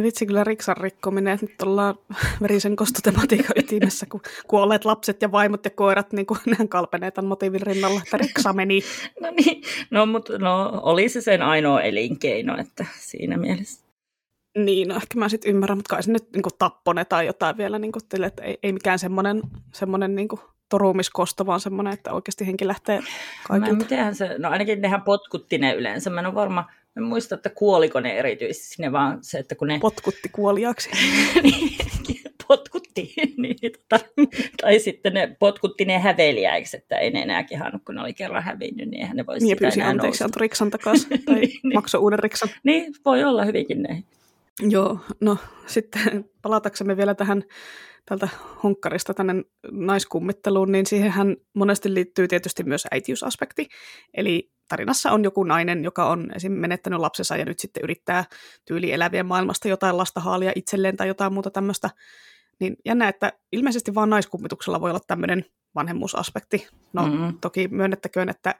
Vitsi 0.03 0.25
kyllä 0.25 0.43
riksan 0.43 0.77
rikkominen, 0.77 1.33
että 1.33 1.45
nyt 1.45 1.61
ollaan 1.61 1.95
verisen 2.41 2.75
kostotematiikan 2.75 3.51
ytimessä, 3.55 4.05
kun 4.05 4.21
kuolleet 4.47 4.85
lapset 4.85 5.21
ja 5.21 5.31
vaimot 5.31 5.65
ja 5.65 5.71
koirat, 5.71 6.13
niin 6.13 6.25
kuin 6.25 6.39
nehän 6.45 6.69
kalpenee 6.69 7.11
tämän 7.11 7.29
motiivin 7.29 7.61
rinnalla, 7.61 8.01
että 8.03 8.17
riksa 8.17 8.53
meni. 8.53 8.81
no 9.21 9.31
niin, 9.31 9.63
no, 9.91 10.05
mutta 10.05 10.37
no, 10.37 10.79
oli 10.83 11.09
se 11.09 11.21
sen 11.21 11.41
ainoa 11.41 11.81
elinkeino, 11.81 12.57
että 12.57 12.85
siinä 12.99 13.37
mielessä. 13.37 13.84
Niin, 14.55 14.87
no 14.87 14.95
ehkä 14.95 15.19
mä 15.19 15.29
sitten 15.29 15.51
ymmärrän, 15.51 15.77
mutta 15.77 15.95
kai 15.95 16.03
se 16.03 16.11
nyt 16.11 16.31
niin 16.33 16.43
tappone 16.59 17.05
tai 17.05 17.25
jotain 17.25 17.57
vielä, 17.57 17.79
niin 17.79 17.91
kuin, 17.91 18.25
että 18.25 18.43
ei, 18.43 18.57
ei 18.63 18.73
mikään 18.73 18.99
semmoinen, 18.99 19.41
semmoinen 19.73 20.15
niin 20.15 20.27
torumiskosto, 20.69 21.45
vaan 21.45 21.59
semmoinen, 21.59 21.93
että 21.93 22.13
oikeasti 22.13 22.47
henki 22.47 22.67
lähtee 22.67 22.99
kaikilta. 23.47 23.75
Mitenhän 23.75 24.15
se, 24.15 24.35
no 24.37 24.49
ainakin 24.49 24.81
nehän 24.81 25.01
potkutti 25.01 25.57
ne 25.57 25.73
yleensä. 25.73 26.09
Mä 26.09 26.19
en 26.19 26.25
ole 26.25 26.35
varma, 26.35 26.61
mä 26.95 26.99
en 27.01 27.03
muista, 27.03 27.35
että 27.35 27.49
kuoliko 27.49 27.99
ne 27.99 28.17
erityisesti 28.17 28.67
sinne, 28.67 28.91
vaan 28.91 29.17
se, 29.21 29.39
että 29.39 29.55
kun 29.55 29.67
ne... 29.67 29.79
Potkutti 29.81 30.29
kuoliaksi. 30.29 30.89
niin, 31.43 31.77
potkutti. 32.47 33.13
niin, 33.37 33.55
tota, 33.89 34.05
tai 34.61 34.79
sitten 34.79 35.13
ne 35.13 35.35
potkutti 35.39 35.85
ne 35.85 35.99
häveliäiksi, 35.99 36.77
että 36.77 36.97
ei 36.97 37.11
ne 37.11 37.21
enää 37.21 37.43
kehannut, 37.43 37.81
kun 37.85 37.95
ne 37.95 38.01
oli 38.01 38.13
kerran 38.13 38.43
hävinnyt, 38.43 38.89
niin 38.89 39.01
eihän 39.01 39.17
ne 39.17 39.25
voisi 39.25 39.45
niin, 39.45 39.57
sitä 39.57 39.67
enää 39.67 39.89
anteeksi, 39.89 40.23
antoi 40.23 40.41
riksan 40.41 40.71
takaisin, 40.71 41.25
tai 41.25 41.35
niin, 41.35 41.49
niin. 41.63 41.73
maksoi 41.73 42.01
uuden 42.01 42.19
riksan. 42.19 42.49
Niin, 42.63 42.93
voi 43.05 43.23
olla 43.23 43.45
hyvinkin 43.45 43.81
ne. 43.81 44.03
Joo, 44.61 44.99
no 45.21 45.37
sitten 45.67 46.29
palataksemme 46.41 46.97
vielä 46.97 47.15
tähän 47.15 47.43
tältä 48.05 48.29
honkkarista 48.63 49.13
tänne 49.13 49.33
naiskummitteluun, 49.71 50.71
niin 50.71 50.85
siihenhän 50.85 51.37
monesti 51.53 51.93
liittyy 51.93 52.27
tietysti 52.27 52.63
myös 52.63 52.87
äitiysaspekti. 52.91 53.67
Eli 54.13 54.51
tarinassa 54.67 55.11
on 55.11 55.23
joku 55.23 55.43
nainen, 55.43 55.83
joka 55.83 56.09
on 56.09 56.31
esim. 56.35 56.51
menettänyt 56.51 56.99
lapsensa 56.99 57.37
ja 57.37 57.45
nyt 57.45 57.59
sitten 57.59 57.83
yrittää 57.83 58.25
tyyli 58.65 58.91
elävien 58.91 59.25
maailmasta 59.25 59.67
jotain 59.67 59.97
lasta 59.97 60.19
haalia 60.19 60.51
itselleen 60.55 60.97
tai 60.97 61.07
jotain 61.07 61.33
muuta 61.33 61.51
tämmöistä. 61.51 61.89
Niin 62.59 62.75
jännä, 62.85 63.09
että 63.09 63.33
ilmeisesti 63.51 63.95
vain 63.95 64.09
naiskummituksella 64.09 64.81
voi 64.81 64.89
olla 64.89 64.99
tämmöinen 65.07 65.45
vanhemmuusaspekti. 65.75 66.67
No 66.93 67.07
mm-hmm. 67.07 67.37
toki 67.41 67.67
myönnettäköön, 67.67 68.29
että 68.29 68.55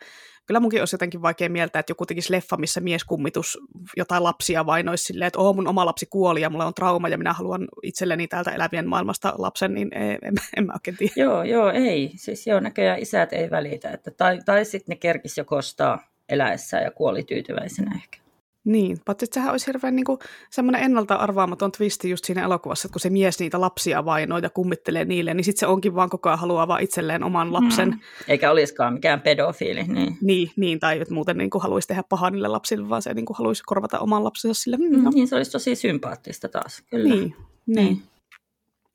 kyllä 0.46 0.60
munkin 0.60 0.82
olisi 0.82 0.94
jotenkin 0.94 1.22
vaikea 1.22 1.50
mieltä, 1.50 1.80
että 1.80 1.92
joku 1.92 2.06
tekisi 2.06 2.34
leffa, 2.34 2.58
missä 2.58 2.82
mieskummitus 2.82 3.58
jotain 3.98 4.24
lapsia 4.24 4.66
vainoisi 4.66 5.04
silleen, 5.04 5.28
että 5.28 5.40
oh, 5.40 5.56
mun 5.56 5.68
oma 5.68 5.86
lapsi 5.86 6.06
kuoli 6.06 6.42
ja 6.42 6.50
mulla 6.50 6.66
on 6.66 6.74
trauma 6.74 7.10
ja 7.10 7.18
minä 7.18 7.34
haluan 7.34 7.68
itselleni 7.84 8.28
täältä 8.28 8.52
elävien 8.52 8.88
maailmasta 8.88 9.34
lapsen, 9.38 9.74
niin 9.74 9.90
en, 9.94 10.18
en, 10.22 10.34
en 10.58 10.66
mä 10.66 10.74
oikein 10.74 10.98
tiedä. 10.98 11.14
Joo, 11.16 11.44
joo, 11.44 11.72
ei. 11.72 12.12
Siis 12.16 12.48
joo, 12.48 12.60
näköjään 12.60 13.00
isät 13.00 13.34
ei 13.34 13.52
välitä. 13.52 13.90
Että, 13.92 14.12
tai, 14.12 14.40
tai 14.46 14.66
sitten 14.66 14.94
ne 14.94 14.96
kerkis 14.96 15.38
jo 15.38 15.46
kostaa 15.46 16.00
eläessään 16.30 16.84
ja 16.84 16.92
kuoli 16.92 17.24
tyytyväisenä 17.24 17.92
ehkä. 17.96 18.24
Niin, 18.66 18.98
paitsi 19.06 19.26
sehän 19.32 19.52
olisi 19.52 19.68
hirveän 19.68 19.96
niin 19.96 20.06
kuin, 20.06 20.20
semmoinen 20.50 20.84
ennalta 20.84 21.16
arvaamaton 21.16 21.72
twisti 21.72 22.10
just 22.10 22.26
siinä 22.26 22.44
elokuvassa, 22.44 22.88
että 22.88 22.94
kun 22.94 23.02
se 23.02 23.10
mies 23.10 23.40
niitä 23.40 23.62
lapsia 23.62 24.06
vainoo 24.06 24.38
ja 24.38 24.50
kummittelee 24.50 25.06
niille, 25.06 25.34
niin 25.34 25.44
sitten 25.44 25.60
se 25.60 25.68
onkin 25.68 25.96
vaan 25.96 26.10
koko 26.10 26.30
ajan 26.30 26.40
haluaa 26.40 26.68
vaan 26.68 26.82
itselleen 26.82 27.24
oman 27.24 27.54
lapsen. 27.54 27.90
Mm. 27.90 28.00
Eikä 28.28 28.52
olisikaan 28.52 28.94
mikään 28.94 29.22
pedofiili. 29.22 29.84
Niin, 29.84 30.18
niin, 30.22 30.52
niin 30.56 30.80
tai 30.80 31.02
että 31.02 31.14
muuten 31.14 31.38
niin 31.38 31.50
kuin 31.50 31.62
haluaisi 31.62 31.88
tehdä 31.88 32.04
pahaa 32.10 32.30
niille 32.30 32.48
lapsille, 32.48 32.90
vaan 32.90 33.02
se 33.02 33.14
niin 33.14 33.26
kuin 33.26 33.38
haluaisi 33.38 33.64
korvata 33.66 34.00
oman 34.00 34.24
lapsensa 34.24 34.62
sille. 34.62 34.78
Mm, 34.78 35.04
no. 35.04 35.12
Niin, 35.14 35.28
se 35.28 35.36
olisi 35.36 35.52
tosi 35.52 35.76
sympaattista 35.76 36.50
taas, 36.50 36.84
kyllä. 36.90 37.10
Niin, 37.10 37.36
niin. 37.66 37.86
niin. 37.86 38.02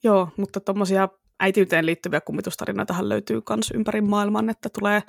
Joo, 0.03 0.29
mutta 0.37 0.61
tuommoisia 0.61 1.09
äitiyteen 1.41 1.87
liittyviä 1.87 2.21
kummitustarinoitahan 2.21 3.09
löytyy 3.09 3.41
myös 3.51 3.71
ympäri 3.75 4.01
maailman, 4.01 4.51
että 4.51 4.69
tulee 4.79 5.03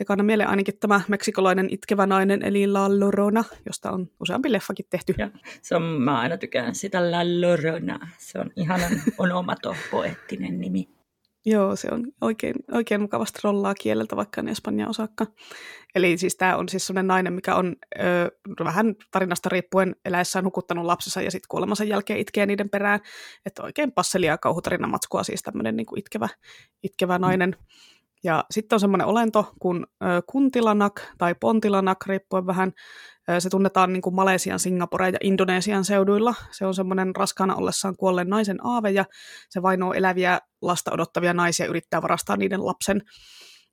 ekana 0.00 0.22
mieleen 0.22 0.48
ainakin 0.48 0.78
tämä 0.80 1.00
meksikolainen 1.08 1.68
itkevä 1.70 2.06
nainen, 2.06 2.42
eli 2.42 2.66
La 2.66 2.88
Llorona, 2.98 3.44
josta 3.66 3.90
on 3.90 4.10
useampi 4.20 4.52
leffakin 4.52 4.86
tehty. 4.90 5.14
Ja, 5.18 5.30
se 5.62 5.76
on, 5.76 5.82
mä 5.82 6.20
aina 6.20 6.36
tykään 6.36 6.74
sitä 6.74 7.10
La 7.10 7.24
Llorona. 7.24 8.08
Se 8.18 8.38
on 8.38 8.50
ihanan 8.56 9.02
onomato 9.18 9.76
poettinen 9.90 10.60
nimi. 10.60 10.88
Joo, 11.46 11.76
se 11.76 11.88
on 11.90 12.12
oikein, 12.20 12.54
oikein 12.72 13.00
mukavasti 13.00 13.40
rollaa 13.44 13.74
kieleltä, 13.74 14.16
vaikka 14.16 14.40
en 14.40 14.48
Espanja 14.48 14.88
osakka. 14.88 15.26
Eli 15.94 16.18
siis 16.18 16.36
tämä 16.36 16.56
on 16.56 16.68
siis 16.68 16.86
sellainen 16.86 17.06
nainen, 17.06 17.32
mikä 17.32 17.54
on 17.54 17.76
ö, 17.98 18.30
vähän 18.64 18.94
tarinasta 19.10 19.48
riippuen 19.48 19.96
eläessään 20.04 20.44
hukuttanut 20.44 20.84
lapsensa 20.84 21.22
ja 21.22 21.30
sitten 21.30 21.48
kuolemansa 21.48 21.84
jälkeen 21.84 22.18
itkee 22.18 22.46
niiden 22.46 22.70
perään. 22.70 23.00
Että 23.46 23.62
oikein 23.62 23.92
passelia 23.92 24.38
kauhutarina 24.38 24.86
matskua 24.86 25.22
siis 25.22 25.42
tämmöinen 25.42 25.76
niin 25.76 25.86
itkevä, 25.98 26.28
itkevä 26.82 27.18
nainen. 27.18 27.50
Mm. 27.50 27.66
Ja 28.24 28.44
sitten 28.50 28.76
on 28.76 28.80
semmoinen 28.80 29.06
olento 29.06 29.52
kuin 29.58 29.86
kuntilanak 30.26 31.00
tai 31.18 31.34
pontilanak, 31.40 32.06
riippuen 32.06 32.46
vähän. 32.46 32.72
Se 33.38 33.50
tunnetaan 33.50 33.92
niin 33.92 34.02
kuin 34.02 34.14
Malesian, 34.14 34.58
Singaporen 34.58 35.12
ja 35.12 35.18
Indonesian 35.22 35.84
seuduilla. 35.84 36.34
Se 36.50 36.66
on 36.66 36.74
semmoinen 36.74 37.16
raskaana 37.16 37.54
ollessaan 37.54 37.96
kuolleen 37.96 38.28
naisen 38.28 38.66
aave 38.66 38.90
ja 38.90 39.04
se 39.50 39.62
vainoo 39.62 39.92
eläviä 39.92 40.38
lasta 40.62 40.92
odottavia 40.92 41.34
naisia 41.34 41.66
yrittää 41.66 42.02
varastaa 42.02 42.36
niiden 42.36 42.66
lapsen. 42.66 43.00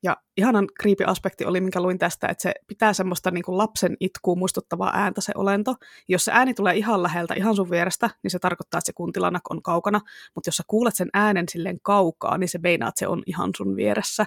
Ja 0.04 0.18
ihanan 0.38 0.68
kriipi 0.80 1.04
aspekti 1.04 1.46
oli, 1.46 1.62
minkä 1.62 1.82
luin 1.82 1.98
tästä, 1.98 2.28
että 2.28 2.42
se 2.42 2.54
pitää 2.68 2.94
semmoista 2.94 3.32
niin 3.32 3.44
kuin 3.44 3.58
lapsen 3.58 3.98
itkuun 4.00 4.40
muistuttavaa 4.40 4.92
ääntä 4.94 5.22
se 5.22 5.32
olento. 5.36 5.76
Jos 6.08 6.26
se 6.26 6.32
ääni 6.32 6.54
tulee 6.54 6.76
ihan 6.76 7.04
läheltä, 7.04 7.34
ihan 7.34 7.56
sun 7.56 7.70
vierestä, 7.70 8.10
niin 8.24 8.32
se 8.32 8.40
tarkoittaa, 8.40 8.78
että 8.78 8.86
se 8.86 8.94
kuntilanak 8.94 9.42
on 9.50 9.62
kaukana. 9.62 10.02
Mutta 10.36 10.48
jos 10.48 10.56
sä 10.56 10.64
kuulet 10.68 10.96
sen 10.96 11.10
äänen 11.14 11.46
silleen 11.52 11.80
kaukaa, 11.82 12.38
niin 12.38 12.50
se 12.50 12.60
meinaa, 12.64 12.90
että 12.90 13.00
se 13.00 13.08
on 13.08 13.24
ihan 13.26 13.52
sun 13.58 13.76
vieressä. 13.76 14.26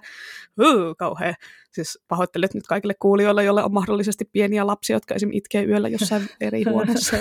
Huu, 0.56 0.94
kauhea. 0.98 1.34
Siis 1.72 1.98
pahoittelet 2.08 2.54
nyt 2.54 2.66
kaikille 2.66 2.94
kuulijoille, 2.94 3.44
joille 3.44 3.64
on 3.64 3.74
mahdollisesti 3.74 4.24
pieniä 4.24 4.66
lapsia, 4.66 4.96
jotka 4.96 5.14
esim. 5.14 5.30
itkee 5.32 5.64
yöllä 5.64 5.88
jossain 5.88 6.28
eri 6.40 6.62
huoneessa. 6.70 7.16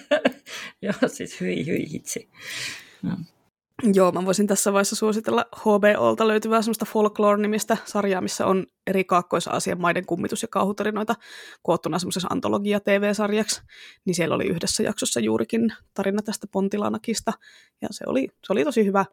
Joo, 0.82 0.94
siis 1.06 1.40
hyi 1.40 1.66
hyi 1.66 1.90
hitsi. 1.90 2.30
No. 3.02 3.16
Joo, 3.82 4.12
mä 4.12 4.24
voisin 4.24 4.46
tässä 4.46 4.72
vaiheessa 4.72 4.96
suositella 4.96 5.46
HBOlta 5.56 6.28
löytyvää 6.28 6.62
semmoista 6.62 6.84
Folklore-nimistä 6.84 7.76
sarjaa, 7.84 8.20
missä 8.20 8.46
on 8.46 8.66
eri 8.86 9.04
Kaakkois-Aasian 9.04 9.80
maiden 9.80 10.06
kummitus- 10.06 10.42
ja 10.42 10.48
kauhutarinoita 10.48 11.14
koottuna 11.62 11.98
semmoisessa 11.98 12.28
antologia-TV-sarjaksi. 12.30 13.62
Niin 14.04 14.14
siellä 14.14 14.34
oli 14.34 14.46
yhdessä 14.46 14.82
jaksossa 14.82 15.20
juurikin 15.20 15.72
tarina 15.94 16.22
tästä 16.22 16.46
Pontilanakista, 16.52 17.32
ja 17.82 17.88
se 17.90 18.04
oli, 18.06 18.28
se 18.46 18.52
oli 18.52 18.64
tosi 18.64 18.84
hyvä. 18.84 19.04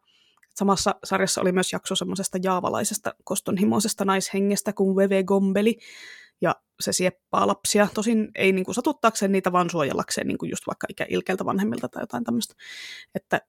Samassa 0.56 0.96
sarjassa 1.04 1.42
oli 1.42 1.52
myös 1.52 1.74
jakso 1.74 1.96
semmoisesta 1.96 2.38
jaavalaisesta 2.44 3.16
kostonhimoisesta 3.24 4.06
naishengestä 4.06 4.74
kuin 4.74 4.96
Veve 4.96 5.24
Gombeli, 5.24 5.78
ja 6.42 6.56
se 6.80 6.94
sieppaa 6.94 7.48
lapsia. 7.48 7.88
Tosin 7.94 8.32
ei 8.36 8.52
niin 8.52 8.66
kuin 8.66 8.76
satuttaakseen 8.76 9.32
niitä, 9.32 9.52
vaan 9.52 9.70
suojellakseen 9.70 10.28
niin 10.28 10.38
kuin 10.38 10.50
just 10.50 10.68
vaikka 10.68 10.88
ikäilkeltä 10.90 11.46
vanhemmilta 11.46 11.90
tai 11.90 12.04
jotain 12.04 12.24
tämmöistä. 12.24 12.56
Että 13.16 13.42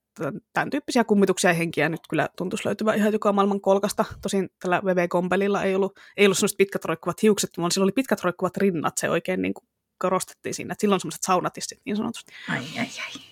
tämän 0.53 0.71
tyyppisiä 0.71 1.05
kummituksia 1.05 1.51
ja 1.51 1.55
henkiä 1.55 1.89
nyt 1.89 2.01
kyllä 2.11 2.29
tuntuisi 2.37 2.67
löytyvän 2.67 2.97
ihan 2.97 3.13
joka 3.13 3.33
maailman 3.33 3.61
kolkasta. 3.61 4.05
Tosin 4.23 4.49
tällä 4.59 4.83
VV 4.85 5.09
Gombelilla 5.09 5.63
ei 5.63 5.75
ollut, 5.75 5.99
ei 6.17 6.27
ollut 6.27 6.39
semmoiset 6.39 6.59
pitkät 6.59 6.85
roikkuvat 6.85 7.23
hiukset, 7.23 7.51
vaan 7.59 7.71
sillä 7.71 7.85
oli 7.85 7.93
pitkät 7.93 8.25
roikkuvat 8.25 8.57
rinnat. 8.57 8.99
Se 8.99 9.11
oikein 9.11 9.43
niin 9.43 9.55
kuin 9.55 9.69
korostettiin 9.99 10.55
siinä, 10.55 10.73
että 10.73 10.81
silloin 10.81 11.01
semmoiset 11.01 11.23
saunatistit 11.23 11.81
niin 11.85 11.97
sanotusti. 11.97 12.33
Ai, 12.49 12.59
ai, 12.59 12.79
ai. 12.79 13.23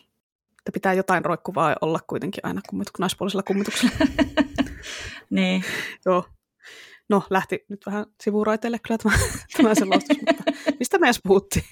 Että 0.59 0.73
pitää 0.73 0.93
jotain 0.93 1.25
roikkuvaa 1.25 1.77
olla 1.81 2.01
kuitenkin 2.07 2.47
aina 2.47 2.61
kummituk- 2.73 2.99
naispuolisella 2.99 3.43
kummituksella. 3.43 3.97
niin. 5.31 5.65
Joo, 6.07 6.25
No, 7.11 7.23
lähti 7.31 7.65
nyt 7.69 7.81
vähän 7.87 8.07
sivuraiteille 8.23 8.79
kyllä 8.79 8.99
tämä, 8.99 9.17
tämä 9.57 9.75
selostus, 9.75 10.19
mutta 10.27 10.45
mistä 10.79 10.99
me 10.99 11.07
edes 11.07 11.21
puhuttiin? 11.25 11.65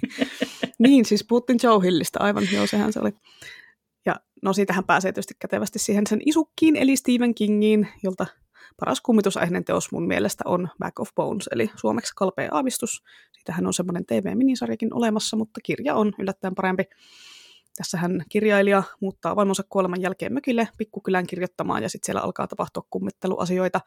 niin, 0.78 1.04
siis 1.04 1.24
puhuttiin 1.28 1.58
Joe 1.62 1.84
Hillistä, 1.84 2.20
aivan 2.20 2.44
joo, 2.52 2.66
sehän 2.66 2.92
se 2.92 3.00
oli. 3.00 3.12
Ja 4.06 4.16
no 4.42 4.52
siitähän 4.52 4.84
pääsee 4.84 5.12
tietysti 5.12 5.34
kätevästi 5.38 5.78
siihen 5.78 6.06
sen 6.06 6.20
isukkiin, 6.26 6.76
eli 6.76 6.96
Stephen 6.96 7.34
Kingiin, 7.34 7.88
jolta 8.02 8.26
paras 8.80 9.00
kummitusaiheinen 9.00 9.64
teos 9.64 9.92
mun 9.92 10.06
mielestä 10.06 10.44
on 10.46 10.68
Back 10.78 11.00
of 11.00 11.08
Bones, 11.14 11.48
eli 11.52 11.70
suomeksi 11.76 12.12
kalpea 12.16 12.48
aavistus. 12.52 13.02
Siitähän 13.32 13.66
on 13.66 13.74
semmoinen 13.74 14.06
TV-minisarjakin 14.06 14.94
olemassa, 14.94 15.36
mutta 15.36 15.60
kirja 15.64 15.94
on 15.94 16.12
yllättäen 16.18 16.54
parempi. 16.54 16.84
Tässähän 17.76 18.24
kirjailija 18.28 18.82
muuttaa 19.00 19.36
vaimonsa 19.36 19.62
kuoleman 19.68 20.02
jälkeen 20.02 20.32
mökille 20.32 20.68
pikkukylän 20.78 21.26
kirjoittamaan 21.26 21.82
ja 21.82 21.88
sitten 21.88 22.06
siellä 22.06 22.20
alkaa 22.20 22.48
tapahtua 22.48 22.86
kummitteluasioita. 22.90 23.80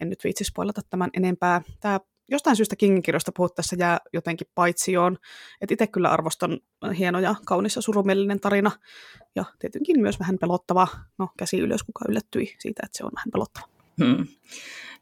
En 0.00 0.08
nyt 0.08 0.24
viitsi 0.24 0.44
spoilata 0.44 0.80
tämän 0.90 1.10
enempää. 1.14 1.62
Tämä 1.80 2.00
jostain 2.28 2.56
syystä 2.56 2.76
Kingin 2.76 3.02
kirjoista 3.02 3.32
puhuttaessa 3.36 3.76
jää 3.78 3.98
jotenkin 4.12 4.46
paitsioon. 4.54 5.18
Että 5.60 5.74
itse 5.74 5.86
kyllä 5.86 6.10
arvostan 6.10 6.58
hieno 6.98 7.20
ja 7.20 7.34
kaunis 7.46 7.76
ja 7.76 7.82
surumielinen 7.82 8.40
tarina. 8.40 8.70
Ja 9.36 9.44
tietenkin 9.58 10.00
myös 10.00 10.20
vähän 10.20 10.38
pelottava. 10.38 10.88
No, 11.18 11.28
käsi 11.38 11.58
ylös, 11.58 11.82
kuka 11.82 12.04
yllättyi 12.08 12.54
siitä, 12.58 12.82
että 12.84 12.98
se 12.98 13.04
on 13.04 13.10
vähän 13.16 13.30
pelottava. 13.32 13.68
Hmm. 14.04 14.26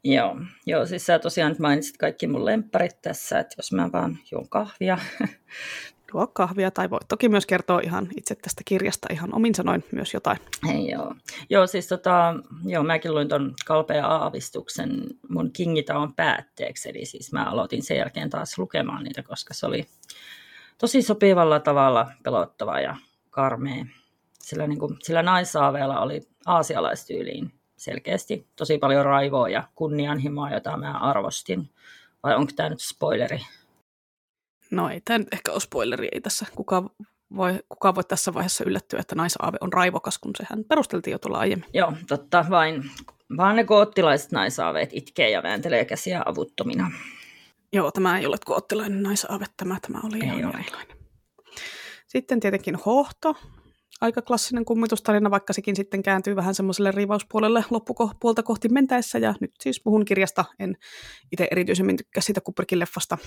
Joo. 0.03 0.35
Joo, 0.65 0.85
siis 0.85 1.05
sä 1.05 1.19
tosiaan 1.19 1.55
mainitsit 1.59 1.97
kaikki 1.97 2.27
mun 2.27 2.45
lempparit 2.45 3.01
tässä, 3.01 3.39
että 3.39 3.55
jos 3.57 3.71
mä 3.71 3.89
vaan 3.91 4.17
juon 4.31 4.49
kahvia, 4.49 4.97
juo 6.13 6.27
kahvia 6.27 6.71
tai 6.71 6.89
voit 6.89 7.07
toki 7.07 7.29
myös 7.29 7.45
kertoa 7.45 7.79
ihan 7.83 8.07
itse 8.17 8.35
tästä 8.35 8.61
kirjasta 8.65 9.07
ihan 9.11 9.35
omin 9.35 9.55
sanoin 9.55 9.83
myös 9.91 10.13
jotain. 10.13 10.37
Hei, 10.67 10.89
joo. 10.89 11.15
joo, 11.49 11.67
siis 11.67 11.87
tota, 11.87 12.33
joo, 12.65 12.83
mäkin 12.83 13.13
luin 13.13 13.27
ton 13.27 13.53
kalpea 13.65 14.07
aavistuksen 14.07 15.03
mun 15.29 15.51
Kingitaon 15.51 16.13
päätteeksi, 16.13 16.89
eli 16.89 17.05
siis 17.05 17.33
mä 17.33 17.43
aloitin 17.43 17.83
sen 17.83 17.97
jälkeen 17.97 18.29
taas 18.29 18.57
lukemaan 18.57 19.03
niitä, 19.03 19.23
koska 19.23 19.53
se 19.53 19.65
oli 19.65 19.85
tosi 20.77 21.01
sopivalla 21.01 21.59
tavalla 21.59 22.11
pelottava 22.23 22.79
ja 22.79 22.95
karmea. 23.29 23.85
Sillä, 24.33 24.67
niin 24.67 24.79
kuin, 24.79 24.97
sillä 25.03 25.21
naisaaveella 25.21 25.99
oli 25.99 26.21
aasialaistyyliin 26.45 27.51
selkeästi 27.77 28.47
tosi 28.55 28.77
paljon 28.77 29.05
raivoa 29.05 29.49
ja 29.49 29.63
kunnianhimoa, 29.75 30.51
jota 30.51 30.77
mä 30.77 30.97
arvostin. 30.97 31.69
Vai 32.23 32.35
onko 32.35 32.51
tämä 32.55 32.69
nyt 32.69 32.79
spoileri? 32.81 33.39
No 34.71 34.89
ei 34.89 35.01
tämä 35.01 35.17
nyt 35.17 35.33
ehkä 35.33 35.51
ole 35.51 35.59
spoileri, 35.59 36.07
ei 36.11 36.21
tässä 36.21 36.45
kukaan 36.55 36.89
voi, 37.35 37.59
kukaan 37.69 37.95
voi 37.95 38.03
tässä 38.03 38.33
vaiheessa 38.33 38.63
yllättyä, 38.63 38.99
että 38.99 39.15
naisaave 39.15 39.57
on 39.61 39.73
raivokas, 39.73 40.17
kun 40.17 40.31
sehän 40.37 40.63
perusteltiin 40.63 41.11
jo 41.11 41.19
tuolla 41.19 41.39
aiemmin. 41.39 41.69
Joo, 41.73 41.93
totta, 42.07 42.45
vain, 42.49 42.91
vaan 43.37 43.55
ne 43.55 43.63
koottilaiset 43.63 44.31
naisaaveet 44.31 44.89
itkee 44.93 45.29
ja 45.29 45.43
vääntelee 45.43 45.85
käsiä 45.85 46.21
avuttomina. 46.25 46.91
Joo, 47.73 47.91
tämä 47.91 48.19
ei 48.19 48.25
ole 48.25 48.37
koottilainen 48.45 49.03
naisaave, 49.03 49.45
tämä, 49.57 49.77
tämä 49.81 49.99
oli 50.03 50.15
ei 50.15 50.39
ihan 50.39 50.39
erilainen. 50.39 50.97
Sitten 52.07 52.39
tietenkin 52.39 52.75
hohto, 52.75 53.35
aika 54.01 54.21
klassinen 54.21 54.65
kummitustarina, 54.65 55.31
vaikka 55.31 55.53
sekin 55.53 55.75
sitten 55.75 56.03
kääntyy 56.03 56.35
vähän 56.35 56.55
semmoiselle 56.55 56.91
rivauspuolelle 56.91 57.65
loppupuolta 57.69 58.43
kohti 58.43 58.69
mentäessä. 58.69 59.17
Ja 59.17 59.33
nyt 59.39 59.51
siis 59.59 59.81
puhun 59.83 60.05
kirjasta, 60.05 60.45
en 60.59 60.77
itse 61.31 61.47
erityisemmin 61.51 61.97
tykkää 61.97 62.21
siitä 62.21 62.41
Kubrickin 62.41 62.79
leffasta. 62.79 63.17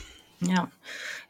Joo, 0.49 0.67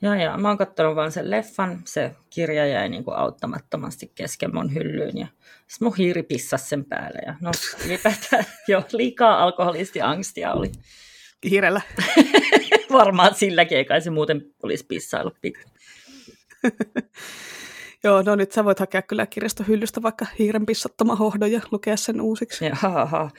joo, 0.03 0.15
joo. 0.15 0.39
mä 0.39 0.49
oon 0.49 0.59
katsonut 0.59 0.97
vaan 0.97 1.13
sen 1.13 1.31
leffan, 1.31 1.83
se 1.85 2.15
kirja 2.31 2.67
jäi 2.67 2.89
niin 2.89 3.05
kuin 3.05 3.17
auttamattomasti 3.17 4.13
kesken 4.15 4.55
mun 4.55 4.75
hyllyyn 4.75 5.19
ja 5.19 5.27
sitten 5.69 5.87
mun 5.87 5.97
hiiri 5.97 6.23
pissasi 6.23 6.69
sen 6.69 6.85
päälle 6.85 7.19
ja 7.27 7.35
no 7.41 7.51
ylipäätään 7.87 8.45
jo 8.69 8.85
liikaa 8.93 9.43
alkoholisti 9.43 10.01
angstia 10.01 10.53
oli. 10.53 10.73
Hiirellä? 11.51 11.81
Varmaan 12.93 13.35
silläkin, 13.35 13.87
kai 13.87 14.01
se 14.01 14.11
muuten 14.11 14.43
olisi 14.63 14.87
pissailu 14.87 15.31
Joo, 18.05 18.23
no 18.23 18.37
nyt 18.37 18.53
sä 18.53 18.65
voit 18.65 18.79
hakea 18.79 19.03
kyllä 19.03 19.27
kirjastohyllystä 19.27 20.03
vaikka 20.03 20.27
hiiren 20.39 20.67
pissattoma 20.67 21.17
hohdo 21.17 21.47
ja 21.47 21.61
lukea 21.71 21.97
sen 21.97 22.21
uusiksi. 22.21 22.65
Jaha, 22.65 23.31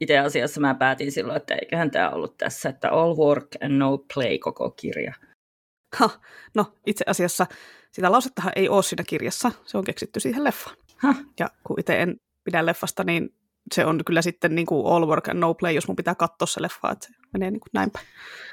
itse 0.00 0.18
asiassa 0.18 0.60
mä 0.60 0.74
päätin 0.74 1.12
silloin, 1.12 1.36
että 1.36 1.54
eiköhän 1.54 1.90
tämä 1.90 2.10
ollut 2.10 2.36
tässä, 2.36 2.68
että 2.68 2.90
all 2.90 3.16
work 3.16 3.46
and 3.62 3.72
no 3.72 3.98
play 4.14 4.38
koko 4.38 4.70
kirja. 4.70 5.14
Ha, 5.96 6.10
no 6.54 6.72
itse 6.86 7.04
asiassa 7.06 7.46
sitä 7.92 8.12
lausettahan 8.12 8.52
ei 8.56 8.68
ole 8.68 8.82
siinä 8.82 9.04
kirjassa, 9.06 9.52
se 9.64 9.78
on 9.78 9.84
keksitty 9.84 10.20
siihen 10.20 10.44
leffaan. 10.44 10.76
Ha. 10.96 11.14
Ja 11.38 11.48
kun 11.64 11.80
itse 11.80 12.02
en 12.02 12.16
pidä 12.44 12.66
leffasta, 12.66 13.04
niin 13.04 13.34
se 13.74 13.84
on 13.84 14.00
kyllä 14.06 14.22
sitten 14.22 14.54
niin 14.54 14.66
kuin 14.66 14.86
all 14.86 15.06
work 15.06 15.28
and 15.28 15.38
no 15.38 15.54
play, 15.54 15.72
jos 15.72 15.88
mun 15.88 15.96
pitää 15.96 16.14
katsoa 16.14 16.46
se 16.46 16.62
leffa, 16.62 16.90
että 16.90 17.06
se 17.06 17.14
menee 17.32 17.50
niin 17.50 17.60
kuin 17.60 17.70
näin 17.72 17.90
päin. 17.90 18.06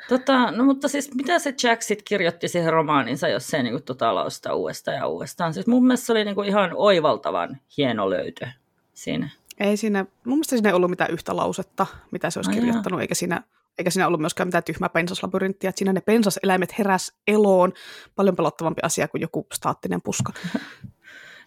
Tota, 0.09 0.51
no 0.51 0.63
mutta 0.63 0.87
siis 0.87 1.15
mitä 1.15 1.39
se 1.39 1.53
Jack 1.63 1.81
sit 1.81 2.01
kirjoitti 2.01 2.47
siihen 2.47 2.73
romaaninsa, 2.73 3.27
jos 3.27 3.47
se 3.47 3.63
niin 3.63 3.73
kuin 3.73 3.83
tota 3.83 4.15
lausta 4.15 4.53
uudestaan 4.53 4.97
ja 4.97 5.07
uudestaan? 5.07 5.53
Siis 5.53 5.67
mun 5.67 5.83
mielestä 5.83 6.05
se 6.05 6.11
oli 6.11 6.25
niin 6.25 6.35
kuin 6.35 6.47
ihan 6.47 6.71
oivaltavan 6.75 7.57
hieno 7.77 8.09
löytö 8.09 8.47
siinä. 8.93 9.29
Ei 9.59 9.77
siinä, 9.77 10.05
mun 10.25 10.35
mielestä 10.37 10.55
siinä 10.55 10.69
ei 10.69 10.75
ollut 10.75 10.89
mitään 10.89 11.11
yhtä 11.11 11.35
lausetta, 11.35 11.85
mitä 12.11 12.29
se 12.29 12.39
olisi 12.39 12.51
Ai 12.51 12.55
kirjoittanut, 12.55 13.01
eikä 13.01 13.15
siinä, 13.15 13.43
eikä 13.77 13.89
siinä 13.89 14.07
ollut 14.07 14.21
myöskään 14.21 14.47
mitään 14.47 14.63
tyhmää 14.63 14.89
pensaslabyrinttiä, 14.89 15.69
että 15.69 15.79
siinä 15.79 15.93
ne 15.93 16.01
pensaseläimet 16.01 16.77
heräs 16.77 17.13
eloon, 17.27 17.73
paljon 18.15 18.35
pelottavampi 18.35 18.81
asia 18.83 19.07
kuin 19.07 19.21
joku 19.21 19.47
staattinen 19.53 20.01
puska. 20.01 20.33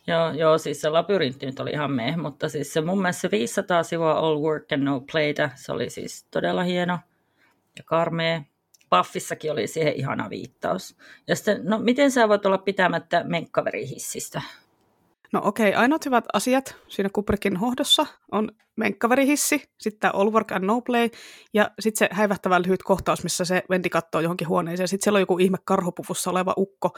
joo, 0.08 0.32
joo, 0.32 0.58
siis 0.58 0.80
se 0.80 0.88
labyrintti 0.88 1.46
nyt 1.46 1.60
oli 1.60 1.70
ihan 1.70 1.92
meh, 1.92 2.16
mutta 2.16 2.48
siis 2.48 2.72
se 2.72 2.80
mun 2.80 3.02
mielestä 3.02 3.20
se 3.20 3.30
500 3.30 3.82
sivua 3.82 4.12
All 4.12 4.42
Work 4.42 4.72
and 4.72 4.82
No 4.82 5.00
Playtä, 5.12 5.50
se 5.54 5.72
oli 5.72 5.90
siis 5.90 6.26
todella 6.30 6.62
hieno 6.62 6.98
ja 7.76 7.82
karmea. 7.84 8.42
Buffissakin 8.90 9.52
oli 9.52 9.66
siihen 9.66 9.94
ihana 9.96 10.30
viittaus. 10.30 10.96
Ja 11.26 11.36
sitten, 11.36 11.60
no 11.64 11.78
miten 11.78 12.10
sä 12.10 12.28
voit 12.28 12.46
olla 12.46 12.58
pitämättä 12.58 13.24
menkkaverihissistä? 13.24 14.42
No 15.32 15.40
okei, 15.44 15.68
okay, 15.68 15.82
ainoat 15.82 16.04
hyvät 16.06 16.24
asiat 16.32 16.76
siinä 16.88 17.08
Kubrickin 17.12 17.56
hohdossa 17.56 18.06
on 18.32 18.52
menkkaverihissi, 18.76 19.62
sitten 19.78 20.00
tämä 20.00 20.12
All 20.14 20.32
Work 20.32 20.52
and 20.52 20.64
No 20.64 20.80
Play, 20.80 21.10
ja 21.54 21.70
sitten 21.80 21.98
se 21.98 22.14
häivähtävä 22.14 22.62
lyhyt 22.62 22.82
kohtaus, 22.82 23.22
missä 23.22 23.44
se 23.44 23.62
Vendi 23.70 23.90
katsoo 23.90 24.20
johonkin 24.20 24.48
huoneeseen. 24.48 24.88
Sitten 24.88 25.04
siellä 25.04 25.16
on 25.16 25.22
joku 25.22 25.38
ihme 25.38 25.58
karhupuvussa 25.64 26.30
oleva 26.30 26.54
ukko. 26.56 26.90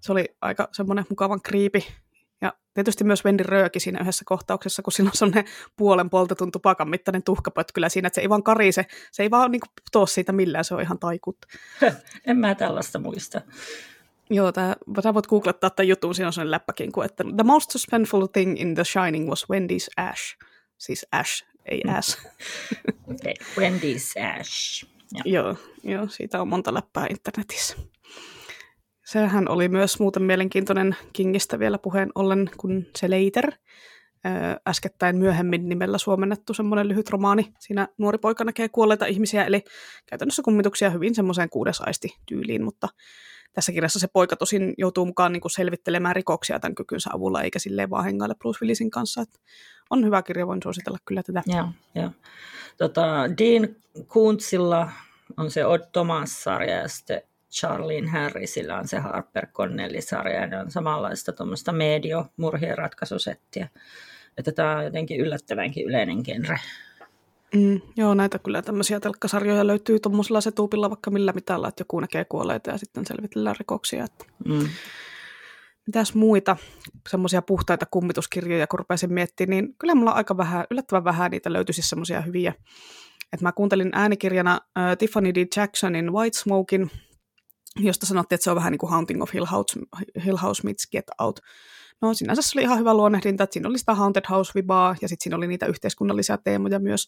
Se 0.00 0.12
oli 0.12 0.24
aika 0.40 0.68
semmoinen 0.72 1.04
mukavan 1.08 1.42
kriipi. 1.42 1.86
Tietysti 2.74 3.04
myös 3.04 3.24
Vendi 3.24 3.42
rööki 3.42 3.80
siinä 3.80 4.00
yhdessä 4.00 4.24
kohtauksessa, 4.26 4.82
kun 4.82 4.92
siinä 4.92 5.10
on 5.10 5.16
sellainen 5.16 5.44
puolen 5.76 6.10
poltetun 6.10 6.52
tupakan 6.52 6.88
mittainen 6.88 7.22
tuhkapötkylä 7.22 7.88
siinä, 7.88 8.06
että 8.06 8.14
se 8.14 8.20
ei 8.20 8.28
vaan 8.28 8.42
karise, 8.42 8.86
se 9.12 9.22
ei 9.22 9.30
vaan 9.30 9.50
niin 9.50 9.60
kuin, 9.92 10.08
siitä 10.08 10.32
millään, 10.32 10.64
se 10.64 10.74
on 10.74 10.82
ihan 10.82 10.98
taikut. 10.98 11.36
en 12.26 12.36
mä 12.36 12.54
tällaista 12.54 12.98
muista. 12.98 13.40
Joo, 14.30 14.52
tää, 14.52 14.76
sä 15.02 15.14
voit 15.14 15.26
googlettaa 15.26 15.70
tämän 15.70 15.88
jutun, 15.88 16.14
siinä 16.14 16.26
on 16.26 16.32
sellainen 16.32 16.50
läppäkin, 16.50 16.92
kuin, 16.92 17.04
että 17.04 17.24
the 17.36 17.42
most 17.44 17.70
suspenseful 17.70 18.26
thing 18.26 18.60
in 18.60 18.74
The 18.74 18.84
Shining 18.84 19.28
was 19.28 19.46
Wendy's 19.52 20.04
Ash. 20.04 20.36
Siis 20.78 21.06
Ash, 21.12 21.44
ei 21.66 21.80
mm. 21.86 21.94
Ash. 21.94 22.18
okay. 23.12 23.34
Wendy's 23.56 24.38
Ash. 24.38 24.86
Ja. 25.14 25.22
Joo, 25.24 25.56
joo, 25.82 26.08
siitä 26.08 26.40
on 26.40 26.48
monta 26.48 26.74
läppää 26.74 27.06
internetissä. 27.10 27.76
Sehän 29.12 29.48
oli 29.48 29.68
myös 29.68 30.00
muuten 30.00 30.22
mielenkiintoinen 30.22 30.96
Kingistä 31.12 31.58
vielä 31.58 31.78
puheen 31.78 32.10
ollen 32.14 32.50
kuin 32.56 32.90
se 32.96 33.08
Later, 33.08 33.52
äskettäin 34.68 35.16
myöhemmin 35.16 35.68
nimellä 35.68 35.98
suomennettu 35.98 36.54
semmoinen 36.54 36.88
lyhyt 36.88 37.10
romaani. 37.10 37.52
Siinä 37.58 37.88
nuori 37.98 38.18
poika 38.18 38.44
näkee 38.44 38.68
kuolleita 38.68 39.06
ihmisiä, 39.06 39.44
eli 39.44 39.64
käytännössä 40.06 40.42
kummituksia 40.42 40.90
hyvin 40.90 41.14
semmoiseen 41.14 41.50
kuudesaisti 41.50 42.08
tyyliin, 42.26 42.64
mutta 42.64 42.88
tässä 43.52 43.72
kirjassa 43.72 43.98
se 43.98 44.08
poika 44.12 44.36
tosin 44.36 44.74
joutuu 44.78 45.06
mukaan 45.06 45.32
niin 45.32 45.40
kuin 45.40 45.52
selvittelemään 45.52 46.16
rikoksia 46.16 46.60
tämän 46.60 46.74
kykynsä 46.74 47.10
avulla, 47.12 47.42
eikä 47.42 47.58
silleen 47.58 47.90
vaan 47.90 48.04
hengaile 48.04 48.34
Bruce 48.34 48.58
Willisin 48.62 48.90
kanssa. 48.90 49.22
Että 49.22 49.38
on 49.90 50.04
hyvä 50.04 50.22
kirja, 50.22 50.46
voin 50.46 50.62
suositella 50.62 50.98
kyllä 51.04 51.22
tätä. 51.22 51.42
Joo, 51.46 51.68
joo. 51.94 52.10
Tota, 52.76 53.04
Dean 53.38 53.68
Kuntzilla 54.08 54.90
on 55.36 55.50
se 55.50 55.66
Odd 55.66 55.82
Thomas-sarja 55.92 56.76
ja 56.76 56.88
sitten 56.88 57.22
Charlene 57.52 58.10
Harrisilla 58.10 58.76
on 58.76 58.88
se 58.88 58.98
Harper 58.98 59.46
Connelly-sarja 59.46 60.40
ja 60.40 60.46
ne 60.46 60.58
on 60.58 60.70
samanlaista 60.70 61.32
tuommoista 61.32 61.72
medio-murhien 61.72 62.78
ratkaisusettiä. 62.78 63.68
Että 64.38 64.52
tämä 64.52 64.76
on 64.76 64.84
jotenkin 64.84 65.20
yllättävänkin 65.20 65.86
yleinen 65.86 66.18
genre. 66.24 66.60
Mm, 67.54 67.80
joo, 67.96 68.14
näitä 68.14 68.38
kyllä 68.38 68.62
tämmöisiä 68.62 69.00
telkkasarjoja 69.00 69.66
löytyy 69.66 70.00
tuommoisella 70.00 70.40
setuupilla 70.40 70.90
vaikka 70.90 71.10
millä 71.10 71.32
mitalla, 71.32 71.68
että 71.68 71.80
joku 71.80 72.00
näkee 72.00 72.24
kuolleita 72.24 72.70
ja 72.70 72.78
sitten 72.78 73.06
selvitellään 73.06 73.56
rikoksia. 73.58 74.04
Että... 74.04 74.24
Mm. 74.44 74.68
Mitäs 75.86 76.14
muita 76.14 76.56
semmoisia 77.08 77.42
puhtaita 77.42 77.86
kummituskirjoja, 77.90 78.66
kun 78.66 78.78
rupesin 78.78 79.12
miettimään, 79.12 79.50
niin 79.50 79.74
kyllä 79.78 79.94
mulla 79.94 80.10
aika 80.10 80.36
vähän, 80.36 80.66
yllättävän 80.70 81.04
vähän 81.04 81.30
niitä 81.30 81.52
löytyisi 81.52 81.82
semmoisia 81.82 82.20
hyviä. 82.20 82.52
Et 83.32 83.40
mä 83.40 83.52
kuuntelin 83.52 83.90
äänikirjana 83.92 84.60
äh, 84.78 84.96
Tiffany 84.98 85.34
D. 85.34 85.46
Jacksonin 85.56 86.12
White 86.12 86.38
Smokin, 86.38 86.90
josta 87.80 88.06
sanottiin, 88.06 88.34
että 88.36 88.44
se 88.44 88.50
on 88.50 88.56
vähän 88.56 88.70
niin 88.70 88.78
kuin 88.78 88.90
Haunting 88.90 89.22
of 89.22 89.34
Hill 89.34 89.46
House, 89.46 89.80
Hill 90.24 90.36
House 90.36 90.62
meets 90.64 90.88
Get 90.90 91.06
Out. 91.20 91.40
No 92.00 92.14
sinänsä 92.14 92.42
se 92.42 92.58
oli 92.58 92.62
ihan 92.62 92.78
hyvä 92.78 92.94
luonnehdinta, 92.94 93.44
että 93.44 93.54
siinä 93.54 93.68
oli 93.68 93.78
sitä 93.78 93.94
Haunted 93.94 94.24
House-vibaa 94.30 94.96
ja 95.02 95.08
sitten 95.08 95.24
siinä 95.24 95.36
oli 95.36 95.46
niitä 95.46 95.66
yhteiskunnallisia 95.66 96.38
teemoja 96.38 96.78
myös. 96.78 97.06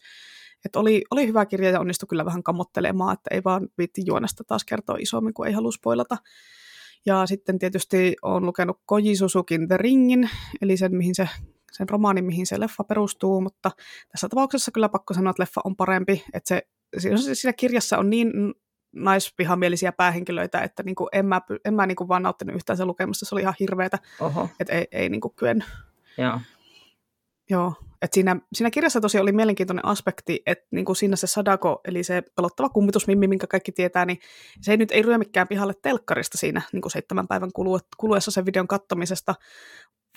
Että 0.65 0.79
oli, 0.79 1.03
oli 1.11 1.27
hyvä 1.27 1.45
kirja 1.45 1.69
ja 1.69 1.79
onnistui 1.79 2.07
kyllä 2.07 2.25
vähän 2.25 2.43
kammottelemaan, 2.43 3.13
että 3.13 3.29
ei 3.33 3.43
vaan 3.43 3.67
viitti 3.77 4.01
juonesta 4.05 4.43
taas 4.43 4.63
kertoa 4.63 4.97
isommin, 4.99 5.33
kun 5.33 5.47
ei 5.47 5.53
halua 5.53 5.71
spoilata. 5.71 6.17
Ja 7.05 7.25
sitten 7.25 7.59
tietysti 7.59 8.15
olen 8.21 8.45
lukenut 8.45 8.79
Koji 8.85 9.15
Susukin 9.15 9.67
The 9.67 9.77
Ringin, 9.77 10.29
eli 10.61 10.77
sen, 10.77 10.95
mihin 10.95 11.15
se, 11.15 11.29
sen 11.71 11.89
romaanin, 11.89 12.25
mihin 12.25 12.45
se 12.45 12.59
leffa 12.59 12.83
perustuu, 12.83 13.41
mutta 13.41 13.71
tässä 14.09 14.29
tapauksessa 14.29 14.71
kyllä 14.71 14.89
pakko 14.89 15.13
sanoa, 15.13 15.29
että 15.29 15.41
leffa 15.41 15.61
on 15.63 15.75
parempi, 15.75 16.23
että 16.33 16.47
se, 16.47 16.67
siinä 17.33 17.53
kirjassa 17.53 17.97
on 17.97 18.09
niin 18.09 18.31
naispihamielisiä 18.95 19.91
päähenkilöitä, 19.91 20.61
että 20.61 20.83
niin 20.83 20.95
kuin 20.95 21.09
en 21.13 21.25
mä, 21.25 21.41
en 21.65 21.73
mä 21.73 21.85
niin 21.85 21.95
kuin 21.95 22.07
vaan 22.07 22.23
nauttinut 22.23 22.55
yhtään 22.55 22.77
sen 22.77 22.87
lukemasta, 22.87 23.25
se 23.25 23.35
oli 23.35 23.41
ihan 23.41 23.55
hirveätä, 23.59 23.99
että 24.59 24.73
ei, 24.73 24.87
ei 24.91 25.09
niin 25.09 25.21
kuin 25.21 25.33
kyennyt. 25.35 25.67
Joo. 26.17 26.39
Joo, 27.49 27.73
et 28.01 28.13
siinä, 28.13 28.35
siinä 28.53 28.71
kirjassa 28.71 29.01
tosiaan 29.01 29.21
oli 29.21 29.31
mielenkiintoinen 29.31 29.85
aspekti, 29.85 30.41
että 30.45 30.67
niin 30.71 30.85
kuin 30.85 30.95
siinä 30.95 31.15
se 31.15 31.27
Sadako, 31.27 31.81
eli 31.85 32.03
se 32.03 32.23
pelottava 32.35 32.69
kummitusmimmi, 32.69 33.27
minkä 33.27 33.47
kaikki 33.47 33.71
tietää, 33.71 34.05
niin 34.05 34.19
se 34.61 34.71
ei 34.71 34.77
nyt 34.77 34.91
ei 34.91 35.01
ryömikkään 35.01 35.47
pihalle 35.47 35.73
telkkarista 35.81 36.37
siinä 36.37 36.61
niin 36.71 36.81
kuin 36.81 36.91
seitsemän 36.91 37.27
päivän 37.27 37.51
kuluessa 37.97 38.31
sen 38.31 38.45
videon 38.45 38.67
kattomisesta, 38.67 39.35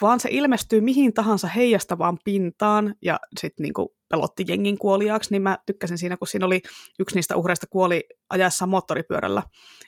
vaan 0.02 0.20
se 0.20 0.28
ilmestyy 0.32 0.80
mihin 0.80 1.14
tahansa 1.14 1.48
heijastavaan 1.48 2.18
pintaan 2.24 2.94
ja 3.02 3.20
sitten 3.40 3.64
niinku 3.64 3.97
pelotti 4.08 4.44
jengin 4.48 4.78
kuoliaaksi, 4.78 5.30
niin 5.30 5.42
mä 5.42 5.58
tykkäsin 5.66 5.98
siinä, 5.98 6.16
kun 6.16 6.28
siinä 6.28 6.46
oli 6.46 6.62
yksi 6.98 7.14
niistä 7.14 7.36
uhreista 7.36 7.66
kuoli 7.66 8.04
ajaessa 8.30 8.66
moottoripyörällä, 8.66 9.42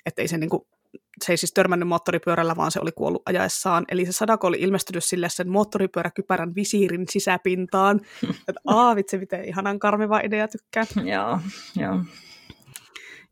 että 0.06 0.22
ei 0.22 0.28
se 0.28 0.38
niinku 0.38 0.68
se 1.24 1.32
ei 1.32 1.36
siis 1.36 1.52
törmännyt 1.52 1.88
moottoripyörällä, 1.88 2.56
vaan 2.56 2.70
se 2.70 2.80
oli 2.82 2.92
kuollut 2.92 3.22
ajaessaan. 3.26 3.84
Eli 3.88 4.06
se 4.06 4.12
Sadako 4.12 4.46
oli 4.46 4.56
ilmestynyt 4.60 5.04
sille 5.04 5.28
sen 5.28 5.48
moottoripyöräkypärän 5.48 6.54
visiirin 6.54 7.04
sisäpintaan. 7.10 8.00
että 8.48 8.60
aa, 8.66 8.96
vitsi, 8.96 9.18
miten 9.18 9.44
ihanan 9.44 9.78
karmiva 9.78 10.20
idea 10.20 10.48
tykkään. 10.48 10.86
joo, 10.96 11.38
joo. 11.76 12.04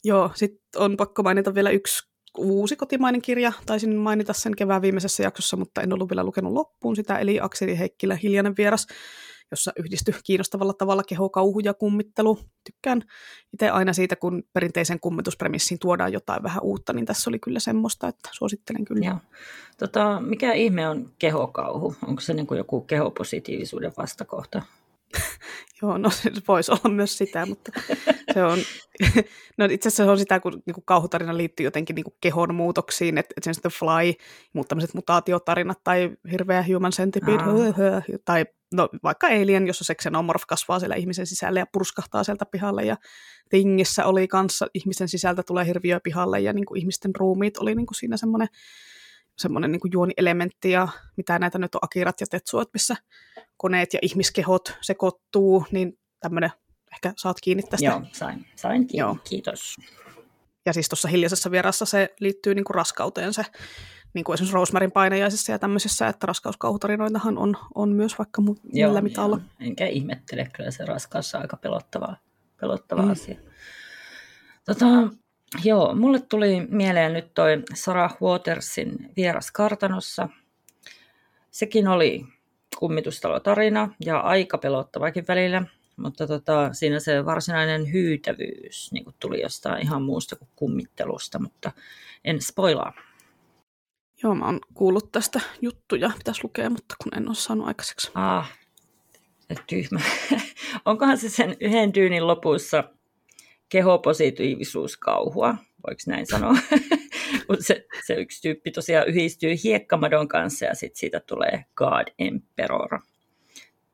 Joo, 0.04 0.30
sitten 0.34 0.60
on 0.76 0.96
pakko 0.96 1.22
mainita 1.22 1.54
vielä 1.54 1.70
yksi 1.70 2.08
uusi 2.38 2.76
kotimainen 2.76 3.22
kirja. 3.22 3.52
Taisin 3.66 3.96
mainita 3.96 4.32
sen 4.32 4.56
kevään 4.56 4.82
viimeisessä 4.82 5.22
jaksossa, 5.22 5.56
mutta 5.56 5.82
en 5.82 5.92
ollut 5.92 6.10
vielä 6.10 6.24
lukenut 6.24 6.52
loppuun 6.52 6.96
sitä, 6.96 7.18
eli 7.18 7.38
Akseli 7.40 7.78
Heikkilä 7.78 8.14
Hiljainen 8.14 8.54
vieras, 8.58 8.86
jossa 9.50 9.72
yhdistyi 9.78 10.14
kiinnostavalla 10.24 10.74
tavalla 10.74 11.02
keho, 11.02 11.28
kauhu 11.28 11.60
ja 11.60 11.74
kummittelu. 11.74 12.38
Tykkään 12.64 13.02
itse 13.52 13.70
aina 13.70 13.92
siitä, 13.92 14.16
kun 14.16 14.42
perinteisen 14.52 15.00
kummituspremissiin 15.00 15.78
tuodaan 15.78 16.12
jotain 16.12 16.42
vähän 16.42 16.62
uutta, 16.62 16.92
niin 16.92 17.06
tässä 17.06 17.30
oli 17.30 17.38
kyllä 17.38 17.58
semmoista, 17.58 18.08
että 18.08 18.30
suosittelen 18.32 18.84
kyllä. 18.84 19.18
Tota, 19.78 20.20
mikä 20.20 20.52
ihme 20.52 20.88
on 20.88 21.12
kehokauhu? 21.18 21.94
Onko 22.06 22.20
se 22.20 22.34
niin 22.34 22.46
kuin 22.46 22.58
joku 22.58 22.80
kehopositiivisuuden 22.80 23.92
vastakohta? 23.98 24.62
Joo, 25.82 25.98
no 25.98 26.10
se 26.10 26.30
voisi 26.48 26.72
olla 26.72 26.94
myös 26.94 27.18
sitä, 27.18 27.46
mutta 27.46 27.72
se 28.34 28.44
on, 28.44 28.58
no 29.58 29.64
itse 29.64 29.88
asiassa 29.88 30.04
se 30.04 30.10
on 30.10 30.18
sitä, 30.18 30.40
kun 30.40 30.62
niin 30.66 30.74
kuin 30.74 30.84
kauhutarina 30.84 31.36
liittyy 31.36 31.64
jotenkin 31.64 31.94
niin 31.94 32.04
kuin 32.04 32.14
kehon 32.20 32.54
muutoksiin, 32.54 33.18
että, 33.18 33.34
että 33.36 33.52
se 33.52 33.60
Fly, 33.78 34.14
mutta 34.52 34.68
tämmöiset 34.68 34.94
mutaatiotarinat 34.94 35.78
tai 35.84 36.10
hirveä 36.30 36.64
human 36.74 36.92
centipede, 36.92 37.42
höö, 37.76 38.00
tai 38.24 38.46
no, 38.74 38.88
vaikka 39.02 39.26
Alien, 39.26 39.66
jossa 39.66 39.84
se 39.84 39.94
xenomorph 39.94 40.44
kasvaa 40.48 40.78
siellä 40.78 40.96
ihmisen 40.96 41.26
sisälle 41.26 41.58
ja 41.58 41.66
purskahtaa 41.72 42.24
sieltä 42.24 42.46
pihalle, 42.46 42.84
ja 42.84 42.96
Tingissä 43.50 44.04
oli 44.04 44.28
kanssa 44.28 44.66
ihmisen 44.74 45.08
sisältä 45.08 45.42
tulee 45.42 45.66
hirviö 45.66 46.00
pihalle, 46.04 46.40
ja 46.40 46.52
niin 46.52 46.66
kuin 46.66 46.80
ihmisten 46.80 47.10
ruumiit 47.18 47.58
oli 47.58 47.74
niin 47.74 47.86
kuin 47.86 47.96
siinä 47.96 48.16
semmoinen 48.16 48.48
semmoinen 49.38 49.72
niin 49.72 49.92
juonielementti 49.92 50.70
ja 50.70 50.88
mitä 51.16 51.38
näitä 51.38 51.58
nyt 51.58 51.74
on 51.74 51.78
Akirat 51.82 52.20
ja 52.20 52.26
Tetsuot, 52.30 52.68
missä 52.72 52.96
koneet 53.56 53.94
ja 53.94 53.98
ihmiskehot 54.02 54.76
sekoittuu, 54.80 55.64
niin 55.70 55.98
tämmöinen, 56.20 56.50
ehkä 56.92 57.12
saat 57.16 57.36
kiinni 57.42 57.62
tästä. 57.62 57.86
Joo, 57.86 58.02
sain, 58.12 58.46
sain 58.56 58.86
kiinni, 58.86 59.00
Joo. 59.00 59.16
kiitos. 59.28 59.76
Ja 60.66 60.72
siis 60.72 60.88
tuossa 60.88 61.08
hiljaisessa 61.08 61.50
vierassa 61.50 61.84
se 61.84 62.14
liittyy 62.20 62.54
niin 62.54 62.64
kuin 62.64 62.74
raskauteen 62.74 63.34
se, 63.34 63.42
niin 64.14 64.24
kuin 64.24 64.34
esimerkiksi 64.34 64.54
Rosemarin 64.54 64.92
painajaisissa 64.92 65.52
ja 65.52 65.58
tämmöisissä, 65.58 66.08
että 66.08 66.26
raskauskauhutarinoitahan 66.26 67.38
on, 67.38 67.56
on 67.74 67.88
myös 67.92 68.18
vaikka 68.18 68.42
mu- 68.42 68.60
Joo, 68.72 68.88
millä 68.88 69.00
mitalla. 69.00 69.36
Joo. 69.36 69.68
Enkä 69.68 69.86
ihmettele, 69.86 70.50
kyllä 70.52 70.70
se 70.70 70.84
raskaus 70.84 71.34
on 71.34 71.40
aika 71.40 71.56
pelottava, 71.56 72.16
pelottava 72.60 73.02
mm. 73.02 73.10
asia. 73.10 73.38
Tota, 74.64 74.86
Joo, 75.64 75.94
mulle 75.94 76.20
tuli 76.20 76.66
mieleen 76.68 77.12
nyt 77.12 77.34
toi 77.34 77.62
Sarah 77.74 78.16
Watersin 78.22 79.10
vieras 79.16 79.50
kartanossa. 79.50 80.28
Sekin 81.50 81.88
oli 81.88 82.24
kummitustalotarina 82.78 83.94
ja 84.04 84.20
aika 84.20 84.58
pelottavakin 84.58 85.24
välillä, 85.28 85.62
mutta 85.96 86.26
tota, 86.26 86.72
siinä 86.72 87.00
se 87.00 87.24
varsinainen 87.24 87.92
hyytävyys 87.92 88.92
niin 88.92 89.04
tuli 89.20 89.40
jostain 89.40 89.82
ihan 89.82 90.02
muusta 90.02 90.36
kuin 90.36 90.48
kummittelusta, 90.56 91.38
mutta 91.38 91.72
en 92.24 92.42
spoilaa. 92.42 92.92
Joo, 94.22 94.34
mä 94.34 94.44
oon 94.46 94.60
kuullut 94.74 95.12
tästä 95.12 95.40
juttuja, 95.62 96.10
pitäisi 96.18 96.40
lukea, 96.44 96.70
mutta 96.70 96.94
kun 97.02 97.16
en 97.16 97.28
ole 97.28 97.34
saanut 97.34 97.66
aikaiseksi. 97.66 98.10
Ah, 98.14 98.52
tyhmä. 99.66 100.00
Onkohan 100.84 101.18
se 101.18 101.28
sen 101.28 101.56
yhden 101.60 101.94
dyynin 101.94 102.26
lopussa 102.26 102.84
kehopositiivisuuskauhua, 103.68 105.54
voiko 105.86 106.00
näin 106.06 106.26
sanoa? 106.26 106.54
se, 107.60 107.86
se 108.06 108.14
yksi 108.14 108.42
tyyppi 108.42 108.70
tosiaan 108.70 109.08
yhdistyy 109.08 109.54
hiekkamadon 109.64 110.28
kanssa 110.28 110.64
ja 110.64 110.74
sitten 110.74 110.98
siitä 111.00 111.20
tulee 111.20 111.64
God 111.74 112.06
Emperor. 112.18 113.00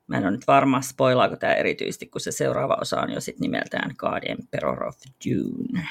Mä 0.07 0.17
en 0.17 0.23
ole 0.23 0.31
nyt 0.31 0.47
varma, 0.47 0.81
spoilaako 0.81 1.35
tämä 1.35 1.53
erityisesti, 1.53 2.05
kun 2.05 2.21
se 2.21 2.31
seuraava 2.31 2.77
osa 2.81 3.01
on 3.01 3.11
jo 3.11 3.21
sit 3.21 3.39
nimeltään 3.39 3.95
God 3.97 4.23
Emperor 4.29 4.83
of 4.83 4.95
Dune. 5.25 5.87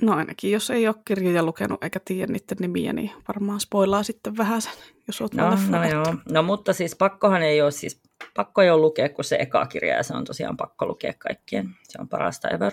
No 0.00 0.12
ainakin, 0.12 0.50
jos 0.50 0.70
ei 0.70 0.88
ole 0.88 0.94
kirjoja 1.04 1.42
lukenut 1.42 1.84
eikä 1.84 2.00
tiedä 2.04 2.32
niiden 2.32 2.56
nimiä, 2.60 2.92
niin 2.92 3.10
varmaan 3.28 3.60
spoilaa 3.60 4.02
sitten 4.02 4.36
vähän 4.36 4.62
sen, 4.62 4.72
jos 5.06 5.20
olet 5.20 5.34
no, 5.34 5.50
no, 5.68 5.84
joo. 5.88 6.14
no 6.30 6.42
mutta 6.42 6.72
siis 6.72 6.96
pakkohan 6.96 7.42
ei 7.42 7.62
ole, 7.62 7.70
siis 7.70 8.00
pakko 8.34 8.62
ei 8.62 8.70
ole 8.70 8.80
lukea 8.80 9.08
kuin 9.08 9.24
se 9.24 9.36
eka 9.40 9.66
kirja, 9.66 9.96
ja 9.96 10.02
se 10.02 10.14
on 10.14 10.24
tosiaan 10.24 10.56
pakko 10.56 10.86
lukea 10.86 11.12
kaikkien. 11.18 11.70
Se 11.88 11.98
on 12.00 12.08
parasta 12.08 12.48
ever. 12.48 12.72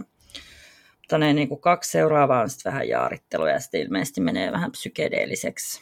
Mutta 0.98 1.18
ne 1.18 1.34
niin 1.34 1.48
kuin 1.48 1.62
kaksi 1.62 1.92
seuraavaa 1.92 2.42
on 2.42 2.50
sitten 2.50 2.72
vähän 2.72 2.88
jaarittelua, 2.88 3.50
ja 3.50 3.60
sitten 3.60 3.82
ilmeisesti 3.82 4.22
menee 4.22 4.52
vähän 4.52 4.72
psykedeelliseksi, 4.72 5.82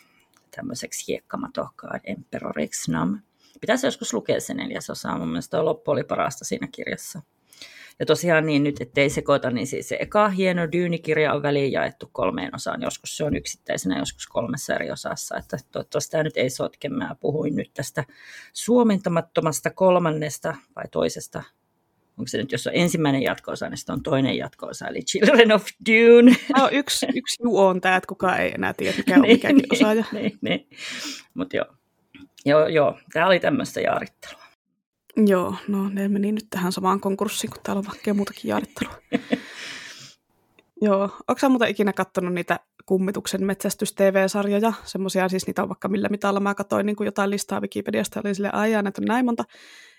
tämmöiseksi 0.55 1.07
hiekkamatokkaan 1.07 1.99
emperoriksi 2.03 2.91
nam. 2.91 3.19
Pitäisi 3.61 3.88
joskus 3.88 4.14
lukea 4.14 4.41
se 4.41 4.53
neljäsosa, 4.53 5.18
mun 5.18 5.27
mielestä 5.27 5.65
loppu 5.65 5.91
oli 5.91 6.03
parasta 6.03 6.45
siinä 6.45 6.68
kirjassa. 6.72 7.22
Ja 7.99 8.05
tosiaan 8.05 8.45
niin 8.45 8.63
nyt, 8.63 8.81
ettei 8.81 9.09
sekoita, 9.09 9.51
niin 9.51 9.67
siis 9.67 9.89
se 9.89 9.97
eka 9.99 10.29
hieno 10.29 10.71
dyynikirja 10.71 11.33
on 11.33 11.43
väliin 11.43 11.71
jaettu 11.71 12.09
kolmeen 12.11 12.55
osaan. 12.55 12.81
Joskus 12.81 13.17
se 13.17 13.23
on 13.23 13.35
yksittäisenä, 13.35 13.99
joskus 13.99 14.27
kolmessa 14.27 14.75
eri 14.75 14.91
osassa. 14.91 15.37
Että 15.37 15.57
toivottavasti 15.71 16.11
tämä 16.11 16.23
nyt 16.23 16.37
ei 16.37 16.49
sotke. 16.49 16.89
Mä 16.89 17.15
puhuin 17.19 17.55
nyt 17.55 17.71
tästä 17.73 18.03
suomentamattomasta 18.53 19.69
kolmannesta 19.69 20.55
vai 20.75 20.85
toisesta 20.91 21.43
onko 22.17 22.27
se 22.27 22.37
nyt, 22.37 22.51
jos 22.51 22.67
on 22.67 22.73
ensimmäinen 22.75 23.21
jatko-osa, 23.21 23.69
niin 23.69 23.77
sitten 23.77 23.93
on 23.93 24.03
toinen 24.03 24.37
jatko-osa, 24.37 24.87
eli 24.87 25.01
Children 25.01 25.51
of 25.51 25.65
Dune. 25.89 26.35
No, 26.57 26.69
yksi, 26.71 27.05
yksi 27.15 27.43
juu 27.43 27.59
on 27.59 27.81
tämä, 27.81 27.95
että 27.95 28.07
kukaan 28.07 28.39
ei 28.39 28.51
enää 28.55 28.73
tiedä, 28.73 28.97
mikä 28.97 29.15
on 29.15 29.21
niin, 29.27 29.35
mikäkin 29.35 29.57
niin, 29.57 29.73
osaaja. 29.73 30.05
Niin, 30.11 30.37
niin. 30.41 30.69
Mutta 31.33 31.57
joo. 31.57 31.65
joo, 32.45 32.67
joo, 32.67 32.99
tämä 33.13 33.27
oli 33.27 33.39
tämmöistä 33.39 33.81
jaarittelua. 33.81 34.46
Joo, 35.26 35.56
no 35.68 35.89
ne 35.89 36.07
meni 36.07 36.31
nyt 36.31 36.48
tähän 36.49 36.72
samaan 36.72 36.99
konkurssiin, 36.99 37.52
kun 37.52 37.60
täällä 37.64 37.80
on 37.80 37.85
vaikka 37.85 38.14
muutakin 38.14 38.49
jaarittelua. 38.49 38.94
Joo, 40.81 41.02
onko 41.02 41.39
sä 41.39 41.49
muuten 41.49 41.69
ikinä 41.69 41.94
katsonut 41.94 42.34
niitä 42.34 42.60
kummituksen 42.85 43.45
metsästys-TV-sarjoja? 43.45 44.73
Semmoisia 44.84 45.30
siis 45.30 45.48
niitä 45.48 45.64
on 45.64 45.69
vaikka 45.69 45.88
millä 45.88 46.10
mitalla. 46.10 46.39
Mä 46.39 46.56
katsoin 46.56 46.85
niin 46.85 46.95
kuin 46.95 47.06
jotain 47.06 47.30
listaa 47.30 47.61
Wikipediasta, 47.61 48.22
oli 48.26 48.35
sille 48.35 48.49
aijaa, 48.53 48.84
että 48.88 49.02
on 49.02 49.06
näin 49.06 49.26
monta. 49.26 49.44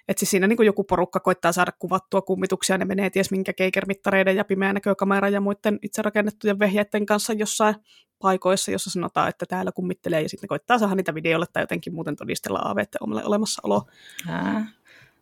Että 0.09 0.20
siis 0.20 0.31
siinä 0.31 0.47
niin 0.47 0.57
kuin 0.57 0.66
joku 0.66 0.85
porukka 0.85 1.20
koittaa 1.20 1.53
saada 1.53 1.73
kuvattua 1.78 2.23
kummituksia, 2.23 2.78
ne 2.78 2.85
menee 2.85 3.11
ties 3.11 3.31
minkä 3.31 3.53
keikermittareiden 3.53 4.36
ja 4.36 4.45
pimeän 4.45 4.74
näkökameran 4.74 5.32
ja 5.32 5.40
muiden 5.40 5.78
itse 5.82 6.03
rakennettujen 6.03 6.59
vehjeiden 6.59 7.07
kanssa 7.07 7.32
jossain 7.32 7.74
paikoissa, 8.19 8.70
jossa 8.70 8.90
sanotaan, 8.90 9.28
että 9.28 9.47
täällä 9.47 9.73
kummittelee, 9.73 10.23
ja 10.23 10.28
sitten 10.28 10.45
ne 10.45 10.49
koittaa 10.49 10.78
saada 10.78 10.95
niitä 10.95 11.15
videolle 11.15 11.47
tai 11.53 11.62
jotenkin 11.62 11.95
muuten 11.95 12.16
todistella 12.16 12.59
aaveiden 12.59 13.03
omalle 13.03 13.24
olemassaoloa. 13.24 13.82
Ää, 14.28 14.66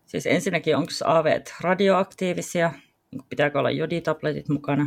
Siis 0.07 0.27
ensinnäkin, 0.27 0.77
onko 0.77 0.91
AVt 1.05 1.55
radioaktiivisia? 1.61 2.73
Pitääkö 3.29 3.59
olla 3.59 3.71
joditabletit 3.71 4.49
mukana? 4.49 4.87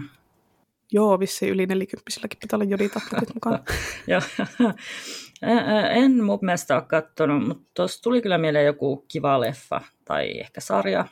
Joo, 0.91 1.19
vissi 1.19 1.49
yli 1.49 1.65
40 1.65 2.11
pitää 2.41 2.57
olla 2.57 2.65
joditabletit 2.65 3.33
mukana. 3.33 3.59
Joo. 4.07 4.21
en 5.89 6.23
mun 6.23 6.39
mielestä 6.41 6.75
ole 6.75 6.83
katsonut, 6.87 7.47
mutta 7.47 7.71
tuossa 7.73 8.03
tuli 8.03 8.21
kyllä 8.21 8.37
mieleen 8.37 8.65
joku 8.65 9.05
kiva 9.07 9.39
leffa 9.39 9.81
tai 10.05 10.39
ehkä 10.39 10.61
sarja, 10.61 11.05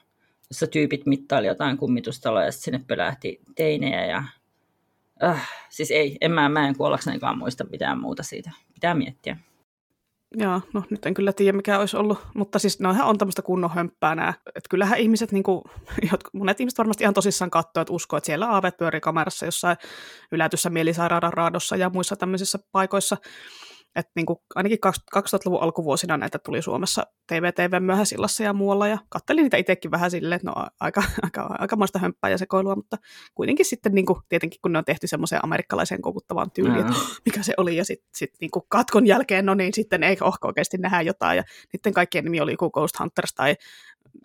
jossa 0.49 0.67
tyypit 0.67 1.05
mittaili 1.05 1.47
jotain 1.47 1.77
kummitustaloja 1.77 2.45
ja 2.45 2.51
sinne 2.51 2.79
pölähti 2.87 3.41
teinejä 3.55 4.05
ja 4.05 4.23
äh, 5.23 5.49
siis 5.69 5.91
ei, 5.91 6.17
en 6.21 6.31
mä, 6.31 6.49
mä 6.49 6.67
en 6.67 6.77
kuollaksenikaan 6.77 7.37
muista 7.37 7.65
mitään 7.71 7.99
muuta 7.99 8.23
siitä. 8.23 8.51
Pitää 8.73 8.93
miettiä. 8.93 9.37
Joo, 10.35 10.61
no 10.73 10.83
nyt 10.89 11.05
en 11.05 11.13
kyllä 11.13 11.33
tiedä 11.33 11.55
mikä 11.55 11.79
olisi 11.79 11.97
ollut, 11.97 12.19
mutta 12.35 12.59
siis 12.59 12.79
noihän 12.79 13.07
on 13.07 13.17
tämmöistä 13.17 13.41
kunnon 13.41 13.71
hömppää 13.71 14.15
nämä. 14.15 14.33
Että 14.47 14.69
kyllähän 14.69 14.99
ihmiset, 14.99 15.31
niin 15.31 15.43
kuin, 15.43 15.61
jotkut, 16.11 16.33
monet 16.33 16.59
ihmiset 16.59 16.77
varmasti 16.77 17.03
ihan 17.03 17.13
tosissaan 17.13 17.51
katsoo, 17.51 17.81
että 17.81 17.93
uskoo, 17.93 18.17
että 18.17 18.25
siellä 18.25 18.49
aavet 18.49 18.77
pyörii 18.77 19.01
kamerassa 19.01 19.45
jossain 19.45 19.77
ylätyssä 20.31 20.69
mielisairaadan 20.69 21.33
raadossa 21.33 21.75
ja 21.75 21.89
muissa 21.89 22.15
tämmöisissä 22.15 22.59
paikoissa. 22.71 23.17
Että 23.95 24.11
niin 24.15 24.25
kuin 24.25 24.39
ainakin 24.55 24.77
2000-luvun 25.15 25.61
alkuvuosina 25.61 26.17
näitä 26.17 26.39
tuli 26.39 26.61
Suomessa 26.61 27.03
TV-TV 27.27 27.81
myöhäisillassa 27.81 28.43
ja 28.43 28.53
muualla, 28.53 28.87
ja 28.87 28.97
kattelin 29.09 29.43
niitä 29.43 29.57
itsekin 29.57 29.91
vähän 29.91 30.11
silleen, 30.11 30.35
että 30.35 30.47
no 30.47 30.55
aika, 30.79 31.03
aika, 31.23 31.55
aikamoista 31.59 31.99
hömppää 31.99 32.29
ja 32.29 32.37
sekoilua, 32.37 32.75
mutta 32.75 32.97
kuitenkin 33.35 33.65
sitten 33.65 33.95
niin 33.95 34.05
kuin, 34.05 34.19
tietenkin 34.29 34.59
kun 34.61 34.71
ne 34.71 34.77
on 34.77 34.85
tehty 34.85 35.07
semmoiseen 35.07 35.45
amerikkalaiseen 35.45 36.01
kokuttavaan 36.01 36.51
tyyliin, 36.51 36.79
että 36.79 36.93
mikä 37.25 37.43
se 37.43 37.53
oli, 37.57 37.75
ja 37.75 37.85
sitten 37.85 38.09
sit, 38.15 38.31
niin 38.41 38.51
kuin 38.51 38.63
katkon 38.69 39.07
jälkeen, 39.07 39.45
no 39.45 39.53
niin, 39.53 39.73
sitten 39.73 40.03
ei 40.03 40.17
ohko 40.21 40.47
oikeasti 40.47 40.77
nähdä 40.77 41.01
jotain, 41.01 41.37
ja 41.37 41.43
niiden 41.73 41.93
kaikkien 41.93 42.23
nimi 42.23 42.41
oli 42.41 42.51
joku 42.51 42.69
Ghost 42.69 42.99
Hunters 42.99 43.33
tai 43.33 43.55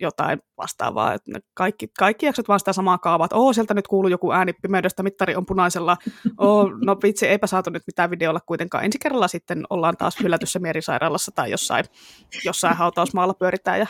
jotain 0.00 0.38
vastaavaa. 0.56 1.14
Että 1.14 1.40
kaikki, 1.54 1.88
kaikki 1.98 2.26
jaksot 2.26 2.48
vaan 2.48 2.60
sitä 2.60 2.72
samaa 2.72 2.98
kaavaa, 2.98 3.24
että 3.24 3.36
Oo, 3.36 3.52
sieltä 3.52 3.74
nyt 3.74 3.88
kuuluu 3.88 4.08
joku 4.08 4.32
ääni 4.32 4.52
pimeydestä, 4.52 5.02
mittari 5.02 5.36
on 5.36 5.46
punaisella. 5.46 5.96
Oo, 6.38 6.70
no 6.84 6.96
vitsi, 7.02 7.26
eipä 7.26 7.46
saatu 7.46 7.70
nyt 7.70 7.82
mitään 7.86 8.10
videolla 8.10 8.40
kuitenkaan. 8.46 8.84
Ensi 8.84 8.98
kerralla 8.98 9.28
sitten 9.28 9.64
ollaan 9.70 9.96
taas 9.96 10.20
hylätyssä 10.22 10.58
mierisairaalassa 10.58 11.32
tai 11.34 11.50
jossain, 11.50 11.84
jossain 12.44 12.76
hautausmaalla 12.76 13.34
pyöritään 13.34 13.78
ja 13.78 13.86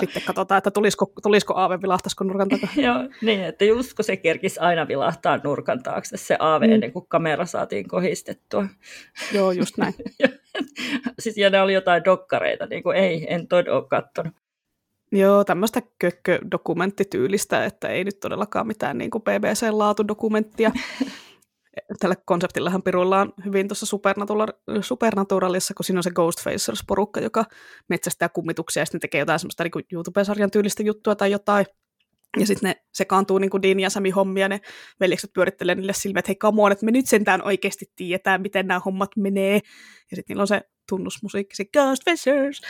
sitten 0.00 0.22
katsotaan, 0.26 0.58
että 0.58 0.70
tulisiko, 0.70 1.12
tulisiko 1.22 1.54
aave, 1.56 1.82
vilahtaisiko 1.82 2.24
nurkan 2.24 2.48
takaa. 2.48 2.68
Joo, 2.86 3.08
niin, 3.22 3.44
että 3.44 3.64
just 3.64 3.94
kun 3.94 4.04
se 4.04 4.16
kerkisi 4.16 4.60
aina 4.60 4.88
vilahtaa 4.88 5.40
nurkan 5.44 5.82
taakse 5.82 6.16
se 6.16 6.36
aave 6.38 6.66
mm. 6.66 6.72
ennen 6.72 6.92
kuin 6.92 7.06
kamera 7.08 7.46
saatiin 7.46 7.88
kohistettua. 7.88 8.66
Joo, 9.32 9.52
just 9.52 9.78
näin. 9.78 9.94
siis, 11.18 11.36
ja 11.36 11.50
ne 11.50 11.60
oli 11.60 11.74
jotain 11.74 12.04
dokkareita, 12.04 12.66
niin 12.66 12.82
kuin 12.82 12.96
ei, 12.96 13.26
en 13.28 13.48
todella 13.48 13.78
ole 13.78 13.88
kattonut. 13.88 14.32
Joo, 15.12 15.44
tämmöistä 15.44 15.82
kökkö-dokumenttityylistä, 15.98 17.64
että 17.64 17.88
ei 17.88 18.04
nyt 18.04 18.20
todellakaan 18.20 18.66
mitään 18.66 18.98
niin 18.98 19.10
kuin 19.10 19.22
BBC-laatudokumenttia. 19.22 20.72
Tällä 22.00 22.16
konseptillahan 22.24 22.82
piruillaan 22.82 23.32
hyvin 23.44 23.68
tuossa 23.68 23.86
Supernatural, 23.86 24.48
Supernaturalissa, 24.80 25.74
kun 25.74 25.84
siinä 25.84 25.98
on 25.98 26.02
se 26.02 26.10
Ghostfacers-porukka, 26.10 27.20
joka 27.20 27.44
metsästää 27.88 28.28
kummituksia 28.28 28.80
ja 28.80 28.86
sitten 28.86 29.00
tekee 29.00 29.18
jotain 29.18 29.38
semmoista 29.38 29.64
niin 29.64 29.86
YouTube-sarjan 29.92 30.50
tyylistä 30.50 30.82
juttua 30.82 31.14
tai 31.14 31.30
jotain. 31.30 31.66
Ja 32.38 32.46
sitten 32.46 32.68
ne 32.68 32.76
sekaantuu 32.92 33.38
niin 33.38 33.50
kuin 33.50 33.62
Dean 33.62 33.80
ja 33.80 33.90
Sami 33.90 34.10
hommia, 34.10 34.48
ne 34.48 34.60
veljekset 35.00 35.32
pyörittelee 35.32 35.74
niille 35.74 35.92
silmiä, 35.92 36.18
että 36.18 36.28
hei 36.28 36.36
come 36.36 36.62
on, 36.62 36.72
että 36.72 36.84
me 36.84 36.90
nyt 36.90 37.06
sentään 37.06 37.42
oikeasti 37.42 37.92
tiedetään, 37.96 38.42
miten 38.42 38.66
nämä 38.66 38.80
hommat 38.84 39.10
menee. 39.16 39.54
Ja 40.10 40.16
sitten 40.16 40.24
niillä 40.28 40.40
on 40.40 40.46
se 40.46 40.62
tunnusmusiikki, 40.88 41.56
se 41.56 41.64
Ghostfacers. 41.64 42.60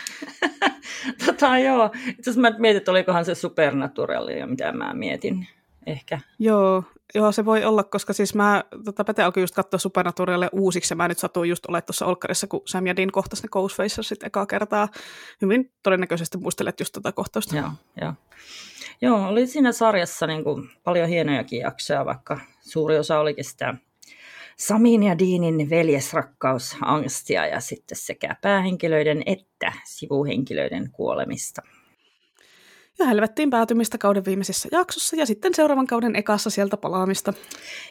tota 1.26 1.58
joo, 1.58 1.90
itse 2.08 2.30
asiassa 2.30 2.40
mä 2.40 2.58
mietin, 2.58 2.76
että 2.76 2.90
olikohan 2.90 3.24
se 3.24 3.34
Supernaturalia, 3.34 4.46
mitä 4.46 4.72
mä 4.72 4.94
mietin 4.94 5.48
ehkä. 5.86 6.20
Joo, 6.38 6.84
joo, 7.14 7.32
se 7.32 7.44
voi 7.44 7.64
olla, 7.64 7.84
koska 7.84 8.12
siis 8.12 8.34
mä, 8.34 8.64
tota, 8.84 9.04
Pete 9.04 9.22
alkoi 9.22 9.42
just 9.42 9.54
katsoa 9.54 9.78
Supernaturalia 9.78 10.48
uusiksi, 10.52 10.92
ja 10.92 10.96
mä 10.96 11.08
nyt 11.08 11.18
satuin 11.18 11.50
just 11.50 11.66
olemaan 11.66 11.86
tuossa 11.86 12.06
Olkkarissa, 12.06 12.46
kun 12.46 12.62
Sam 12.66 12.86
ja 12.86 12.96
Dean 12.96 13.12
kohtasi 13.12 13.42
ne 13.42 13.48
Ghostfacersit 13.48 14.22
ekaa 14.22 14.46
kertaa. 14.46 14.88
Hyvin 15.42 15.72
todennäköisesti 15.82 16.38
muistelet 16.38 16.80
just 16.80 16.92
tätä 16.92 17.12
kohtausta. 17.12 17.56
Joo, 17.56 17.70
joo. 18.00 18.12
Joo, 19.00 19.28
oli 19.28 19.46
siinä 19.46 19.72
sarjassa 19.72 20.26
niin 20.26 20.44
kuin 20.44 20.70
paljon 20.84 21.08
hienojakin 21.08 21.60
jaksoja, 21.60 22.04
vaikka 22.04 22.40
suuri 22.60 22.98
osa 22.98 23.18
olikin 23.18 23.44
sitä 23.44 23.74
Samin 24.56 25.02
ja 25.02 25.18
Deanin 25.18 25.70
veljesrakkaus, 25.70 26.76
angstia 26.82 27.46
ja 27.46 27.60
sitten 27.60 27.98
sekä 27.98 28.36
päähenkilöiden 28.42 29.22
että 29.26 29.72
sivuhenkilöiden 29.84 30.90
kuolemista. 30.92 31.62
Ja 32.98 33.06
helvettiin 33.06 33.50
päätymistä 33.50 33.98
kauden 33.98 34.24
viimeisessä 34.24 34.68
jaksossa 34.72 35.16
ja 35.16 35.26
sitten 35.26 35.54
seuraavan 35.54 35.86
kauden 35.86 36.16
ekassa 36.16 36.50
sieltä 36.50 36.76
palaamista. 36.76 37.32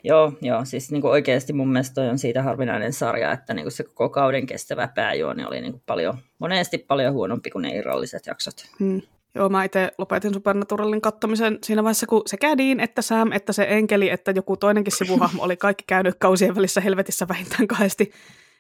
Joo, 0.04 0.34
joo 0.42 0.66
siis 0.66 0.92
niin 0.92 1.02
kuin 1.02 1.12
oikeasti 1.12 1.54
mun 1.54 1.72
mielestä 1.72 2.02
on 2.02 2.20
siitä 2.20 2.44
harvinainen 2.44 2.94
sarja, 2.94 3.32
että 3.32 3.54
niin 3.54 3.64
kuin 3.64 3.72
se 3.72 3.84
koko 3.84 4.10
kauden 4.10 4.46
kestävä 4.46 4.88
pääjuoni 4.88 5.46
oli 5.46 5.62
niin 5.62 5.72
kuin 5.72 5.84
paljon, 5.86 6.18
monesti 6.40 6.78
paljon 6.78 7.14
huonompi 7.14 7.50
kuin 7.50 7.62
ne 7.62 7.76
irralliset 7.76 8.26
jaksot. 8.26 8.66
Hmm. 8.80 9.02
Joo, 9.36 9.50
mä 9.50 9.64
itse 9.64 9.92
lopetin 9.98 10.34
Supernaturalin 10.34 11.02
kattomisen 11.02 11.58
siinä 11.64 11.84
vaiheessa, 11.84 12.08
kun 12.08 12.22
sekä 12.26 12.58
Dean, 12.58 12.80
että 12.80 13.02
Sam, 13.02 13.32
että 13.32 13.54
se 13.54 13.66
enkeli, 13.70 14.10
että 14.10 14.32
joku 14.32 14.58
toinenkin 14.58 14.98
sivuhahmo 14.98 15.44
oli 15.44 15.58
kaikki 15.58 15.84
käynyt 15.88 16.16
kausien 16.20 16.56
välissä 16.56 16.82
helvetissä 16.82 17.28
vähintään 17.28 17.68
kahdesti. 17.68 18.12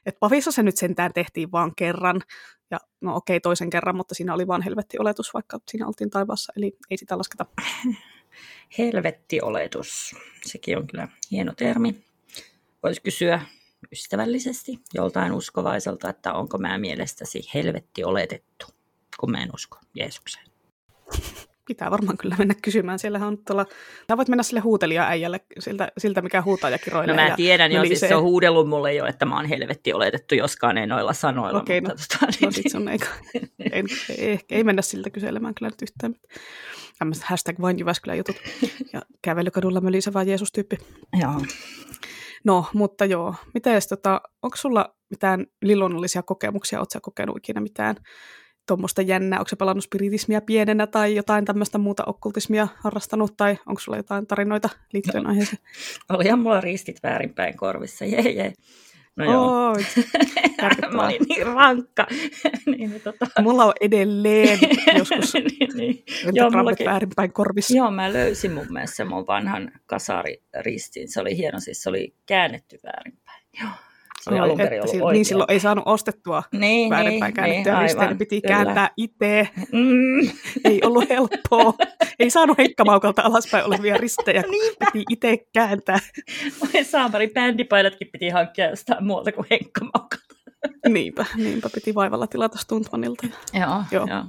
Et 0.05 0.19
Pavissa 0.19 0.51
se 0.51 0.63
nyt 0.63 0.77
sentään 0.77 1.13
tehtiin 1.13 1.51
vaan 1.51 1.75
kerran, 1.75 2.21
ja 2.71 2.79
no 3.01 3.15
okei 3.15 3.39
toisen 3.39 3.69
kerran, 3.69 3.95
mutta 3.95 4.15
siinä 4.15 4.33
oli 4.33 4.47
vaan 4.47 4.61
helvettioletus, 4.61 5.33
vaikka 5.33 5.59
siinä 5.67 5.87
oltiin 5.87 6.09
taivaassa, 6.09 6.53
eli 6.57 6.77
ei 6.89 6.97
sitä 6.97 7.17
lasketa. 7.17 7.45
Helvettioletus, 8.77 10.15
sekin 10.45 10.77
on 10.77 10.87
kyllä 10.87 11.07
hieno 11.31 11.53
termi. 11.57 12.05
Voisi 12.83 13.01
kysyä 13.01 13.41
ystävällisesti 13.91 14.79
joltain 14.93 15.31
uskovaiselta, 15.31 16.09
että 16.09 16.33
onko 16.33 16.57
mä 16.57 16.77
mielestäsi 16.77 17.41
helvetti 17.53 18.03
oletettu, 18.03 18.65
kun 19.19 19.31
mä 19.31 19.43
en 19.43 19.49
usko 19.53 19.77
Jeesukseen. 19.95 20.50
Pitää 21.67 21.91
varmaan 21.91 22.17
kyllä 22.17 22.35
mennä 22.37 22.55
kysymään. 22.61 22.99
Siellähän 22.99 23.27
on 23.27 23.37
tuolla, 23.37 23.65
sä 24.07 24.17
voit 24.17 24.27
mennä 24.27 24.43
sille 24.43 24.59
huutelijaäijälle 24.59 25.41
siltä, 25.59 25.91
siltä 25.97 26.21
mikä 26.21 26.41
huutaa 26.41 26.69
ja 26.69 26.77
kiroilee. 26.77 27.15
No 27.15 27.29
mä 27.29 27.35
tiedän 27.35 27.71
jo, 27.71 27.85
siis 27.85 27.99
se 27.99 28.15
on 28.15 28.23
huudellut 28.23 28.69
mulle 28.69 28.93
jo, 28.93 29.05
että 29.05 29.25
mä 29.25 29.35
oon 29.35 29.45
helvetti 29.45 29.93
oletettu, 29.93 30.35
joskaan 30.35 30.77
ei 30.77 30.87
noilla 30.87 31.13
sanoilla. 31.13 31.59
Okei, 31.61 31.77
okay, 31.77 31.89
no, 31.89 31.95
tota, 31.95 32.31
niin, 32.31 32.45
no 32.45 32.51
sit 32.51 32.71
sun 32.71 32.87
ei, 32.87 32.99
ei, 33.71 33.83
ei, 34.17 34.39
ei, 34.49 34.63
mennä 34.63 34.81
siltä 34.81 35.09
kyselemään 35.09 35.53
kyllä 35.55 35.69
nyt 35.69 35.81
yhtään. 35.81 36.15
Tämmöiset 36.99 37.23
hashtag 37.23 37.59
vain 37.61 37.79
Jyväskylän 37.79 38.17
jutut 38.17 38.35
ja 38.93 39.01
kävelykadulla 39.21 39.81
mölisevä 39.81 40.23
Jeesus-tyyppi. 40.23 40.77
Joo. 41.21 41.41
No, 42.43 42.65
mutta 42.73 43.05
joo. 43.05 43.35
Miten 43.53 43.81
tota, 43.89 44.21
onko 44.41 44.57
sulla 44.57 44.95
mitään 45.09 45.45
luonnollisia 45.75 46.23
kokemuksia? 46.23 46.79
Oletko 46.79 46.99
kokenut 47.01 47.37
ikinä 47.37 47.61
mitään 47.61 47.95
tuommoista 48.71 49.01
jännää? 49.01 49.39
Onko 49.39 49.49
se 49.49 49.55
pelannut 49.55 49.83
spiritismia 49.83 50.41
pienenä 50.41 50.87
tai 50.87 51.15
jotain 51.15 51.45
tämmöistä 51.45 51.77
muuta 51.77 52.03
okkultismia 52.05 52.67
harrastanut? 52.79 53.37
Tai 53.37 53.57
onko 53.65 53.81
sulla 53.81 53.97
jotain 53.97 54.27
tarinoita 54.27 54.69
liittyen 54.93 55.23
no, 55.23 55.29
aiheeseen? 55.29 55.57
Olihan 56.09 56.39
mulla 56.39 56.61
ristit 56.61 57.03
väärinpäin 57.03 57.57
korvissa, 57.57 58.05
jee 58.05 58.31
jee. 58.31 58.53
No 59.15 59.25
joo. 59.25 59.69
Oh, 59.69 59.77
mä 60.95 61.05
olin 61.05 61.21
niin 61.29 61.45
rankka. 61.45 62.07
niin, 62.77 63.01
tota... 63.03 63.27
Mulla 63.41 63.65
on 63.65 63.73
edelleen 63.81 64.59
joskus 64.97 65.33
niin, 65.33 65.69
niin. 65.73 66.03
joo, 66.33 66.49
mullakin... 66.49 66.85
väärinpäin 66.85 67.33
korvissa. 67.33 67.77
Joo, 67.77 67.91
mä 67.91 68.13
löysin 68.13 68.51
mun 68.51 68.67
mielestä 68.69 69.05
mun 69.05 69.27
vanhan 69.27 69.71
kasariristin. 69.85 71.11
Se 71.11 71.21
oli 71.21 71.37
hieno, 71.37 71.59
siis 71.59 71.83
se 71.83 71.89
oli 71.89 72.15
käännetty 72.25 72.79
väärinpäin. 72.83 73.43
Joo. 73.61 73.90
Se 74.21 74.29
oli 74.29 74.39
alun 74.39 74.57
perin 74.57 74.81
ollut. 74.81 75.13
Niin 75.13 75.25
silloin 75.25 75.51
ei 75.51 75.59
saanut 75.59 75.83
ostettua 75.87 76.43
niin, 76.51 76.89
väärinpäin 76.89 77.29
niin, 77.29 77.33
käännettyä 77.33 77.73
niin, 77.73 77.81
ristejä, 77.81 78.15
piti 78.15 78.41
kyllä. 78.41 78.55
kääntää 78.55 78.89
itse. 78.97 79.49
Mm. 79.71 80.29
ei 80.65 80.81
ollut 80.83 81.09
helppoa. 81.09 81.73
ei 82.19 82.29
saanut 82.29 82.57
henkkamaukalta 82.57 83.21
alaspäin 83.21 83.65
olevia 83.65 83.97
ristejä, 83.97 84.43
piti 84.79 85.05
itse 85.09 85.37
kääntää. 85.53 85.99
Oi 86.61 86.83
saamari, 86.83 87.27
bändipaidatkin 87.27 88.07
piti 88.11 88.29
hankkia 88.29 88.69
jostain 88.69 89.03
muualta 89.03 89.31
kuin 89.31 89.47
henkkamaukalta. 89.49 90.35
niinpä, 90.89 91.25
niinpä 91.35 91.69
piti 91.73 91.95
vaivalla 91.95 92.27
tilata 92.27 92.57
Stuntmanilta. 92.57 93.27
Joo, 93.53 93.83
joo. 93.91 94.07
joo. 94.07 94.23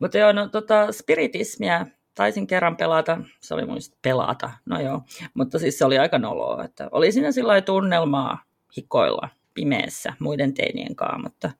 Mutta 0.00 0.18
joo, 0.18 0.32
no 0.32 0.48
tota, 0.48 0.92
spiritismia 0.92 1.86
taisin 2.14 2.46
kerran 2.46 2.76
pelata, 2.76 3.18
se 3.40 3.54
oli 3.54 3.66
muista 3.66 3.96
pelata, 4.02 4.50
no 4.66 4.80
joo, 4.80 5.02
mutta 5.34 5.58
siis 5.58 5.78
se 5.78 5.84
oli 5.84 5.98
aika 5.98 6.18
noloa, 6.18 6.64
että 6.64 6.88
oli 6.92 7.12
siinä 7.12 7.32
sillä 7.32 7.60
tunnelmaa, 7.60 8.42
hikoilla 8.76 9.28
pimeässä 9.54 10.12
muiden 10.18 10.54
teinien 10.54 10.96
kanssa, 10.96 11.18
mutta 11.18 11.50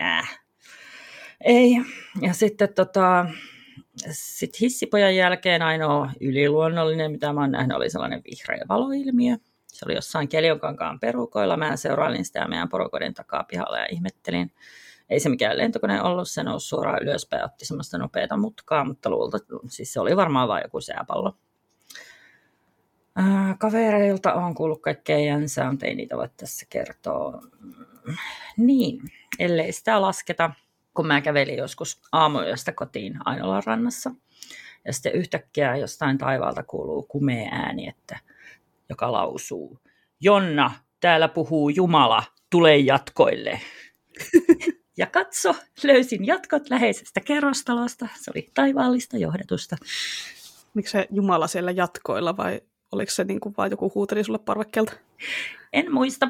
äh, 0.00 0.40
ei. 1.44 1.76
Ja 2.20 2.32
sitten 2.32 2.74
tota, 2.74 3.26
sit 4.10 4.60
hissipojan 4.60 5.16
jälkeen 5.16 5.62
ainoa 5.62 6.10
yliluonnollinen, 6.20 7.12
mitä 7.12 7.32
mä 7.32 7.40
oon 7.40 7.50
nähnyt, 7.50 7.76
oli 7.76 7.90
sellainen 7.90 8.22
vihreä 8.30 8.64
valoilmiö. 8.68 9.36
Se 9.66 9.84
oli 9.84 9.94
jossain 9.94 10.28
Keljonkankaan 10.28 11.00
perukoilla. 11.00 11.56
Mä 11.56 11.76
seurailin 11.76 12.24
sitä 12.24 12.48
meidän 12.48 12.68
porukoiden 12.68 13.14
takaa 13.14 13.44
pihalla 13.44 13.78
ja 13.78 13.86
ihmettelin. 13.90 14.52
Ei 15.08 15.20
se 15.20 15.28
mikään 15.28 15.58
lentokone 15.58 16.02
ollut, 16.02 16.28
se 16.28 16.42
nousi 16.42 16.68
suoraan 16.68 17.02
ylöspäin, 17.02 17.44
otti 17.44 17.64
semmoista 17.64 17.98
nopeata 17.98 18.36
mutkaa, 18.36 18.84
mutta 18.84 19.10
luulta, 19.10 19.38
siis 19.68 19.92
se 19.92 20.00
oli 20.00 20.16
varmaan 20.16 20.48
vain 20.48 20.62
joku 20.64 20.80
sääpallo. 20.80 21.36
Äh, 23.18 23.58
kavereilta 23.58 24.34
on 24.34 24.54
kuullut 24.54 24.82
kaikkea 24.82 25.18
jänsää, 25.18 25.70
mutta 25.70 25.86
ei 25.86 25.94
niitä 25.94 26.16
voi 26.16 26.28
tässä 26.36 26.66
kertoa. 26.70 27.42
Niin, 28.56 29.00
ellei 29.38 29.72
sitä 29.72 30.00
lasketa, 30.00 30.50
kun 30.94 31.06
mä 31.06 31.20
kävelin 31.20 31.56
joskus 31.56 32.00
aamuyöstä 32.12 32.72
kotiin 32.72 33.18
Ainolan 33.24 33.62
rannassa. 33.66 34.10
Ja 34.84 34.92
sitten 34.92 35.12
yhtäkkiä 35.12 35.76
jostain 35.76 36.18
taivaalta 36.18 36.62
kuuluu 36.62 37.02
kumea 37.02 37.48
ääni, 37.52 37.88
että, 37.88 38.18
joka 38.88 39.12
lausuu, 39.12 39.78
Jonna, 40.20 40.70
täällä 41.00 41.28
puhuu 41.28 41.68
Jumala, 41.68 42.22
tule 42.50 42.76
jatkoille. 42.76 43.60
ja 44.98 45.06
katso, 45.06 45.54
löysin 45.82 46.26
jatkot 46.26 46.70
läheisestä 46.70 47.20
kerrostalosta. 47.20 48.08
Se 48.20 48.30
oli 48.34 48.50
taivaallista 48.54 49.16
johdatusta. 49.16 49.76
Miksi 50.74 50.92
se 50.92 51.06
Jumala 51.10 51.46
siellä 51.46 51.70
jatkoilla 51.70 52.36
vai 52.36 52.60
Oliko 52.92 53.10
se 53.10 53.24
niin 53.24 53.40
kuin 53.40 53.54
vaan 53.58 53.70
joku 53.70 53.92
huuteli 53.94 54.24
sulle 54.24 54.38
parvekkeelta? 54.38 54.92
En 55.72 55.92
muista. 55.92 56.26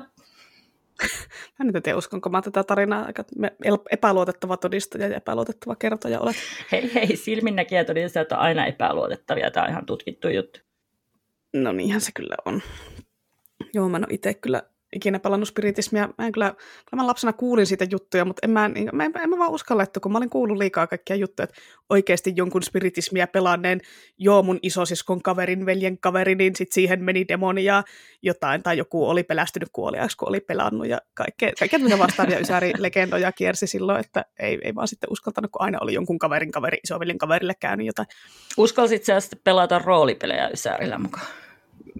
Mä 1.58 1.64
nyt 1.64 1.76
en 1.76 1.82
tiedä, 1.82 1.98
uskonko 1.98 2.28
mä 2.28 2.42
tätä 2.42 2.64
tarinaa, 2.64 3.04
aika 3.04 3.24
epäluotettava 3.90 4.56
todistaja 4.56 5.08
ja 5.08 5.16
epäluotettava 5.16 5.76
kertoja 5.76 6.20
olet. 6.20 6.36
Hei 6.72 6.94
hei, 6.94 7.16
silminnäkijä 7.16 7.84
todistajat 7.84 8.32
on 8.32 8.38
aina 8.38 8.66
epäluotettavia, 8.66 9.50
tämä 9.50 9.64
on 9.64 9.70
ihan 9.70 9.86
tutkittu 9.86 10.28
juttu. 10.28 10.60
No 11.52 11.72
niinhän 11.72 12.00
se 12.00 12.12
kyllä 12.14 12.34
on. 12.44 12.62
Joo, 13.74 13.88
mä 13.88 13.96
en 13.96 14.04
ole 14.04 14.14
itse 14.14 14.34
kyllä 14.34 14.62
ikinä 14.92 15.18
pelannut 15.18 15.48
spiritismia. 15.48 16.08
Mä 16.18 16.26
en 16.26 16.32
kyllä, 16.32 16.50
kyllä 16.90 17.02
mä 17.02 17.06
lapsena 17.06 17.32
kuulin 17.32 17.66
siitä 17.66 17.86
juttuja, 17.90 18.24
mutta 18.24 18.40
en 18.44 18.50
mä, 18.50 18.68
niin, 18.68 18.88
mä, 18.92 19.04
en, 19.04 19.12
en 19.22 19.30
mä 19.30 19.38
vaan 19.38 19.50
uskalla, 19.50 19.82
että 19.82 20.00
kun 20.00 20.12
mä 20.12 20.18
olin 20.18 20.30
kuullut 20.30 20.58
liikaa 20.58 20.86
kaikkia 20.86 21.16
juttuja, 21.16 21.44
että 21.44 21.60
oikeasti 21.90 22.32
jonkun 22.36 22.62
spiritismia 22.62 23.26
pelanneen, 23.26 23.80
joo 24.18 24.42
mun 24.42 24.58
isosiskon 24.62 25.22
kaverin, 25.22 25.66
veljen 25.66 25.98
kaveri, 25.98 26.34
niin 26.34 26.56
sit 26.56 26.72
siihen 26.72 27.04
meni 27.04 27.28
demoni 27.28 27.64
ja 27.64 27.82
jotain, 28.22 28.62
tai 28.62 28.78
joku 28.78 29.08
oli 29.08 29.22
pelästynyt 29.22 29.68
kuoliaaksi, 29.72 30.16
kun 30.16 30.28
oli 30.28 30.40
pelannut 30.40 30.86
ja 30.86 30.98
kaikkea, 31.14 31.52
kaikkea 31.58 31.98
vastaavia 31.98 32.38
ysäri-legendoja 32.38 33.32
kiersi 33.32 33.66
silloin, 33.66 34.00
että 34.00 34.24
ei, 34.38 34.58
ei 34.62 34.74
vaan 34.74 34.88
sitten 34.88 35.12
uskaltanut, 35.12 35.50
kun 35.50 35.62
aina 35.62 35.78
oli 35.80 35.94
jonkun 35.94 36.18
kaverin 36.18 36.52
kaveri, 36.52 36.78
isoveljen 36.84 37.18
kaverille 37.18 37.54
käynyt 37.60 37.86
jotain. 37.86 38.08
Uskalsit 38.56 39.04
sä 39.04 39.20
sitten 39.20 39.40
pelata 39.44 39.78
roolipelejä 39.78 40.48
ysärillä 40.48 40.98
mukaan? 40.98 41.26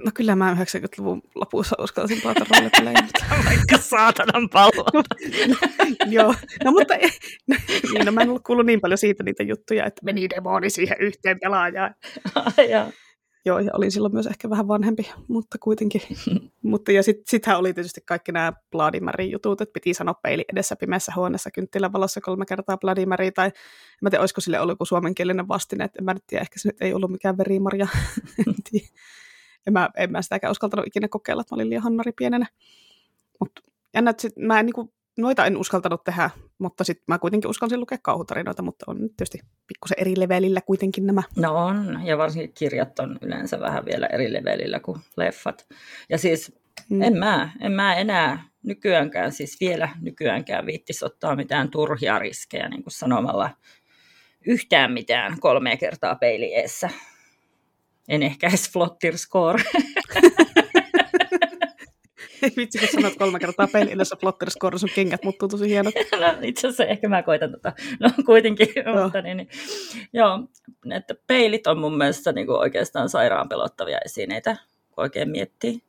No 0.04 0.10
kyllä 0.14 0.36
mä 0.36 0.54
90-luvun 0.54 1.22
lopussa 1.34 1.76
uskalsin 1.78 2.20
pelata 2.22 2.44
roolipelejä. 2.50 3.08
Vaikka 3.46 3.78
saatanan 3.78 4.48
pallo. 4.48 5.04
Joo, 6.16 6.34
no 6.64 6.70
mutta 6.70 6.94
no, 7.46 7.56
niin, 7.92 8.06
no, 8.06 8.12
mä 8.12 8.20
en 8.20 8.28
ollut 8.28 8.44
kuullut 8.46 8.66
niin 8.66 8.80
paljon 8.80 8.98
siitä 8.98 9.22
niitä 9.22 9.42
juttuja, 9.42 9.86
että 9.86 10.04
meni 10.04 10.30
demoni 10.30 10.70
siihen 10.70 10.96
yhteen 11.00 11.40
pelaajaan. 11.40 11.94
ja. 12.70 12.90
Joo, 13.44 13.58
ja 13.58 13.70
olin 13.74 13.92
silloin 13.92 14.14
myös 14.14 14.26
ehkä 14.26 14.50
vähän 14.50 14.68
vanhempi, 14.68 15.10
mutta 15.28 15.58
kuitenkin. 15.58 16.02
mutta 16.62 16.92
ja 16.92 17.02
sitten 17.02 17.24
sit 17.28 17.46
oli 17.46 17.72
tietysti 17.72 18.00
kaikki 18.06 18.32
nämä 18.32 18.52
Bloody 18.70 19.00
Mary-jutut, 19.00 19.60
että 19.60 19.72
piti 19.72 19.94
sanoa 19.94 20.14
peili 20.14 20.44
edessä 20.52 20.76
pimeässä 20.76 21.12
huoneessa 21.16 21.50
kynttilän 21.50 21.92
valossa 21.92 22.20
kolme 22.20 22.46
kertaa 22.46 22.78
Bloody 22.78 23.06
Mary, 23.06 23.30
tai 23.30 23.46
en 23.46 23.52
mä 24.02 24.10
tiedä, 24.10 24.22
olisiko 24.22 24.40
sille 24.40 24.60
ollut 24.60 24.72
joku 24.72 24.84
suomenkielinen 24.84 25.48
vastine, 25.48 25.84
että 25.84 25.98
en 25.98 26.04
mä 26.04 26.14
nyt 26.14 26.24
tiedä, 26.26 26.42
ehkä 26.42 26.58
se 26.58 26.68
nyt 26.68 26.82
ei 26.82 26.94
ollut 26.94 27.10
mikään 27.10 27.38
verimarja. 27.38 27.88
En 29.66 29.72
mä, 29.72 29.88
en 29.96 30.12
mä 30.12 30.22
sitäkään 30.22 30.50
uskaltanut 30.50 30.86
ikinä 30.86 31.08
kokeilla, 31.08 31.40
että 31.40 31.54
mä 31.54 31.56
olin 31.56 31.70
liian 31.70 31.82
hannari 31.82 32.12
pienenä. 32.12 32.46
Mutta 33.40 33.62
jännä, 33.94 34.10
että 34.10 34.20
sit, 34.20 34.36
mä 34.36 34.60
en, 34.60 34.66
niin 34.66 34.74
kuin, 34.74 34.92
noita 35.18 35.46
en 35.46 35.56
uskaltanut 35.56 36.04
tehdä, 36.04 36.30
mutta 36.58 36.84
sitten 36.84 37.04
mä 37.08 37.18
kuitenkin 37.18 37.50
uskalsin 37.50 37.80
lukea 37.80 37.98
kauhutarinoita, 38.02 38.62
mutta 38.62 38.84
on 38.88 39.00
nyt 39.00 39.12
tietysti 39.16 39.38
pikkusen 39.66 39.96
eri 40.00 40.14
levelillä 40.16 40.60
kuitenkin 40.60 41.06
nämä. 41.06 41.22
No 41.36 41.66
on, 41.66 42.00
ja 42.04 42.18
varsinkin 42.18 42.52
kirjat 42.54 42.98
on 42.98 43.18
yleensä 43.22 43.60
vähän 43.60 43.84
vielä 43.84 44.06
eri 44.06 44.32
levelillä 44.32 44.80
kuin 44.80 44.98
leffat. 45.16 45.66
Ja 46.08 46.18
siis 46.18 46.52
mm. 46.90 47.02
en, 47.02 47.18
mä, 47.18 47.50
en 47.60 47.72
mä 47.72 47.96
enää 47.96 48.44
nykyäänkään, 48.62 49.32
siis 49.32 49.60
vielä 49.60 49.88
nykyäänkään 50.00 50.66
viittisi 50.66 51.04
ottaa 51.04 51.36
mitään 51.36 51.70
turhia 51.70 52.18
riskejä 52.18 52.68
niin 52.68 52.82
kuin 52.82 52.92
sanomalla 52.92 53.50
yhtään 54.46 54.92
mitään 54.92 55.40
kolme 55.40 55.76
kertaa 55.76 56.14
peili 56.14 56.54
eessä 56.54 56.90
en 58.08 58.22
ehkä 58.22 58.48
edes 58.48 58.72
flottir 58.72 59.18
score. 59.18 59.62
Ei 62.42 62.52
vitsi, 62.56 62.78
kun 62.78 62.88
sanot 62.92 63.16
kolme 63.18 63.38
kertaa 63.38 63.68
peli 63.72 63.92
edessä 63.92 64.16
flottir 64.16 64.50
score, 64.50 64.78
sun 64.78 64.88
kengät 64.94 65.24
muuttuu 65.24 65.48
tosi 65.48 65.68
hienot. 65.68 65.94
no 66.20 66.38
itse 66.42 66.66
asiassa 66.66 66.84
ehkä 66.84 67.08
mä 67.08 67.22
koitan 67.22 67.50
tota. 67.52 67.72
No 68.00 68.10
kuitenkin, 68.26 68.68
joo. 68.86 69.02
mutta 69.02 69.22
niin, 69.22 69.36
niin. 69.36 69.48
Joo, 70.12 70.38
että 70.90 71.14
peilit 71.26 71.66
on 71.66 71.78
mun 71.78 71.98
mielestä 71.98 72.32
niin 72.32 72.46
kuin 72.46 72.58
oikeastaan 72.58 73.08
sairaan 73.08 73.48
pelottavia 73.48 73.98
esineitä, 74.04 74.56
kun 74.90 75.02
oikein 75.02 75.30
miettii. 75.30 75.82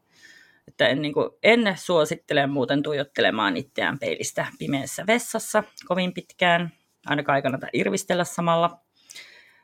Että 0.68 0.88
en, 0.88 1.02
niin 1.02 1.14
kuin, 1.14 1.30
en 1.44 1.76
suosittele 1.76 2.48
muuten 2.48 2.84
tuijottelemaan 2.84 3.58
itseään 3.58 4.00
peilistä 4.00 4.48
pimeässä 4.60 5.04
vessassa 5.08 5.64
kovin 5.88 6.14
pitkään. 6.14 6.72
Ainakaan 7.06 7.36
ei 7.36 7.42
kannata 7.42 7.68
irvistellä 7.74 8.24
samalla 8.24 8.80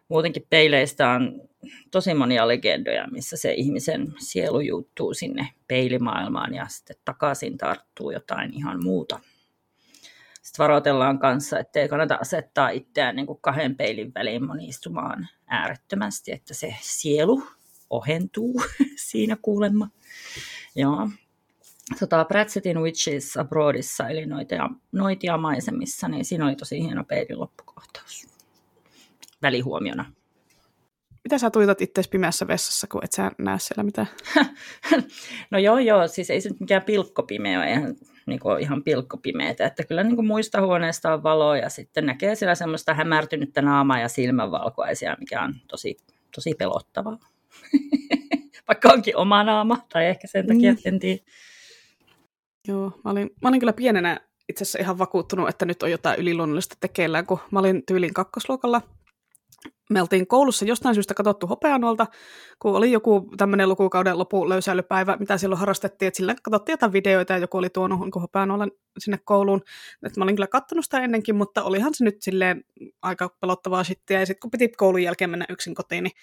muutenkin 0.10 0.48
peileistä 0.50 1.10
on 1.10 1.42
tosi 1.92 2.14
monia 2.14 2.48
legendoja, 2.48 3.08
missä 3.12 3.38
se 3.38 3.54
ihmisen 3.54 4.14
sielu 4.20 4.60
juuttuu 4.60 5.14
sinne 5.14 5.50
peilimaailmaan 5.68 6.54
ja 6.54 6.68
sitten 6.68 6.96
takaisin 7.06 7.58
tarttuu 7.58 8.12
jotain 8.12 8.54
ihan 8.54 8.84
muuta. 8.84 9.20
Sitten 10.42 10.64
varoitellaan 10.64 11.20
kanssa, 11.20 11.60
että 11.60 11.80
ei 11.80 11.90
kannata 11.90 12.18
asettaa 12.22 12.70
itseään 12.70 13.16
niin 13.16 13.26
kuin 13.26 13.40
kahden 13.42 13.76
peilin 13.76 14.14
väliin 14.16 14.48
monistumaan 14.48 15.28
äärettömästi, 15.48 16.32
että 16.32 16.54
se 16.54 16.76
sielu 16.82 17.44
ohentuu 17.90 18.62
siinä 19.10 19.38
kuulemma. 19.42 19.90
Joo. 20.76 21.10
Tota, 22.00 22.26
Pratsettin 22.26 22.82
Witches 22.82 23.38
Abroadissa, 23.38 24.10
eli 24.10 24.26
noitia, 24.26 24.70
noitia 24.92 25.38
maisemissa, 25.38 26.08
niin 26.08 26.26
siinä 26.26 26.46
oli 26.46 26.56
tosi 26.56 26.82
hieno 26.82 27.04
peilin 27.04 27.40
loppukohtaus 27.40 28.37
välihuomiona. 29.42 30.06
mitä 31.24 31.38
sä 31.38 31.50
tuijotat 31.50 31.82
itseäsi 31.82 32.10
pimeässä 32.10 32.48
vessassa, 32.48 32.88
kun 32.88 33.04
et 33.04 33.12
sä 33.12 33.32
näe 33.38 33.60
siellä 33.60 33.84
mitään? 33.84 34.08
no 35.52 35.60
joo, 35.60 35.78
joo, 35.78 36.08
siis 36.08 36.30
ei 36.30 36.42
se 36.42 36.50
nyt 36.50 36.60
mikään 36.60 36.82
pilkkopimeä 36.82 37.60
ole, 37.60 37.72
ihan, 37.72 37.96
niin 38.26 38.40
kuin, 38.40 38.60
ihan 38.62 38.84
pilkkopimeitä, 38.84 39.66
että 39.66 39.84
kyllä 39.84 40.04
niin 40.04 40.16
kuin 40.16 40.28
muista 40.28 40.62
huoneista 40.62 41.14
on 41.14 41.24
valoa 41.24 41.58
ja 41.58 41.70
sitten 41.70 42.06
näkee 42.06 42.36
siellä 42.36 42.56
semmoista 42.56 42.94
hämärtynyttä 42.94 43.62
naamaa 43.62 44.00
ja 44.00 44.08
silmänvalkoisia, 44.08 45.18
mikä 45.20 45.42
on 45.42 45.56
tosi, 45.68 45.98
tosi 46.36 46.54
pelottavaa. 46.58 47.18
Vaikka 48.68 48.90
onkin 48.90 49.18
oma 49.18 49.44
naama, 49.44 49.86
tai 49.94 50.06
ehkä 50.06 50.28
sen 50.28 50.48
takia, 50.48 50.74
mm. 50.74 50.80
en 50.86 51.00
tiedä. 51.00 51.22
Joo, 52.68 52.92
mä 53.04 53.12
olin, 53.12 53.30
mä 53.42 53.50
olin 53.50 53.60
kyllä 53.60 53.74
pienenä 53.74 54.20
itse 54.50 54.64
asiassa 54.64 54.80
ihan 54.80 54.98
vakuuttunut, 54.98 55.50
että 55.50 55.66
nyt 55.66 55.84
on 55.84 55.92
jotain 55.92 56.20
yliluonnollista 56.20 56.76
tekeillään, 56.80 57.26
kun 57.26 57.40
mä 57.52 57.60
olin 57.60 57.84
tyylin 57.86 58.14
kakkosluokalla. 58.14 58.82
Me 59.90 60.02
oltiin 60.02 60.28
koulussa 60.28 60.66
jostain 60.66 60.96
syystä 60.96 61.14
katsottu 61.14 61.48
hopeanolta, 61.48 62.08
kun 62.60 62.76
oli 62.76 62.92
joku 62.92 63.30
tämmöinen 63.38 63.70
lukukauden 63.70 64.20
lopu 64.20 64.50
löysäilypäivä, 64.50 65.18
mitä 65.20 65.38
silloin 65.38 65.60
harrastettiin, 65.60 66.08
että 66.08 66.18
sillä 66.18 66.36
katsottiin 66.44 66.74
jotain 66.74 66.94
videoita 66.94 67.34
ja 67.34 67.40
joku 67.40 67.58
oli 67.58 67.70
tuonut 67.70 68.00
niin 68.00 68.22
hopeanolla 68.22 68.68
sinne 69.00 69.20
kouluun. 69.26 69.62
Et 70.06 70.18
mä 70.18 70.24
olin 70.24 70.36
kyllä 70.36 70.48
katsonut 70.48 70.86
sitä 70.86 71.00
ennenkin, 71.00 71.36
mutta 71.36 71.64
olihan 71.64 71.94
se 71.94 72.04
nyt 72.04 72.22
silleen 72.22 72.64
aika 73.02 73.30
pelottavaa 73.42 73.84
shittiä. 73.84 74.20
Ja 74.20 74.26
sitten 74.26 74.40
kun 74.40 74.52
piti 74.52 74.70
koulun 74.70 75.04
jälkeen 75.04 75.30
mennä 75.30 75.46
yksin 75.50 75.76
kotiin, 75.76 76.04
niin 76.04 76.14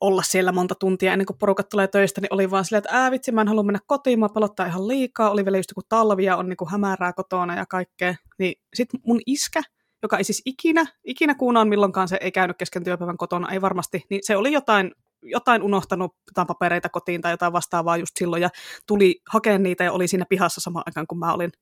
olla 0.00 0.22
siellä 0.22 0.52
monta 0.52 0.74
tuntia 0.74 1.12
ennen 1.12 1.26
kuin 1.26 1.38
porukat 1.38 1.68
tulee 1.68 1.88
töistä, 1.88 2.20
niin 2.20 2.34
oli 2.34 2.50
vaan 2.50 2.64
silleen, 2.64 2.78
että 2.78 2.98
ää 2.98 3.10
vitsi, 3.10 3.32
mä 3.32 3.40
en 3.40 3.48
halua 3.48 3.62
mennä 3.62 3.80
kotiin, 3.86 4.20
mä 4.20 4.28
pelottaa 4.28 4.66
ihan 4.66 4.88
liikaa, 4.88 5.30
oli 5.30 5.44
vielä 5.44 5.56
just 5.56 5.70
joku 5.70 5.86
talvi 5.88 6.24
ja 6.24 6.36
on 6.36 6.48
niin 6.48 6.56
kuin 6.56 6.70
hämärää 6.70 7.12
kotona 7.12 7.56
ja 7.56 7.66
kaikkea. 7.66 8.14
Niin 8.38 8.60
sit 8.74 8.88
mun 9.06 9.20
iskä, 9.26 9.62
joka 10.02 10.18
ei 10.18 10.24
siis 10.24 10.42
ikinä, 10.44 10.86
ikinä 11.04 11.34
kuunaan 11.34 11.68
milloinkaan 11.68 12.08
se 12.08 12.18
ei 12.20 12.32
käynyt 12.32 12.56
kesken 12.58 12.84
työpäivän 12.84 13.16
kotona, 13.16 13.52
ei 13.52 13.60
varmasti, 13.60 14.04
niin 14.10 14.20
se 14.24 14.36
oli 14.36 14.52
jotain 14.52 14.92
jotain 15.22 15.62
unohtanut 15.62 16.16
jotain 16.26 16.46
papereita 16.46 16.88
kotiin 16.88 17.20
tai 17.20 17.32
jotain 17.32 17.52
vastaavaa 17.52 17.96
just 17.96 18.16
silloin 18.16 18.42
ja 18.42 18.50
tuli 18.86 19.20
hakemaan 19.30 19.62
niitä 19.62 19.84
ja 19.84 19.92
oli 19.92 20.08
siinä 20.08 20.24
pihassa 20.28 20.60
samaan 20.60 20.82
aikaan 20.86 21.06
kuin 21.06 21.18
mä 21.18 21.32
olin, 21.32 21.52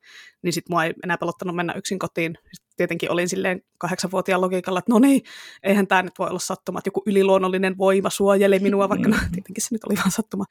niin 0.43 0.53
sitten 0.53 0.75
mua 0.75 0.85
ei 0.85 0.95
enää 1.05 1.19
pelottanut 1.19 1.57
mennä 1.57 1.73
yksin 1.73 1.99
kotiin. 1.99 2.39
Sitten 2.53 2.77
tietenkin 2.77 3.11
olin 3.11 3.29
silleen 3.29 3.63
kahdeksanvuotiaan 3.79 4.41
logiikalla, 4.41 4.79
että 4.79 4.93
no 4.93 4.99
niin, 4.99 5.23
eihän 5.63 5.87
tämä 5.87 6.03
nyt 6.03 6.19
voi 6.19 6.29
olla 6.29 6.39
sattuma, 6.39 6.79
että 6.79 6.89
joku 6.89 7.03
yliluonnollinen 7.07 7.79
voima 7.79 8.11
suojeli 8.11 8.59
minua, 8.59 8.89
vaikka 8.89 9.09
no, 9.15 9.17
tietenkin 9.17 9.65
se 9.65 9.69
nyt 9.71 9.85
oli 9.85 9.97
vaan 9.97 10.11
sattuma. 10.11 10.45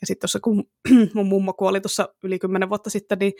Ja 0.00 0.06
sitten 0.06 0.20
tuossa, 0.20 0.40
kun 0.40 0.64
mun 1.14 1.26
mummo 1.26 1.52
kuoli 1.52 1.80
tuossa 1.80 2.08
yli 2.22 2.38
kymmenen 2.38 2.68
vuotta 2.68 2.90
sitten, 2.90 3.18
niin 3.18 3.32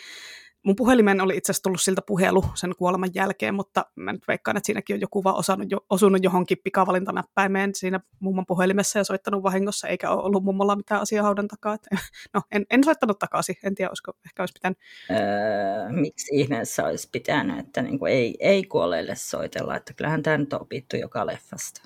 mun 0.67 0.77
puhelimen 0.77 1.21
oli 1.21 1.37
itse 1.37 1.53
asiassa 1.53 1.63
tullut 1.63 1.81
siltä 1.81 2.03
puhelu 2.07 2.45
sen 2.55 2.75
kuoleman 2.79 3.11
jälkeen, 3.15 3.55
mutta 3.55 3.85
mä 3.97 4.13
nyt 4.13 4.29
veikkaan, 4.29 4.57
että 4.57 4.67
siinäkin 4.67 4.95
on 4.95 5.01
joku 5.01 5.25
vaan 5.25 5.37
osannut, 5.37 5.71
jo, 5.71 5.79
osunut 5.91 6.25
johonkin 6.25 6.59
pikavalintanäppäimeen 6.65 7.75
siinä 7.75 8.01
mummon 8.21 8.47
puhelimessa 8.47 8.99
ja 8.99 9.05
soittanut 9.05 9.43
vahingossa, 9.43 9.89
eikä 9.89 10.11
ole 10.11 10.23
ollut 10.23 10.45
mummolla 10.45 10.77
mitään 10.77 11.01
asiaa 11.01 11.25
haudan 11.25 11.49
takaa. 11.49 11.75
Että, 11.75 11.91
no, 12.35 12.43
en, 12.53 12.67
en 12.71 12.85
soittanut 12.85 13.19
takaisin, 13.19 13.57
en 13.65 13.75
tiedä, 13.75 13.91
olisiko, 13.91 14.13
ehkä 14.27 14.43
olisi 14.43 14.53
pitänyt. 14.53 14.79
Öö, 15.11 15.93
miksi 15.93 16.37
ihmeessä 16.37 16.85
olisi 16.85 17.09
pitänyt, 17.13 17.59
että 17.59 17.83
niin 17.83 17.99
kuin 17.99 18.13
ei, 18.13 18.37
ei 18.41 18.65
kuolleille 18.65 19.15
soitella, 19.17 19.77
että 19.77 19.95
kyllähän 19.95 20.23
tämä 20.23 20.39
nyt 20.39 20.53
on 20.53 20.63
opittu 20.63 20.97
joka 20.97 21.27
leffasta. 21.27 21.83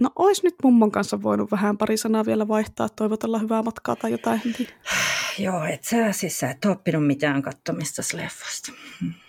No 0.00 0.10
ois 0.16 0.42
nyt 0.42 0.54
mummon 0.62 0.90
kanssa 0.90 1.22
voinut 1.22 1.50
vähän 1.50 1.78
pari 1.78 1.96
sanaa 1.96 2.26
vielä 2.26 2.48
vaihtaa, 2.48 2.88
toivotella 2.88 3.38
hyvää 3.38 3.62
matkaa 3.62 3.96
tai 3.96 4.10
jotain. 4.10 4.40
Joo, 5.38 5.64
et 5.64 5.84
sä 5.84 6.12
siis 6.12 6.40
sä 6.40 6.50
et 6.50 6.64
oppinut 6.64 7.06
mitään 7.06 7.42
kattomista 7.42 8.02
leffasta. 8.16 8.72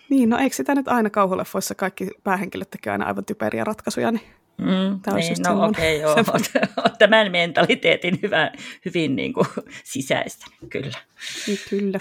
Niin, 0.09 0.29
no 0.29 0.37
eikö 0.37 0.55
sitä 0.55 0.75
nyt 0.75 0.87
aina 0.87 1.09
kauhuleffoissa 1.09 1.75
kaikki 1.75 2.09
päähenkilöt 2.23 2.69
tekee 2.69 2.91
aina 2.91 3.05
aivan 3.05 3.25
typeriä 3.25 3.63
ratkaisuja, 3.63 4.11
niin 4.11 4.23
Mm, 4.57 4.99
Tämä 5.01 5.17
niin, 5.17 5.35
no 5.47 5.65
okei, 5.65 6.03
okay, 6.03 6.23
joo. 6.23 6.25
Olet 6.77 6.97
tämän 6.99 7.31
mentaliteetin 7.31 8.19
hyvä, 8.23 8.51
hyvin 8.85 9.15
niin 9.15 9.33
kuin, 9.33 9.47
sisäistä, 9.83 10.45
kyllä. 10.69 10.97
Niin, 11.47 11.59
kyllä. 11.69 11.99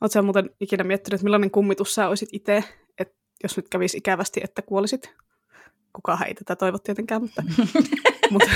Oletko 0.00 0.22
muuten 0.22 0.50
ikinä 0.60 0.84
miettinyt, 0.84 1.22
millainen 1.22 1.50
kummitus 1.50 1.94
sä 1.94 2.08
olisit 2.08 2.28
itse, 2.32 2.64
että 2.98 3.14
jos 3.42 3.56
nyt 3.56 3.68
kävisi 3.68 3.96
ikävästi, 3.96 4.40
että 4.44 4.62
kuolisit? 4.62 5.14
Kukaan 5.92 6.26
ei 6.26 6.34
tätä 6.34 6.56
toivo 6.56 6.78
tietenkään, 6.78 7.22
mutta, 7.22 7.42
mutta 8.32 8.48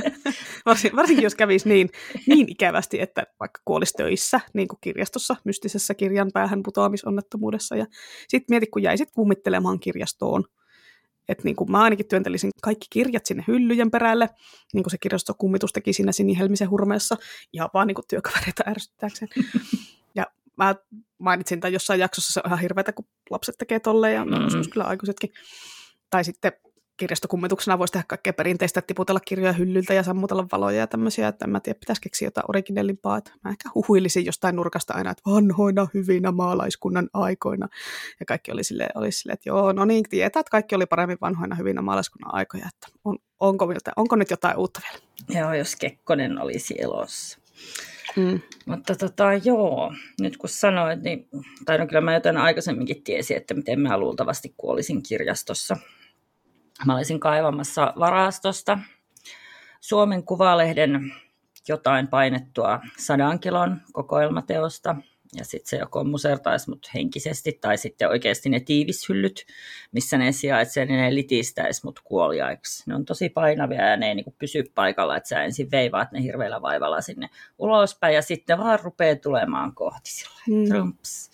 varsin, 0.66 0.96
varsinkin 0.96 1.24
jos 1.24 1.34
kävisi 1.34 1.68
niin, 1.68 1.90
niin 2.26 2.48
ikävästi, 2.48 3.00
että 3.00 3.26
vaikka 3.40 3.60
kuolisi 3.64 3.94
töissä, 3.94 4.40
niin 4.54 4.68
kuin 4.68 4.78
kirjastossa, 4.80 5.36
mystisessä 5.44 5.94
kirjan 5.94 6.30
päähän 6.34 6.62
putoamisonnettomuudessa, 6.62 7.76
ja 7.76 7.86
sitten 8.28 8.54
mieti, 8.54 8.66
kun 8.66 8.82
jäisit 8.82 9.10
kummittelemaan 9.14 9.80
kirjastoon, 9.80 10.44
että 11.28 11.44
niin 11.44 11.56
kuin 11.56 11.70
mä 11.70 11.82
ainakin 11.82 12.08
työntelisin 12.08 12.50
kaikki 12.62 12.86
kirjat 12.90 13.26
sinne 13.26 13.44
hyllyjen 13.48 13.90
perälle, 13.90 14.30
niin 14.74 14.82
kuin 14.84 14.90
se 14.90 14.98
kirjastokummitus 14.98 15.72
teki 15.72 15.92
siinä 15.92 16.12
Sinihelmisen 16.12 16.70
hurmeessa, 16.70 17.16
ihan 17.52 17.70
vaan 17.74 17.86
niin 17.86 17.94
kuin 17.94 18.06
työkavereita 18.08 18.64
ärsyttääkseen. 18.66 19.28
Ja 20.14 20.26
mä 20.56 20.74
mainitsin 21.18 21.60
tai 21.60 21.72
jossain 21.72 22.00
jaksossa, 22.00 22.32
se 22.32 22.40
on 22.44 22.48
ihan 22.48 22.58
hirveätä, 22.58 22.92
kun 22.92 23.04
lapset 23.30 23.54
tekee 23.58 23.80
tolleen, 23.80 24.14
ja 24.14 24.24
mm-hmm. 24.24 24.44
joskus 24.44 24.68
kyllä 24.68 24.84
aikuisetkin. 24.84 25.30
Tai 26.10 26.24
sitten 26.24 26.52
kirjastokummituksena 26.96 27.78
voisi 27.78 27.92
tehdä 27.92 28.04
kaikkea 28.08 28.32
perinteistä, 28.32 28.82
tiputella 28.82 29.20
kirjoja 29.20 29.52
hyllyltä 29.52 29.94
ja 29.94 30.02
sammutella 30.02 30.46
valoja 30.52 30.78
ja 30.78 30.86
tämmöisiä, 30.86 31.28
että 31.28 31.44
en 31.44 31.50
mä 31.50 31.60
tiedä, 31.60 31.78
pitäisi 31.78 32.02
keksiä 32.02 32.26
jotain 32.26 32.44
originellimpaa, 32.48 33.18
että 33.18 33.30
mä 33.44 33.50
ehkä 33.50 33.68
huhuilisin 33.74 34.24
jostain 34.24 34.56
nurkasta 34.56 34.94
aina, 34.94 35.10
että 35.10 35.30
vanhoina 35.30 35.86
hyvinä 35.94 36.32
maalaiskunnan 36.32 37.08
aikoina, 37.12 37.68
ja 38.20 38.26
kaikki 38.26 38.52
oli 38.52 38.64
silleen, 38.64 38.90
oli 38.94 39.12
silleen 39.12 39.34
että 39.34 39.48
joo, 39.48 39.72
no 39.72 39.84
niin, 39.84 40.04
tietää, 40.10 40.40
että 40.40 40.50
kaikki 40.50 40.74
oli 40.74 40.86
paremmin 40.86 41.18
vanhoina 41.20 41.56
hyvinä 41.56 41.82
maalaiskunnan 41.82 42.34
aikoja, 42.34 42.68
että 42.74 42.98
on, 43.04 43.18
onko, 43.40 43.68
onko 43.96 44.16
nyt 44.16 44.30
jotain 44.30 44.56
uutta 44.56 44.80
vielä? 44.84 45.06
Joo, 45.40 45.54
jos 45.54 45.76
Kekkonen 45.76 46.42
olisi 46.42 46.74
elossa. 46.78 47.38
Mm. 48.16 48.40
Mutta 48.66 48.94
tota, 48.94 49.24
joo, 49.44 49.94
nyt 50.20 50.36
kun 50.36 50.48
sanoit, 50.48 51.02
niin, 51.02 51.28
tai 51.64 51.78
no 51.78 51.86
kyllä 51.86 52.00
mä 52.00 52.14
jotain 52.14 52.36
aikaisemminkin 52.36 53.02
tiesin, 53.02 53.36
että 53.36 53.54
miten 53.54 53.80
mä 53.80 53.98
luultavasti 53.98 54.54
kuolisin 54.56 55.02
kirjastossa 55.02 55.76
Mä 56.84 56.96
olisin 56.96 57.20
kaivamassa 57.20 57.92
varastosta 57.98 58.78
Suomen 59.80 60.24
Kuvalehden 60.24 61.12
jotain 61.68 62.08
painettua 62.08 62.80
sadan 62.98 63.40
kilon 63.40 63.80
kokoelmateosta, 63.92 64.96
ja 65.38 65.44
sitten 65.44 65.70
se 65.70 65.76
joko 65.76 66.04
musertaisi 66.04 66.70
mut 66.70 66.90
henkisesti, 66.94 67.58
tai 67.60 67.78
sitten 67.78 68.08
oikeasti 68.08 68.48
ne 68.48 68.60
tiivishyllyt, 68.60 69.46
missä 69.92 70.18
ne 70.18 70.32
sijaitsee, 70.32 70.84
niin 70.84 71.00
ne 71.00 71.14
litistäisi 71.14 71.80
mut 71.84 72.00
kuoliaiksi. 72.04 72.82
Ne 72.86 72.94
on 72.94 73.04
tosi 73.04 73.28
painavia 73.28 73.86
ja 73.86 73.96
ne 73.96 74.08
ei 74.08 74.14
niinku 74.14 74.34
pysy 74.38 74.64
paikalla, 74.74 75.16
että 75.16 75.28
sä 75.28 75.44
ensin 75.44 75.70
veivaat 75.70 76.12
ne 76.12 76.22
hirveällä 76.22 76.62
vaivalla 76.62 77.00
sinne 77.00 77.28
ulospäin, 77.58 78.14
ja 78.14 78.22
sitten 78.22 78.58
vaan 78.58 78.78
rupeaa 78.82 79.16
tulemaan 79.16 79.74
kohti 79.74 80.10
sillä 80.10 80.40
mm. 80.48 80.68
Trumps. 80.68 81.30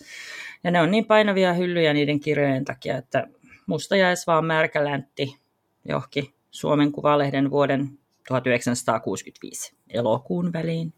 Ja 0.63 0.71
ne 0.71 0.81
on 0.81 0.91
niin 0.91 1.05
painavia 1.05 1.53
hyllyjä 1.53 1.93
niiden 1.93 2.19
kirjojen 2.19 2.65
takia, 2.65 2.97
että 2.97 3.27
musta 3.67 3.95
jäisi 3.95 4.27
vaan 4.27 4.45
märkäläntti 4.45 5.39
johonkin 5.85 6.33
Suomen 6.51 6.91
Kuvalehden 6.91 7.51
vuoden 7.51 7.99
1965 8.27 9.75
elokuun 9.89 10.53
väliin. 10.53 10.93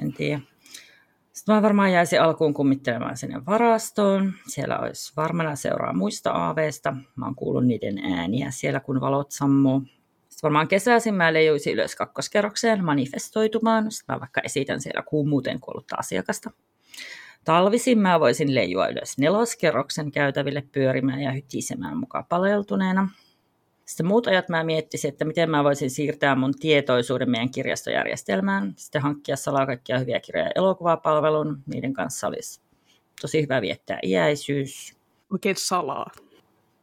En 0.00 0.12
tiedä. 0.12 0.40
Sitten 1.32 1.54
mä 1.54 1.62
varmaan 1.62 1.92
jäisin 1.92 2.22
alkuun 2.22 2.54
kummittelemaan 2.54 3.16
sinne 3.16 3.46
varastoon. 3.46 4.32
Siellä 4.46 4.78
olisi 4.78 5.12
varmana 5.16 5.56
seuraa 5.56 5.92
muista 5.92 6.30
aaveista. 6.30 6.96
Mä 7.16 7.24
oon 7.24 7.34
kuullut 7.34 7.66
niiden 7.66 7.98
ääniä 7.98 8.50
siellä, 8.50 8.80
kun 8.80 9.00
valot 9.00 9.30
sammuu. 9.30 9.82
Sitten 10.28 10.42
varmaan 10.42 10.68
kesäisin 10.68 11.14
mä 11.14 11.32
leijuisin 11.32 11.72
ylös 11.72 11.96
kakkoskerrokseen 11.96 12.84
manifestoitumaan. 12.84 13.92
Sitten 13.92 14.14
mä 14.16 14.20
vaikka 14.20 14.40
esitän 14.44 14.80
siellä 14.80 15.02
kuumuuteen 15.02 15.60
kuollutta 15.60 15.96
asiakasta. 15.98 16.50
Talvisin 17.44 17.98
mä 17.98 18.20
voisin 18.20 18.54
leijua 18.54 18.88
ylös 18.88 19.18
neloskerroksen 19.18 20.12
käytäville 20.12 20.64
pyörimään 20.72 21.20
ja 21.20 21.32
hytisemään 21.32 21.96
mukaan 21.96 22.24
paleltuneena. 22.28 23.08
Sitten 23.84 24.06
muut 24.06 24.26
ajat 24.26 24.48
mä 24.48 24.64
miettisin, 24.64 25.08
että 25.08 25.24
miten 25.24 25.50
mä 25.50 25.64
voisin 25.64 25.90
siirtää 25.90 26.34
mun 26.34 26.54
tietoisuuden 26.60 27.30
meidän 27.30 27.50
kirjastojärjestelmään. 27.50 28.72
Sitten 28.76 29.02
hankkia 29.02 29.36
salaa 29.36 29.66
kaikkia 29.66 29.98
hyviä 29.98 30.20
kirjoja 30.20 30.50
elokuvapalvelun. 30.54 31.62
Niiden 31.66 31.92
kanssa 31.92 32.26
olisi 32.26 32.60
tosi 33.20 33.42
hyvä 33.42 33.60
viettää 33.60 33.98
iäisyys. 34.02 34.96
Oikein 35.32 35.56
salaa. 35.56 36.10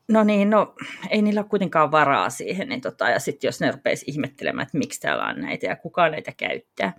No 0.07 0.23
niin, 0.23 0.49
no 0.49 0.75
ei 1.09 1.21
niillä 1.21 1.41
ole 1.41 1.49
kuitenkaan 1.49 1.91
varaa 1.91 2.29
siihen. 2.29 2.69
Niin 2.69 2.81
tota, 2.81 3.09
ja 3.09 3.19
sitten 3.19 3.47
jos 3.47 3.59
ne 3.59 3.71
rupeisi 3.71 4.05
ihmettelemään, 4.07 4.63
että 4.63 4.77
miksi 4.77 5.01
täällä 5.01 5.25
on 5.25 5.41
näitä 5.41 5.65
ja 5.65 5.75
kuka 5.75 6.09
näitä 6.09 6.31
käyttää. 6.37 6.93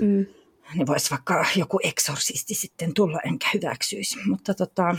Mm 0.00 0.26
niin 0.74 0.86
voisi 0.86 1.10
vaikka 1.10 1.46
joku 1.56 1.80
eksorsisti 1.82 2.54
sitten 2.54 2.94
tulla, 2.94 3.20
enkä 3.24 3.46
hyväksyisi. 3.54 4.18
Mutta 4.28 4.54
tota, 4.54 4.96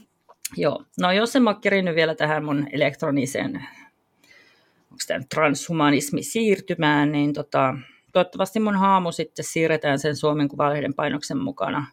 joo, 0.56 0.84
no 1.00 1.12
jos 1.12 1.36
en 1.36 1.42
mä 1.42 1.50
ole 1.50 1.94
vielä 1.94 2.14
tähän 2.14 2.44
mun 2.44 2.66
elektroniseen, 2.72 3.56
onko 4.90 5.04
tämä 5.06 5.24
transhumanismi 5.28 6.22
siirtymään, 6.22 7.12
niin 7.12 7.32
tota, 7.32 7.74
toivottavasti 8.12 8.60
mun 8.60 8.76
haamu 8.76 9.12
sitten 9.12 9.44
siirretään 9.44 9.98
sen 9.98 10.16
Suomen 10.16 10.48
Kuvalehden 10.48 10.94
painoksen 10.94 11.38
mukana, 11.38 11.86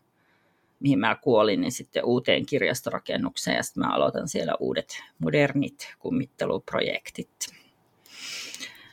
mihin 0.79 0.99
mä 0.99 1.15
kuolin, 1.15 1.61
niin 1.61 1.71
sitten 1.71 2.05
uuteen 2.05 2.45
kirjastorakennukseen 2.45 3.57
ja 3.57 3.63
sitten 3.63 3.83
mä 3.83 3.93
aloitan 3.93 4.27
siellä 4.27 4.55
uudet 4.59 5.03
modernit 5.19 5.95
kummitteluprojektit. 5.99 7.57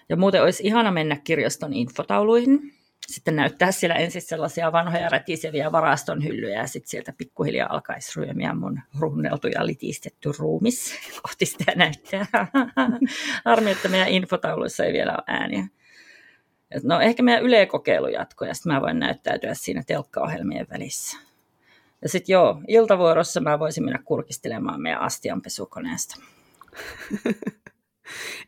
Ja 0.09 0.17
muuten 0.17 0.43
olisi 0.43 0.67
ihana 0.67 0.91
mennä 0.91 1.17
kirjaston 1.25 1.73
infotauluihin. 1.73 2.74
Sitten 3.09 3.37
näyttää 3.37 3.73
siellä 3.73 3.95
ensin 3.95 4.23
sellaisia 4.23 4.73
vanhoja 4.73 5.09
rätiseviä 5.09 5.73
varaston 5.73 6.25
hyllyjä 6.25 6.61
ja 6.61 6.67
sitten 6.67 6.91
sieltä 6.91 7.13
pikkuhiljaa 7.19 7.73
alkaisi 7.73 8.21
ryömiä 8.21 8.55
mun 8.55 8.81
runneltu 8.99 9.49
ja 9.49 9.67
litistetty 9.67 10.31
ruumis 10.39 10.95
kohti 11.23 11.47
sitä 11.47 11.73
näyttää. 11.77 12.27
Harmi, 13.45 13.71
että 13.71 13.89
meidän 13.89 14.09
infotauluissa 14.09 14.85
ei 14.85 14.93
vielä 14.93 15.13
ole 15.13 15.25
ääniä. 15.27 15.67
No 16.83 17.01
ehkä 17.01 17.23
meidän 17.23 17.43
ylekokeilu 17.43 18.09
jatkoi 18.09 18.49
ja 18.49 18.55
sitten 18.55 18.73
mä 18.73 18.81
voin 18.81 18.99
näyttäytyä 18.99 19.55
siinä 19.55 19.83
telkkaohjelmien 19.87 20.67
välissä. 20.71 21.19
Ja 22.03 22.09
sitten 22.09 22.33
joo, 22.33 22.63
iltavuorossa 22.69 23.41
mä 23.41 23.59
voisin 23.59 23.85
mennä 23.85 24.03
kurkistelemaan 24.05 24.83
meidän 24.83 25.01
astianpesukoneesta. 25.01 26.17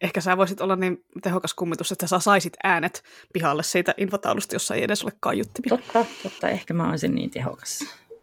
Ehkä 0.01 0.20
sä 0.20 0.36
voisit 0.36 0.60
olla 0.60 0.76
niin 0.76 1.05
tehokas 1.22 1.55
kummitus, 1.55 1.93
että 1.93 2.06
sä 2.06 2.18
saisit 2.18 2.56
äänet 2.62 3.02
pihalle 3.32 3.62
siitä 3.62 3.94
infotaulusta, 3.97 4.55
jossa 4.55 4.74
ei 4.74 4.84
edes 4.84 5.05
ole 5.05 5.12
kaiuttimia. 5.20 5.68
Totta, 5.68 6.05
totta. 6.22 6.48
Ehkä 6.48 6.74
mä 6.74 6.90
olisin 6.90 7.14
niin 7.14 7.30
tehokas. 7.30 7.78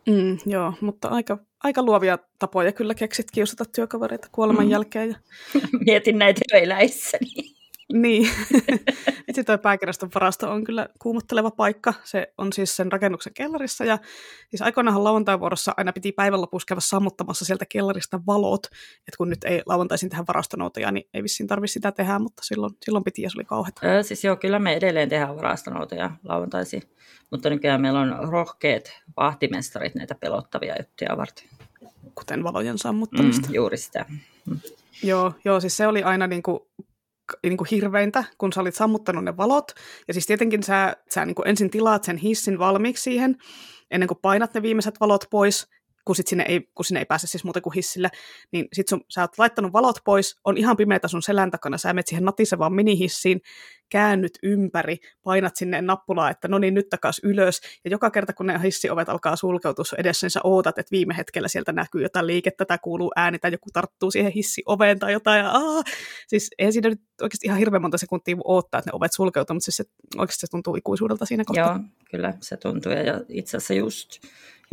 Mm, 0.07 0.37
joo, 0.45 0.73
mutta 0.81 1.07
aika, 1.07 1.37
aika 1.63 1.83
luovia 1.83 2.17
tapoja 2.39 2.71
kyllä 2.71 2.93
keksit 2.93 3.31
kiusata 3.31 3.65
työkavereita 3.65 4.27
kuoleman 4.31 4.65
mm. 4.65 4.71
jälkeen. 4.71 5.09
Ja... 5.09 5.15
Mietin 5.85 6.17
näitä 6.17 6.41
jo 6.51 6.59
eläissäni. 6.59 7.55
Niin. 7.93 8.30
Itse 9.27 9.43
tuo 9.43 9.57
pääkirjaston 9.57 10.10
varasto 10.15 10.51
on 10.51 10.64
kyllä 10.64 10.88
kuumotteleva 10.99 11.51
paikka. 11.51 11.93
Se 12.03 12.34
on 12.38 12.53
siis 12.53 12.76
sen 12.76 12.91
rakennuksen 12.91 13.34
kellarissa. 13.34 13.85
Ja 13.85 13.97
siis 14.49 14.61
aikoinaan 14.61 15.03
lauantai-vuorossa 15.03 15.73
aina 15.77 15.93
piti 15.93 16.11
päivän 16.11 16.41
lopussa 16.41 16.65
käydä 16.65 16.81
sammuttamassa 16.81 17.45
sieltä 17.45 17.65
kellarista 17.69 18.19
valot. 18.27 18.68
Et 19.07 19.15
kun 19.18 19.30
nyt 19.30 19.43
ei 19.43 19.61
lauantaisin 19.65 20.10
tähän 20.10 20.27
varastonoutoja, 20.27 20.91
niin 20.91 21.10
ei 21.14 21.23
vissiin 21.23 21.47
tarvitse 21.47 21.73
sitä 21.73 21.91
tehdä, 21.91 22.19
mutta 22.19 22.43
silloin, 22.43 22.73
silloin 22.85 23.03
piti 23.03 23.22
ja 23.22 23.30
se 23.30 23.38
oli 23.38 23.45
kauheata. 23.45 23.88
Öö, 23.88 24.03
siis 24.03 24.23
joo, 24.23 24.35
kyllä 24.35 24.60
me 24.60 24.73
edelleen 24.73 25.10
tehdään 25.10 25.35
varastonoutoja 25.35 26.11
lauantaisin. 26.23 26.81
Mutta 27.31 27.49
nykyään 27.49 27.81
meillä 27.81 27.99
on 27.99 28.30
rohkeat 28.30 28.84
vahtimestarit 29.18 29.95
näitä 29.95 30.15
pelottavia 30.15 30.76
juttuja 30.80 31.18
varten. 31.18 31.49
Kuten 32.15 32.43
valojen 32.43 32.77
sammuttamista. 32.77 33.47
Mm, 33.47 33.53
juuri 33.53 33.77
sitä. 33.77 34.05
Mm. 34.49 34.60
Joo, 35.03 35.34
joo, 35.45 35.60
siis 35.60 35.77
se 35.77 35.88
oli 35.88 36.03
aina 36.03 36.27
niin 36.27 36.43
kuin 36.43 36.60
niin 37.43 37.57
kuin 37.57 37.67
hirveintä, 37.71 38.23
kun 38.37 38.53
sä 38.53 38.61
olit 38.61 38.75
sammuttanut 38.75 39.23
ne 39.23 39.37
valot. 39.37 39.71
Ja 40.07 40.13
siis 40.13 40.25
tietenkin 40.25 40.63
sä, 40.63 40.95
sä 41.13 41.25
niin 41.25 41.35
kuin 41.35 41.47
ensin 41.47 41.69
tilaat 41.69 42.03
sen 42.03 42.17
hissin 42.17 42.59
valmiiksi 42.59 43.03
siihen, 43.03 43.37
ennen 43.91 44.07
kuin 44.07 44.19
painat 44.21 44.53
ne 44.53 44.61
viimeiset 44.61 44.99
valot 44.99 45.25
pois, 45.31 45.67
kun, 46.05 46.15
sit 46.15 46.27
sinne 46.27 46.45
ei, 46.47 46.69
kun 46.75 46.85
sinne 46.85 46.99
ei 46.99 47.05
pääse 47.05 47.27
siis 47.27 47.43
muuten 47.43 47.61
kuin 47.61 47.73
hissille, 47.73 48.09
niin 48.51 48.67
sit 48.73 48.88
sun, 48.88 49.01
sä 49.09 49.21
oot 49.21 49.38
laittanut 49.38 49.73
valot 49.73 49.95
pois, 50.05 50.39
on 50.43 50.57
ihan 50.57 50.77
pimeätä 50.77 51.07
sun 51.07 51.21
selän 51.21 51.51
takana, 51.51 51.77
sä 51.77 51.93
menet 51.93 52.07
siihen 52.07 52.25
natisevaan 52.25 52.73
minihissiin, 52.73 53.41
käännyt 53.89 54.38
ympäri, 54.43 54.97
painat 55.23 55.55
sinne 55.55 55.81
nappulaa, 55.81 56.30
että 56.30 56.47
no 56.47 56.57
niin, 56.57 56.73
nyt 56.73 56.89
takas 56.89 57.21
ylös, 57.23 57.61
ja 57.85 57.91
joka 57.91 58.11
kerta 58.11 58.34
kun 58.34 58.47
ne 58.47 58.59
hissiovet 58.63 59.09
alkaa 59.09 59.35
sulkeutua 59.35 59.85
edessä, 59.97 60.25
niin 60.25 60.31
sä 60.31 60.39
ootat, 60.43 60.77
että 60.77 60.91
viime 60.91 61.17
hetkellä 61.17 61.47
sieltä 61.47 61.71
näkyy 61.71 62.01
jotain 62.01 62.27
liikettä, 62.27 62.65
tai 62.65 62.77
kuuluu 62.81 63.11
ääni, 63.15 63.39
tai 63.39 63.51
joku 63.51 63.69
tarttuu 63.73 64.11
siihen 64.11 64.31
hissioveen 64.31 64.99
tai 64.99 65.13
jotain, 65.13 65.39
ja 65.39 65.51
aah! 65.51 65.84
siis 66.27 66.49
ei 66.57 66.71
siinä 66.71 66.89
nyt 66.89 67.01
oikeasti 67.21 67.47
ihan 67.47 67.59
hirveän 67.59 67.81
monta 67.81 67.97
sekuntia 67.97 68.35
odottaa, 68.45 68.80
että 68.80 68.91
ne 68.91 68.95
ovet 68.95 69.13
sulkeutuu, 69.13 69.53
mutta 69.53 69.65
siis 69.65 69.77
se, 69.77 69.84
oikeasti 70.17 70.41
se 70.41 70.51
tuntuu 70.51 70.75
ikuisuudelta 70.75 71.25
siinä 71.25 71.43
kohtaa. 71.45 71.65
Joo, 71.65 71.80
kyllä 72.11 72.34
se 72.41 72.57
tuntuu, 72.57 72.91
ja 72.91 73.21
itse 73.30 73.57
asiassa 73.57 73.73
just 73.73 74.09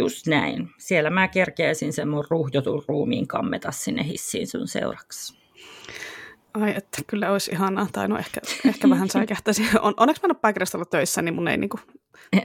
Just 0.00 0.26
näin. 0.26 0.70
Siellä 0.78 1.10
mä 1.10 1.28
kerkeäisin 1.28 1.92
sen 1.92 2.08
mun 2.08 2.24
ruhjotun 2.30 2.82
ruumiin 2.88 3.28
kammeta 3.28 3.72
sinne 3.72 4.04
hissiin 4.04 4.46
sun 4.46 4.68
seuraksi. 4.68 5.40
Ai, 6.54 6.70
että 6.76 7.02
kyllä 7.06 7.32
olisi 7.32 7.50
ihanaa, 7.50 7.86
tai 7.92 8.08
no 8.08 8.18
ehkä, 8.18 8.40
ehkä 8.68 8.90
vähän 8.90 9.08
säikähtäisi. 9.16 9.62
On, 9.80 9.94
onneksi 9.96 10.22
mä 10.22 10.26
en 10.26 10.30
ole 10.30 10.40
pääkirjastolla 10.40 10.84
töissä, 10.84 11.22
niin 11.22 11.34
mun 11.34 11.48
ei 11.48 11.56
niinku 11.56 11.80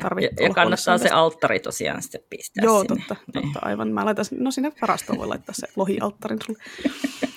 tarvitse 0.01 0.43
Ja, 0.43 0.47
ja 0.47 0.53
kannattaa 0.53 0.97
se 0.97 1.09
alttari 1.09 1.59
tosiaan 1.59 2.01
sitten 2.01 2.21
pistää 2.29 2.63
Joo, 2.63 2.81
sinne. 2.81 2.95
totta, 2.95 3.15
niin. 3.33 3.43
totta, 3.43 3.59
aivan. 3.67 3.91
Mä 3.91 4.05
laitan, 4.05 4.25
no 4.39 4.51
sinne 4.51 4.71
varastoon 4.81 5.19
voi 5.19 5.27
laittaa 5.27 5.55
se 5.55 5.67
lohialttarin 5.75 6.39
sulle. 6.45 6.59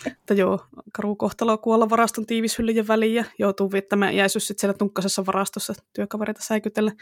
Että 0.06 0.34
joo, 0.34 0.60
karu 0.92 1.16
kohtalo 1.16 1.58
kuolla 1.58 1.90
varaston 1.90 2.26
tiivishyllyjen 2.26 2.88
väliin 2.88 3.14
ja 3.14 3.24
joutuu 3.38 3.72
viettämään 3.72 4.16
jäisyys 4.16 4.46
sitten 4.46 4.60
siellä 4.60 4.78
tunkkasessa 4.78 5.26
varastossa 5.26 5.74
työkavereita 5.92 6.42
säikytellä. 6.42 6.92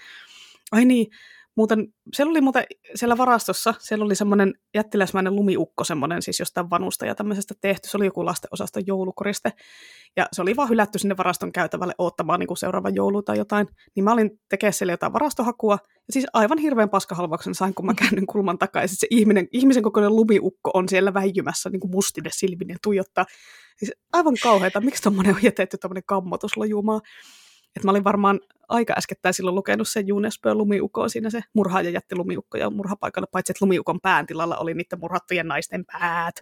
Ai 0.72 0.84
niin, 0.84 1.10
Muuten, 1.56 1.88
siellä 2.14 2.30
oli 2.30 2.40
muuten 2.40 2.64
siellä 2.94 3.18
varastossa, 3.18 3.74
siellä 3.78 4.04
oli 4.04 4.14
semmoinen 4.14 4.54
jättiläismäinen 4.74 5.36
lumiukko, 5.36 5.84
semmoinen 5.84 6.22
siis 6.22 6.40
jostain 6.40 6.70
vanusta 6.70 7.06
ja 7.06 7.14
tämmöisestä 7.14 7.54
tehty. 7.60 7.88
Se 7.88 7.96
oli 7.96 8.04
joku 8.04 8.24
lastenosaston 8.24 8.82
joulukoriste. 8.86 9.52
Ja 10.16 10.28
se 10.32 10.42
oli 10.42 10.56
vaan 10.56 10.68
hylätty 10.68 10.98
sinne 10.98 11.16
varaston 11.16 11.52
käytävälle 11.52 11.94
odottamaan 11.98 12.40
niin 12.40 12.46
kuin 12.46 12.56
seuraava 12.56 12.88
joulu 12.88 13.22
tai 13.22 13.38
jotain. 13.38 13.66
Niin 13.94 14.04
mä 14.04 14.12
olin 14.12 14.30
tekemään 14.48 14.72
siellä 14.72 14.92
jotain 14.92 15.12
varastohakua. 15.12 15.78
Ja 15.94 16.12
siis 16.12 16.26
aivan 16.32 16.58
hirveän 16.58 16.90
paskahalvauksen 16.90 17.54
sain, 17.54 17.74
kun 17.74 17.86
mä 17.86 17.94
käännyn 17.94 18.26
kulman 18.26 18.58
takaa. 18.58 18.82
Ja 18.82 18.88
se 18.88 19.06
ihminen, 19.10 19.48
ihmisen 19.52 19.82
kokoinen 19.82 20.16
lumiukko 20.16 20.70
on 20.74 20.88
siellä 20.88 21.14
väijymässä 21.14 21.70
niin 21.70 21.80
kuin 21.80 21.90
mustine 21.90 22.30
silminen 22.32 22.76
tuijottaa. 22.82 23.24
Siis 23.76 23.92
aivan 24.12 24.34
kauheita. 24.42 24.80
Miksi 24.80 25.02
tommonen 25.02 25.34
on 25.34 25.42
jätetty 25.42 25.78
tämmöinen 25.78 26.02
kammotus 26.06 26.56
lojumaan? 26.56 27.00
Et 27.76 27.84
mä 27.84 27.90
olin 27.90 28.04
varmaan 28.04 28.40
aika 28.68 28.94
äskettäin 28.98 29.34
silloin 29.34 29.54
lukenut 29.54 29.88
sen 29.88 30.06
Junesbö 30.06 30.54
lumiukko 30.54 31.08
siinä 31.08 31.30
se 31.30 31.40
murhaaja 31.52 31.90
jätti 31.90 32.16
lumiukko 32.16 32.58
ja 32.58 32.70
murhapaikalle, 32.70 33.26
paitsi 33.32 33.52
että 33.52 33.64
lumiukon 33.64 34.00
pään 34.00 34.26
tilalla 34.26 34.56
oli 34.56 34.74
niiden 34.74 35.00
murhattujen 35.00 35.48
naisten 35.48 35.84
päät. 35.84 36.36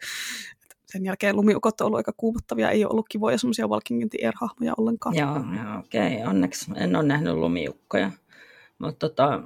Et 0.62 0.76
sen 0.86 1.04
jälkeen 1.04 1.36
lumiukot 1.36 1.80
on 1.80 1.86
ollut 1.86 1.96
aika 1.96 2.12
kuumottavia, 2.16 2.70
ei 2.70 2.84
ole 2.84 2.90
ollut 2.90 3.08
kivoja 3.08 3.38
semmoisia 3.38 3.68
Walking 3.68 4.02
hahmoja 4.40 4.74
ollenkaan. 4.78 5.14
Joo, 5.16 5.36
joo 5.36 5.78
okei, 5.78 6.16
okay. 6.16 6.30
onneksi 6.30 6.70
en 6.76 6.96
ole 6.96 7.04
nähnyt 7.04 7.34
lumiukkoja. 7.34 8.10
Mutta 8.78 9.08
tota, 9.08 9.42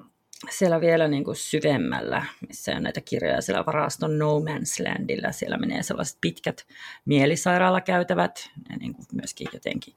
siellä 0.51 0.81
vielä 0.81 1.09
niin 1.09 1.24
kuin 1.24 1.36
syvemmällä, 1.36 2.27
missä 2.48 2.77
on 2.77 2.82
näitä 2.82 3.01
kirjoja 3.01 3.40
siellä 3.40 3.66
varaston 3.66 4.19
No 4.19 4.39
Man's 4.39 4.89
Landilla, 4.89 5.32
siellä 5.32 5.59
menee 5.59 5.82
sellaiset 5.82 6.19
pitkät 6.20 6.66
mielisairaalakäytävät, 7.05 8.51
ja 8.70 8.77
niin 8.77 8.94
kuin 8.94 9.06
myöskin 9.12 9.48
jotenkin 9.52 9.94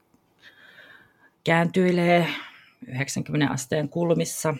kääntyilee 1.44 2.26
90 2.86 3.52
asteen 3.52 3.88
kulmissa. 3.88 4.54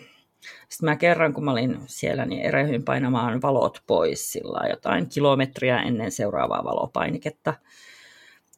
Sitten 0.69 0.89
mä 0.89 0.95
kerran, 0.95 1.33
kun 1.33 1.45
mä 1.45 1.51
olin 1.51 1.79
siellä, 1.85 2.25
niin 2.25 2.41
erehyin 2.41 2.83
painamaan 2.83 3.41
valot 3.41 3.83
pois 3.87 4.31
sillä 4.31 4.67
jotain 4.69 5.09
kilometriä 5.09 5.81
ennen 5.81 6.11
seuraavaa 6.11 6.63
valopainiketta. 6.63 7.53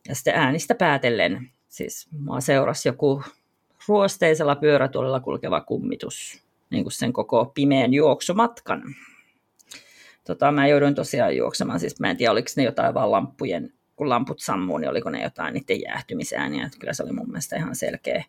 Ja 0.07 0.15
sitten 0.15 0.35
äänistä 0.35 0.76
päätellen, 0.76 1.49
siis 1.68 2.07
mua 2.11 2.41
seurasi 2.41 2.89
joku 2.89 3.23
ruosteisella 3.88 4.56
pyörätuolella 4.56 5.19
kulkeva 5.19 5.61
kummitus, 5.61 6.43
niin 6.69 6.84
kuin 6.84 6.93
sen 6.93 7.14
koko 7.14 7.45
pimeän 7.45 7.93
juoksumatkan. 7.93 8.84
Tota, 10.23 10.52
mä 10.52 10.68
jouduin 10.68 10.95
tosiaan 10.95 11.38
juoksemaan, 11.38 11.80
siis 11.80 11.99
mä 11.99 12.10
en 12.10 12.18
tiedä, 12.18 12.31
oliko 12.31 12.47
ne 12.57 12.64
jotain 12.64 12.93
vaan 12.93 13.11
lamppujen 13.11 13.73
kun 13.95 14.09
lamput 14.09 14.39
sammuu, 14.39 14.77
niin 14.77 14.89
oliko 14.89 15.09
ne 15.09 15.23
jotain 15.23 15.53
niiden 15.53 15.81
jäähtymisääniä. 15.81 16.65
Että 16.65 16.77
kyllä 16.80 16.93
se 16.93 17.03
oli 17.03 17.11
mun 17.11 17.27
mielestä 17.27 17.55
ihan 17.55 17.76
selkeä, 17.76 18.23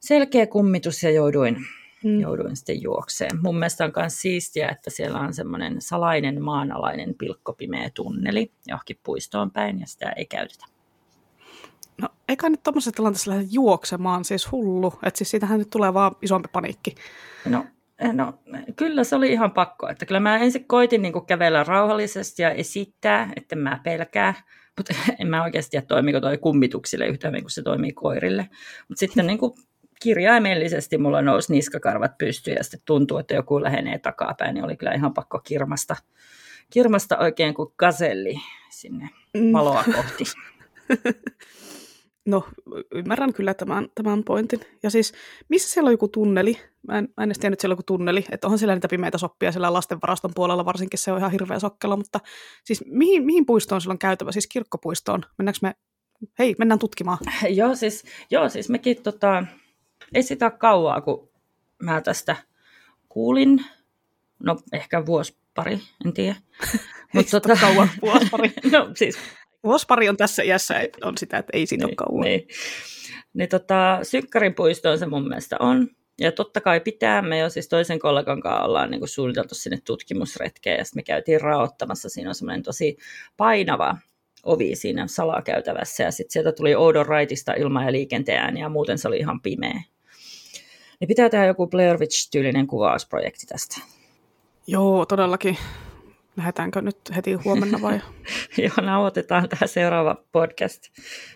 selkeä 0.00 0.46
kummitus 0.46 1.02
ja 1.02 1.10
jouduin, 1.10 1.56
mm. 2.04 2.20
jouduin 2.20 2.56
sitten 2.56 2.82
juokseen. 2.82 3.42
Mun 3.42 3.58
mielestä 3.58 3.84
on 3.84 3.92
myös 3.96 4.20
siistiä, 4.20 4.68
että 4.68 4.90
siellä 4.90 5.18
on 5.18 5.34
semmoinen 5.34 5.80
salainen 5.80 6.42
maanalainen 6.42 7.14
pilkkopimeä 7.14 7.90
tunneli 7.94 8.52
johonkin 8.66 9.00
puistoon 9.02 9.50
päin 9.50 9.80
ja 9.80 9.86
sitä 9.86 10.10
ei 10.10 10.26
käytetä. 10.26 10.66
No 12.00 12.08
eikä 12.28 12.48
nyt 12.48 12.62
tuommoisessa 12.62 12.92
tilanteessa 12.92 13.30
lähde 13.30 13.46
juoksemaan, 13.50 14.24
siis 14.24 14.52
hullu. 14.52 14.92
Että 15.02 15.18
siis 15.18 15.30
siitähän 15.30 15.58
nyt 15.58 15.70
tulee 15.70 15.94
vaan 15.94 16.16
isompi 16.22 16.48
paniikki. 16.52 16.94
No 17.44 17.64
No, 18.12 18.34
kyllä 18.76 19.04
se 19.04 19.16
oli 19.16 19.32
ihan 19.32 19.50
pakko. 19.50 19.88
Että 19.88 20.06
kyllä 20.06 20.20
mä 20.20 20.36
ensin 20.36 20.64
koitin 20.64 21.02
niin 21.02 21.26
kävellä 21.26 21.64
rauhallisesti 21.64 22.42
ja 22.42 22.50
esittää, 22.50 23.32
että 23.36 23.56
mä 23.56 23.80
pelkää. 23.82 24.34
Mutta 24.78 24.94
en 25.20 25.28
mä 25.28 25.44
oikeasti 25.44 25.70
tiedä, 25.70 25.86
toimiko 25.86 26.20
toi 26.20 26.38
kummituksille 26.38 27.06
yhtä 27.06 27.28
hyvin 27.28 27.42
kuin 27.42 27.50
se 27.50 27.62
toimii 27.62 27.92
koirille. 27.92 28.48
Mutta 28.88 29.00
sitten 29.00 29.26
niin 29.26 29.38
kuin 29.38 29.52
kirjaimellisesti 30.02 30.98
mulla 30.98 31.22
nousi 31.22 31.52
niskakarvat 31.52 32.18
pystyyn 32.18 32.56
ja 32.56 32.64
sitten 32.64 32.80
tuntuu, 32.84 33.18
että 33.18 33.34
joku 33.34 33.62
lähenee 33.62 33.98
takapäin, 33.98 34.54
niin 34.54 34.64
oli 34.64 34.76
kyllä 34.76 34.92
ihan 34.92 35.14
pakko 35.14 35.38
kirmasta, 35.38 35.96
kirmasta 36.70 37.18
oikein 37.18 37.54
kuin 37.54 37.72
kaselli 37.76 38.34
sinne 38.70 39.10
mm. 39.34 39.52
valoa 39.52 39.84
kohti. 39.96 40.24
No, 42.28 42.44
ymmärrän 42.94 43.32
kyllä 43.32 43.54
tämän, 43.54 43.88
tämän 43.94 44.24
pointin. 44.24 44.60
Ja 44.82 44.90
siis, 44.90 45.12
missä 45.48 45.70
siellä 45.70 45.88
on 45.88 45.92
joku 45.92 46.08
tunneli? 46.08 46.58
Mä 46.88 46.98
en, 46.98 47.08
mä 47.16 47.22
en 47.22 47.28
edes 47.28 47.38
tiennyt, 47.38 47.56
että 47.56 47.60
siellä 47.60 47.72
on 47.72 47.76
joku 47.76 47.82
tunneli. 47.82 48.24
Että 48.30 48.46
onhan 48.46 48.58
siellä 48.58 48.74
niitä 48.74 48.88
pimeitä 48.88 49.18
soppia 49.18 49.52
siellä 49.52 49.72
lastenvaraston 49.72 50.30
puolella, 50.34 50.64
varsinkin 50.64 50.98
se 50.98 51.12
on 51.12 51.18
ihan 51.18 51.30
hirveä 51.30 51.58
sokkela. 51.58 51.96
Mutta 51.96 52.20
siis 52.64 52.84
mihin, 52.86 53.24
mihin 53.26 53.46
puistoon 53.46 53.80
silloin 53.80 53.98
käytävä? 53.98 54.32
Siis 54.32 54.46
kirkkopuistoon? 54.46 55.24
Mennäänkö 55.38 55.58
me, 55.62 55.74
hei, 56.38 56.54
mennään 56.58 56.78
tutkimaan. 56.78 57.18
joo, 57.48 57.74
siis, 57.74 58.04
joo, 58.30 58.48
siis 58.48 58.68
mekin 58.68 59.02
tota, 59.02 59.44
ei 60.14 60.22
sitä 60.22 60.50
kauaa, 60.50 61.00
kun 61.00 61.28
mä 61.82 62.00
tästä 62.00 62.36
kuulin. 63.08 63.64
No, 64.38 64.56
ehkä 64.72 65.06
vuosi 65.06 65.36
pari, 65.54 65.80
en 66.06 66.12
tiedä. 66.12 66.36
Mutta 67.14 67.40
tota, 67.40 67.60
kauan 67.60 67.88
vuosi 68.02 68.26
pari. 68.30 68.52
no 68.72 68.90
siis 68.94 69.18
Vuospari 69.64 70.08
on 70.08 70.16
tässä 70.16 70.42
iässä, 70.42 70.74
on 71.04 71.18
sitä, 71.18 71.38
että 71.38 71.50
ei 71.52 71.66
siitä 71.66 71.84
niin, 71.84 71.90
ole 71.90 72.08
kauan. 72.08 72.24
Niin. 72.24 72.48
niin 73.34 73.48
tota, 73.48 73.98
Sykkärin 74.02 74.54
puistoon 74.54 74.98
se 74.98 75.06
mun 75.06 75.28
mielestä 75.28 75.56
on. 75.60 75.88
Ja 76.20 76.32
totta 76.32 76.60
kai 76.60 76.80
pitää, 76.80 77.22
me 77.22 77.38
jo 77.38 77.50
siis 77.50 77.68
toisen 77.68 77.98
kollegan 77.98 78.40
kanssa 78.40 78.64
ollaan 78.64 78.90
niin 78.90 79.00
kuin 79.00 79.08
suunniteltu 79.08 79.54
sinne 79.54 79.78
tutkimusretkeen, 79.84 80.78
ja 80.78 80.84
sitten 80.84 80.98
me 80.98 81.02
käytiin 81.02 81.40
raottamassa, 81.40 82.08
siinä 82.08 82.30
on 82.30 82.34
semmoinen 82.34 82.62
tosi 82.62 82.96
painava 83.36 83.96
ovi 84.42 84.76
siinä 84.76 85.06
salakäytävässä, 85.06 86.02
ja 86.02 86.10
sitten 86.10 86.32
sieltä 86.32 86.52
tuli 86.52 86.74
oudon 86.74 87.06
raitista 87.06 87.52
ilma- 87.52 87.84
ja 87.84 87.92
liikenteen 87.92 88.38
ääni, 88.38 88.60
ja 88.60 88.68
muuten 88.68 88.98
se 88.98 89.08
oli 89.08 89.18
ihan 89.18 89.40
pimeä. 89.40 89.82
Niin 91.00 91.08
pitää 91.08 91.28
tehdä 91.28 91.46
joku 91.46 91.66
Blair 91.66 91.98
Witch-tyylinen 91.98 92.66
kuvausprojekti 92.66 93.46
tästä. 93.46 93.80
Joo, 94.66 95.06
todellakin. 95.06 95.58
Lähdetäänkö 96.38 96.82
nyt 96.82 96.98
heti 97.16 97.32
huomenna 97.32 97.78
vai? 97.82 98.00
Joo, 98.64 98.86
nauhoitetaan 98.86 99.48
tämä 99.48 99.66
seuraava 99.66 100.24
podcast 100.32 100.82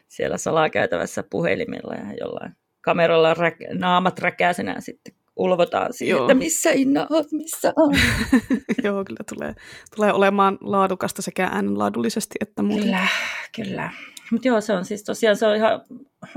siellä 0.09 0.39
salakäytävässä 0.39 1.23
puhelimilla 1.31 1.95
ja 1.95 2.15
jollain 2.21 2.53
kameralla 2.81 3.35
rä- 3.35 3.79
naamat 3.79 4.19
räkäisenä 4.19 4.81
sitten 4.81 5.15
ulvotaan 5.37 5.93
siihen, 5.93 6.17
Joo. 6.17 6.25
että 6.25 6.35
missä 6.35 6.71
Inna 6.71 7.07
oot, 7.11 7.33
missä 7.33 7.73
on. 7.77 7.95
Joo, 8.85 9.05
kyllä 9.05 9.25
tulee, 9.35 9.55
tulee 9.97 10.13
olemaan 10.13 10.59
laadukasta 10.61 11.23
sekä 11.23 11.45
äänenlaadullisesti 11.53 12.35
että 12.41 12.63
muuten. 12.63 12.85
Kyllä, 12.85 13.07
kyllä. 13.57 13.91
Mutta 14.33 14.49
joo, 14.49 14.61
se 14.61 14.73
on 14.73 14.85
siis 14.85 15.05
tosiaan 15.05 15.37
se 15.37 15.47
on 15.47 15.57
ihan 15.57 15.81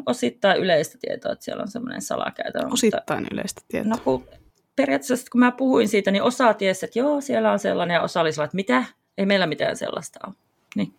osittain 0.05 0.57
yleistä 0.57 0.97
tietoa, 1.01 1.31
että 1.31 1.45
siellä 1.45 1.61
on 1.61 1.71
semmoinen 1.71 2.01
salakäytö. 2.01 2.59
Osittain 2.71 3.19
mutta, 3.19 3.35
yleistä 3.35 3.61
tietoa. 3.67 3.89
No 3.89 3.97
kun, 4.03 4.27
periaatteessa 4.76 5.27
kun 5.31 5.39
mä 5.39 5.52
puhuin 5.52 5.88
siitä, 5.88 6.11
niin 6.11 6.23
osa 6.23 6.53
tiesi, 6.53 6.85
että 6.85 6.99
joo, 6.99 7.22
siellä 7.22 7.52
on 7.52 7.60
sellainen, 7.60 7.95
ja 7.95 8.02
osa 8.02 8.22
oli 8.22 8.31
sellainen, 8.31 8.47
että 8.47 8.73
mitä? 8.73 8.85
Ei 9.18 9.26
meillä 9.26 9.47
mitään 9.47 9.77
sellaista 9.77 10.19
ole. 10.27 10.35
Niin. 10.76 10.93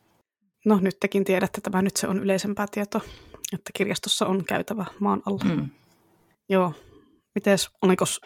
No 0.65 0.79
nyt 0.83 0.97
tekin 1.01 1.25
tiedätte, 1.25 1.59
että 1.59 1.71
tämä 1.71 1.83
nyt 1.83 1.97
se 1.97 2.09
on 2.09 2.19
yleisempää 2.19 2.67
tietoa, 2.71 3.01
että 3.53 3.71
kirjastossa 3.75 4.27
on 4.27 4.45
käytävä 4.45 4.85
maan 5.01 5.23
alla. 5.27 5.55
Mm. 5.55 5.69
Joo. 6.49 6.73
Mites, 7.35 7.71
olikos, 7.83 8.21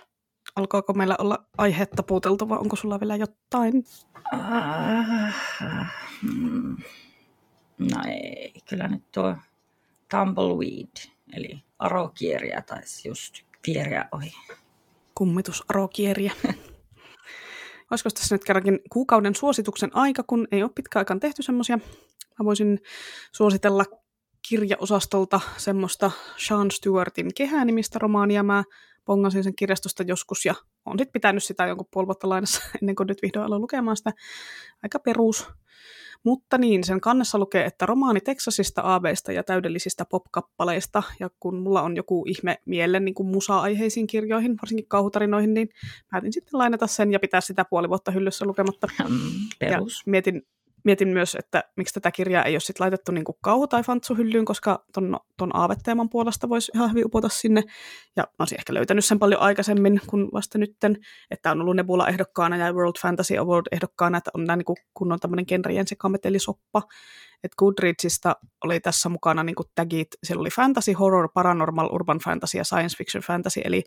alkoiko 0.57 0.93
meillä 0.93 1.17
olla 1.19 1.45
aihetta 1.59 2.03
puuteltu 2.03 2.49
vai 2.49 2.59
onko 2.59 2.77
sulla 2.77 3.01
vielä 3.01 3.17
jotain? 3.17 3.85
Uh, 4.35 4.41
no 7.79 8.03
ei, 8.09 8.55
kyllä 8.69 8.89
nyt 8.89 9.05
tuo 9.13 9.37
tumbleweed, 10.11 11.11
eli 11.33 11.65
arokieriä 11.79 12.63
taisi 12.63 13.09
just 13.09 13.35
kieriä 13.63 14.09
ohi. 14.13 14.33
Kummitusarokierjä. 15.21 16.33
Olisiko 17.91 18.11
tässä 18.11 18.35
nyt 18.35 18.45
kerrankin 18.45 18.81
kuukauden 18.91 19.35
suosituksen 19.35 19.91
aika, 19.93 20.23
kun 20.23 20.49
ei 20.53 20.63
ole 20.63 20.71
pitkä 20.75 20.99
aikaan 20.99 21.21
tehty 21.21 21.43
semmoisia. 21.43 21.79
Mä 22.39 22.45
voisin 22.45 22.81
suositella 23.33 23.85
kirjaosastolta 24.49 25.41
semmoista 25.57 26.11
Sean 26.37 26.71
Stewartin 26.71 27.35
kehänimistä 27.37 27.99
romaania. 27.99 28.43
Mä 28.43 28.65
pongasin 29.05 29.45
sen 29.45 29.57
kirjastosta 29.57 30.03
joskus 30.03 30.45
ja 30.45 30.55
on 30.87 30.99
sitten 30.99 31.13
pitänyt 31.13 31.45
sitä 31.45 31.67
jonkun 31.67 31.89
puoli 31.91 32.07
vuotta 32.07 32.29
lainassa 32.29 32.63
ennen 32.83 32.97
kuin 32.97 33.07
nyt 33.07 33.23
vihdoin 33.23 33.47
aloin 33.47 33.63
lukemaan 33.63 33.97
sitä. 33.97 34.13
Aika 34.83 34.99
perus. 34.99 35.49
Mutta 36.25 36.59
niin, 36.59 36.85
sen 36.85 37.01
kannessa 37.01 37.39
lukee, 37.39 37.65
että 37.65 37.87
romaani 37.87 38.21
Teksasista, 38.21 38.83
aaveista 38.83 39.33
ja 39.33 39.43
täydellisistä 39.43 40.05
popkappaleista, 40.05 41.03
ja 41.21 41.31
kun 41.41 41.59
mulla 41.59 41.83
on 41.83 41.97
joku 41.97 42.25
ihme 42.27 42.57
mielen 42.67 43.05
niin 43.05 43.15
musa-aiheisiin 43.23 44.07
kirjoihin, 44.07 44.57
varsinkin 44.63 44.89
kauhutarinoihin, 44.89 45.55
niin 45.55 45.69
päätin 46.11 46.33
sitten 46.33 46.59
lainata 46.59 46.87
sen 46.87 47.13
ja 47.13 47.21
pitää 47.21 47.41
sitä 47.41 47.65
puoli 47.71 47.89
vuotta 47.89 48.11
hyllyssä 48.11 48.45
lukematta. 48.45 48.87
Mm, 49.09 49.17
perus. 49.59 50.03
Ja 50.07 50.11
mietin, 50.11 50.43
mietin 50.85 51.09
myös, 51.09 51.35
että 51.35 51.65
miksi 51.77 51.95
tätä 51.95 52.11
kirjaa 52.11 52.45
ei 52.45 52.55
ole 52.55 52.61
sit 52.61 52.81
laitettu 52.81 53.13
niin 53.13 53.25
kauhu- 53.41 53.67
tai 53.67 53.83
fantsuhyllyyn, 53.83 54.45
koska 54.45 54.85
ton, 54.93 55.21
ton 55.37 55.57
aavetteeman 55.57 56.09
puolesta 56.09 56.49
voisi 56.49 56.73
ihan 56.75 56.91
hyvin 56.91 57.07
upota 57.07 57.29
sinne. 57.29 57.63
Ja 58.17 58.23
mä 58.23 58.37
olisin 58.39 58.61
ehkä 58.61 58.75
löytänyt 58.75 59.05
sen 59.05 59.19
paljon 59.19 59.41
aikaisemmin 59.41 60.01
kuin 60.07 60.29
vasta 60.33 60.59
nytten, 60.59 60.97
että 61.31 61.51
on 61.51 61.61
ollut 61.61 61.77
Nebula 61.77 62.09
ehdokkaana 62.09 62.57
ja 62.57 62.73
World 62.73 62.99
Fantasy 63.03 63.37
Award 63.37 63.67
ehdokkaana, 63.73 64.19
että 64.19 64.31
on 64.35 64.45
niin 64.45 64.77
kunnon 64.95 65.21
tämmöinen 65.21 65.45
genrien 65.49 65.89
sekametelisoppa. 65.89 66.83
että 67.45 67.57
Goodreadsista 67.59 68.37
oli 68.65 68.81
tässä 68.81 69.09
mukana 69.09 69.43
niin 69.43 69.57
tagit, 69.75 70.09
siellä 70.25 70.41
oli 70.41 70.51
fantasy, 70.51 70.93
horror, 70.93 71.29
paranormal, 71.35 71.89
urban 71.93 72.19
fantasy 72.19 72.59
ja 72.59 72.65
science 72.65 72.97
fiction 72.97 73.23
fantasy, 73.23 73.61
eli 73.65 73.85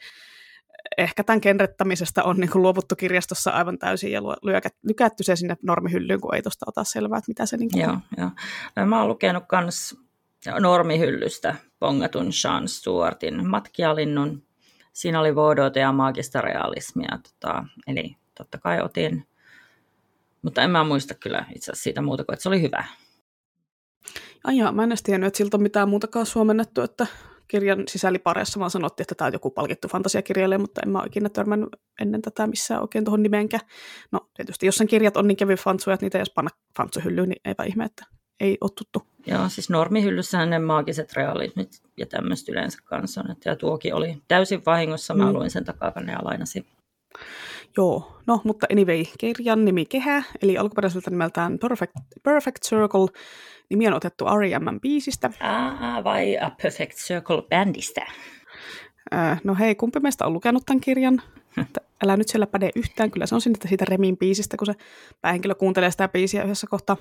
ehkä 0.97 1.23
tämän 1.23 1.41
kenrettämisestä 1.41 2.23
on 2.23 2.37
niin 2.37 2.49
kuin 2.49 2.61
luovuttu 2.61 2.95
kirjastossa 2.95 3.51
aivan 3.51 3.77
täysin 3.77 4.11
ja 4.11 4.21
lykätty 4.83 5.23
se 5.23 5.35
sinne 5.35 5.57
normihyllyyn, 5.61 6.21
kun 6.21 6.35
ei 6.35 6.41
tuosta 6.41 6.65
ota 6.67 6.83
selvää, 6.83 7.17
että 7.17 7.29
mitä 7.29 7.45
se 7.45 7.57
niin 7.57 7.69
joo, 7.75 7.97
joo. 8.17 8.29
No, 8.75 8.85
mä 8.85 8.99
oon 8.99 9.09
lukenut 9.09 9.43
myös 9.61 9.95
normihyllystä 10.59 11.55
pongatun 11.79 12.33
Sean 12.33 12.67
Stewartin 12.67 13.47
matkialinnun. 13.47 14.43
Siinä 14.93 15.19
oli 15.19 15.35
voodota 15.35 15.79
ja 15.79 15.91
maagista 15.91 16.41
realismia, 16.41 17.19
tota, 17.23 17.65
eli 17.87 18.17
totta 18.37 18.57
kai 18.57 18.81
otin, 18.81 19.27
mutta 20.41 20.61
en 20.61 20.71
mä 20.71 20.83
muista 20.83 21.13
kyllä 21.13 21.45
itse 21.55 21.71
asiassa 21.71 21.83
siitä 21.83 22.01
muuta 22.01 22.23
kuin, 22.23 22.33
että 22.33 22.43
se 22.43 22.49
oli 22.49 22.61
hyvä. 22.61 22.83
Ai 24.43 24.57
jaa, 24.57 24.71
mä 24.71 24.83
en 24.83 24.89
edes 24.89 25.03
tiennyt, 25.03 25.27
että 25.27 25.37
siltä 25.37 25.57
on 25.57 25.63
mitään 25.63 25.89
muutakaan 25.89 26.25
suomennettu, 26.25 26.81
että 26.81 27.07
kirjan 27.47 27.83
sisällipareissa 27.87 28.59
vaan 28.59 28.71
sanottiin, 28.71 29.03
että 29.03 29.15
tämä 29.15 29.25
on 29.27 29.33
joku 29.33 29.49
palkittu 29.49 29.87
fantasiakirjailija, 29.87 30.59
mutta 30.59 30.81
en 30.85 30.89
mä 30.89 30.99
ole 30.99 31.07
ikinä 31.07 31.29
törmännyt 31.29 31.69
ennen 32.01 32.21
tätä 32.21 32.47
missään 32.47 32.81
oikein 32.81 33.05
tuohon 33.05 33.23
nimeenkään. 33.23 33.67
No 34.11 34.19
tietysti, 34.33 34.65
jos 34.65 34.75
sen 34.75 34.87
kirjat 34.87 35.17
on 35.17 35.27
niin 35.27 35.37
kevyt 35.37 35.59
fantsuja, 35.59 35.93
että 35.93 36.05
niitä 36.05 36.17
jos 36.17 36.29
panna 36.29 36.49
fantsuhyllyyn, 36.77 37.29
niin 37.29 37.41
eipä 37.45 37.63
ihme, 37.63 37.85
että 37.85 38.05
ei 38.39 38.57
ole 38.61 38.71
tuttu. 38.77 39.07
Joo, 39.27 39.49
siis 39.49 39.69
normihyllyssähän 39.69 40.49
ne 40.49 40.59
maagiset 40.59 41.13
realismit 41.13 41.81
ja 41.97 42.05
tämmöistä 42.05 42.51
yleensä 42.51 42.77
kanssa 42.83 43.21
on. 43.21 43.35
Ja 43.45 43.55
tuokin 43.55 43.95
oli 43.95 44.17
täysin 44.27 44.61
vahingossa, 44.65 45.13
mä 45.13 45.25
mm. 45.25 45.33
luin 45.33 45.51
sen 45.51 45.65
takakanne 45.65 46.11
ja 46.11 46.19
lainasin. 46.23 46.65
Joo, 47.77 48.17
no 48.27 48.41
mutta 48.43 48.67
anyway, 48.71 49.03
kirjan 49.19 49.65
nimi 49.65 49.85
Kehä, 49.85 50.23
eli 50.41 50.57
alkuperäiseltä 50.57 51.09
nimeltään 51.09 51.59
Perfect, 51.59 51.93
Perfect 52.23 52.61
Circle, 52.65 53.07
Nimi 53.73 53.87
on 53.87 53.93
otettu 53.93 54.25
R.E.M. 54.25 54.79
biisistä. 54.81 55.31
Ah, 55.39 56.03
vai 56.03 56.37
A 56.37 56.51
Perfect 56.61 56.93
Circle-bändistä? 56.97 58.05
Äh, 59.13 59.41
no 59.43 59.55
hei, 59.55 59.75
kumpi 59.75 59.99
meistä 59.99 60.25
on 60.25 60.33
lukenut 60.33 60.63
tämän 60.65 60.81
kirjan? 60.81 61.21
Että 61.61 61.81
älä 62.03 62.17
nyt 62.17 62.27
siellä 62.27 62.47
päde 62.47 62.69
yhtään. 62.75 63.11
Kyllä 63.11 63.25
se 63.25 63.35
on 63.35 63.41
sinne 63.41 63.59
siitä 63.69 63.85
Remin 63.85 64.17
biisistä, 64.17 64.57
kun 64.57 64.65
se 64.65 64.73
päähenkilö 65.21 65.55
kuuntelee 65.55 65.91
sitä 65.91 66.07
biisiä 66.07 66.43
yhdessä 66.43 66.67
kohtaa. 66.69 66.97